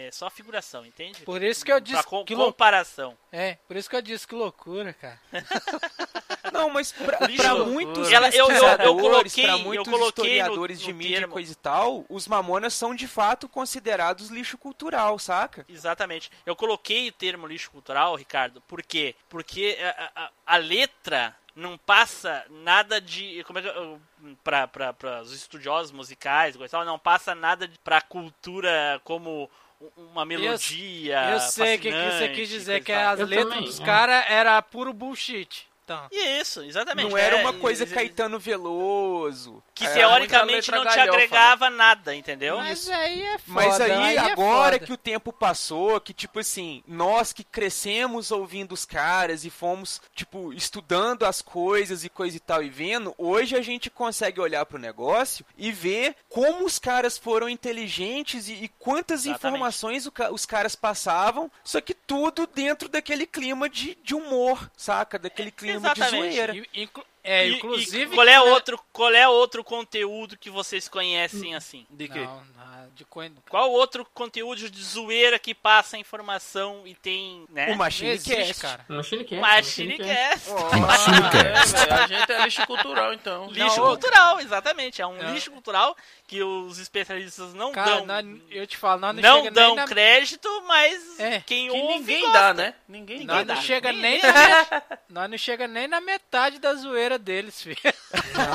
é 0.08 0.12
só 0.12 0.30
figuração, 0.30 0.86
entende? 0.86 1.22
Por 1.24 1.42
isso 1.44 1.64
que 1.64 1.72
eu 1.72 1.80
disse 1.80 2.02
pra 2.02 2.10
com- 2.10 2.26
que 2.26 2.36
comparação. 2.36 3.18
É, 3.32 3.56
por 3.68 3.76
isso 3.78 3.90
que 3.90 3.96
eu 3.96 4.02
disse 4.02 4.28
que 4.28 4.36
loucura, 4.36 4.94
cara. 4.94 5.20
Não, 6.54 6.70
mas 6.70 6.92
pra, 6.92 7.18
pra 7.18 7.56
muitos 7.66 8.12
Ela- 8.12 8.30
eu- 8.30 8.50
eu- 8.50 8.68
eu 8.68 8.98
coloquei- 8.98 9.44
pra 9.44 9.54
eu 9.54 9.60
muitos 9.60 9.88
coloquei 9.88 10.24
no- 10.24 10.30
historiadores 10.30 10.80
no 10.80 10.86
de 10.86 10.94
mídia 10.94 11.18
termo. 11.20 11.32
e 11.32 11.34
coisa 11.34 11.52
e 11.52 11.56
tal, 11.56 12.06
os 12.08 12.28
mamonas 12.28 12.74
são 12.74 12.94
de 12.96 13.08
fato 13.08 13.50
considerados 13.50 14.30
lixo 14.30 14.58
cultural, 14.58 15.18
saca? 15.20 15.66
Exatamente. 15.68 16.32
Eu 16.46 16.56
coloquei 16.56 17.10
o 17.10 17.12
termo 17.12 17.48
lixo 17.48 17.70
cultural, 17.72 18.16
Ricardo, 18.16 18.62
por 18.62 18.82
quê? 18.84 19.16
Porque 19.28 19.78
a, 19.82 20.12
a- 20.26 20.30
a 20.46 20.58
letra 20.58 21.36
não 21.56 21.78
passa 21.78 22.46
nada 22.50 23.00
de. 23.02 23.44
Como 23.46 23.60
é 23.60 23.62
que. 23.62 23.68
eu- 23.68 24.00
Pra, 24.42 24.66
pra, 24.70 24.94
pra 24.94 25.22
os 25.22 25.34
estudiosos 25.34 25.92
musicais, 25.92 26.56
coisa 26.56 26.72
e 26.72 26.78
tal, 26.78 26.86
não 26.86 26.98
passa 26.98 27.36
nada 27.36 27.68
de, 27.68 27.78
pra 27.80 28.00
cultura 28.00 29.02
como 29.04 29.52
uma 29.98 30.24
melodia. 30.26 31.32
eu 31.34 31.40
sei 31.42 31.76
o 31.76 31.80
que, 31.80 31.92
que 31.92 32.12
você 32.12 32.30
quis 32.30 32.48
dizer, 32.48 32.82
que 32.86 32.92
as 32.94 33.20
Eu 33.20 33.26
letras 33.26 33.50
também, 33.50 33.66
dos 33.66 33.80
caras 33.82 34.24
era 34.30 34.62
puro 34.62 34.94
bullshit. 34.94 35.68
Então, 35.84 36.08
Isso, 36.12 36.62
exatamente. 36.64 37.10
Não 37.10 37.18
era 37.18 37.38
é, 37.38 37.42
uma 37.42 37.54
coisa 37.54 37.84
e- 37.84 37.88
Caetano 37.88 38.40
Veloso. 38.40 39.62
Que 39.76 39.88
teoricamente 39.88 40.72
não 40.72 40.86
te 40.86 40.96
galhofa, 40.96 41.18
agregava 41.18 41.70
nada, 41.70 42.16
entendeu? 42.16 42.58
mas 42.58 42.90
aí 42.90 43.22
é 43.22 43.38
foda. 43.38 43.44
Mas 43.48 43.82
aí, 43.82 44.16
é 44.16 44.20
agora 44.20 44.76
foda. 44.76 44.86
que 44.86 44.94
o 44.94 44.98
tempo 44.98 45.34
passou, 45.34 46.00
que 46.00 46.14
tipo 46.14 46.40
assim, 46.40 46.84
nós 46.88 47.34
que 47.34 47.44
crescemos 47.44 48.32
ouvindo 48.32 48.72
os 48.72 48.86
caras 48.86 49.44
e 49.44 49.50
fomos, 49.50 50.02
tipo, 50.16 50.54
estudando 50.54 51.24
as 51.26 51.42
coisas 51.42 52.06
e 52.06 52.10
coisa 52.10 52.38
e 52.38 52.40
tal 52.40 52.64
e 52.64 52.70
vendo, 52.70 53.14
hoje 53.18 53.56
a 53.56 53.62
gente 53.62 53.90
consegue 53.90 54.40
olhar 54.40 54.66
pro 54.66 54.80
negócio 54.80 55.46
e 55.58 55.72
ver 55.72 56.16
como 56.30 56.66
os 56.66 56.80
caras 56.80 57.18
foram 57.18 57.50
inteligentes 57.50 58.48
e, 58.48 58.54
e 58.54 58.68
quantas 58.68 59.26
Exatamente. 59.26 59.38
informações 59.38 60.10
os 60.32 60.46
caras 60.46 60.76
passavam, 60.76 61.52
só 61.64 61.82
que 61.82 61.94
tudo 61.94 62.48
dentro 62.48 62.88
daquele 62.88 63.26
clima 63.26 63.68
de, 63.68 63.98
de 64.04 64.16
humor, 64.16 64.72
saca? 64.78 65.20
Daquele 65.20 65.52
clima 65.52 65.74
de 65.84 65.92
exatamente. 66.02 66.36
zoeira. 66.36 66.56
E- 66.56 66.82
inclu- 66.82 67.06
É, 67.24 67.48
E- 67.48 67.54
inclusive. 67.56 68.12
e 68.14 68.16
qual 68.16 68.28
é 68.28 68.32
né, 68.32 68.42
outro, 68.42 68.80
qual 68.92 69.12
é 69.14 69.28
outro 69.28 69.64
conteúdo 69.64 70.38
que 70.38 70.50
vocês 70.50 70.88
conhecem 70.90 71.56
assim? 71.56 71.86
De 71.90 72.08
quê? 72.10 72.20
Não, 72.20 72.44
não, 72.58 72.90
de 72.94 73.06
coisa. 73.06 73.34
Qual 73.50 73.72
outro 73.72 74.06
conteúdo 74.14 74.70
de 74.70 74.84
zoeira 74.84 75.40
que 75.40 75.56
passa 75.56 75.98
informação 75.98 76.82
e 76.86 76.94
tem, 76.96 77.46
né? 77.50 77.72
O 77.72 77.78
Machine 77.78 78.10
Não 78.10 78.16
existe, 78.16 78.36
Cast. 78.36 78.62
cara. 78.62 78.86
Machine 78.90 79.24
Cast. 79.24 79.42
Machine 79.42 79.98
Cast. 79.98 80.50
É, 80.50 81.36
velho, 81.84 81.94
a 82.04 82.08
gente 82.08 82.32
é 82.32 82.44
lixo 82.44 82.68
cultural, 82.68 83.14
então. 83.14 83.48
Lixo 83.50 83.78
Não, 83.80 83.88
cultural, 83.88 84.40
exatamente. 84.42 85.02
É 85.02 85.08
um 85.08 85.16
Não. 85.18 85.34
lixo 85.34 85.52
cultural 85.52 85.96
que 86.28 86.44
os 86.44 86.78
especialistas 86.78 87.54
não 87.54 87.72
Cara, 87.72 88.02
dão. 88.02 88.06
nós- 88.06 88.42
eu 88.50 88.68
te 88.68 88.76
falo, 88.78 89.00
não, 89.02 89.14
não 89.14 89.22
chega 89.22 89.52
dão 89.52 89.68
nem 89.68 89.76
na, 89.76 89.86
crédito, 89.88 90.50
mas 90.68 91.20
É, 91.20 91.40
quem 91.42 91.70
Que 91.70 91.78
ouve 91.80 92.00
ninguém 92.00 92.22
gosta. 92.22 92.38
dá, 92.40 92.54
né? 92.54 92.74
Ninguém 92.88 93.20
Ninguém 93.20 93.28
Nós 93.38 93.46
dá. 93.48 93.56
não 93.56 93.62
chega 93.62 93.92
Nem- 93.92 94.02
nem 94.02 94.22
nem 94.22 94.32
na, 94.32 94.82
nós 95.10 95.30
não 95.30 95.38
chega 95.38 95.68
nem 95.68 95.88
na 95.88 96.02
metade 96.02 96.58
da 96.60 96.74
zoeira 96.74 97.13
deles, 97.18 97.62
filho. 97.62 97.78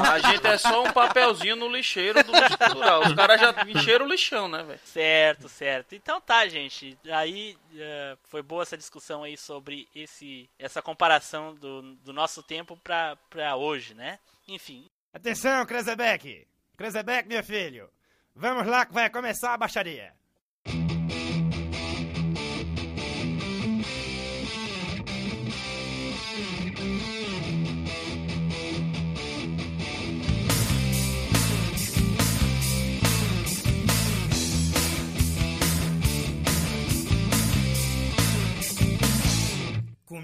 A 0.05 0.19
gente 0.19 0.47
é 0.47 0.59
só 0.59 0.85
um 0.85 0.93
papelzinho 0.93 1.57
no 1.57 1.69
lixeiro 1.69 2.23
do 2.23 2.33
lixo 2.33 2.59
cultural. 2.59 3.03
Os 3.03 3.15
caras 3.15 3.41
já 3.41 3.55
encheram 3.67 4.07
o 4.07 4.09
lixão, 4.09 4.49
né, 4.49 4.63
velho? 4.63 4.81
Certo, 4.85 5.49
certo. 5.49 5.95
Então 5.95 6.21
tá, 6.21 6.47
gente. 6.47 6.99
Aí 7.11 7.57
eh, 7.77 8.17
foi 8.25 8.43
boa 8.43 8.63
essa 8.63 8.77
discussão 8.77 9.23
aí 9.23 9.37
sobre 9.37 9.89
esse, 9.95 10.49
essa 10.59 10.83
comparação 10.83 11.55
do, 11.55 11.95
do 11.97 12.13
nosso 12.13 12.43
tempo 12.43 12.77
pra, 12.77 13.17
pra 13.31 13.57
hoje, 13.57 13.95
né? 13.95 14.19
Enfim. 14.47 14.89
Atenção, 15.13 15.65
Krezebeck! 15.67 16.47
Krezebeck, 16.77 17.29
meu 17.29 17.43
filho! 17.43 17.91
Vamos 18.35 18.67
lá 18.67 18.87
que 18.87 18.93
vai 18.93 19.11
começar 19.11 19.55
a 19.55 19.59
baixaria! 19.59 20.18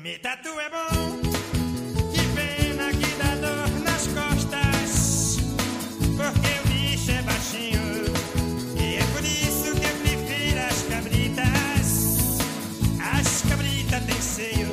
Comer 0.05 0.19
tatu 0.19 0.51
é 0.61 0.69
bom, 0.69 1.19
que 2.13 2.23
pena 2.37 2.91
que 2.91 3.07
dá 3.17 3.35
dor 3.37 3.71
nas 3.81 4.07
costas, 4.09 5.39
porque 6.19 6.61
o 6.61 6.69
bicho 6.69 7.11
é 7.11 7.23
baixinho, 7.23 8.05
e 8.79 8.97
é 8.97 9.05
por 9.15 9.25
isso 9.25 9.73
que 9.73 9.87
eu 9.87 9.97
prefiro 10.03 10.61
as 10.61 10.83
cabritas. 10.83 12.19
As 13.01 13.43
cabritas 13.49 14.05
têm 14.05 14.21
seios 14.21 14.64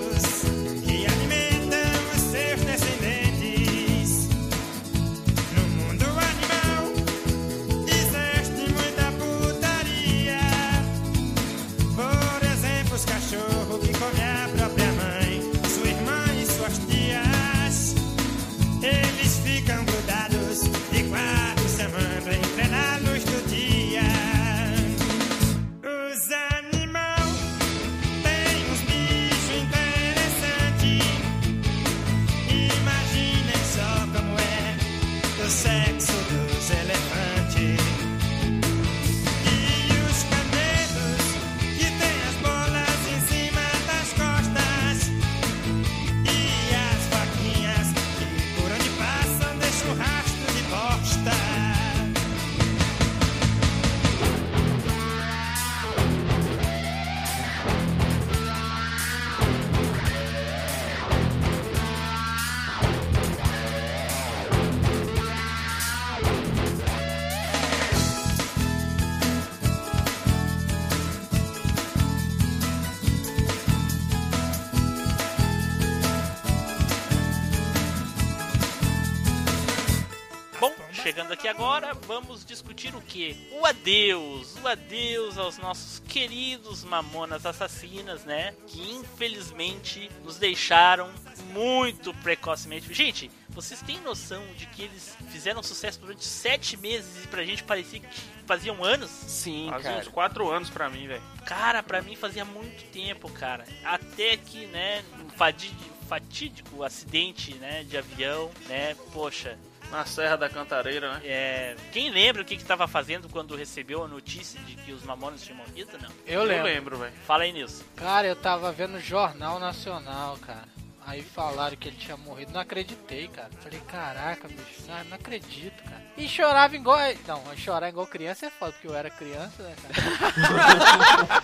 agora, 81.72 81.94
vamos 81.94 82.44
discutir 82.46 82.94
o 82.96 83.02
que? 83.02 83.48
O 83.54 83.66
adeus, 83.66 84.56
o 84.62 84.68
adeus 84.68 85.38
aos 85.38 85.58
nossos 85.58 86.00
queridos 86.00 86.84
mamonas 86.84 87.46
assassinas, 87.46 88.26
né? 88.26 88.54
Que 88.68 88.82
infelizmente 88.92 90.10
nos 90.24 90.38
deixaram 90.38 91.10
muito 91.54 92.14
precocemente. 92.16 92.94
Gente, 92.94 93.32
vocês 93.50 93.82
têm 93.82 94.00
noção 94.02 94.44
de 94.58 94.66
que 94.68 94.84
eles 94.84 95.16
fizeram 95.30 95.64
sucesso 95.64 96.00
durante 96.00 96.26
sete 96.26 96.76
meses 96.76 97.24
e 97.24 97.28
pra 97.28 97.44
gente 97.44 97.64
parecia 97.64 98.00
que 98.00 98.08
faziam 98.46 98.84
anos? 98.84 99.10
Sim, 99.10 99.68
Fazia 99.70 99.92
cara. 99.92 100.02
uns 100.02 100.08
quatro 100.10 100.50
anos 100.52 100.70
pra 100.70 100.90
mim, 100.90 101.08
velho. 101.08 101.24
Cara, 101.46 101.82
pra 101.82 102.02
mim 102.02 102.16
fazia 102.16 102.44
muito 102.44 102.84
tempo, 102.92 103.30
cara. 103.32 103.66
Até 103.86 104.36
que, 104.36 104.66
né, 104.68 105.04
um 105.24 105.30
fadi- 105.30 105.76
fatídico 106.10 106.84
acidente, 106.84 107.54
né, 107.56 107.84
de 107.86 107.98
avião, 107.98 108.52
né? 108.68 108.96
Poxa, 109.14 109.58
Na 109.92 110.06
Serra 110.06 110.38
da 110.38 110.48
Cantareira, 110.50 111.14
né? 111.16 111.22
é, 111.26 111.76
quem 111.92 112.10
lembra 112.10 112.42
o 112.42 112.46
que 112.46 112.56
estava 112.56 112.88
fazendo 112.88 113.28
quando 113.28 113.56
recebeu 113.58 114.04
a 114.04 114.08
notícia 114.08 114.60
de 114.62 114.76
que 114.78 114.92
os 114.94 115.04
Mamonas 115.04 115.42
tinham 115.44 115.58
morrido? 115.58 115.98
Não. 116.02 116.10
Eu 116.26 116.40
Eu 116.42 116.44
lembro. 116.46 116.64
lembro, 116.64 116.98
velho. 116.98 117.14
Fala 117.28 117.44
aí, 117.44 117.52
Nilson. 117.52 117.84
Cara, 117.98 118.26
eu 118.26 118.36
tava 118.36 118.72
vendo 118.72 118.96
o 118.96 119.02
Jornal 119.02 119.60
Nacional, 119.60 120.38
cara. 120.38 120.64
Aí 121.06 121.24
falaram 121.24 121.76
que 121.76 121.90
ele 121.90 121.98
tinha 121.98 122.16
morrido. 122.16 122.54
Não 122.54 122.62
acreditei, 122.62 123.28
cara. 123.28 123.50
Falei, 123.62 123.80
caraca, 123.82 124.48
bicho, 124.48 124.84
não, 124.88 125.04
não 125.06 125.16
acredito, 125.16 125.84
cara. 125.84 126.02
E 126.16 126.28
chorava 126.28 126.76
igual. 126.76 127.00
Não, 127.28 127.42
chorar 127.58 127.90
igual 127.90 128.06
criança 128.06 128.46
é 128.46 128.50
foda, 128.50 128.72
porque 128.74 128.88
eu 128.88 128.96
era 128.96 129.10
criança, 129.10 129.64
né, 129.64 129.76
cara? 129.82 131.42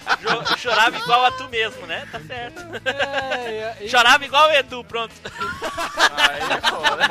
Chorava 0.58 0.98
igual 0.98 1.26
a 1.26 1.32
tu 1.32 1.48
mesmo, 1.50 1.86
né? 1.88 2.08
Tá 2.12 2.20
certo. 2.20 2.62
É, 2.86 3.78
e- 3.82 3.90
Chorava 3.90 4.26
igual 4.26 4.50
o 4.50 4.54
Edu, 4.54 4.84
pronto. 4.84 5.14
Aí 5.26 6.42
é 6.42 6.62
foda. 6.70 7.08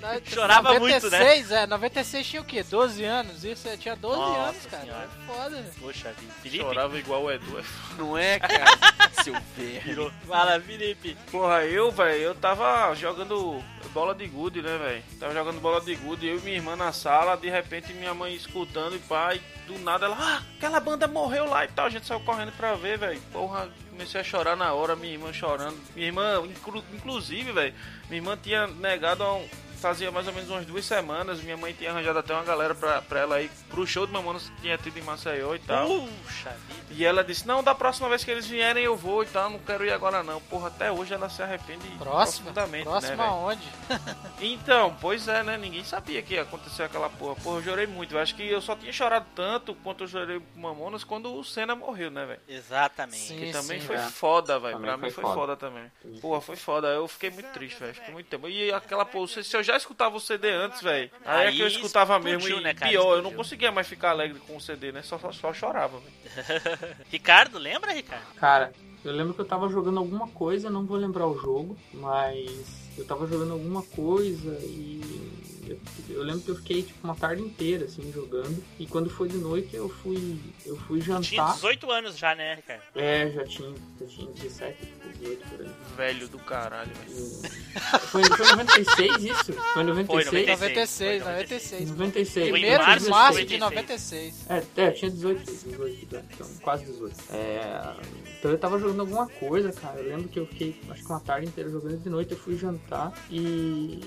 Na- 0.00 0.20
Chorava 0.24 0.78
muito, 0.78 1.10
né? 1.10 1.18
96, 1.18 1.50
é, 1.50 1.66
96 1.66 2.26
tinha 2.26 2.42
o 2.42 2.44
quê? 2.44 2.62
12 2.62 3.04
anos? 3.04 3.44
Isso, 3.44 3.68
eu 3.68 3.78
tinha 3.78 3.96
12 3.96 4.16
Nossa 4.18 4.40
anos, 4.40 4.66
cara. 4.66 4.82
Senhora. 4.84 5.04
É 5.04 5.26
foda, 5.26 5.50
velho. 5.50 5.74
Poxa 5.80 6.12
vida. 6.12 6.32
Felipe? 6.42 6.64
Chorava 6.64 6.98
igual 6.98 7.22
o 7.24 7.30
Edu. 7.30 7.58
é 7.58 7.62
foda. 7.62 7.94
Não 8.02 8.18
é, 8.18 8.38
cara? 8.38 8.64
Seu 9.24 9.34
verme. 9.56 10.12
Fala, 10.28 10.60
Felipe. 10.60 11.16
Porra, 11.30 11.64
eu, 11.64 11.90
velho, 11.90 12.20
eu 12.20 12.34
tava 12.34 12.94
jogando 12.94 13.62
bola 13.94 14.14
de 14.14 14.26
gude, 14.26 14.60
né, 14.60 14.76
velho? 14.76 15.02
Tava 15.18 15.32
jogando 15.32 15.60
bola 15.60 15.80
de 15.80 15.94
gude, 15.94 16.26
eu 16.26 16.36
e 16.38 16.40
minha 16.42 16.56
irmã 16.56 16.76
na 16.76 16.92
sala, 16.92 17.34
de 17.36 17.48
repente 17.48 17.92
minha 17.94 18.12
mãe 18.12 18.34
escutando 18.34 18.96
e 18.96 18.98
pai, 18.98 19.40
do 19.66 19.78
nada 19.78 20.04
ela, 20.06 20.16
ah, 20.20 20.42
aquela 20.58 20.78
banda 20.78 21.06
morreu 21.08 21.46
lá 21.46 21.64
e 21.64 21.68
tal. 21.68 21.86
A 21.86 21.90
gente 21.90 22.06
saiu 22.06 22.20
correndo 22.20 22.52
pra 22.52 22.74
ver, 22.74 22.98
velho. 22.98 23.20
Porra, 23.32 23.68
comecei 23.90 24.20
a 24.20 24.24
chorar 24.24 24.56
na 24.56 24.74
hora, 24.74 24.94
minha 24.94 25.12
irmã 25.14 25.32
chorando. 25.32 25.78
Minha 25.94 26.08
irmã, 26.08 26.42
inclu- 26.44 26.84
inclusive, 26.92 27.50
velho, 27.52 27.74
minha 28.10 28.20
irmã 28.20 28.36
tinha 28.36 28.66
negado 28.66 29.22
há 29.22 29.34
um- 29.36 29.48
Fazia 29.84 30.10
mais 30.10 30.26
ou 30.26 30.32
menos 30.32 30.48
umas 30.48 30.64
duas 30.64 30.82
semanas, 30.82 31.42
minha 31.42 31.58
mãe 31.58 31.74
tinha 31.74 31.90
arranjado 31.90 32.18
até 32.18 32.32
uma 32.32 32.42
galera 32.42 32.74
pra, 32.74 33.02
pra 33.02 33.20
ela 33.20 33.42
ir 33.42 33.50
pro 33.68 33.86
show 33.86 34.06
de 34.06 34.12
Mamonas 34.14 34.48
que 34.48 34.62
tinha 34.62 34.78
tido 34.78 34.98
em 34.98 35.02
Maceió 35.02 35.54
e 35.54 35.58
tal. 35.58 35.86
Puxa 35.86 36.48
vida. 36.66 36.86
E 36.88 37.04
ela 37.04 37.22
disse, 37.22 37.46
não, 37.46 37.62
da 37.62 37.74
próxima 37.74 38.08
vez 38.08 38.24
que 38.24 38.30
eles 38.30 38.46
vierem 38.46 38.82
eu 38.82 38.96
vou 38.96 39.22
e 39.22 39.26
tal, 39.26 39.50
não 39.50 39.58
quero 39.58 39.84
ir 39.84 39.92
agora 39.92 40.22
não. 40.22 40.40
Porra, 40.40 40.68
até 40.68 40.90
hoje 40.90 41.12
ela 41.12 41.28
se 41.28 41.42
arrepende 41.42 41.86
Próxima? 41.98 42.44
profundamente, 42.52 42.84
Próxima 42.84 43.16
né, 43.16 43.24
aonde? 43.24 43.68
Então, 44.40 44.96
pois 45.02 45.28
é, 45.28 45.42
né? 45.42 45.58
Ninguém 45.58 45.84
sabia 45.84 46.22
que 46.22 46.32
ia 46.32 46.42
acontecer 46.42 46.84
aquela 46.84 47.10
porra. 47.10 47.36
Porra, 47.36 47.58
eu 47.58 47.62
chorei 47.64 47.86
muito. 47.86 48.14
Eu 48.14 48.20
acho 48.20 48.34
que 48.34 48.46
eu 48.48 48.62
só 48.62 48.74
tinha 48.74 48.92
chorado 48.92 49.26
tanto 49.34 49.74
quanto 49.76 50.04
eu 50.04 50.08
chorei 50.08 50.40
com 50.40 50.60
Mamonas 50.60 51.04
quando 51.04 51.34
o 51.34 51.44
Senna 51.44 51.76
morreu, 51.76 52.10
né, 52.10 52.24
velho? 52.24 52.40
Exatamente. 52.48 53.18
Sim, 53.18 53.38
Que 53.38 53.52
também 53.52 53.80
sim, 53.80 53.86
foi 53.86 53.96
é. 53.96 54.00
foda, 54.00 54.58
velho. 54.58 54.78
Pra 54.80 54.96
mim 54.96 55.02
foi 55.02 55.10
foi 55.10 55.24
foda. 55.24 55.34
foda 55.34 55.56
também. 55.56 55.92
Porra, 56.22 56.40
foi 56.40 56.56
foda. 56.56 56.88
Eu 56.88 57.06
fiquei 57.06 57.28
muito 57.28 57.52
triste, 57.52 57.78
velho. 57.78 57.94
Fiquei 57.94 58.14
muito 58.14 58.26
tempo. 58.28 58.48
E 58.48 58.72
aquela 58.72 59.04
porra, 59.04 59.26
se 59.28 59.44
se 59.44 59.56
eu 59.56 59.62
já 59.62 59.73
escutava 59.76 60.16
o 60.16 60.20
CD 60.20 60.50
antes, 60.50 60.80
velho. 60.82 61.10
Aí, 61.24 61.48
é 61.48 61.52
que 61.52 61.60
eu 61.60 61.66
escutava 61.66 62.16
explodiu, 62.16 62.38
mesmo. 62.40 62.60
E 62.60 62.62
né, 62.62 62.74
cara? 62.74 62.90
pior, 62.90 63.02
eu 63.02 63.08
não 63.10 63.16
Explodiu. 63.16 63.36
conseguia 63.38 63.72
mais 63.72 63.86
ficar 63.86 64.10
alegre 64.10 64.38
com 64.46 64.56
o 64.56 64.60
CD, 64.60 64.92
né? 64.92 65.02
Só, 65.02 65.18
só, 65.18 65.32
só 65.32 65.52
chorava, 65.52 65.98
velho. 65.98 66.96
Ricardo, 67.10 67.58
lembra, 67.58 67.92
Ricardo? 67.92 68.24
Cara, 68.36 68.72
Eu 69.04 69.12
lembro 69.12 69.34
que 69.34 69.40
eu 69.40 69.44
tava 69.44 69.68
jogando 69.68 69.98
alguma 69.98 70.28
coisa, 70.28 70.70
não 70.70 70.86
vou 70.86 70.96
lembrar 70.96 71.26
o 71.26 71.38
jogo, 71.38 71.76
mas 71.92 72.50
eu 72.96 73.04
tava 73.04 73.26
jogando 73.26 73.52
alguma 73.52 73.82
coisa 73.82 74.56
e 74.62 75.00
eu, 75.68 75.78
eu 76.08 76.22
lembro 76.22 76.40
que 76.40 76.50
eu 76.50 76.56
fiquei 76.56 76.82
tipo 76.82 76.98
uma 77.04 77.14
tarde 77.14 77.42
inteira 77.42 77.84
assim 77.86 78.12
jogando 78.12 78.62
e 78.78 78.86
quando 78.86 79.10
foi 79.10 79.28
de 79.28 79.38
noite 79.38 79.74
eu 79.74 79.88
fui 79.88 80.38
eu 80.64 80.76
fui 80.76 81.00
Tinha 81.00 81.20
jantar. 81.22 81.54
18 81.54 81.90
anos 81.90 82.18
já, 82.18 82.34
né, 82.34 82.54
Ricardo? 82.54 82.82
É, 82.94 83.30
já 83.30 83.44
tinha, 83.44 83.74
já 84.00 84.06
tinha 84.06 84.30
17, 84.32 84.88
18 85.20 85.48
por 85.48 85.60
aí. 85.60 85.70
Velho 85.96 86.28
do 86.28 86.38
caralho, 86.38 86.90
velho. 86.94 87.54
Foi, 88.06 88.22
foi 88.24 88.46
em 88.46 88.56
96 88.56 89.24
isso? 89.24 89.52
Foi 89.52 89.82
em 89.82 89.86
96? 89.86 90.28
Foi, 90.28 90.46
96, 90.46 91.24
96. 91.24 91.90
96. 91.90 92.50
Primeiro 92.50 92.82
março 92.82 93.04
de 93.04 93.10
março 93.10 93.44
de 93.44 93.58
96. 93.58 94.44
96. 94.44 94.46
É, 94.48 94.82
é, 94.82 94.90
tinha 94.90 95.10
18, 95.10 95.44
18 95.44 96.16
anos, 96.16 96.28
então, 96.32 96.48
quase 96.62 96.84
18. 96.84 97.16
É, 97.30 97.94
então 98.38 98.50
eu 98.50 98.58
tava 98.58 98.78
jogando 98.78 99.00
alguma 99.00 99.26
coisa, 99.26 99.72
cara. 99.72 100.00
Eu 100.00 100.08
lembro 100.08 100.28
que 100.28 100.38
eu 100.38 100.46
fiquei, 100.46 100.76
acho 100.90 101.02
que 101.02 101.08
uma 101.08 101.20
tarde 101.20 101.46
inteira 101.46 101.70
jogando 101.70 101.98
de 101.98 102.08
noite, 102.08 102.32
eu 102.32 102.38
fui 102.38 102.56
jantar 102.56 103.12
e, 103.30 104.00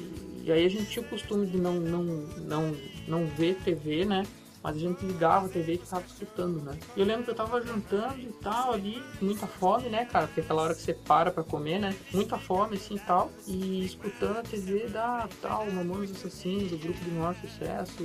e 0.44 0.52
aí 0.52 0.66
a 0.66 0.70
gente 0.70 0.86
tinha 0.86 1.04
o 1.04 1.10
costume 1.10 1.46
de 1.46 1.47
não, 1.54 1.76
não, 1.76 2.04
não, 2.04 2.76
não 3.08 3.26
ver 3.28 3.56
TV, 3.64 4.06
né? 4.06 4.24
Mas 4.68 4.76
a 4.76 4.80
gente 4.80 5.06
ligava 5.06 5.46
a 5.46 5.50
TV 5.50 5.76
e 5.76 5.78
ficava 5.78 6.04
escutando, 6.06 6.62
né? 6.62 6.78
E 6.94 7.00
eu 7.00 7.06
lembro 7.06 7.24
que 7.24 7.30
eu 7.30 7.36
tava 7.36 7.62
jantando 7.62 8.20
e 8.20 8.34
tal 8.44 8.74
ali, 8.74 9.02
muita 9.22 9.48
fome, 9.48 9.88
né, 9.88 10.04
cara? 10.04 10.28
Porque 10.28 10.42
aquela 10.42 10.62
hora 10.62 10.76
que 10.76 10.82
você 10.82 10.94
para 10.94 11.32
pra 11.32 11.42
comer, 11.42 11.80
né? 11.80 11.96
Muita 12.12 12.38
fome, 12.38 12.76
assim 12.76 12.96
e 12.96 13.00
tal. 13.00 13.32
E 13.48 13.86
escutando 13.86 14.40
a 14.40 14.44
TV 14.44 14.88
da 14.88 15.30
tal, 15.42 15.72
Mamonas 15.72 16.12
Assassinos, 16.12 16.74
o 16.74 16.78
grupo 16.78 17.00
de 17.00 17.12
maior 17.12 17.34
sucesso, 17.36 17.96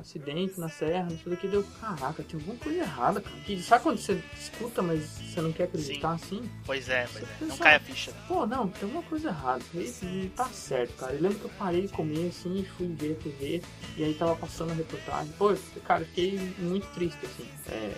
acidente 0.00 0.58
na 0.58 0.70
serra, 0.70 1.06
não 1.10 1.18
sei 1.18 1.34
o 1.34 1.36
que. 1.36 1.48
Deu, 1.48 1.62
caraca, 1.78 2.22
tinha 2.22 2.40
alguma 2.40 2.58
coisa 2.58 2.78
errada, 2.78 3.20
cara. 3.20 3.36
Que, 3.44 3.62
sabe 3.62 3.82
quando 3.82 3.98
você 3.98 4.18
escuta, 4.40 4.80
mas 4.80 5.02
você 5.02 5.42
não 5.42 5.52
quer 5.52 5.64
acreditar 5.64 6.12
assim? 6.12 6.50
Pois 6.64 6.88
é, 6.88 7.06
pois 7.12 7.24
é. 7.24 7.26
Não 7.42 7.48
Pessoal, 7.48 7.58
cai 7.58 7.74
a 7.74 7.80
ficha. 7.80 8.12
Pô, 8.26 8.46
não, 8.46 8.68
tem 8.68 8.84
alguma 8.84 9.02
coisa 9.02 9.28
errada. 9.28 9.62
Isso 9.74 10.06
não 10.06 10.30
tá 10.30 10.46
certo, 10.46 10.96
cara. 10.96 11.12
Eu 11.12 11.20
lembro 11.20 11.38
que 11.40 11.44
eu 11.44 11.52
parei 11.58 11.82
de 11.82 11.88
comer 11.88 12.28
assim 12.28 12.60
e 12.60 12.64
fui 12.64 12.86
ver 12.86 13.12
a 13.12 13.22
TV. 13.22 13.62
E 13.98 14.04
aí 14.04 14.14
tava 14.14 14.34
passando 14.34 14.70
a 14.70 14.74
reportagem. 14.74 15.30
Pô, 15.36 15.54
cara, 15.84 16.05
fiquei 16.06 16.54
muito 16.58 16.86
triste, 16.94 17.18
assim. 17.24 17.48
É, 17.68 17.92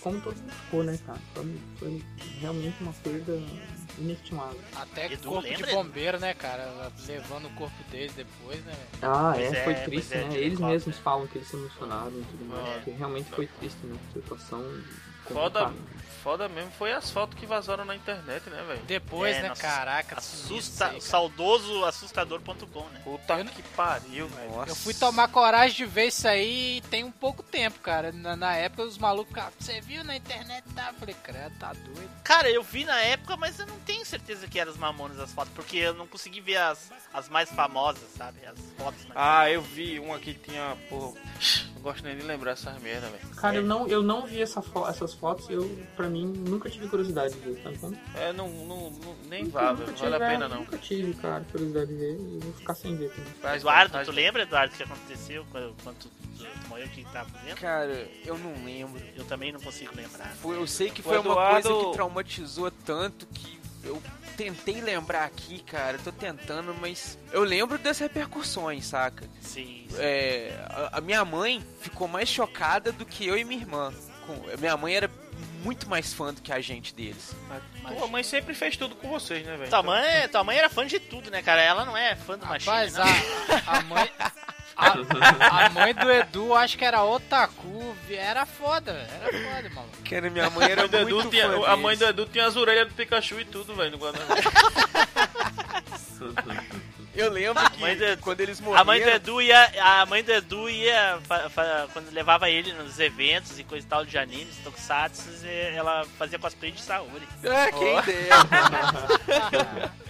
como 0.00 0.20
todo 0.20 0.36
mundo 0.36 0.52
ficou, 0.52 0.84
né, 0.84 0.98
cara? 1.06 1.18
Foi, 1.34 1.56
foi 1.76 2.02
realmente 2.40 2.82
uma 2.82 2.92
perda 2.92 3.40
inestimável. 3.98 4.60
Até 4.74 5.12
Edu, 5.12 5.28
corpo 5.28 5.48
de 5.48 5.54
lembra? 5.54 5.74
bombeiro, 5.74 6.20
né, 6.20 6.34
cara? 6.34 6.90
Levando 7.06 7.46
o 7.46 7.50
corpo 7.50 7.76
deles 7.90 8.12
depois, 8.14 8.64
né? 8.64 8.74
Ah, 9.00 9.34
é, 9.36 9.44
é, 9.44 9.64
foi 9.64 9.74
triste, 9.74 10.14
é, 10.14 10.24
né? 10.24 10.28
de 10.30 10.38
Eles 10.38 10.58
mesmos 10.58 10.98
falam 10.98 11.26
que 11.26 11.38
eles 11.38 11.48
se 11.48 11.56
emocionaram 11.56 12.10
e 12.10 12.24
tudo 12.24 12.44
mais. 12.46 12.68
É. 12.68 12.74
Porque 12.74 12.90
realmente 12.90 13.30
foi 13.30 13.46
triste, 13.46 13.78
né? 13.84 13.96
Situação 14.12 14.62
Foda, 15.28 15.72
foda 16.22 16.48
mesmo 16.48 16.70
foi 16.72 16.92
as 16.92 17.10
fotos 17.10 17.38
que 17.38 17.46
vazaram 17.46 17.84
na 17.84 17.96
internet, 17.96 18.48
né, 18.50 18.62
velho? 18.66 18.82
Depois, 18.82 19.36
É, 19.36 19.42
né? 19.42 19.48
nossa, 19.48 19.62
Caraca, 19.62 20.18
Assusta, 20.18 20.84
aí, 20.86 20.90
cara. 20.92 21.00
saudoso 21.02 21.84
assustador.com, 21.84 22.84
né? 22.90 23.00
Puta 23.02 23.44
que 23.44 23.62
pariu, 23.74 24.28
velho. 24.28 24.64
Eu 24.68 24.74
fui 24.76 24.94
tomar 24.94 25.28
coragem 25.28 25.76
de 25.76 25.86
ver 25.86 26.06
isso 26.08 26.26
aí 26.28 26.80
tem 26.90 27.02
um 27.04 27.10
pouco 27.10 27.42
tempo, 27.42 27.80
cara. 27.80 28.12
Na, 28.12 28.36
na 28.36 28.54
época 28.54 28.82
os 28.84 28.98
malucos 28.98 29.28
ficavam, 29.30 29.52
você 29.58 29.80
viu 29.80 30.04
na 30.04 30.16
internet? 30.16 30.64
Tá? 30.74 30.88
Eu 30.88 30.94
falei, 30.94 31.16
credo, 31.22 31.58
tá 31.58 31.72
doido. 31.72 32.10
Cara, 32.22 32.50
eu 32.50 32.62
vi 32.62 32.84
na 32.84 33.00
época, 33.00 33.36
mas 33.36 33.58
eu 33.58 33.66
não 33.66 33.78
tenho 33.80 34.04
certeza 34.06 34.46
que 34.46 34.58
eram 34.60 34.70
os 34.70 34.78
Mamonas 34.78 35.18
as 35.18 35.32
fotos, 35.32 35.52
porque 35.54 35.76
eu 35.78 35.94
não 35.94 36.06
consegui 36.06 36.40
ver 36.40 36.56
as, 36.58 36.90
as 37.12 37.28
mais 37.28 37.50
famosas, 37.50 38.02
sabe? 38.16 38.38
As 38.46 38.58
fotos 38.76 39.04
mais 39.06 39.12
Ah, 39.16 39.50
eu 39.50 39.62
vi 39.62 39.98
uma 39.98 40.18
que 40.18 40.34
tinha, 40.34 40.76
pô, 40.88 41.16
não 41.74 41.82
gosto 41.82 42.04
nem 42.04 42.16
de 42.16 42.22
lembrar 42.22 42.52
essas 42.52 42.80
merda, 42.80 43.08
velho. 43.08 43.28
Cara, 43.36 43.56
eu 43.56 43.62
não, 43.64 43.88
eu 43.88 44.02
não 44.02 44.24
vi 44.26 44.40
essa 44.40 44.62
fo- 44.62 44.86
essas 44.88 45.11
fotos, 45.12 45.48
eu, 45.50 45.68
pra 45.96 46.08
mim, 46.08 46.26
nunca 46.26 46.68
tive 46.70 46.88
curiosidade 46.88 47.34
de 47.34 47.40
ver, 47.40 47.62
sabe 47.62 47.78
como? 47.78 47.96
É, 48.16 48.32
não, 48.32 48.48
não, 48.48 48.90
não- 48.90 49.16
nem 49.28 49.44
Nunca- 49.44 49.72
nunca 49.72 49.92
tive, 49.92 50.10
vale 50.10 50.22
a 50.22 50.26
é, 50.26 50.30
pena 50.32 50.48
não. 50.48 50.56
Nunca 50.58 50.78
tive, 50.78 51.14
cara, 51.14 51.44
curiosidade 51.50 51.86
de 51.86 51.94
ver 51.96 52.14
e 52.18 52.38
vou 52.42 52.52
ficar 52.54 52.74
sem 52.74 52.96
ver 52.96 53.10
também. 53.10 53.32
Faz 53.40 53.62
Eduardo, 53.62 53.92
faz- 53.92 54.06
tu 54.08 54.12
lembra, 54.12 54.42
Eduardo, 54.42 54.74
o 54.74 54.76
que 54.76 54.82
aconteceu 54.82 55.46
quando, 55.50 55.74
quando 55.82 55.96
tu, 55.98 56.08
tu, 56.08 56.44
tu 56.44 56.68
morreu, 56.68 56.88
que 56.88 57.04
tava 57.04 57.28
fazendo? 57.30 57.56
Cara, 57.58 58.08
eu 58.24 58.38
não 58.38 58.64
lembro. 58.64 59.00
Eu 59.16 59.24
também 59.24 59.52
não 59.52 59.60
consigo 59.60 59.92
lembrar. 59.94 60.28
Foi- 60.40 60.56
eu 60.56 60.66
sei 60.66 60.90
que 60.90 61.00
O 61.00 61.04
foi 61.04 61.18
uma 61.18 61.34
coisa 61.52 61.68
que 61.68 61.92
traumatizou 61.92 62.70
tanto 62.84 63.26
que 63.26 63.60
eu 63.84 64.00
tentei 64.36 64.80
lembrar 64.80 65.24
aqui, 65.24 65.60
cara. 65.62 65.98
Tô 65.98 66.10
tentando, 66.12 66.74
mas 66.80 67.18
eu 67.32 67.42
lembro 67.44 67.76
das 67.78 67.98
repercussões, 67.98 68.86
saca? 68.86 69.28
Sim, 69.40 69.86
É, 69.98 70.52
a, 70.70 70.98
a 70.98 71.00
minha 71.02 71.22
mãe 71.24 71.62
ficou 71.80 72.08
mais 72.08 72.28
chocada 72.28 72.90
do 72.92 73.04
que 73.04 73.26
eu 73.26 73.36
e 73.36 73.44
minha 73.44 73.60
irmã. 73.60 73.92
Com- 74.34 74.50
a 74.52 74.56
minha 74.56 74.76
mãe 74.76 74.94
era 74.94 75.10
muito 75.62 75.88
mais 75.88 76.12
fã 76.12 76.32
do 76.34 76.40
que 76.40 76.52
a 76.52 76.60
gente 76.60 76.94
deles. 76.94 77.34
Tua 77.96 78.06
mãe 78.08 78.22
sempre 78.22 78.54
fez 78.54 78.76
tudo 78.76 78.94
com 78.96 79.08
vocês, 79.08 79.44
né, 79.46 79.56
velho? 79.56 79.70
Tua 79.70 79.82
mãe, 79.82 80.28
tua 80.28 80.44
mãe 80.44 80.58
era 80.58 80.68
fã 80.68 80.86
de 80.86 80.98
tudo, 80.98 81.30
né, 81.30 81.42
cara? 81.42 81.60
Ela 81.62 81.84
não 81.84 81.96
é 81.96 82.16
fã 82.16 82.36
do 82.38 82.46
Machine, 82.46 82.70
Rapaz, 82.70 82.94
não. 82.94 83.04
a, 83.04 83.78
a 83.78 83.82
mãe. 83.82 84.10
A, 84.74 85.66
a 85.66 85.68
mãe 85.68 85.94
do 85.94 86.10
Edu, 86.10 86.54
acho 86.54 86.78
que 86.78 86.84
era 86.84 87.04
otaku, 87.04 87.94
era 88.10 88.46
foda, 88.46 88.94
velho, 88.94 89.08
era 89.12 89.54
foda, 89.54 89.70
maluco. 89.74 89.96
Que 90.02 90.14
era 90.14 90.30
minha 90.30 90.48
mãe 90.50 90.70
era 90.70 90.84
A 90.84 90.88
mãe 90.88 90.90
do 90.90 90.96
Edu 90.96 91.14
muito 91.16 91.30
tinha- 91.30 91.50
fã 91.50 91.66
a 91.70 91.76
mãe 91.76 91.96
do. 91.96 92.04
Edu 92.06 92.26
tinha 92.26 92.46
as 92.46 92.56
orelhas 92.56 92.88
do 92.88 92.94
Pikachu 92.94 93.38
e 93.38 93.44
tudo, 93.44 93.74
velho, 93.74 93.90
no 93.92 93.98
guarda-roupa. 93.98 94.42
Eu 97.14 97.30
lembro 97.30 97.70
que 97.70 97.80
mãe 97.80 97.96
do- 97.96 98.16
quando 98.22 98.40
eles 98.40 98.58
morreram... 98.60 98.80
A 98.80 98.84
mãe 98.84 99.00
do 99.02 99.08
Edu 99.10 99.42
ia. 99.42 99.72
A 99.82 100.06
mãe 100.06 100.22
do 100.24 100.32
Edu 100.32 100.70
ia. 100.70 101.18
fa- 101.24 101.50
fa- 101.50 101.88
quando 101.92 102.10
levava 102.10 102.48
ele 102.48 102.72
nos 102.72 102.98
eventos 102.98 103.58
e 103.58 103.64
coisa 103.64 103.84
e 103.86 103.88
tal 103.88 104.04
de 104.04 104.16
animes, 104.16 104.56
tokusatsu, 104.64 105.28
ela 105.74 106.06
fazia 106.18 106.38
cosplay 106.38 106.70
de 106.72 106.80
Saori. 106.80 107.28
Ah, 107.44 107.70
quem 107.70 107.94
Ó. 107.96 108.00
dera. 108.02 109.92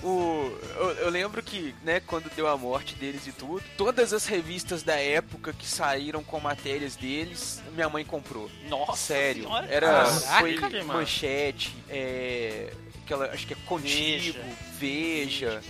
O, 0.00 0.56
eu, 0.76 0.90
eu 0.92 1.10
lembro 1.10 1.42
que, 1.42 1.74
né, 1.82 1.98
quando 1.98 2.30
deu 2.36 2.46
a 2.46 2.56
morte 2.56 2.94
deles 2.94 3.26
e 3.26 3.32
tudo, 3.32 3.60
todas 3.76 4.12
as 4.12 4.26
revistas 4.26 4.84
da 4.84 4.94
época 4.94 5.52
que 5.52 5.66
saíram 5.66 6.22
com 6.22 6.38
matérias 6.38 6.94
deles, 6.94 7.60
minha 7.74 7.88
mãe 7.88 8.04
comprou. 8.04 8.48
Nossa 8.68 8.96
Sério. 9.14 9.42
senhora. 9.42 9.66
Era 9.68 10.04
Caraca, 10.04 10.70
foi 10.70 10.82
manchete, 10.84 11.74
é, 11.90 12.72
aquela, 13.08 13.26
acho 13.32 13.46
que 13.46 13.54
é 13.54 13.56
Contigo, 13.64 14.38
Veja, 14.78 15.62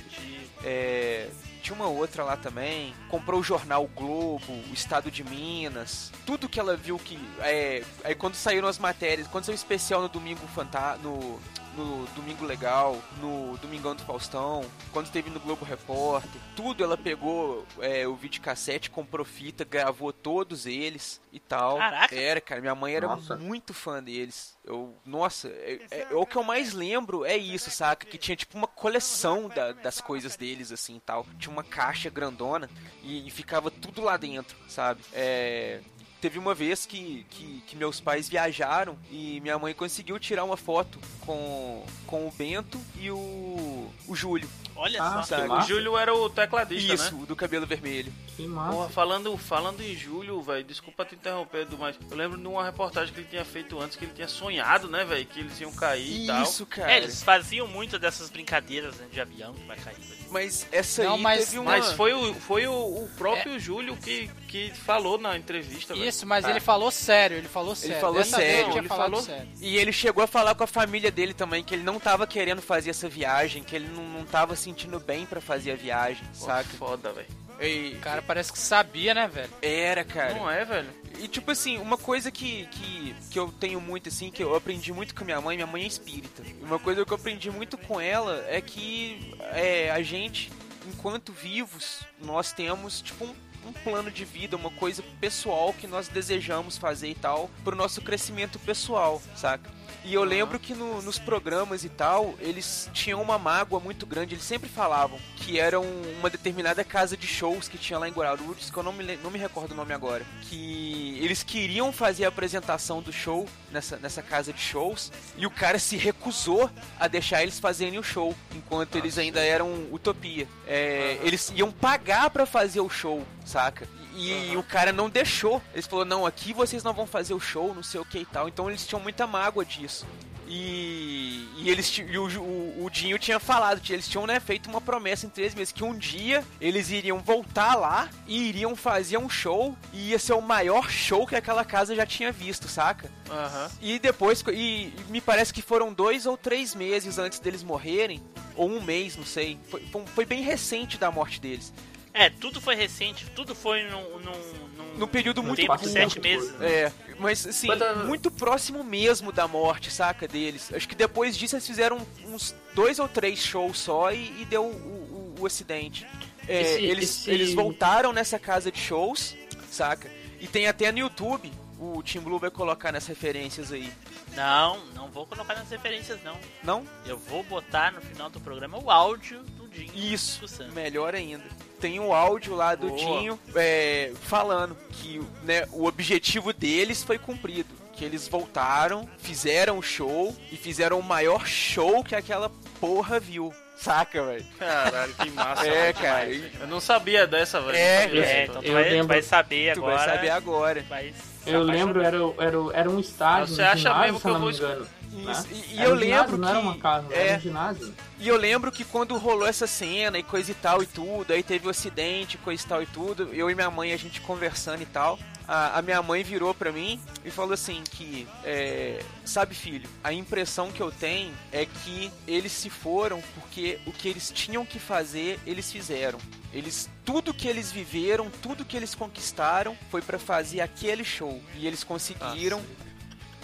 é, 0.64 1.28
tinha 1.62 1.74
uma 1.74 1.86
outra 1.86 2.24
lá 2.24 2.36
também. 2.36 2.92
Comprou 3.08 3.40
o 3.40 3.42
jornal 3.42 3.84
o 3.84 3.88
Globo, 3.88 4.52
o 4.52 4.74
Estado 4.74 5.10
de 5.10 5.22
Minas. 5.22 6.12
Tudo 6.26 6.48
que 6.48 6.58
ela 6.58 6.76
viu 6.76 6.98
que. 6.98 7.18
É, 7.40 7.82
aí 8.02 8.14
quando 8.14 8.34
saíram 8.34 8.68
as 8.68 8.78
matérias, 8.78 9.28
quando 9.28 9.44
saiu 9.44 9.54
o 9.54 9.56
especial 9.56 10.02
no 10.02 10.08
Domingo 10.08 10.46
Fanta 10.48 10.96
no, 11.02 11.40
no 11.78 12.06
Domingo 12.14 12.44
Legal, 12.44 13.00
no 13.20 13.56
Domingão 13.58 13.94
do 13.94 14.02
Faustão, 14.02 14.64
quando 14.92 15.10
teve 15.10 15.30
no 15.30 15.38
Globo 15.40 15.64
Repórter, 15.64 16.40
tudo 16.56 16.82
ela 16.82 16.96
pegou 16.96 17.64
é, 17.80 18.06
o 18.06 18.14
videocassete, 18.16 18.90
comprou 18.90 19.24
fita, 19.24 19.64
gravou 19.64 20.12
todos 20.12 20.66
eles 20.66 21.20
e 21.32 21.38
tal. 21.38 21.78
Caraca. 21.78 22.14
Era, 22.14 22.40
cara, 22.40 22.60
minha 22.60 22.74
mãe 22.74 22.94
era 22.94 23.06
Nossa. 23.06 23.36
muito 23.36 23.72
fã 23.72 24.02
deles. 24.02 24.56
Eu, 24.64 24.94
nossa, 25.04 25.48
é, 25.48 25.80
é- 25.90 26.08
o 26.14 26.26
que 26.26 26.36
eu 26.36 26.42
mais 26.42 26.72
lembro 26.72 27.24
é 27.24 27.36
isso, 27.36 27.70
saca? 27.70 28.04
Que 28.06 28.18
tinha 28.18 28.36
tipo 28.36 28.58
uma 28.58 28.66
coleção 28.66 29.48
da- 29.48 29.72
das 29.72 30.00
coisas 30.00 30.36
deles, 30.36 30.70
assim 30.72 30.96
e 30.96 31.00
tal. 31.00 31.24
Tinha 31.38 31.52
uma 31.52 31.64
caixa 31.64 32.10
grandona 32.10 32.68
e, 33.02 33.26
e 33.26 33.30
ficava 33.30 33.70
tudo 33.70 34.02
lá 34.02 34.16
dentro, 34.16 34.56
sabe? 34.68 35.00
É. 35.12 35.80
Teve 36.20 36.38
uma 36.38 36.54
vez 36.54 36.84
que, 36.84 37.24
que, 37.30 37.62
que 37.66 37.76
meus 37.76 38.00
pais 38.00 38.28
viajaram 38.28 38.98
e 39.10 39.40
minha 39.40 39.58
mãe 39.58 39.72
conseguiu 39.72 40.18
tirar 40.18 40.42
uma 40.44 40.56
foto 40.56 40.98
com, 41.20 41.84
com 42.06 42.26
o 42.26 42.32
Bento 42.32 42.80
e 42.96 43.08
o, 43.10 43.88
o 44.06 44.16
Júlio. 44.16 44.48
Olha 44.74 45.02
Ah, 45.02 45.22
só. 45.24 45.36
que 45.36 45.48
O. 45.52 45.60
Júlio 45.62 45.96
era 45.98 46.14
o 46.14 46.30
tecladista, 46.30 46.94
Isso, 46.94 47.14
né? 47.16 47.22
o 47.22 47.26
do 47.26 47.34
cabelo 47.36 47.66
vermelho. 47.66 48.12
Que 48.36 48.46
massa. 48.46 48.72
Porra, 48.72 48.88
falando, 48.90 49.36
falando 49.36 49.80
em 49.80 49.94
Júlio, 49.96 50.40
velho, 50.40 50.62
desculpa 50.64 51.04
te 51.04 51.16
interromper, 51.16 51.62
Edu, 51.62 51.76
mas 51.76 51.96
eu 52.08 52.16
lembro 52.16 52.38
de 52.38 52.46
uma 52.46 52.64
reportagem 52.64 53.12
que 53.12 53.20
ele 53.20 53.28
tinha 53.28 53.44
feito 53.44 53.80
antes, 53.80 53.96
que 53.96 54.04
ele 54.04 54.12
tinha 54.14 54.28
sonhado, 54.28 54.88
né, 54.88 55.04
velho, 55.04 55.26
que 55.26 55.40
eles 55.40 55.60
iam 55.60 55.72
cair 55.72 56.22
e 56.24 56.26
tal. 56.28 56.42
Isso, 56.44 56.64
cara. 56.64 56.92
É, 56.92 56.98
eles 56.98 57.22
faziam 57.24 57.66
muito 57.66 57.98
dessas 57.98 58.30
brincadeiras 58.30 58.94
né, 58.96 59.06
de 59.10 59.20
avião 59.20 59.52
que 59.52 59.64
vai 59.66 59.76
cair. 59.76 59.96
vai- 59.98 60.18
Mas 60.30 60.66
essa 60.70 61.02
Não, 61.02 61.14
aí 61.16 61.20
mas- 61.22 61.44
teve 61.46 61.58
uma... 61.58 61.70
Mas 61.72 61.92
foi 61.94 62.12
o, 62.12 62.32
foi 62.34 62.66
o, 62.68 62.72
o 62.72 63.10
próprio 63.18 63.58
Júlio 63.58 63.96
que, 63.96 64.28
que 64.46 64.70
falou 64.72 65.18
na 65.18 65.36
entrevista, 65.36 65.92
velho. 65.94 66.07
Isso, 66.08 66.26
mas 66.26 66.44
Ah. 66.44 66.50
ele 66.50 66.60
falou 66.60 66.90
sério, 66.90 67.36
ele 67.36 67.48
falou 67.48 67.74
sério. 67.74 68.00
falou 68.00 68.16
Dessa 68.18 68.36
vez 68.38 68.50
sério, 68.52 68.70
ele 68.72 68.78
ele 68.80 68.88
falou- 68.88 69.22
sério. 69.22 69.48
E 69.60 69.76
ele 69.76 69.92
chegou 69.92 70.22
a 70.24 70.26
falar 70.26 70.54
com 70.54 70.64
a 70.64 70.66
família 70.66 71.10
dele 71.10 71.34
também 71.34 71.62
que 71.62 71.74
ele 71.74 71.82
não 71.82 71.98
tava 72.00 72.26
querendo 72.26 72.62
fazer 72.62 72.90
essa 72.90 73.08
viagem, 73.08 73.62
que 73.62 73.76
ele 73.76 73.88
não, 73.88 74.02
não 74.04 74.24
tava 74.24 74.56
sentindo 74.56 74.98
bem 75.00 75.26
pra 75.26 75.40
fazer 75.40 75.72
a 75.72 75.76
viagem, 75.76 76.24
Pô, 76.38 76.46
saca? 76.46 76.68
Foda, 76.78 77.12
velho. 77.12 77.26
E- 77.60 77.94
O 77.96 78.00
cara 78.00 78.22
parece 78.22 78.52
que 78.52 78.58
sabia, 78.58 79.12
né, 79.14 79.26
velho? 79.26 79.50
Era, 79.60 80.04
cara. 80.04 80.34
Não 80.34 80.48
é, 80.50 80.64
velho? 80.64 80.88
E 81.18 81.26
tipo 81.26 81.50
assim, 81.50 81.76
uma 81.78 81.98
coisa 81.98 82.30
que, 82.30 82.66
que, 82.70 83.14
que 83.30 83.38
eu 83.38 83.50
tenho 83.50 83.80
muito 83.80 84.08
assim, 84.08 84.30
que 84.30 84.40
eu 84.42 84.54
aprendi 84.54 84.92
muito 84.92 85.12
com 85.14 85.24
minha 85.24 85.40
mãe, 85.40 85.56
minha 85.56 85.66
mãe 85.66 85.82
é 85.82 85.86
espírita. 85.86 86.42
E 86.46 86.64
Uma 86.64 86.78
coisa 86.78 87.04
que 87.04 87.12
eu 87.12 87.16
aprendi 87.16 87.50
muito 87.50 87.76
com 87.76 88.00
ela 88.00 88.44
é 88.48 88.60
que 88.60 89.34
é, 89.52 89.90
a 89.90 90.00
gente, 90.02 90.52
enquanto 90.86 91.32
vivos, 91.32 92.02
nós 92.22 92.52
temos 92.52 93.00
tipo 93.02 93.24
um 93.24 93.34
plano 93.78 94.10
de 94.10 94.24
vida, 94.24 94.56
uma 94.56 94.70
coisa 94.70 95.02
pessoal 95.20 95.72
que 95.72 95.86
nós 95.86 96.08
desejamos 96.08 96.76
fazer 96.76 97.08
e 97.08 97.14
tal, 97.14 97.50
pro 97.64 97.76
nosso 97.76 98.00
crescimento 98.00 98.58
pessoal, 98.58 99.22
saca? 99.36 99.77
E 100.04 100.14
eu 100.14 100.24
lembro 100.24 100.58
que 100.58 100.74
no- 100.74 101.02
nos 101.02 101.18
programas 101.18 101.84
e 101.84 101.88
tal, 101.88 102.34
eles 102.40 102.88
tinham 102.92 103.20
uma 103.20 103.38
mágoa 103.38 103.78
muito 103.80 104.06
grande. 104.06 104.34
Eles 104.34 104.44
sempre 104.44 104.68
falavam 104.68 105.18
que 105.36 105.58
era 105.58 105.78
um- 105.80 106.14
uma 106.18 106.30
determinada 106.30 106.82
casa 106.84 107.16
de 107.16 107.26
shows 107.26 107.68
que 107.68 107.76
tinha 107.78 107.98
lá 107.98 108.08
em 108.08 108.12
Guarulhos, 108.12 108.70
que 108.70 108.76
eu 108.76 108.82
não 108.82 108.92
me, 108.92 109.16
não 109.16 109.30
me 109.30 109.38
recordo 109.38 109.72
o 109.72 109.74
nome 109.74 109.92
agora. 109.92 110.24
Que 110.42 111.18
eles 111.22 111.42
queriam 111.42 111.92
fazer 111.92 112.24
a 112.24 112.28
apresentação 112.28 113.02
do 113.02 113.12
show 113.12 113.46
nessa, 113.70 113.96
nessa 113.98 114.22
casa 114.22 114.52
de 114.52 114.60
shows 114.60 115.12
e 115.36 115.46
o 115.46 115.50
cara 115.50 115.78
se 115.78 115.96
recusou 115.96 116.70
a 116.98 117.06
deixar 117.08 117.42
eles 117.42 117.58
fazerem 117.58 117.98
o 117.98 118.02
show 118.02 118.34
enquanto 118.54 118.96
eles 118.96 119.18
ainda 119.18 119.40
eram 119.40 119.86
utopia. 119.92 120.46
É, 120.66 121.18
Eles 121.22 121.52
iam 121.54 121.70
pagar 121.72 122.30
pra 122.30 122.46
fazer 122.46 122.80
o 122.80 122.88
show, 122.88 123.24
saca? 123.44 123.86
E 124.18 124.56
o 124.56 124.62
cara 124.62 124.92
não 124.92 125.08
deixou. 125.08 125.62
Eles 125.72 125.86
falou: 125.86 126.04
"Não, 126.04 126.26
aqui 126.26 126.52
vocês 126.52 126.82
não 126.82 126.92
vão 126.92 127.06
fazer 127.06 127.34
o 127.34 127.40
show, 127.40 127.74
não 127.74 127.82
sei 127.82 128.00
o 128.00 128.04
que 128.04 128.18
e 128.18 128.26
tal". 128.26 128.48
Então 128.48 128.68
eles 128.68 128.86
tinham 128.86 129.00
muita 129.00 129.26
mágoa 129.26 129.64
disso. 129.64 130.06
E, 130.50 131.46
e 131.58 131.68
eles 131.68 131.94
e 131.98 132.16
o, 132.16 132.24
o, 132.40 132.84
o 132.86 132.90
Dinho 132.90 133.18
tinha 133.18 133.38
falado, 133.38 133.80
que 133.82 133.92
eles 133.92 134.08
tinham 134.08 134.26
né, 134.26 134.40
feito 134.40 134.68
uma 134.70 134.80
promessa 134.80 135.26
em 135.26 135.28
três 135.28 135.54
meses 135.54 135.72
que 135.72 135.84
um 135.84 135.94
dia 135.96 136.42
eles 136.58 136.90
iriam 136.90 137.18
voltar 137.18 137.74
lá 137.74 138.08
e 138.26 138.48
iriam 138.48 138.74
fazer 138.74 139.18
um 139.18 139.28
show 139.28 139.76
e 139.92 140.08
ia 140.10 140.18
ser 140.18 140.32
o 140.32 140.40
maior 140.40 140.90
show 140.90 141.26
que 141.26 141.36
aquela 141.36 141.66
casa 141.66 141.94
já 141.94 142.06
tinha 142.06 142.32
visto, 142.32 142.66
saca? 142.66 143.10
Aham. 143.30 143.70
E 143.82 143.98
depois, 143.98 144.42
e, 144.50 144.54
e 144.54 144.94
me 145.10 145.20
parece 145.20 145.52
que 145.52 145.60
foram 145.60 145.92
dois 145.92 146.24
ou 146.24 146.36
três 146.36 146.74
meses 146.74 147.18
antes 147.18 147.38
deles 147.40 147.62
morrerem, 147.62 148.22
ou 148.56 148.70
um 148.70 148.80
mês, 148.82 149.16
não 149.16 149.26
sei. 149.26 149.58
Foi- 149.70 149.84
foi 150.14 150.24
bem 150.24 150.42
recente 150.42 150.96
da 150.96 151.10
morte 151.10 151.40
deles. 151.40 151.72
É, 152.18 152.30
tudo 152.30 152.60
foi 152.60 152.74
recente, 152.74 153.26
tudo 153.34 153.54
foi 153.54 153.82
num. 153.84 154.18
num, 154.18 154.32
num 154.76 154.96
Num 154.98 155.06
período 155.06 155.42
muito 155.44 155.58
tempo 155.60 155.72
de 155.76 155.82
curto. 155.84 155.92
sete 155.92 156.18
meses. 156.20 156.52
É, 156.60 156.90
mas 157.20 157.46
assim, 157.46 157.68
Mas, 157.68 157.80
ah, 157.80 157.94
muito 158.04 158.32
próximo 158.32 158.82
mesmo 158.82 159.30
da 159.30 159.46
morte, 159.46 159.92
saca, 159.92 160.26
deles. 160.26 160.72
Acho 160.74 160.88
que 160.88 160.96
depois 160.96 161.36
disso 161.38 161.54
eles 161.54 161.64
fizeram 161.66 162.04
uns 162.26 162.52
dois 162.74 162.98
ou 162.98 163.06
três 163.08 163.38
shows 163.38 163.78
só 163.78 164.10
e, 164.10 164.42
e 164.42 164.44
deu 164.44 164.64
o, 164.64 164.66
o- 164.66 165.34
o 165.38 165.46
acidente. 165.46 166.04
É, 166.48 166.62
Esse- 166.62 166.82
eles, 166.82 167.10
esse- 167.10 167.30
eles 167.30 167.54
voltaram 167.54 168.12
nessa 168.12 168.40
casa 168.40 168.72
de 168.72 168.80
shows, 168.80 169.36
saca? 169.70 170.10
E 170.40 170.48
tem 170.48 170.66
até 170.66 170.90
no 170.90 170.98
YouTube, 170.98 171.52
o 171.78 172.02
Tim 172.02 172.18
Blue 172.18 172.40
vai 172.40 172.50
colocar 172.50 172.90
nas 172.90 173.06
referências 173.06 173.70
aí. 173.70 173.92
Não, 174.34 174.84
não 174.96 175.08
vou 175.08 175.26
colocar 175.26 175.54
nas 175.54 175.68
referências, 175.70 176.18
não. 176.24 176.36
Não? 176.64 176.84
Eu 177.06 177.16
vou 177.18 177.44
botar 177.44 177.92
no 177.92 178.00
final 178.00 178.28
do 178.30 178.40
programa 178.40 178.78
o 178.82 178.90
áudio 178.90 179.44
do 179.44 179.68
Dinho. 179.68 179.92
Isso, 179.94 180.44
melhor 180.72 181.14
ainda. 181.14 181.44
Tem 181.80 182.00
o 182.00 182.12
áudio 182.12 182.54
lá 182.54 182.74
do 182.74 182.88
Boa. 182.88 182.98
Dinho 182.98 183.38
é, 183.54 184.12
falando 184.22 184.76
que 184.90 185.20
né, 185.44 185.64
o 185.72 185.84
objetivo 185.86 186.52
deles 186.52 187.02
foi 187.04 187.18
cumprido. 187.18 187.68
Que 187.94 188.04
eles 188.04 188.28
voltaram, 188.28 189.08
fizeram 189.18 189.78
o 189.78 189.82
show 189.82 190.34
e 190.52 190.56
fizeram 190.56 190.98
o 191.00 191.02
maior 191.02 191.46
show 191.46 192.04
que 192.04 192.14
aquela 192.14 192.50
porra 192.80 193.18
viu. 193.18 193.52
Saca, 193.76 194.24
velho? 194.24 194.44
Caralho, 194.58 195.14
que 195.14 195.30
massa. 195.30 195.66
É, 195.66 195.92
cara. 195.92 196.26
demais. 196.28 196.60
Eu 196.60 196.66
não 196.66 196.80
sabia 196.80 197.26
dessa, 197.28 197.60
velho. 197.60 197.76
É, 197.76 198.00
Não 198.00 198.06
sabia 198.08 198.24
É, 198.26 198.44
então 198.44 198.62
tu 198.62 198.66
Eu 198.68 198.74
vai, 198.74 198.88
lembro- 198.90 199.06
vai 199.08 199.22
saber 199.22 199.72
Tu 199.74 199.78
agora. 199.80 199.96
vai 199.96 200.08
saber 200.16 200.30
agora. 200.30 200.84
vai 200.88 201.06
Eu 201.46 201.62
apaixonar. 201.62 201.72
lembro, 201.72 202.02
era, 202.02 202.16
era, 202.38 202.56
era 202.80 202.90
um 202.90 202.98
estádio, 203.00 203.54
Você 203.54 203.62
acha 203.62 203.76
ginásio, 203.76 204.00
mesmo 204.02 204.20
que 204.20 204.28
eu 204.28 204.38
vou. 204.38 204.86
Isso, 205.12 205.24
né? 205.24 205.44
E, 205.50 205.74
e 205.74 205.78
Era 205.78 205.88
eu 205.88 205.94
um 205.94 205.98
ginásio, 205.98 206.22
lembro 206.22 206.38
não 206.38 206.48
era 206.48 206.58
que- 206.60 206.64
uma 206.66 206.76
casa, 206.78 207.06
é, 207.14 207.26
era 207.28 207.38
um 207.38 207.40
ginásio. 207.40 207.94
E 208.18 208.28
eu 208.28 208.36
lembro 208.36 208.70
que 208.72 208.84
quando 208.84 209.16
rolou 209.16 209.46
essa 209.46 209.66
cena 209.66 210.18
e 210.18 210.22
coisa 210.22 210.50
e 210.50 210.54
tal 210.54 210.82
e 210.82 210.86
tudo, 210.86 211.32
aí 211.32 211.42
teve 211.42 211.66
o 211.66 211.70
acidente, 211.70 212.36
coisa 212.38 212.62
e 212.62 212.66
tal 212.66 212.82
e 212.82 212.86
tudo, 212.86 213.30
eu 213.32 213.50
e 213.50 213.54
minha 213.54 213.70
mãe, 213.70 213.92
a 213.92 213.96
gente 213.96 214.20
conversando 214.20 214.82
e 214.82 214.86
tal, 214.86 215.18
a, 215.46 215.78
a 215.78 215.82
minha 215.82 216.02
mãe 216.02 216.22
virou 216.22 216.52
pra 216.52 216.70
mim 216.70 217.00
e 217.24 217.30
falou 217.30 217.54
assim 217.54 217.82
que, 217.90 218.26
é, 218.44 219.02
sabe 219.24 219.54
filho, 219.54 219.88
a 220.04 220.12
impressão 220.12 220.70
que 220.70 220.80
eu 220.82 220.90
tenho 220.90 221.32
é 221.52 221.64
que 221.64 222.10
eles 222.26 222.52
se 222.52 222.68
foram 222.68 223.22
porque 223.34 223.78
o 223.86 223.92
que 223.92 224.08
eles 224.08 224.30
tinham 224.34 224.66
que 224.66 224.78
fazer, 224.78 225.38
eles 225.46 225.70
fizeram. 225.72 226.18
Eles, 226.52 226.88
tudo 227.04 227.32
que 227.34 227.46
eles 227.46 227.70
viveram, 227.70 228.30
tudo 228.42 228.64
que 228.64 228.76
eles 228.76 228.94
conquistaram 228.94 229.76
foi 229.90 230.00
pra 230.02 230.18
fazer 230.18 230.60
aquele 230.62 231.04
show. 231.04 231.40
E 231.54 231.66
eles 231.66 231.84
conseguiram 231.84 232.60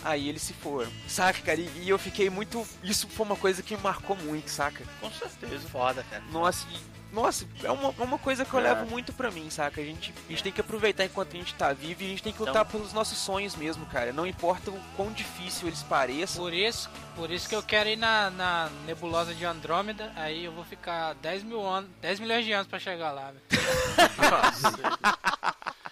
Aí 0.05 0.29
eles 0.29 0.43
se 0.43 0.53
foram. 0.53 0.91
Saca, 1.09 1.41
cara? 1.41 1.61
E, 1.61 1.71
e 1.85 1.89
eu 1.89 1.99
fiquei 1.99 2.29
muito. 2.29 2.67
Isso 2.83 3.09
foi 3.09 3.25
uma 3.27 3.37
coisa 3.37 3.63
que 3.63 3.75
me 3.77 3.83
marcou 3.83 4.17
muito, 4.17 4.51
saca? 4.51 4.85
Com 5.01 5.11
certeza. 5.11 5.67
Foda, 5.69 6.05
cara. 6.11 6.23
Nossa, 6.31 6.67
e- 6.71 6.95
nossa, 7.15 7.47
é 7.63 7.71
uma, 7.71 7.95
é 7.97 8.03
uma 8.03 8.19
coisa 8.19 8.45
que 8.45 8.53
eu 8.53 8.59
É. 8.59 8.63
levo 8.65 8.87
muito 8.91 9.13
pra 9.13 9.31
mim, 9.31 9.49
saca? 9.49 9.81
A 9.81 9.85
gente, 9.85 10.13
a 10.29 10.33
gente 10.33 10.43
tem 10.43 10.51
que 10.53 10.61
aproveitar 10.61 11.05
enquanto 11.05 11.35
a 11.35 11.39
gente 11.39 11.55
tá 11.55 11.73
vivo 11.73 12.03
e 12.03 12.07
a 12.07 12.09
gente 12.09 12.23
tem 12.25 12.33
que 12.33 12.41
lutar 12.41 12.67
Então- 12.67 12.67
pelos 12.67 12.93
nossos 12.93 13.17
sonhos 13.19 13.55
mesmo, 13.55 13.87
cara. 13.87 14.13
Não 14.13 14.27
importa 14.27 14.73
o 14.73 14.81
quão 14.97 15.13
difícil 15.13 15.69
eles 15.69 15.81
pareçam. 15.85 16.43
Por 16.43 16.53
isso, 16.53 16.91
por 17.15 17.31
isso 17.31 17.49
que 17.49 17.55
eu 17.55 17.63
quero 17.63 17.89
ir 17.89 17.95
na, 17.97 18.31
na 18.31 18.69
nebulosa 18.85 19.33
de 19.33 19.45
Andrômeda, 19.45 20.13
aí 20.17 20.45
eu 20.45 20.51
vou 20.53 20.65
ficar 20.65 21.15
10 21.15 21.45
mil 21.45 21.65
anos, 21.65 21.89
10 22.03 22.19
milhões 22.19 22.45
de 22.45 22.53
anos 22.53 22.67
pra 22.67 22.81
chegar 22.81 23.13
lá, 23.13 23.31
velho. 23.31 23.43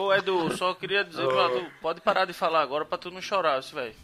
Ô, 0.00 0.12
Edu, 0.12 0.56
só 0.56 0.74
queria 0.74 1.04
dizer 1.04 1.22
tu, 1.48 1.66
pode 1.80 2.00
parar 2.00 2.24
de 2.24 2.32
falar 2.32 2.60
agora 2.62 2.84
pra 2.84 2.98
tu 2.98 3.10
não 3.10 3.20
chorar, 3.20 3.60
isso, 3.60 3.74
velho. 3.74 3.94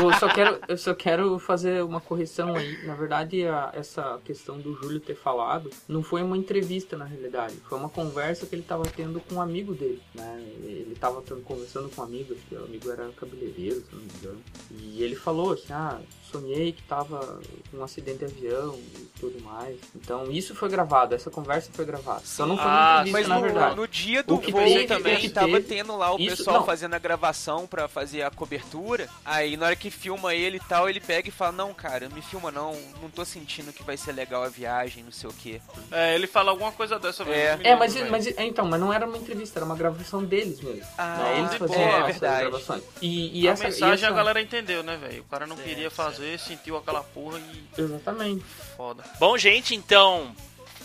Eu 0.00 0.12
só 0.14 0.28
quero, 0.28 0.60
eu 0.68 0.78
só 0.78 0.94
quero 0.94 1.38
fazer 1.38 1.82
uma 1.84 2.00
correção 2.00 2.54
aí. 2.54 2.84
Na 2.86 2.94
verdade, 2.94 3.46
a- 3.46 3.70
essa 3.74 4.18
questão 4.24 4.58
do 4.58 4.74
Júlio 4.74 5.00
ter 5.00 5.14
falado 5.16 5.70
não 5.88 6.02
foi 6.02 6.22
uma 6.22 6.36
entrevista 6.36 6.96
na 6.96 7.04
realidade. 7.04 7.56
Foi 7.68 7.78
uma 7.78 7.88
conversa 7.88 8.46
que 8.46 8.54
ele 8.54 8.62
estava 8.62 8.84
tendo 8.84 9.20
com 9.20 9.34
um 9.36 9.40
amigo 9.42 9.74
dele, 9.74 10.00
né? 10.14 10.40
Ele 10.62 10.92
estava 10.92 11.20
conversando 11.44 11.88
com 11.90 12.00
um 12.00 12.04
amigo, 12.04 12.32
acho 12.32 12.42
que 12.48 12.54
o 12.54 12.64
amigo 12.64 12.90
era 12.90 13.08
cabeleireiro, 13.12 13.76
se 13.80 13.86
não 13.94 14.02
me 14.02 14.08
engano. 14.20 14.42
E 14.70 15.02
ele 15.02 15.16
falou 15.16 15.52
assim: 15.52 15.72
ah, 15.72 16.00
sonhei 16.32 16.72
que 16.72 16.82
tava 16.82 17.40
com 17.70 17.76
um 17.78 17.84
acidente 17.84 18.18
de 18.18 18.24
avião 18.24 18.74
e 18.76 19.08
tudo 19.20 19.40
mais. 19.42 19.76
Então 19.94 20.30
isso 20.30 20.54
foi 20.54 20.68
gravado, 20.68 21.14
essa 21.14 21.30
conversa 21.30 21.70
foi 21.72 21.84
gravada. 21.84 22.22
Só 22.24 22.46
não 22.46 22.56
foi 22.56 22.64
uma 22.66 22.72
Ah, 22.98 23.00
entrevista 23.02 23.18
mas 23.18 23.28
na 23.28 23.34
no, 23.36 23.42
verdade. 23.42 23.76
no 23.76 23.88
dia 23.88 24.22
do 24.22 24.34
O 24.34 24.38
que 24.40 24.50
voo 24.50 24.64
teve- 24.64 24.86
também 24.86 25.16
que 25.18 25.28
tava 25.28 25.46
teve- 25.48 25.62
tendo 25.62 25.96
lá 25.96 26.14
o 26.14 26.18
Isso- 26.18 26.36
pessoal 26.38 26.58
não. 26.60 26.66
fazendo 26.66 26.94
a 26.94 26.98
gravação 26.98 27.66
pra 27.66 27.86
fazer 27.88 28.22
a 28.22 28.30
cobertura. 28.30 29.08
Aí 29.24 29.56
na 29.56 29.66
hora 29.66 29.76
que 29.76 29.90
filma 29.90 30.34
ele 30.34 30.56
e 30.56 30.60
tal, 30.60 30.88
ele 30.88 31.00
pega 31.00 31.28
e 31.28 31.32
fala: 31.32 31.52
Não, 31.52 31.74
cara, 31.74 32.08
me 32.08 32.22
filma 32.22 32.50
não, 32.50 32.72
não 33.00 33.10
tô 33.10 33.24
sentindo 33.24 33.72
que 33.72 33.82
vai 33.82 33.96
ser 33.96 34.12
legal 34.12 34.42
a 34.42 34.48
viagem, 34.48 35.04
não 35.04 35.12
sei 35.12 35.28
o 35.28 35.32
que. 35.32 35.60
É, 35.90 36.14
ele 36.14 36.26
fala 36.26 36.50
alguma 36.50 36.72
coisa 36.72 36.98
dessa, 36.98 37.24
velho. 37.24 37.62
É. 37.62 37.70
É, 37.72 37.76
mas, 37.76 37.94
mas 38.10 38.26
é, 38.26 38.44
então, 38.44 38.64
mas 38.66 38.80
não 38.80 38.92
era 38.92 39.06
uma 39.06 39.16
entrevista, 39.18 39.58
era 39.58 39.66
uma 39.66 39.76
gravação 39.76 40.24
deles 40.24 40.60
mesmo. 40.60 40.82
Ah, 40.96 41.16
Né, 41.18 41.38
Eles 41.40 41.54
faziam 41.56 41.80
é 41.80 41.88
essas 42.00 42.06
verdade. 42.20 42.40
gravações. 42.42 42.82
E, 43.00 43.40
e 43.42 43.48
a 43.48 43.52
essa, 43.52 43.64
mensagem 43.64 43.90
e 43.90 43.94
essa... 43.94 44.08
a 44.08 44.10
galera 44.10 44.40
entendeu, 44.40 44.82
né, 44.82 44.96
velho? 44.96 45.22
O 45.22 45.24
cara 45.24 45.46
não 45.46 45.56
Certo, 45.56 45.68
queria 45.68 45.90
fazer, 45.90 46.21
sentiu 46.38 46.76
aquela 46.76 47.02
porra 47.02 47.38
e 47.38 47.80
Exatamente. 47.80 48.44
foda. 48.76 49.02
Bom, 49.18 49.36
gente, 49.38 49.74
então 49.74 50.34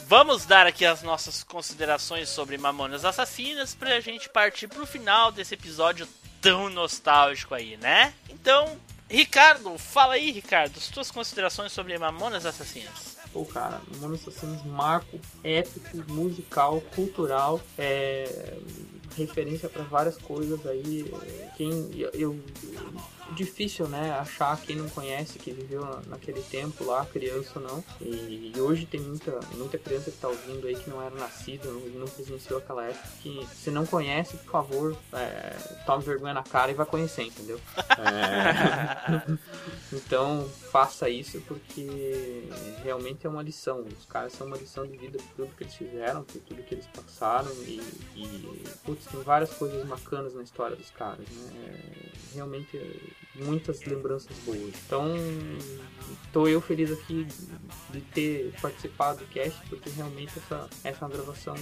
vamos 0.08 0.46
dar 0.46 0.66
aqui 0.68 0.86
as 0.86 1.02
nossas 1.04 1.44
considerações 1.44 2.30
sobre 2.30 2.58
Mamonas 2.58 3.04
Assassinas 3.06 3.76
pra 3.76 4.00
gente 4.00 4.30
partir 4.30 4.68
pro 4.68 4.86
final 4.88 5.32
desse 5.32 5.54
episódio 5.54 6.08
tão 6.42 6.70
nostálgico 6.70 7.54
aí, 7.56 7.78
né? 7.78 8.14
Então, 8.30 8.78
Ricardo, 9.10 9.78
fala 9.78 10.14
aí, 10.16 10.32
Ricardo, 10.32 10.78
as 10.78 10.88
tuas 10.90 11.10
considerações 11.12 11.72
sobre 11.72 11.98
Mamonas 11.98 12.46
Assassinas. 12.46 13.18
Pô, 13.34 13.44
cara, 13.46 13.82
Mamonas 13.96 14.22
Assassinas, 14.28 14.64
marco 14.66 15.20
épico, 15.44 15.98
musical, 16.12 16.80
cultural, 16.96 17.60
é, 17.78 18.58
referência 19.18 19.68
pra 19.68 19.84
várias 19.84 20.18
coisas 20.18 20.66
aí. 20.66 21.12
Quem 21.58 21.90
eu, 21.96 22.10
eu- 22.14 22.40
difícil, 23.32 23.88
né, 23.88 24.12
achar 24.12 24.60
quem 24.62 24.76
não 24.76 24.90
conhece, 24.90 25.38
que 25.40 25.52
viveu 25.52 25.82
na- 25.82 26.02
naquele 26.08 26.42
tempo 26.42 26.84
lá, 26.86 27.06
criança 27.06 27.60
ou 27.60 27.62
não. 27.68 27.84
E, 28.02 28.54
e 28.56 28.60
hoje 28.60 28.86
tem 28.86 29.00
muita, 29.00 29.40
muita 29.56 29.78
criança 29.78 30.12
que 30.12 30.18
tá 30.18 30.28
ouvindo 30.28 30.66
aí 30.68 30.76
que 30.76 30.90
não 30.90 31.02
era 31.02 31.16
nascida, 31.16 31.70
não, 31.70 31.80
não 31.82 32.08
presenciou 32.08 32.60
aquela 32.60 32.86
época. 32.86 33.08
Que 33.22 33.46
se 33.54 33.70
não 33.72 33.86
conhece, 33.86 34.38
por 34.38 34.52
favor, 34.52 34.98
é, 35.14 35.52
tome 35.86 36.04
vergonha 36.04 36.34
na 36.34 36.44
cara 36.44 36.72
e 36.72 36.76
vai 36.76 36.86
conhecer, 36.86 37.24
entendeu? 37.24 37.60
É, 37.78 39.38
então 39.94 40.48
faça 40.72 41.10
isso 41.10 41.42
porque 41.48 42.48
realmente 42.84 43.26
é 43.26 43.30
uma 43.30 43.42
lição. 43.44 43.86
Os 43.98 44.06
caras 44.06 44.34
são 44.34 44.48
uma 44.48 44.58
lição 44.58 44.86
de 44.88 44.98
vida 44.98 45.18
por 45.18 45.46
tudo 45.46 45.56
que 45.56 45.64
eles 45.64 45.76
fizeram, 45.76 46.24
por 46.24 46.42
tudo 46.42 46.64
que 46.64 46.76
eles 46.76 46.88
passaram 46.88 47.52
e, 47.64 47.82
e 48.16 48.64
putz, 48.84 49.06
tem 49.06 49.22
várias 49.22 49.52
coisas 49.54 49.86
bacanas 49.88 50.34
na 50.34 50.44
história 50.44 50.76
dos 50.76 50.90
caras, 50.92 51.28
né? 51.30 51.52
É, 52.04 52.08
Realmente 52.34 52.78
é, 52.78 52.92
muitas 53.36 53.84
lembranças 53.84 54.36
boas. 54.46 54.74
Então 54.86 55.16
tô 56.34 56.48
eu 56.48 56.60
feliz 56.62 56.92
aqui 56.92 57.28
de 57.92 58.02
ter 58.02 58.54
participado 58.62 59.20
do 59.20 59.26
cast 59.28 59.60
porque 59.70 59.90
realmente 59.90 60.34
essa, 60.38 60.70
essa 60.84 61.06
é 61.06 61.08
uma 61.08 61.16
gravação 61.16 61.56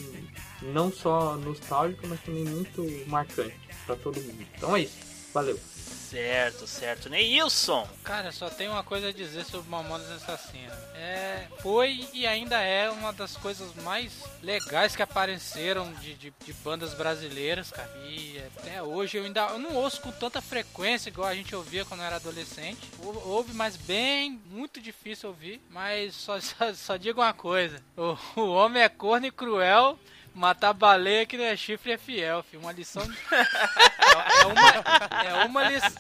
não 0.62 0.92
só 0.92 1.36
nostálgica, 1.36 2.08
mas 2.08 2.20
também 2.22 2.46
muito 2.46 2.84
marcante 3.08 3.58
para 3.86 3.96
todo 3.96 4.22
mundo. 4.22 4.46
Então 4.56 4.76
é 4.76 4.82
isso. 4.82 4.98
Valeu. 5.34 5.60
Certo, 5.86 6.66
certo. 6.68 7.10
Neilson. 7.10 7.88
Cara, 8.04 8.32
só 8.32 8.50
tenho 8.50 8.72
uma 8.72 8.84
coisa 8.84 9.10
a 9.10 9.14
dizer 9.14 9.44
sobre 9.46 9.70
Mamonas 9.70 10.10
Assassinas. 10.12 10.74
É, 10.96 11.48
foi 11.62 12.08
e 12.14 12.26
ainda 12.26 12.60
é 12.62 12.90
uma 12.90 13.12
das 13.12 13.36
coisas 13.38 13.74
mais 13.84 14.12
legais 14.42 14.96
que 14.96 15.02
apareceram 15.02 15.92
de, 15.96 16.14
de, 16.16 16.34
de 16.44 16.54
bandas 16.54 16.94
brasileiras, 16.94 17.70
cara. 17.72 17.90
E 18.08 18.42
até 18.58 18.82
hoje 18.82 19.18
eu 19.18 19.24
ainda 19.26 19.42
eu 19.50 19.60
não 19.60 19.76
ouço 19.76 20.02
com 20.02 20.12
tanta 20.12 20.42
frequência 20.42 21.10
igual 21.10 21.28
a 21.28 21.36
gente 21.36 21.56
ouvia 21.56 21.84
quando 21.86 22.04
era 22.04 22.16
adolescente. 22.16 22.80
Ou- 23.00 23.16
Ouve, 23.36 23.54
mas 23.54 23.76
bem, 23.76 24.40
muito 24.46 24.80
difícil 24.80 25.30
ouvir. 25.30 25.62
Mas 25.70 26.16
só, 26.16 26.40
só, 26.42 26.74
só 26.74 26.98
digo 26.98 27.22
uma 27.22 27.34
coisa: 27.34 27.82
o, 27.98 28.18
o 28.40 28.54
homem 28.54 28.82
é 28.84 28.90
corno 28.90 29.28
e 29.28 29.32
cruel. 29.32 30.00
Matar 30.36 30.74
baleia 30.74 31.26
que 31.26 31.38
não 31.38 31.46
é 31.46 31.56
chifre 31.56 31.94
é 31.94 31.98
fiel, 31.98 32.44
filho. 32.44 32.62
Uma 32.62 32.74
lição. 32.74 33.02
É, 33.32 33.40
é 34.44 34.46
uma, 34.46 35.24
é, 35.24 35.46
uma 35.46 35.64
lis- 35.70 35.96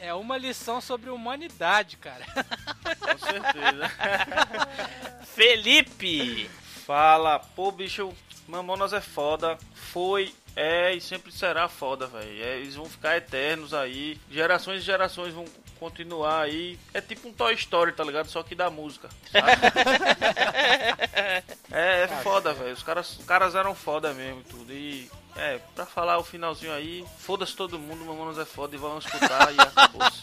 é 0.00 0.14
uma 0.14 0.36
lição 0.36 0.80
sobre 0.80 1.08
humanidade, 1.08 1.96
cara. 1.96 2.24
Com 3.00 3.18
certeza. 3.18 3.90
Felipe. 5.34 6.50
Fala, 6.84 7.38
pô, 7.38 7.70
bicho, 7.72 8.12
Mamonas 8.48 8.92
é 8.92 9.00
foda. 9.00 9.56
Foi, 9.74 10.34
é 10.54 10.92
e 10.94 11.00
sempre 11.00 11.32
será 11.32 11.68
foda, 11.68 12.06
velho. 12.06 12.28
eles 12.28 12.74
vão 12.74 12.86
ficar 12.86 13.16
eternos 13.16 13.72
aí. 13.74 14.20
Gerações 14.30 14.82
e 14.82 14.84
gerações 14.84 15.32
vão 15.32 15.44
continuar 15.78 16.42
aí. 16.42 16.78
É 16.92 17.00
tipo 17.00 17.28
um 17.28 17.32
Toy 17.32 17.54
Story, 17.54 17.92
tá 17.92 18.04
ligado? 18.04 18.28
Só 18.28 18.42
que 18.42 18.54
da 18.54 18.70
música. 18.70 19.08
sabe? 19.30 19.46
é, 21.72 22.02
é 22.02 22.08
foda, 22.22 22.52
velho. 22.52 22.74
Os 22.74 22.82
caras, 22.82 23.18
os 23.18 23.24
caras 23.24 23.54
eram 23.54 23.74
foda 23.74 24.12
mesmo 24.12 24.40
e 24.40 24.44
tudo. 24.44 24.72
E 24.72 25.10
é, 25.36 25.60
pra 25.74 25.84
falar 25.84 26.18
o 26.18 26.24
finalzinho 26.24 26.72
aí, 26.72 27.04
foda-se 27.18 27.54
todo 27.54 27.78
mundo, 27.78 28.04
Mamonas 28.04 28.38
é 28.38 28.44
foda 28.44 28.74
e 28.74 28.78
vão 28.78 28.98
escutar 28.98 29.54
e 29.54 29.60
acabou-se. 29.60 30.22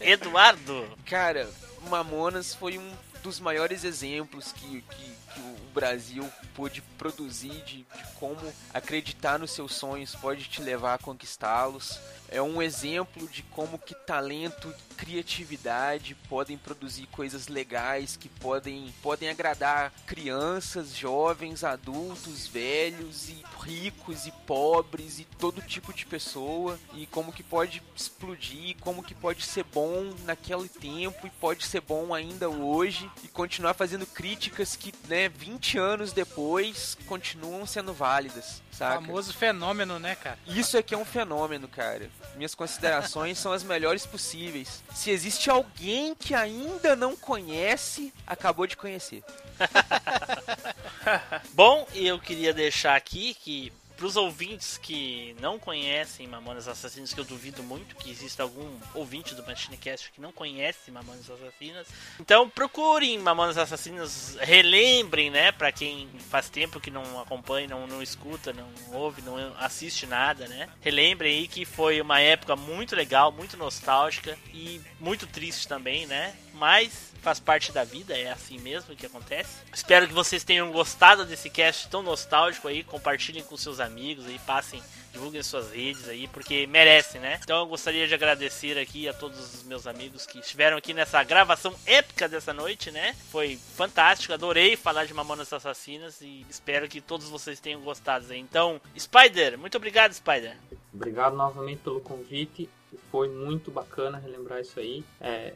Eduardo. 0.00 0.88
Cara, 1.04 1.50
Mamonas 1.88 2.54
foi 2.54 2.78
um 2.78 2.92
dos 3.22 3.40
maiores 3.40 3.84
exemplos 3.84 4.52
que, 4.52 4.82
que, 4.82 5.14
que 5.34 5.40
o 5.40 5.56
Brasil 5.74 6.28
pôde 6.54 6.80
produzir 6.96 7.62
de, 7.64 7.78
de 7.78 8.04
como 8.18 8.40
acreditar 8.72 9.38
nos 9.38 9.50
seus 9.50 9.74
sonhos 9.74 10.14
pode 10.14 10.44
te 10.44 10.62
levar 10.62 10.94
a 10.94 10.98
conquistá-los. 10.98 11.98
É 12.28 12.40
um 12.40 12.62
exemplo 12.62 13.28
de 13.28 13.42
como 13.42 13.78
que 13.78 13.94
talento 13.94 14.72
e 14.90 14.94
criatividade 14.94 16.14
podem 16.28 16.56
produzir 16.56 17.06
coisas 17.08 17.48
legais 17.48 18.16
que 18.16 18.28
podem, 18.28 18.92
podem 19.02 19.28
agradar 19.28 19.92
crianças, 20.06 20.96
jovens, 20.96 21.62
adultos, 21.62 22.46
velhos 22.46 23.28
e 23.28 23.44
ricos 23.62 24.26
e 24.26 24.32
pobres 24.46 25.18
e 25.18 25.24
todo 25.38 25.62
tipo 25.62 25.92
de 25.92 26.06
pessoa 26.06 26.78
e 26.94 27.06
como 27.06 27.32
que 27.32 27.42
pode 27.42 27.82
explodir, 27.94 28.76
como 28.80 29.02
que 29.02 29.14
pode 29.14 29.44
ser 29.44 29.64
bom 29.64 30.12
naquele 30.24 30.68
tempo 30.68 31.26
e 31.26 31.30
pode 31.30 31.64
ser 31.66 31.80
bom 31.80 32.14
ainda 32.14 32.48
hoje 32.48 33.10
e 33.22 33.28
continuar 33.28 33.74
fazendo 33.74 34.06
críticas 34.06 34.76
que, 34.76 34.92
né, 35.08 35.23
20 35.28 35.78
anos 35.78 36.12
depois 36.12 36.96
continuam 37.06 37.66
sendo 37.66 37.92
válidas, 37.92 38.62
saca? 38.72 39.00
Famoso 39.00 39.32
fenômeno, 39.32 39.98
né, 39.98 40.14
cara? 40.14 40.38
Isso 40.46 40.76
aqui 40.76 40.94
é 40.94 40.98
um 40.98 41.04
fenômeno, 41.04 41.68
cara. 41.68 42.10
Minhas 42.36 42.54
considerações 42.54 43.38
são 43.38 43.52
as 43.52 43.62
melhores 43.62 44.06
possíveis. 44.06 44.82
Se 44.94 45.10
existe 45.10 45.50
alguém 45.50 46.14
que 46.14 46.34
ainda 46.34 46.96
não 46.96 47.16
conhece, 47.16 48.12
acabou 48.26 48.66
de 48.66 48.76
conhecer. 48.76 49.22
Bom, 51.52 51.86
e 51.94 52.06
eu 52.06 52.18
queria 52.18 52.52
deixar 52.52 52.96
aqui 52.96 53.34
que 53.34 53.72
pros 53.96 54.16
ouvintes 54.16 54.78
que 54.78 55.34
não 55.40 55.58
conhecem 55.58 56.26
Mamonas 56.26 56.68
Assassinas, 56.68 57.12
que 57.12 57.20
eu 57.20 57.24
duvido 57.24 57.62
muito 57.62 57.96
que 57.96 58.10
exista 58.10 58.42
algum 58.42 58.78
ouvinte 58.94 59.34
do 59.34 59.44
Machinecast 59.44 60.10
que 60.12 60.20
não 60.20 60.32
conhece 60.32 60.90
Mamonas 60.90 61.30
Assassinas. 61.30 61.86
Então 62.20 62.48
procurem 62.48 63.18
Mamonas 63.18 63.56
Assassinas, 63.56 64.36
relembrem, 64.40 65.30
né, 65.30 65.52
Pra 65.52 65.72
quem 65.72 66.08
faz 66.30 66.48
tempo 66.48 66.80
que 66.80 66.90
não 66.90 67.20
acompanha, 67.20 67.68
não, 67.68 67.86
não 67.86 68.02
escuta, 68.02 68.52
não 68.52 68.68
ouve, 68.92 69.22
não 69.22 69.36
assiste 69.58 70.06
nada, 70.06 70.46
né? 70.48 70.68
Relembrem 70.80 71.38
aí 71.38 71.48
que 71.48 71.64
foi 71.64 72.00
uma 72.00 72.20
época 72.20 72.56
muito 72.56 72.96
legal, 72.96 73.30
muito 73.30 73.56
nostálgica 73.56 74.36
e 74.52 74.80
muito 75.00 75.26
triste 75.26 75.68
também, 75.68 76.06
né? 76.06 76.34
Mas 76.54 77.12
faz 77.24 77.40
parte 77.40 77.72
da 77.72 77.84
vida, 77.84 78.16
é 78.16 78.30
assim 78.30 78.58
mesmo 78.58 78.94
que 78.94 79.06
acontece. 79.06 79.56
Espero 79.72 80.06
que 80.06 80.12
vocês 80.12 80.44
tenham 80.44 80.70
gostado 80.70 81.24
desse 81.24 81.48
cast 81.48 81.88
tão 81.88 82.02
nostálgico 82.02 82.68
aí, 82.68 82.84
compartilhem 82.84 83.42
com 83.42 83.56
seus 83.56 83.80
amigos 83.84 84.26
aí, 84.26 84.38
passem, 84.40 84.82
divulguem 85.12 85.42
suas 85.42 85.70
redes 85.70 86.08
aí, 86.08 86.26
porque 86.28 86.66
merecem, 86.66 87.20
né? 87.20 87.38
Então 87.42 87.60
eu 87.60 87.66
gostaria 87.66 88.06
de 88.06 88.14
agradecer 88.14 88.76
aqui 88.78 89.08
a 89.08 89.14
todos 89.14 89.38
os 89.38 89.62
meus 89.64 89.86
amigos 89.86 90.26
que 90.26 90.38
estiveram 90.38 90.76
aqui 90.76 90.92
nessa 90.92 91.22
gravação 91.22 91.74
épica 91.86 92.28
dessa 92.28 92.52
noite, 92.52 92.90
né? 92.90 93.14
Foi 93.30 93.56
fantástico, 93.76 94.32
adorei 94.32 94.76
falar 94.76 95.04
de 95.04 95.14
Mamonas 95.14 95.52
Assassinas 95.52 96.20
e 96.20 96.44
espero 96.50 96.88
que 96.88 97.00
todos 97.00 97.28
vocês 97.28 97.60
tenham 97.60 97.80
gostado 97.80 98.26
aí. 98.30 98.40
Então, 98.40 98.80
Spider, 98.98 99.58
muito 99.58 99.76
obrigado, 99.76 100.12
Spider. 100.12 100.56
Obrigado 100.92 101.36
novamente 101.36 101.78
pelo 101.78 102.00
convite. 102.00 102.68
Foi 103.10 103.28
muito 103.28 103.70
bacana 103.70 104.18
relembrar 104.18 104.60
isso 104.60 104.78
aí. 104.78 105.04
É, 105.20 105.52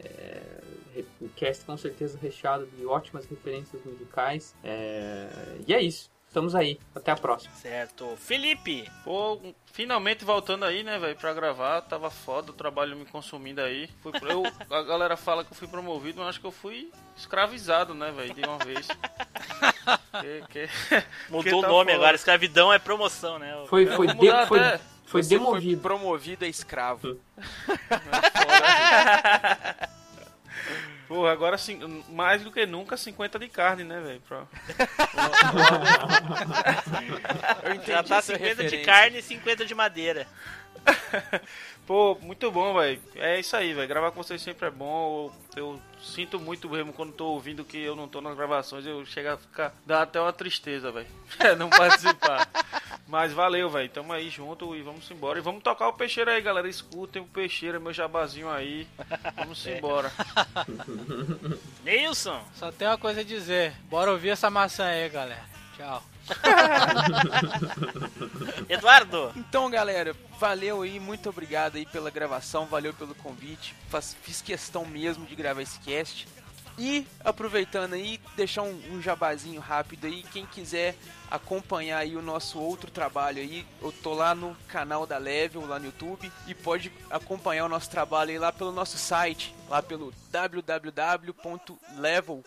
é, 0.95 1.03
o 1.21 1.29
cast 1.29 1.63
com 1.65 1.77
certeza 1.77 2.17
recheado 2.21 2.65
de 2.67 2.85
ótimas 2.85 3.25
referências 3.25 3.83
musicais. 3.85 4.53
É, 4.63 5.29
e 5.67 5.73
é 5.73 5.81
isso. 5.81 6.09
Estamos 6.29 6.53
aí. 6.53 6.79
Até 6.95 7.11
a 7.11 7.15
próxima. 7.15 7.51
Certo. 7.55 8.15
Felipe! 8.17 8.87
Pô, 9.03 9.41
finalmente 9.73 10.23
voltando 10.23 10.63
aí, 10.63 10.83
né, 10.83 10.99
velho, 10.99 11.15
pra 11.15 11.33
gravar. 11.33 11.81
Tava 11.81 12.11
foda, 12.11 12.51
o 12.51 12.53
trabalho 12.53 12.95
me 12.95 13.03
consumindo 13.03 13.59
aí. 13.61 13.89
Fui, 14.03 14.11
eu, 14.21 14.43
a 14.69 14.83
galera 14.83 15.17
fala 15.17 15.43
que 15.43 15.51
eu 15.51 15.57
fui 15.57 15.67
promovido, 15.67 16.19
mas 16.19 16.29
acho 16.29 16.39
que 16.39 16.45
eu 16.45 16.51
fui 16.51 16.91
escravizado, 17.17 17.95
né, 17.95 18.11
velho, 18.11 18.33
de 18.33 18.41
uma 18.41 18.59
vez. 18.59 18.87
Que- 20.21 20.43
que- 20.49 20.69
Mudou 21.29 21.59
o 21.59 21.61
tá 21.63 21.67
nome 21.67 21.91
foda. 21.91 22.03
agora, 22.03 22.15
escravidão 22.15 22.71
é 22.71 22.77
promoção, 22.77 23.39
né? 23.39 23.63
Foi, 23.67 23.87
foi, 23.87 24.05
de- 24.07 24.45
foi, 24.47 24.59
foi 25.05 25.23
Você 25.23 25.29
demovido. 25.29 25.81
Foi 25.81 25.89
promovido 25.89 26.45
a 26.45 26.47
escravo. 26.47 27.19
Porra, 31.09 31.31
agora 31.31 31.57
sim, 31.57 32.03
mais 32.07 32.43
do 32.43 32.51
que 32.51 32.67
nunca 32.67 32.95
50 32.95 33.39
de 33.39 33.49
carne, 33.49 33.83
né, 33.83 33.99
velho? 33.99 34.21
Pra... 34.21 34.43
Eu 37.65 37.73
entendi 37.73 37.91
Já 37.91 38.03
tá 38.03 38.17
essa 38.17 38.37
50 38.37 38.63
de 38.65 38.77
carne 38.83 39.17
e 39.17 39.23
50 39.23 39.65
de 39.65 39.73
madeira. 39.73 40.27
Pô, 41.89 42.15
muito 42.21 42.51
bom, 42.51 42.75
velho. 42.75 43.01
É 43.15 43.39
isso 43.39 43.57
aí, 43.57 43.73
velho. 43.73 43.87
Gravar 43.87 44.11
com 44.11 44.21
vocês 44.21 44.39
sempre 44.39 44.67
é 44.67 44.69
bom. 44.69 45.33
Eu, 45.55 45.73
eu 45.73 45.81
sinto 45.99 46.39
muito 46.39 46.69
mesmo 46.69 46.93
quando 46.93 47.13
tô 47.13 47.29
ouvindo 47.29 47.65
que 47.65 47.79
eu 47.79 47.95
não 47.95 48.07
tô 48.07 48.21
nas 48.21 48.37
gravações. 48.37 48.85
Eu 48.85 49.03
chego 49.07 49.29
a 49.29 49.37
ficar. 49.37 49.73
dá 49.87 50.03
até 50.03 50.21
uma 50.21 50.31
tristeza, 50.31 50.91
velho. 50.91 51.07
É, 51.39 51.55
não 51.55 51.67
participar. 51.67 52.47
Mas 53.07 53.33
valeu, 53.33 53.71
velho. 53.71 53.89
Tamo 53.89 54.13
aí 54.13 54.29
junto 54.29 54.75
e 54.75 54.83
vamos 54.83 55.09
embora. 55.09 55.39
E 55.39 55.41
vamos 55.41 55.63
tocar 55.63 55.87
o 55.87 55.93
peixeiro 55.93 56.29
aí, 56.29 56.39
galera. 56.39 56.69
Escutem 56.69 57.23
o 57.23 57.25
peixeiro, 57.25 57.81
meu 57.81 57.91
jabazinho 57.91 58.51
aí. 58.51 58.87
Vamos 59.35 59.65
embora. 59.65 60.11
Nilson! 61.83 62.39
Só 62.53 62.71
tem 62.71 62.87
uma 62.87 62.99
coisa 62.99 63.21
a 63.21 63.23
dizer. 63.23 63.73
Bora 63.89 64.11
ouvir 64.11 64.29
essa 64.29 64.51
maçã 64.51 64.85
aí, 64.85 65.09
galera. 65.09 65.43
Tchau. 65.75 66.03
Eduardo! 68.69 69.31
Então, 69.35 69.69
galera, 69.69 70.15
valeu 70.39 70.81
aí, 70.81 70.99
muito 70.99 71.29
obrigado 71.29 71.75
aí 71.75 71.85
pela 71.85 72.09
gravação, 72.09 72.65
valeu 72.65 72.93
pelo 72.93 73.13
convite. 73.15 73.75
Faz- 73.89 74.15
fiz 74.23 74.41
questão 74.41 74.85
mesmo 74.85 75.25
de 75.25 75.35
gravar 75.35 75.61
esse 75.61 75.79
cast. 75.79 76.27
E 76.79 77.05
aproveitando 77.25 77.93
aí, 77.93 78.21
deixar 78.37 78.63
um, 78.63 78.81
um 78.93 79.01
jabazinho 79.01 79.59
rápido 79.59 80.07
aí, 80.07 80.23
quem 80.23 80.45
quiser 80.45 80.95
acompanhar 81.29 81.97
aí 81.97 82.15
o 82.15 82.21
nosso 82.21 82.57
outro 82.57 82.89
trabalho 82.89 83.39
aí, 83.39 83.67
eu 83.81 83.91
tô 83.91 84.13
lá 84.13 84.33
no 84.33 84.55
canal 84.65 85.05
da 85.05 85.17
Level, 85.17 85.67
lá 85.67 85.77
no 85.77 85.87
YouTube, 85.87 86.31
e 86.47 86.55
pode 86.55 86.89
acompanhar 87.09 87.65
o 87.65 87.69
nosso 87.69 87.89
trabalho 87.89 88.31
aí 88.31 88.39
lá 88.39 88.53
pelo 88.53 88.71
nosso 88.71 88.97
site, 88.97 89.53
lá 89.67 89.83
pelo 89.83 90.13
www.level, 90.31 91.33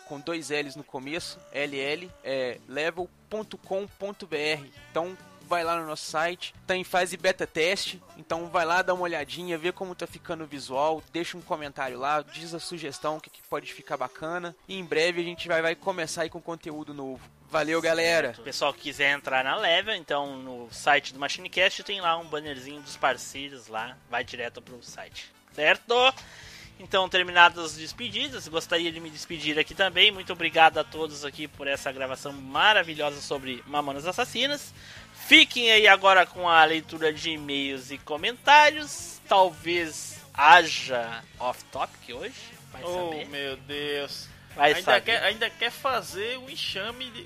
com 0.07 0.19
dois 0.19 0.49
L's 0.49 0.75
no 0.75 0.83
começo, 0.83 1.37
LL, 1.53 2.09
é 2.23 2.57
level.com.br. 2.67 4.67
Então 4.89 5.15
vai 5.47 5.63
lá 5.63 5.77
no 5.77 5.85
nosso 5.85 6.05
site, 6.05 6.53
tá 6.65 6.75
em 6.75 6.83
fase 6.83 7.17
beta 7.17 7.45
teste, 7.45 8.01
então 8.17 8.47
vai 8.47 8.65
lá 8.65 8.81
dar 8.81 8.93
uma 8.93 9.03
olhadinha, 9.03 9.57
ver 9.57 9.73
como 9.73 9.95
tá 9.95 10.07
ficando 10.07 10.43
o 10.43 10.47
visual, 10.47 11.03
deixa 11.11 11.37
um 11.37 11.41
comentário 11.41 11.99
lá, 11.99 12.21
diz 12.21 12.53
a 12.53 12.59
sugestão 12.59 13.19
que, 13.19 13.29
que 13.29 13.41
pode 13.43 13.73
ficar 13.73 13.97
bacana 13.97 14.55
e 14.67 14.77
em 14.77 14.85
breve 14.85 15.21
a 15.21 15.23
gente 15.23 15.47
vai, 15.47 15.61
vai 15.61 15.75
começar 15.75 16.23
aí 16.23 16.29
com 16.29 16.41
conteúdo 16.41 16.93
novo. 16.93 17.21
Valeu, 17.49 17.79
galera! 17.81 18.33
Se 18.33 18.41
o 18.41 18.43
pessoal 18.43 18.73
quiser 18.73 19.11
entrar 19.11 19.43
na 19.43 19.55
Level, 19.55 19.95
então 19.95 20.37
no 20.37 20.67
site 20.71 21.13
do 21.13 21.19
MachineCast 21.19 21.83
tem 21.83 22.01
lá 22.01 22.17
um 22.17 22.25
bannerzinho 22.25 22.81
dos 22.81 22.97
parceiros 22.97 23.67
lá, 23.67 23.95
vai 24.09 24.23
direto 24.23 24.61
pro 24.61 24.81
site, 24.81 25.31
certo? 25.53 25.93
Então, 26.79 27.07
terminadas 27.07 27.63
as 27.63 27.77
despedidas, 27.77 28.47
gostaria 28.47 28.91
de 28.91 28.99
me 28.99 29.09
despedir 29.09 29.57
aqui 29.59 29.73
também. 29.75 30.11
Muito 30.11 30.33
obrigado 30.33 30.79
a 30.79 30.83
todos 30.83 31.23
aqui 31.23 31.47
por 31.47 31.67
essa 31.67 31.91
gravação 31.91 32.33
maravilhosa 32.33 33.21
sobre 33.21 33.63
Mamonas 33.67 34.05
Assassinas. 34.05 34.73
Fiquem 35.27 35.71
aí 35.71 35.87
agora 35.87 36.25
com 36.25 36.47
a 36.47 36.63
leitura 36.65 37.11
de 37.13 37.31
e-mails 37.31 37.91
e 37.91 37.97
comentários. 37.97 39.19
Talvez 39.27 40.19
haja 40.33 41.23
off-topic 41.39 42.13
hoje. 42.15 42.33
Vai 42.71 42.83
Oh, 42.83 43.11
saber. 43.11 43.27
meu 43.29 43.55
Deus. 43.57 44.27
Vai 44.55 44.69
ainda, 44.69 44.81
saber. 44.83 45.01
quer, 45.01 45.23
ainda 45.23 45.49
quer 45.49 45.71
fazer 45.71 46.37
o 46.39 46.49
enxame 46.49 47.09
de. 47.09 47.25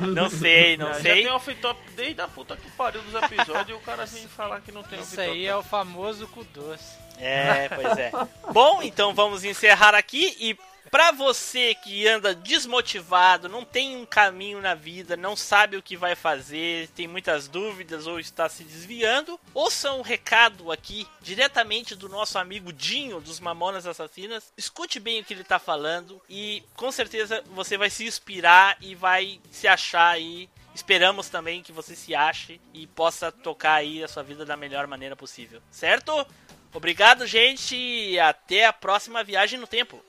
Não 0.14 0.30
sei, 0.30 0.76
não 0.76 0.88
Já 0.88 1.00
sei. 1.00 1.14
tem 1.24 1.28
off-top 1.30 1.78
desde 1.96 2.20
a 2.20 2.28
puta 2.28 2.56
que 2.56 2.70
pariu 2.72 3.02
dos 3.02 3.14
episódios 3.22 3.68
e 3.68 3.72
o 3.72 3.80
cara 3.80 4.04
vem 4.06 4.26
falar 4.28 4.60
que 4.60 4.70
não 4.72 4.82
tem 4.82 4.98
Isso 5.00 5.14
off-top. 5.14 5.30
aí 5.30 5.46
é 5.46 5.56
o 5.56 5.62
famoso 5.62 6.26
cu 6.28 6.44
doce. 6.44 6.96
É, 7.18 7.68
pois 7.68 7.98
é. 7.98 8.10
Bom, 8.52 8.82
então 8.82 9.14
vamos 9.14 9.44
encerrar 9.44 9.94
aqui 9.94 10.36
e 10.40 10.58
pra 10.90 11.12
você 11.12 11.74
que 11.74 12.06
anda 12.06 12.34
desmotivado, 12.34 13.48
não 13.48 13.64
tem 13.64 13.96
um 13.96 14.04
caminho 14.04 14.60
na 14.60 14.74
vida, 14.74 15.16
não 15.16 15.36
sabe 15.36 15.76
o 15.76 15.82
que 15.82 15.96
vai 15.96 16.14
fazer, 16.14 16.88
tem 16.88 17.06
muitas 17.06 17.48
dúvidas 17.48 18.06
ou 18.06 18.18
está 18.18 18.48
se 18.48 18.64
desviando, 18.64 19.38
ouça 19.54 19.92
um 19.92 20.02
recado 20.02 20.72
aqui 20.72 21.06
diretamente 21.20 21.94
do 21.94 22.08
nosso 22.08 22.38
amigo 22.38 22.72
Dinho 22.72 23.20
dos 23.20 23.40
Mamonas 23.40 23.86
Assassinas. 23.86 24.52
Escute 24.56 24.98
bem 24.98 25.20
o 25.20 25.24
que 25.24 25.34
ele 25.34 25.44
tá 25.44 25.58
falando 25.58 26.20
e 26.28 26.62
com 26.74 26.90
certeza 26.90 27.42
você 27.48 27.76
vai 27.78 27.90
se 27.90 28.06
inspirar 28.06 28.76
e 28.80 28.94
vai 28.94 29.40
se 29.50 29.68
achar 29.68 30.10
aí 30.10 30.48
Esperamos 30.72 31.28
também 31.28 31.62
que 31.62 31.72
você 31.72 31.96
se 31.96 32.14
ache 32.14 32.60
e 32.72 32.86
possa 32.86 33.32
tocar 33.32 33.74
aí 33.74 34.02
a 34.02 34.08
sua 34.08 34.22
vida 34.22 34.44
da 34.44 34.56
melhor 34.56 34.86
maneira 34.86 35.16
possível, 35.16 35.60
certo? 35.70 36.26
Obrigado, 36.72 37.26
gente, 37.26 37.74
e 37.74 38.18
até 38.18 38.64
a 38.66 38.72
próxima 38.72 39.24
viagem 39.24 39.58
no 39.58 39.66
tempo. 39.66 40.02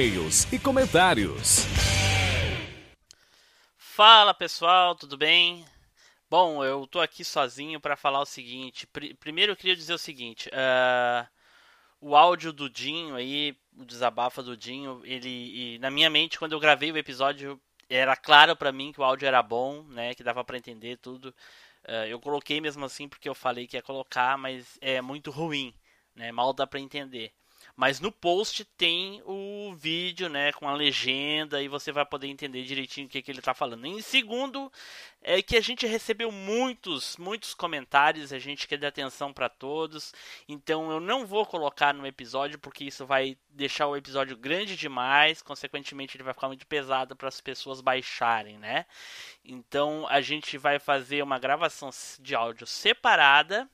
E-mails 0.00 0.50
e 0.50 0.58
comentários. 0.58 1.66
Fala 3.76 4.32
pessoal, 4.32 4.94
tudo 4.94 5.18
bem? 5.18 5.62
Bom, 6.30 6.64
eu 6.64 6.86
tô 6.86 7.00
aqui 7.00 7.22
sozinho 7.22 7.78
para 7.78 7.96
falar 7.96 8.20
o 8.20 8.24
seguinte. 8.24 8.86
Pri- 8.86 9.12
primeiro 9.12 9.52
eu 9.52 9.56
queria 9.56 9.76
dizer 9.76 9.92
o 9.92 9.98
seguinte: 9.98 10.48
ah, 10.54 11.28
o 12.00 12.16
áudio 12.16 12.50
do 12.50 12.70
Dinho 12.70 13.14
aí, 13.14 13.54
o 13.76 13.84
desabafo 13.84 14.42
do 14.42 14.56
Dinho, 14.56 15.02
ele, 15.04 15.78
na 15.80 15.90
minha 15.90 16.08
mente 16.08 16.38
quando 16.38 16.52
eu 16.52 16.60
gravei 16.60 16.90
o 16.90 16.96
episódio 16.96 17.60
era 17.86 18.16
claro 18.16 18.56
para 18.56 18.72
mim 18.72 18.92
que 18.92 19.00
o 19.02 19.04
áudio 19.04 19.26
era 19.26 19.42
bom, 19.42 19.82
né? 19.82 20.14
Que 20.14 20.24
dava 20.24 20.42
para 20.42 20.56
entender 20.56 20.96
tudo. 20.96 21.34
Ah, 21.86 22.06
eu 22.06 22.18
coloquei 22.18 22.58
mesmo 22.58 22.86
assim 22.86 23.06
porque 23.06 23.28
eu 23.28 23.34
falei 23.34 23.66
que 23.66 23.76
ia 23.76 23.82
colocar, 23.82 24.38
mas 24.38 24.78
é 24.80 25.02
muito 25.02 25.30
ruim, 25.30 25.74
né? 26.14 26.32
Mal 26.32 26.54
dá 26.54 26.66
para 26.66 26.80
entender. 26.80 27.34
Mas 27.80 27.98
no 27.98 28.12
post 28.12 28.62
tem 28.76 29.22
o 29.24 29.72
vídeo, 29.74 30.28
né, 30.28 30.52
com 30.52 30.68
a 30.68 30.74
legenda 30.74 31.62
e 31.62 31.66
você 31.66 31.90
vai 31.90 32.04
poder 32.04 32.26
entender 32.26 32.62
direitinho 32.62 33.06
o 33.06 33.08
que, 33.08 33.22
que 33.22 33.30
ele 33.30 33.38
está 33.38 33.54
falando. 33.54 33.86
Em 33.86 34.02
segundo, 34.02 34.70
é 35.22 35.40
que 35.40 35.56
a 35.56 35.62
gente 35.62 35.86
recebeu 35.86 36.30
muitos, 36.30 37.16
muitos 37.16 37.54
comentários, 37.54 38.34
a 38.34 38.38
gente 38.38 38.68
quer 38.68 38.76
dar 38.76 38.88
atenção 38.88 39.32
para 39.32 39.48
todos. 39.48 40.12
Então 40.46 40.90
eu 40.90 41.00
não 41.00 41.24
vou 41.24 41.46
colocar 41.46 41.94
no 41.94 42.06
episódio 42.06 42.58
porque 42.58 42.84
isso 42.84 43.06
vai 43.06 43.38
deixar 43.48 43.86
o 43.86 43.96
episódio 43.96 44.36
grande 44.36 44.76
demais, 44.76 45.40
consequentemente 45.40 46.18
ele 46.18 46.24
vai 46.24 46.34
ficar 46.34 46.48
muito 46.48 46.66
pesado 46.66 47.16
para 47.16 47.28
as 47.28 47.40
pessoas 47.40 47.80
baixarem, 47.80 48.58
né? 48.58 48.84
Então 49.42 50.06
a 50.10 50.20
gente 50.20 50.58
vai 50.58 50.78
fazer 50.78 51.22
uma 51.22 51.38
gravação 51.38 51.88
de 52.20 52.34
áudio 52.34 52.66
separada 52.66 53.66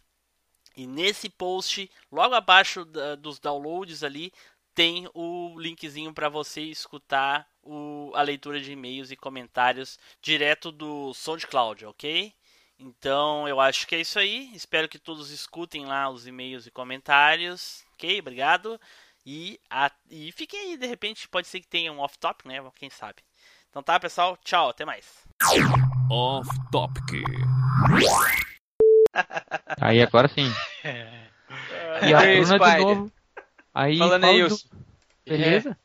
e 0.77 0.87
nesse 0.87 1.29
post, 1.29 1.91
logo 2.13 2.35
abaixo 2.35 2.85
da- 2.85 3.15
dos 3.15 3.39
downloads 3.39 4.03
ali, 4.03 4.33
tem 4.75 5.09
o 5.15 5.59
linkzinho 5.59 6.13
para 6.13 6.29
você 6.29 6.61
escutar 6.61 7.49
o- 7.63 8.13
a 8.15 8.21
leitura 8.23 8.61
de 8.61 8.73
e-mails 8.73 9.11
e 9.11 9.17
comentários 9.17 9.99
direto 10.21 10.71
do 10.71 11.15
SoundCloud, 11.15 11.87
ok? 11.87 12.33
Então 12.79 13.49
eu 13.49 13.59
acho 13.59 13.87
que 13.87 13.95
é 13.95 14.01
isso 14.01 14.19
aí. 14.19 14.51
Espero 14.55 14.87
que 14.89 14.99
todos 14.99 15.31
escutem 15.31 15.87
lá 15.87 16.11
os 16.11 16.27
e-mails 16.27 16.67
e 16.67 16.71
comentários, 16.71 17.83
ok? 17.95 18.21
Obrigado. 18.21 18.79
E, 19.25 19.59
a- 19.71 19.91
e 20.11 20.31
fiquem 20.33 20.61
aí, 20.61 20.77
de 20.77 20.87
repente 20.87 21.27
pode 21.27 21.49
ser 21.49 21.61
que 21.61 21.67
tenha 21.67 21.91
um 21.91 22.01
off-top, 22.01 22.47
né? 22.47 22.63
Quem 22.77 22.91
sabe. 22.91 23.23
Então 23.71 23.83
tá, 23.83 23.99
pessoal. 23.99 24.37
Tchau, 24.45 24.69
até 24.69 24.85
mais. 24.85 25.07
Off 26.11 26.49
Topic. 26.71 27.25
Aí 29.81 30.03
agora 30.03 30.29
sim. 30.29 30.51
E 32.03 32.15
a 32.15 32.19
Aí, 32.21 32.41
Bruna 32.41 32.59
de 32.59 32.65
Spider. 32.65 32.81
novo. 32.87 33.13
Aí, 33.75 33.99
Falando 33.99 34.21
fala 34.23 34.33
aí, 34.33 34.39
do- 34.39 34.45
Wilson. 34.45 34.69
Beleza? 35.27 35.79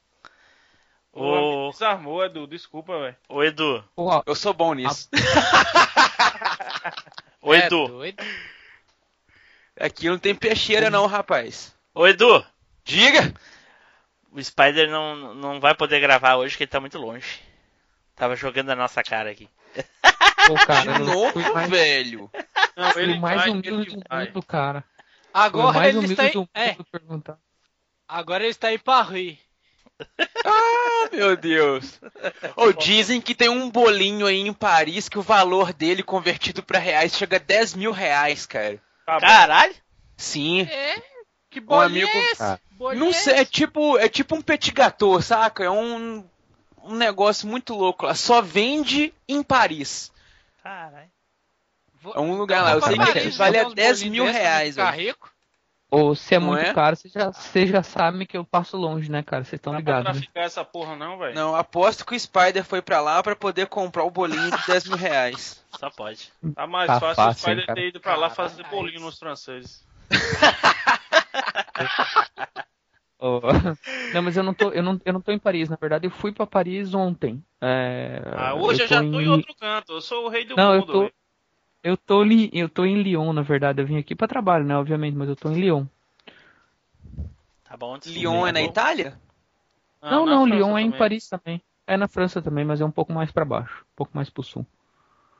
Ô, 1.13 1.69
desarmou, 1.71 2.23
Edu. 2.23 2.47
Desculpa, 2.47 2.97
velho. 2.99 3.15
Ô, 3.27 3.43
Edu. 3.43 3.83
Porra, 3.95 4.23
Eu 4.25 4.35
sou 4.35 4.53
bom 4.53 4.73
nisso. 4.73 5.09
Ô, 7.41 7.53
É 7.53 7.65
Edu. 7.65 7.87
doido? 7.87 8.23
Aqui 9.79 10.07
não 10.09 10.17
tem 10.17 10.33
peixeira 10.35 10.89
não, 10.89 11.05
rapaz. 11.07 11.75
Ô, 11.93 12.07
Edu. 12.07 12.45
Diga! 12.83 13.33
O 14.31 14.41
Spider 14.41 14.89
não, 14.89 15.33
não 15.35 15.59
vai 15.59 15.75
poder 15.75 15.99
gravar 15.99 16.35
hoje 16.35 16.53
porque 16.53 16.63
ele 16.63 16.71
tá 16.71 16.79
muito 16.79 16.97
longe. 16.97 17.41
Tava 18.15 18.35
jogando 18.35 18.69
a 18.69 18.75
nossa 18.75 19.03
cara 19.03 19.29
aqui. 19.31 19.49
Pô, 20.47 20.55
cara, 20.65 20.93
De 20.93 20.99
novo, 20.99 21.31
fui 21.34 21.51
mais, 21.53 21.69
velho. 21.69 22.30
Não, 22.76 22.91
fui 22.91 23.03
ele 23.03 23.19
mais 23.19 23.41
vai, 23.41 23.49
humilde 23.49 23.69
ele 23.69 23.85
do 23.85 24.03
vai. 24.09 24.26
mundo, 24.27 24.43
cara. 24.43 24.84
Agora 25.34 25.73
mais 25.80 25.95
ele 25.95 26.05
está 26.07 26.26
em... 26.27 26.31
do 26.31 26.39
mundo 26.39 26.49
É, 26.53 26.76
perguntar. 26.91 27.38
agora 28.07 28.43
ele 28.43 28.51
está 28.51 28.73
em 28.73 28.80
Paris. 28.80 29.38
Ah, 30.43 31.09
meu 31.11 31.35
Deus. 31.38 31.99
Ô, 32.55 32.72
dizem 32.73 33.22
que 33.22 33.35
tem 33.35 33.49
um 33.49 33.69
bolinho 33.69 34.26
aí 34.26 34.39
em 34.39 34.53
Paris 34.53 35.07
que 35.07 35.19
o 35.19 35.22
valor 35.22 35.72
dele 35.73 36.01
convertido 36.03 36.63
pra 36.63 36.80
reais 36.80 37.15
chega 37.15 37.35
a 37.38 37.39
10 37.39 37.76
mil 37.76 37.91
reais, 37.91 38.45
cara. 38.45 38.80
Tá. 39.05 39.19
Caralho! 39.19 39.76
Sim. 40.18 40.61
É? 40.61 41.01
Que 41.49 41.59
Um 41.59 41.63
bolinho 41.63 42.07
amigo- 42.07 42.18
é 42.18 42.31
esse? 42.31 42.43
Ah. 42.43 42.59
Bolinho 42.72 42.99
Não 43.05 43.11
é 43.11 43.13
sei, 43.13 43.34
é 43.35 43.45
tipo, 43.45 43.97
é 43.99 44.09
tipo 44.09 44.35
um 44.35 44.41
petit 44.41 44.72
gâteau, 44.72 45.22
saca? 45.22 45.63
É 45.63 45.69
um, 45.69 46.26
um 46.84 46.95
negócio 46.95 47.47
muito 47.47 47.76
louco 47.76 48.05
lá. 48.05 48.15
Só 48.15 48.41
vende 48.41 49.13
em 49.27 49.43
Paris. 49.43 50.11
Caralho. 50.63 51.09
Vou- 52.01 52.13
É 52.15 52.19
um 52.19 52.35
lugar 52.35 52.63
lá. 52.63 52.69
vou 52.71 52.79
Eu 52.79 52.83
sei 52.83 52.97
que 52.97 53.05
Paris, 53.05 53.38
vale 53.38 53.59
a 53.59 53.67
uns 53.67 53.73
10 53.73 53.99
bolinhos 54.03 54.23
mil 54.25 54.33
reais, 54.33 54.75
ficar 54.75 54.91
velho. 54.91 55.07
rico. 55.07 55.31
Ou 55.93 56.15
se 56.15 56.35
é 56.35 56.39
Não 56.39 56.47
muito 56.47 56.65
é? 56.65 56.73
caro, 56.73 56.95
vocês 56.95 57.13
já, 57.13 57.29
vocês 57.31 57.69
já 57.69 57.83
sabem 57.83 58.25
que 58.25 58.38
eu 58.38 58.45
passo 58.45 58.77
longe, 58.77 59.11
né, 59.11 59.21
cara? 59.21 59.43
Vocês 59.43 59.59
estão 59.59 59.73
Não 59.73 59.81
dá 59.81 59.85
pra 59.85 59.97
ligados, 59.99 60.19
né? 60.21 60.25
traficar 60.25 60.45
essa 60.45 60.63
porra 60.63 60.95
não, 60.95 61.17
velho. 61.17 61.35
Não, 61.35 61.53
aposto 61.53 62.05
que 62.05 62.15
o 62.15 62.19
Spider 62.19 62.63
foi 62.63 62.81
pra 62.81 63.01
lá 63.01 63.21
pra 63.21 63.35
poder 63.35 63.67
comprar 63.67 64.05
o 64.05 64.09
bolinho 64.09 64.49
de 64.57 64.65
10 64.67 64.85
mil 64.88 64.97
reais. 64.97 65.61
Só 65.77 65.89
pode. 65.89 66.31
Tá 66.55 66.65
mais 66.65 66.88
Tá 66.88 66.97
fácil, 66.99 67.15
fácil, 67.15 67.31
o 67.31 67.39
Spider 67.41 67.65
cara? 67.65 67.75
ter 67.81 67.88
ido 67.89 67.99
pra 67.99 68.15
lá 68.15 68.29
fazer 68.29 68.63
bolinho 68.67 69.01
nos 69.01 69.19
franceses. 69.19 69.85
Ô, 73.22 73.39
Não, 74.14 74.22
mas 74.23 74.35
eu 74.35 74.43
não, 74.43 74.53
tô, 74.53 74.72
eu, 74.72 74.81
não, 74.84 74.99
eu 75.06 75.14
não 75.14 75.22
tô 75.22 75.31
em 75.31 75.39
Paris, 75.39 75.69
na 75.69 75.77
verdade. 75.80 76.07
Eu 76.07 76.11
fui 76.11 76.31
pra 76.31 76.45
Paris 76.48 76.93
ontem. 76.93 77.41
É, 77.61 78.22
Ah, 78.35 78.53
hoje 78.56 78.81
eu, 78.81 78.88
tô 78.88 78.95
já 78.95 78.99
tô 78.99 79.06
em 79.22 79.26
Li- 79.26 79.30
outro 79.30 79.56
canto. 79.56 79.93
Eu 79.93 80.02
sou 80.02 80.26
o 80.26 80.30
rei 80.30 80.43
do 80.43 80.57
Não, 80.57 80.73
eu 80.73 80.81
mundo. 80.81 80.91
tô, 80.91 80.99
velho. 81.02 81.14
eu, 81.84 81.98
tô 81.98 82.23
li, 82.23 82.49
eu 82.52 82.68
tô 82.68 82.84
em 82.84 83.02
Lyon, 83.02 83.31
na 83.31 83.41
verdade. 83.43 83.81
Eu 83.81 83.85
vim 83.85 83.98
aqui 83.98 84.15
pra 84.15 84.27
trabalho, 84.27 84.65
né, 84.65 84.76
obviamente, 84.76 85.15
mas 85.15 85.30
eu 85.30 85.35
tô 85.35 85.49
em 85.49 85.56
Lyon. 85.61 85.85
Tá 87.64 87.77
bom? 87.77 87.95
antes 87.95 88.11
Lyon 88.11 88.48
é 88.48 88.52
na 88.52 88.60
do- 88.61 88.65
Itália? 88.65 89.18
Ah, 90.02 90.11
não, 90.11 90.26
não, 90.26 90.45
Lyon 90.45 90.77
é 90.77 90.81
em 90.81 90.85
também. 90.85 90.99
Paris 90.99 91.30
também. 91.30 91.61
É 91.88 91.95
na 91.95 92.07
França 92.07 92.41
também, 92.41 92.65
mas 92.65 92.81
é 92.81 92.85
um 92.85 92.91
pouco 92.91 93.14
mais 93.14 93.31
pra 93.31 93.45
baixo. 93.45 93.85
Um 93.93 93.95
pouco 93.95 94.11
mais 94.15 94.30
pro 94.30 94.43
sul. 94.43 94.65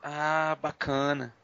Ah, 0.02 0.56
bacana. 0.62 1.34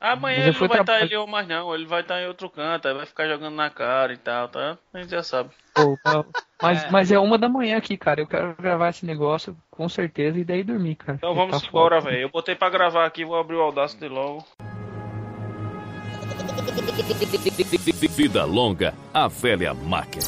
Amanhã 0.00 0.38
ele 0.48 0.52
não 0.52 0.58
vai 0.58 0.68
estar 0.68 0.84
traba- 0.84 1.04
em 1.04 1.08
Lyon 1.08 1.26
mais 1.26 1.48
não. 1.48 1.74
Ele 1.74 1.86
vai 1.86 2.02
estar 2.02 2.20
em 2.20 2.26
outro 2.26 2.50
canto. 2.50 2.92
Vai 2.94 3.06
ficar 3.06 3.26
jogando 3.28 3.54
na 3.54 3.70
cara 3.70 4.12
e 4.12 4.16
tal, 4.16 4.48
tá? 4.48 4.76
A 4.92 4.98
gente 5.00 5.10
já 5.10 5.22
sabe. 5.22 5.50
Pô, 5.74 5.96
mas- 6.04 6.24
mas, 6.62 6.84
É. 6.84 6.90
mas 6.90 7.12
é 7.12 7.18
uma 7.18 7.38
da 7.38 7.48
manhã 7.48 7.78
aqui, 7.78 7.96
cara. 7.96 8.20
Eu 8.20 8.26
quero 8.26 8.54
gravar 8.60 8.90
esse 8.90 9.06
negócio 9.06 9.56
com 9.70 9.88
certeza 9.88 10.38
e 10.38 10.44
daí 10.44 10.62
dormir, 10.62 10.96
cara. 10.96 11.16
Então 11.16 11.34
vamos 11.34 11.60
tá 11.62 11.66
embora, 11.68 12.00
velho. 12.00 12.18
Eu 12.22 12.28
botei 12.30 12.54
pra 12.54 12.68
gravar 12.70 13.06
aqui, 13.06 13.24
vou 13.24 13.38
abrir 13.38 13.56
o 13.56 13.62
Audacity 13.62 14.06
logo. 14.08 14.44
Vida 18.10 18.44
longa, 18.44 18.94
a 19.12 19.28
velha 19.28 19.72
máquina. 19.74 20.24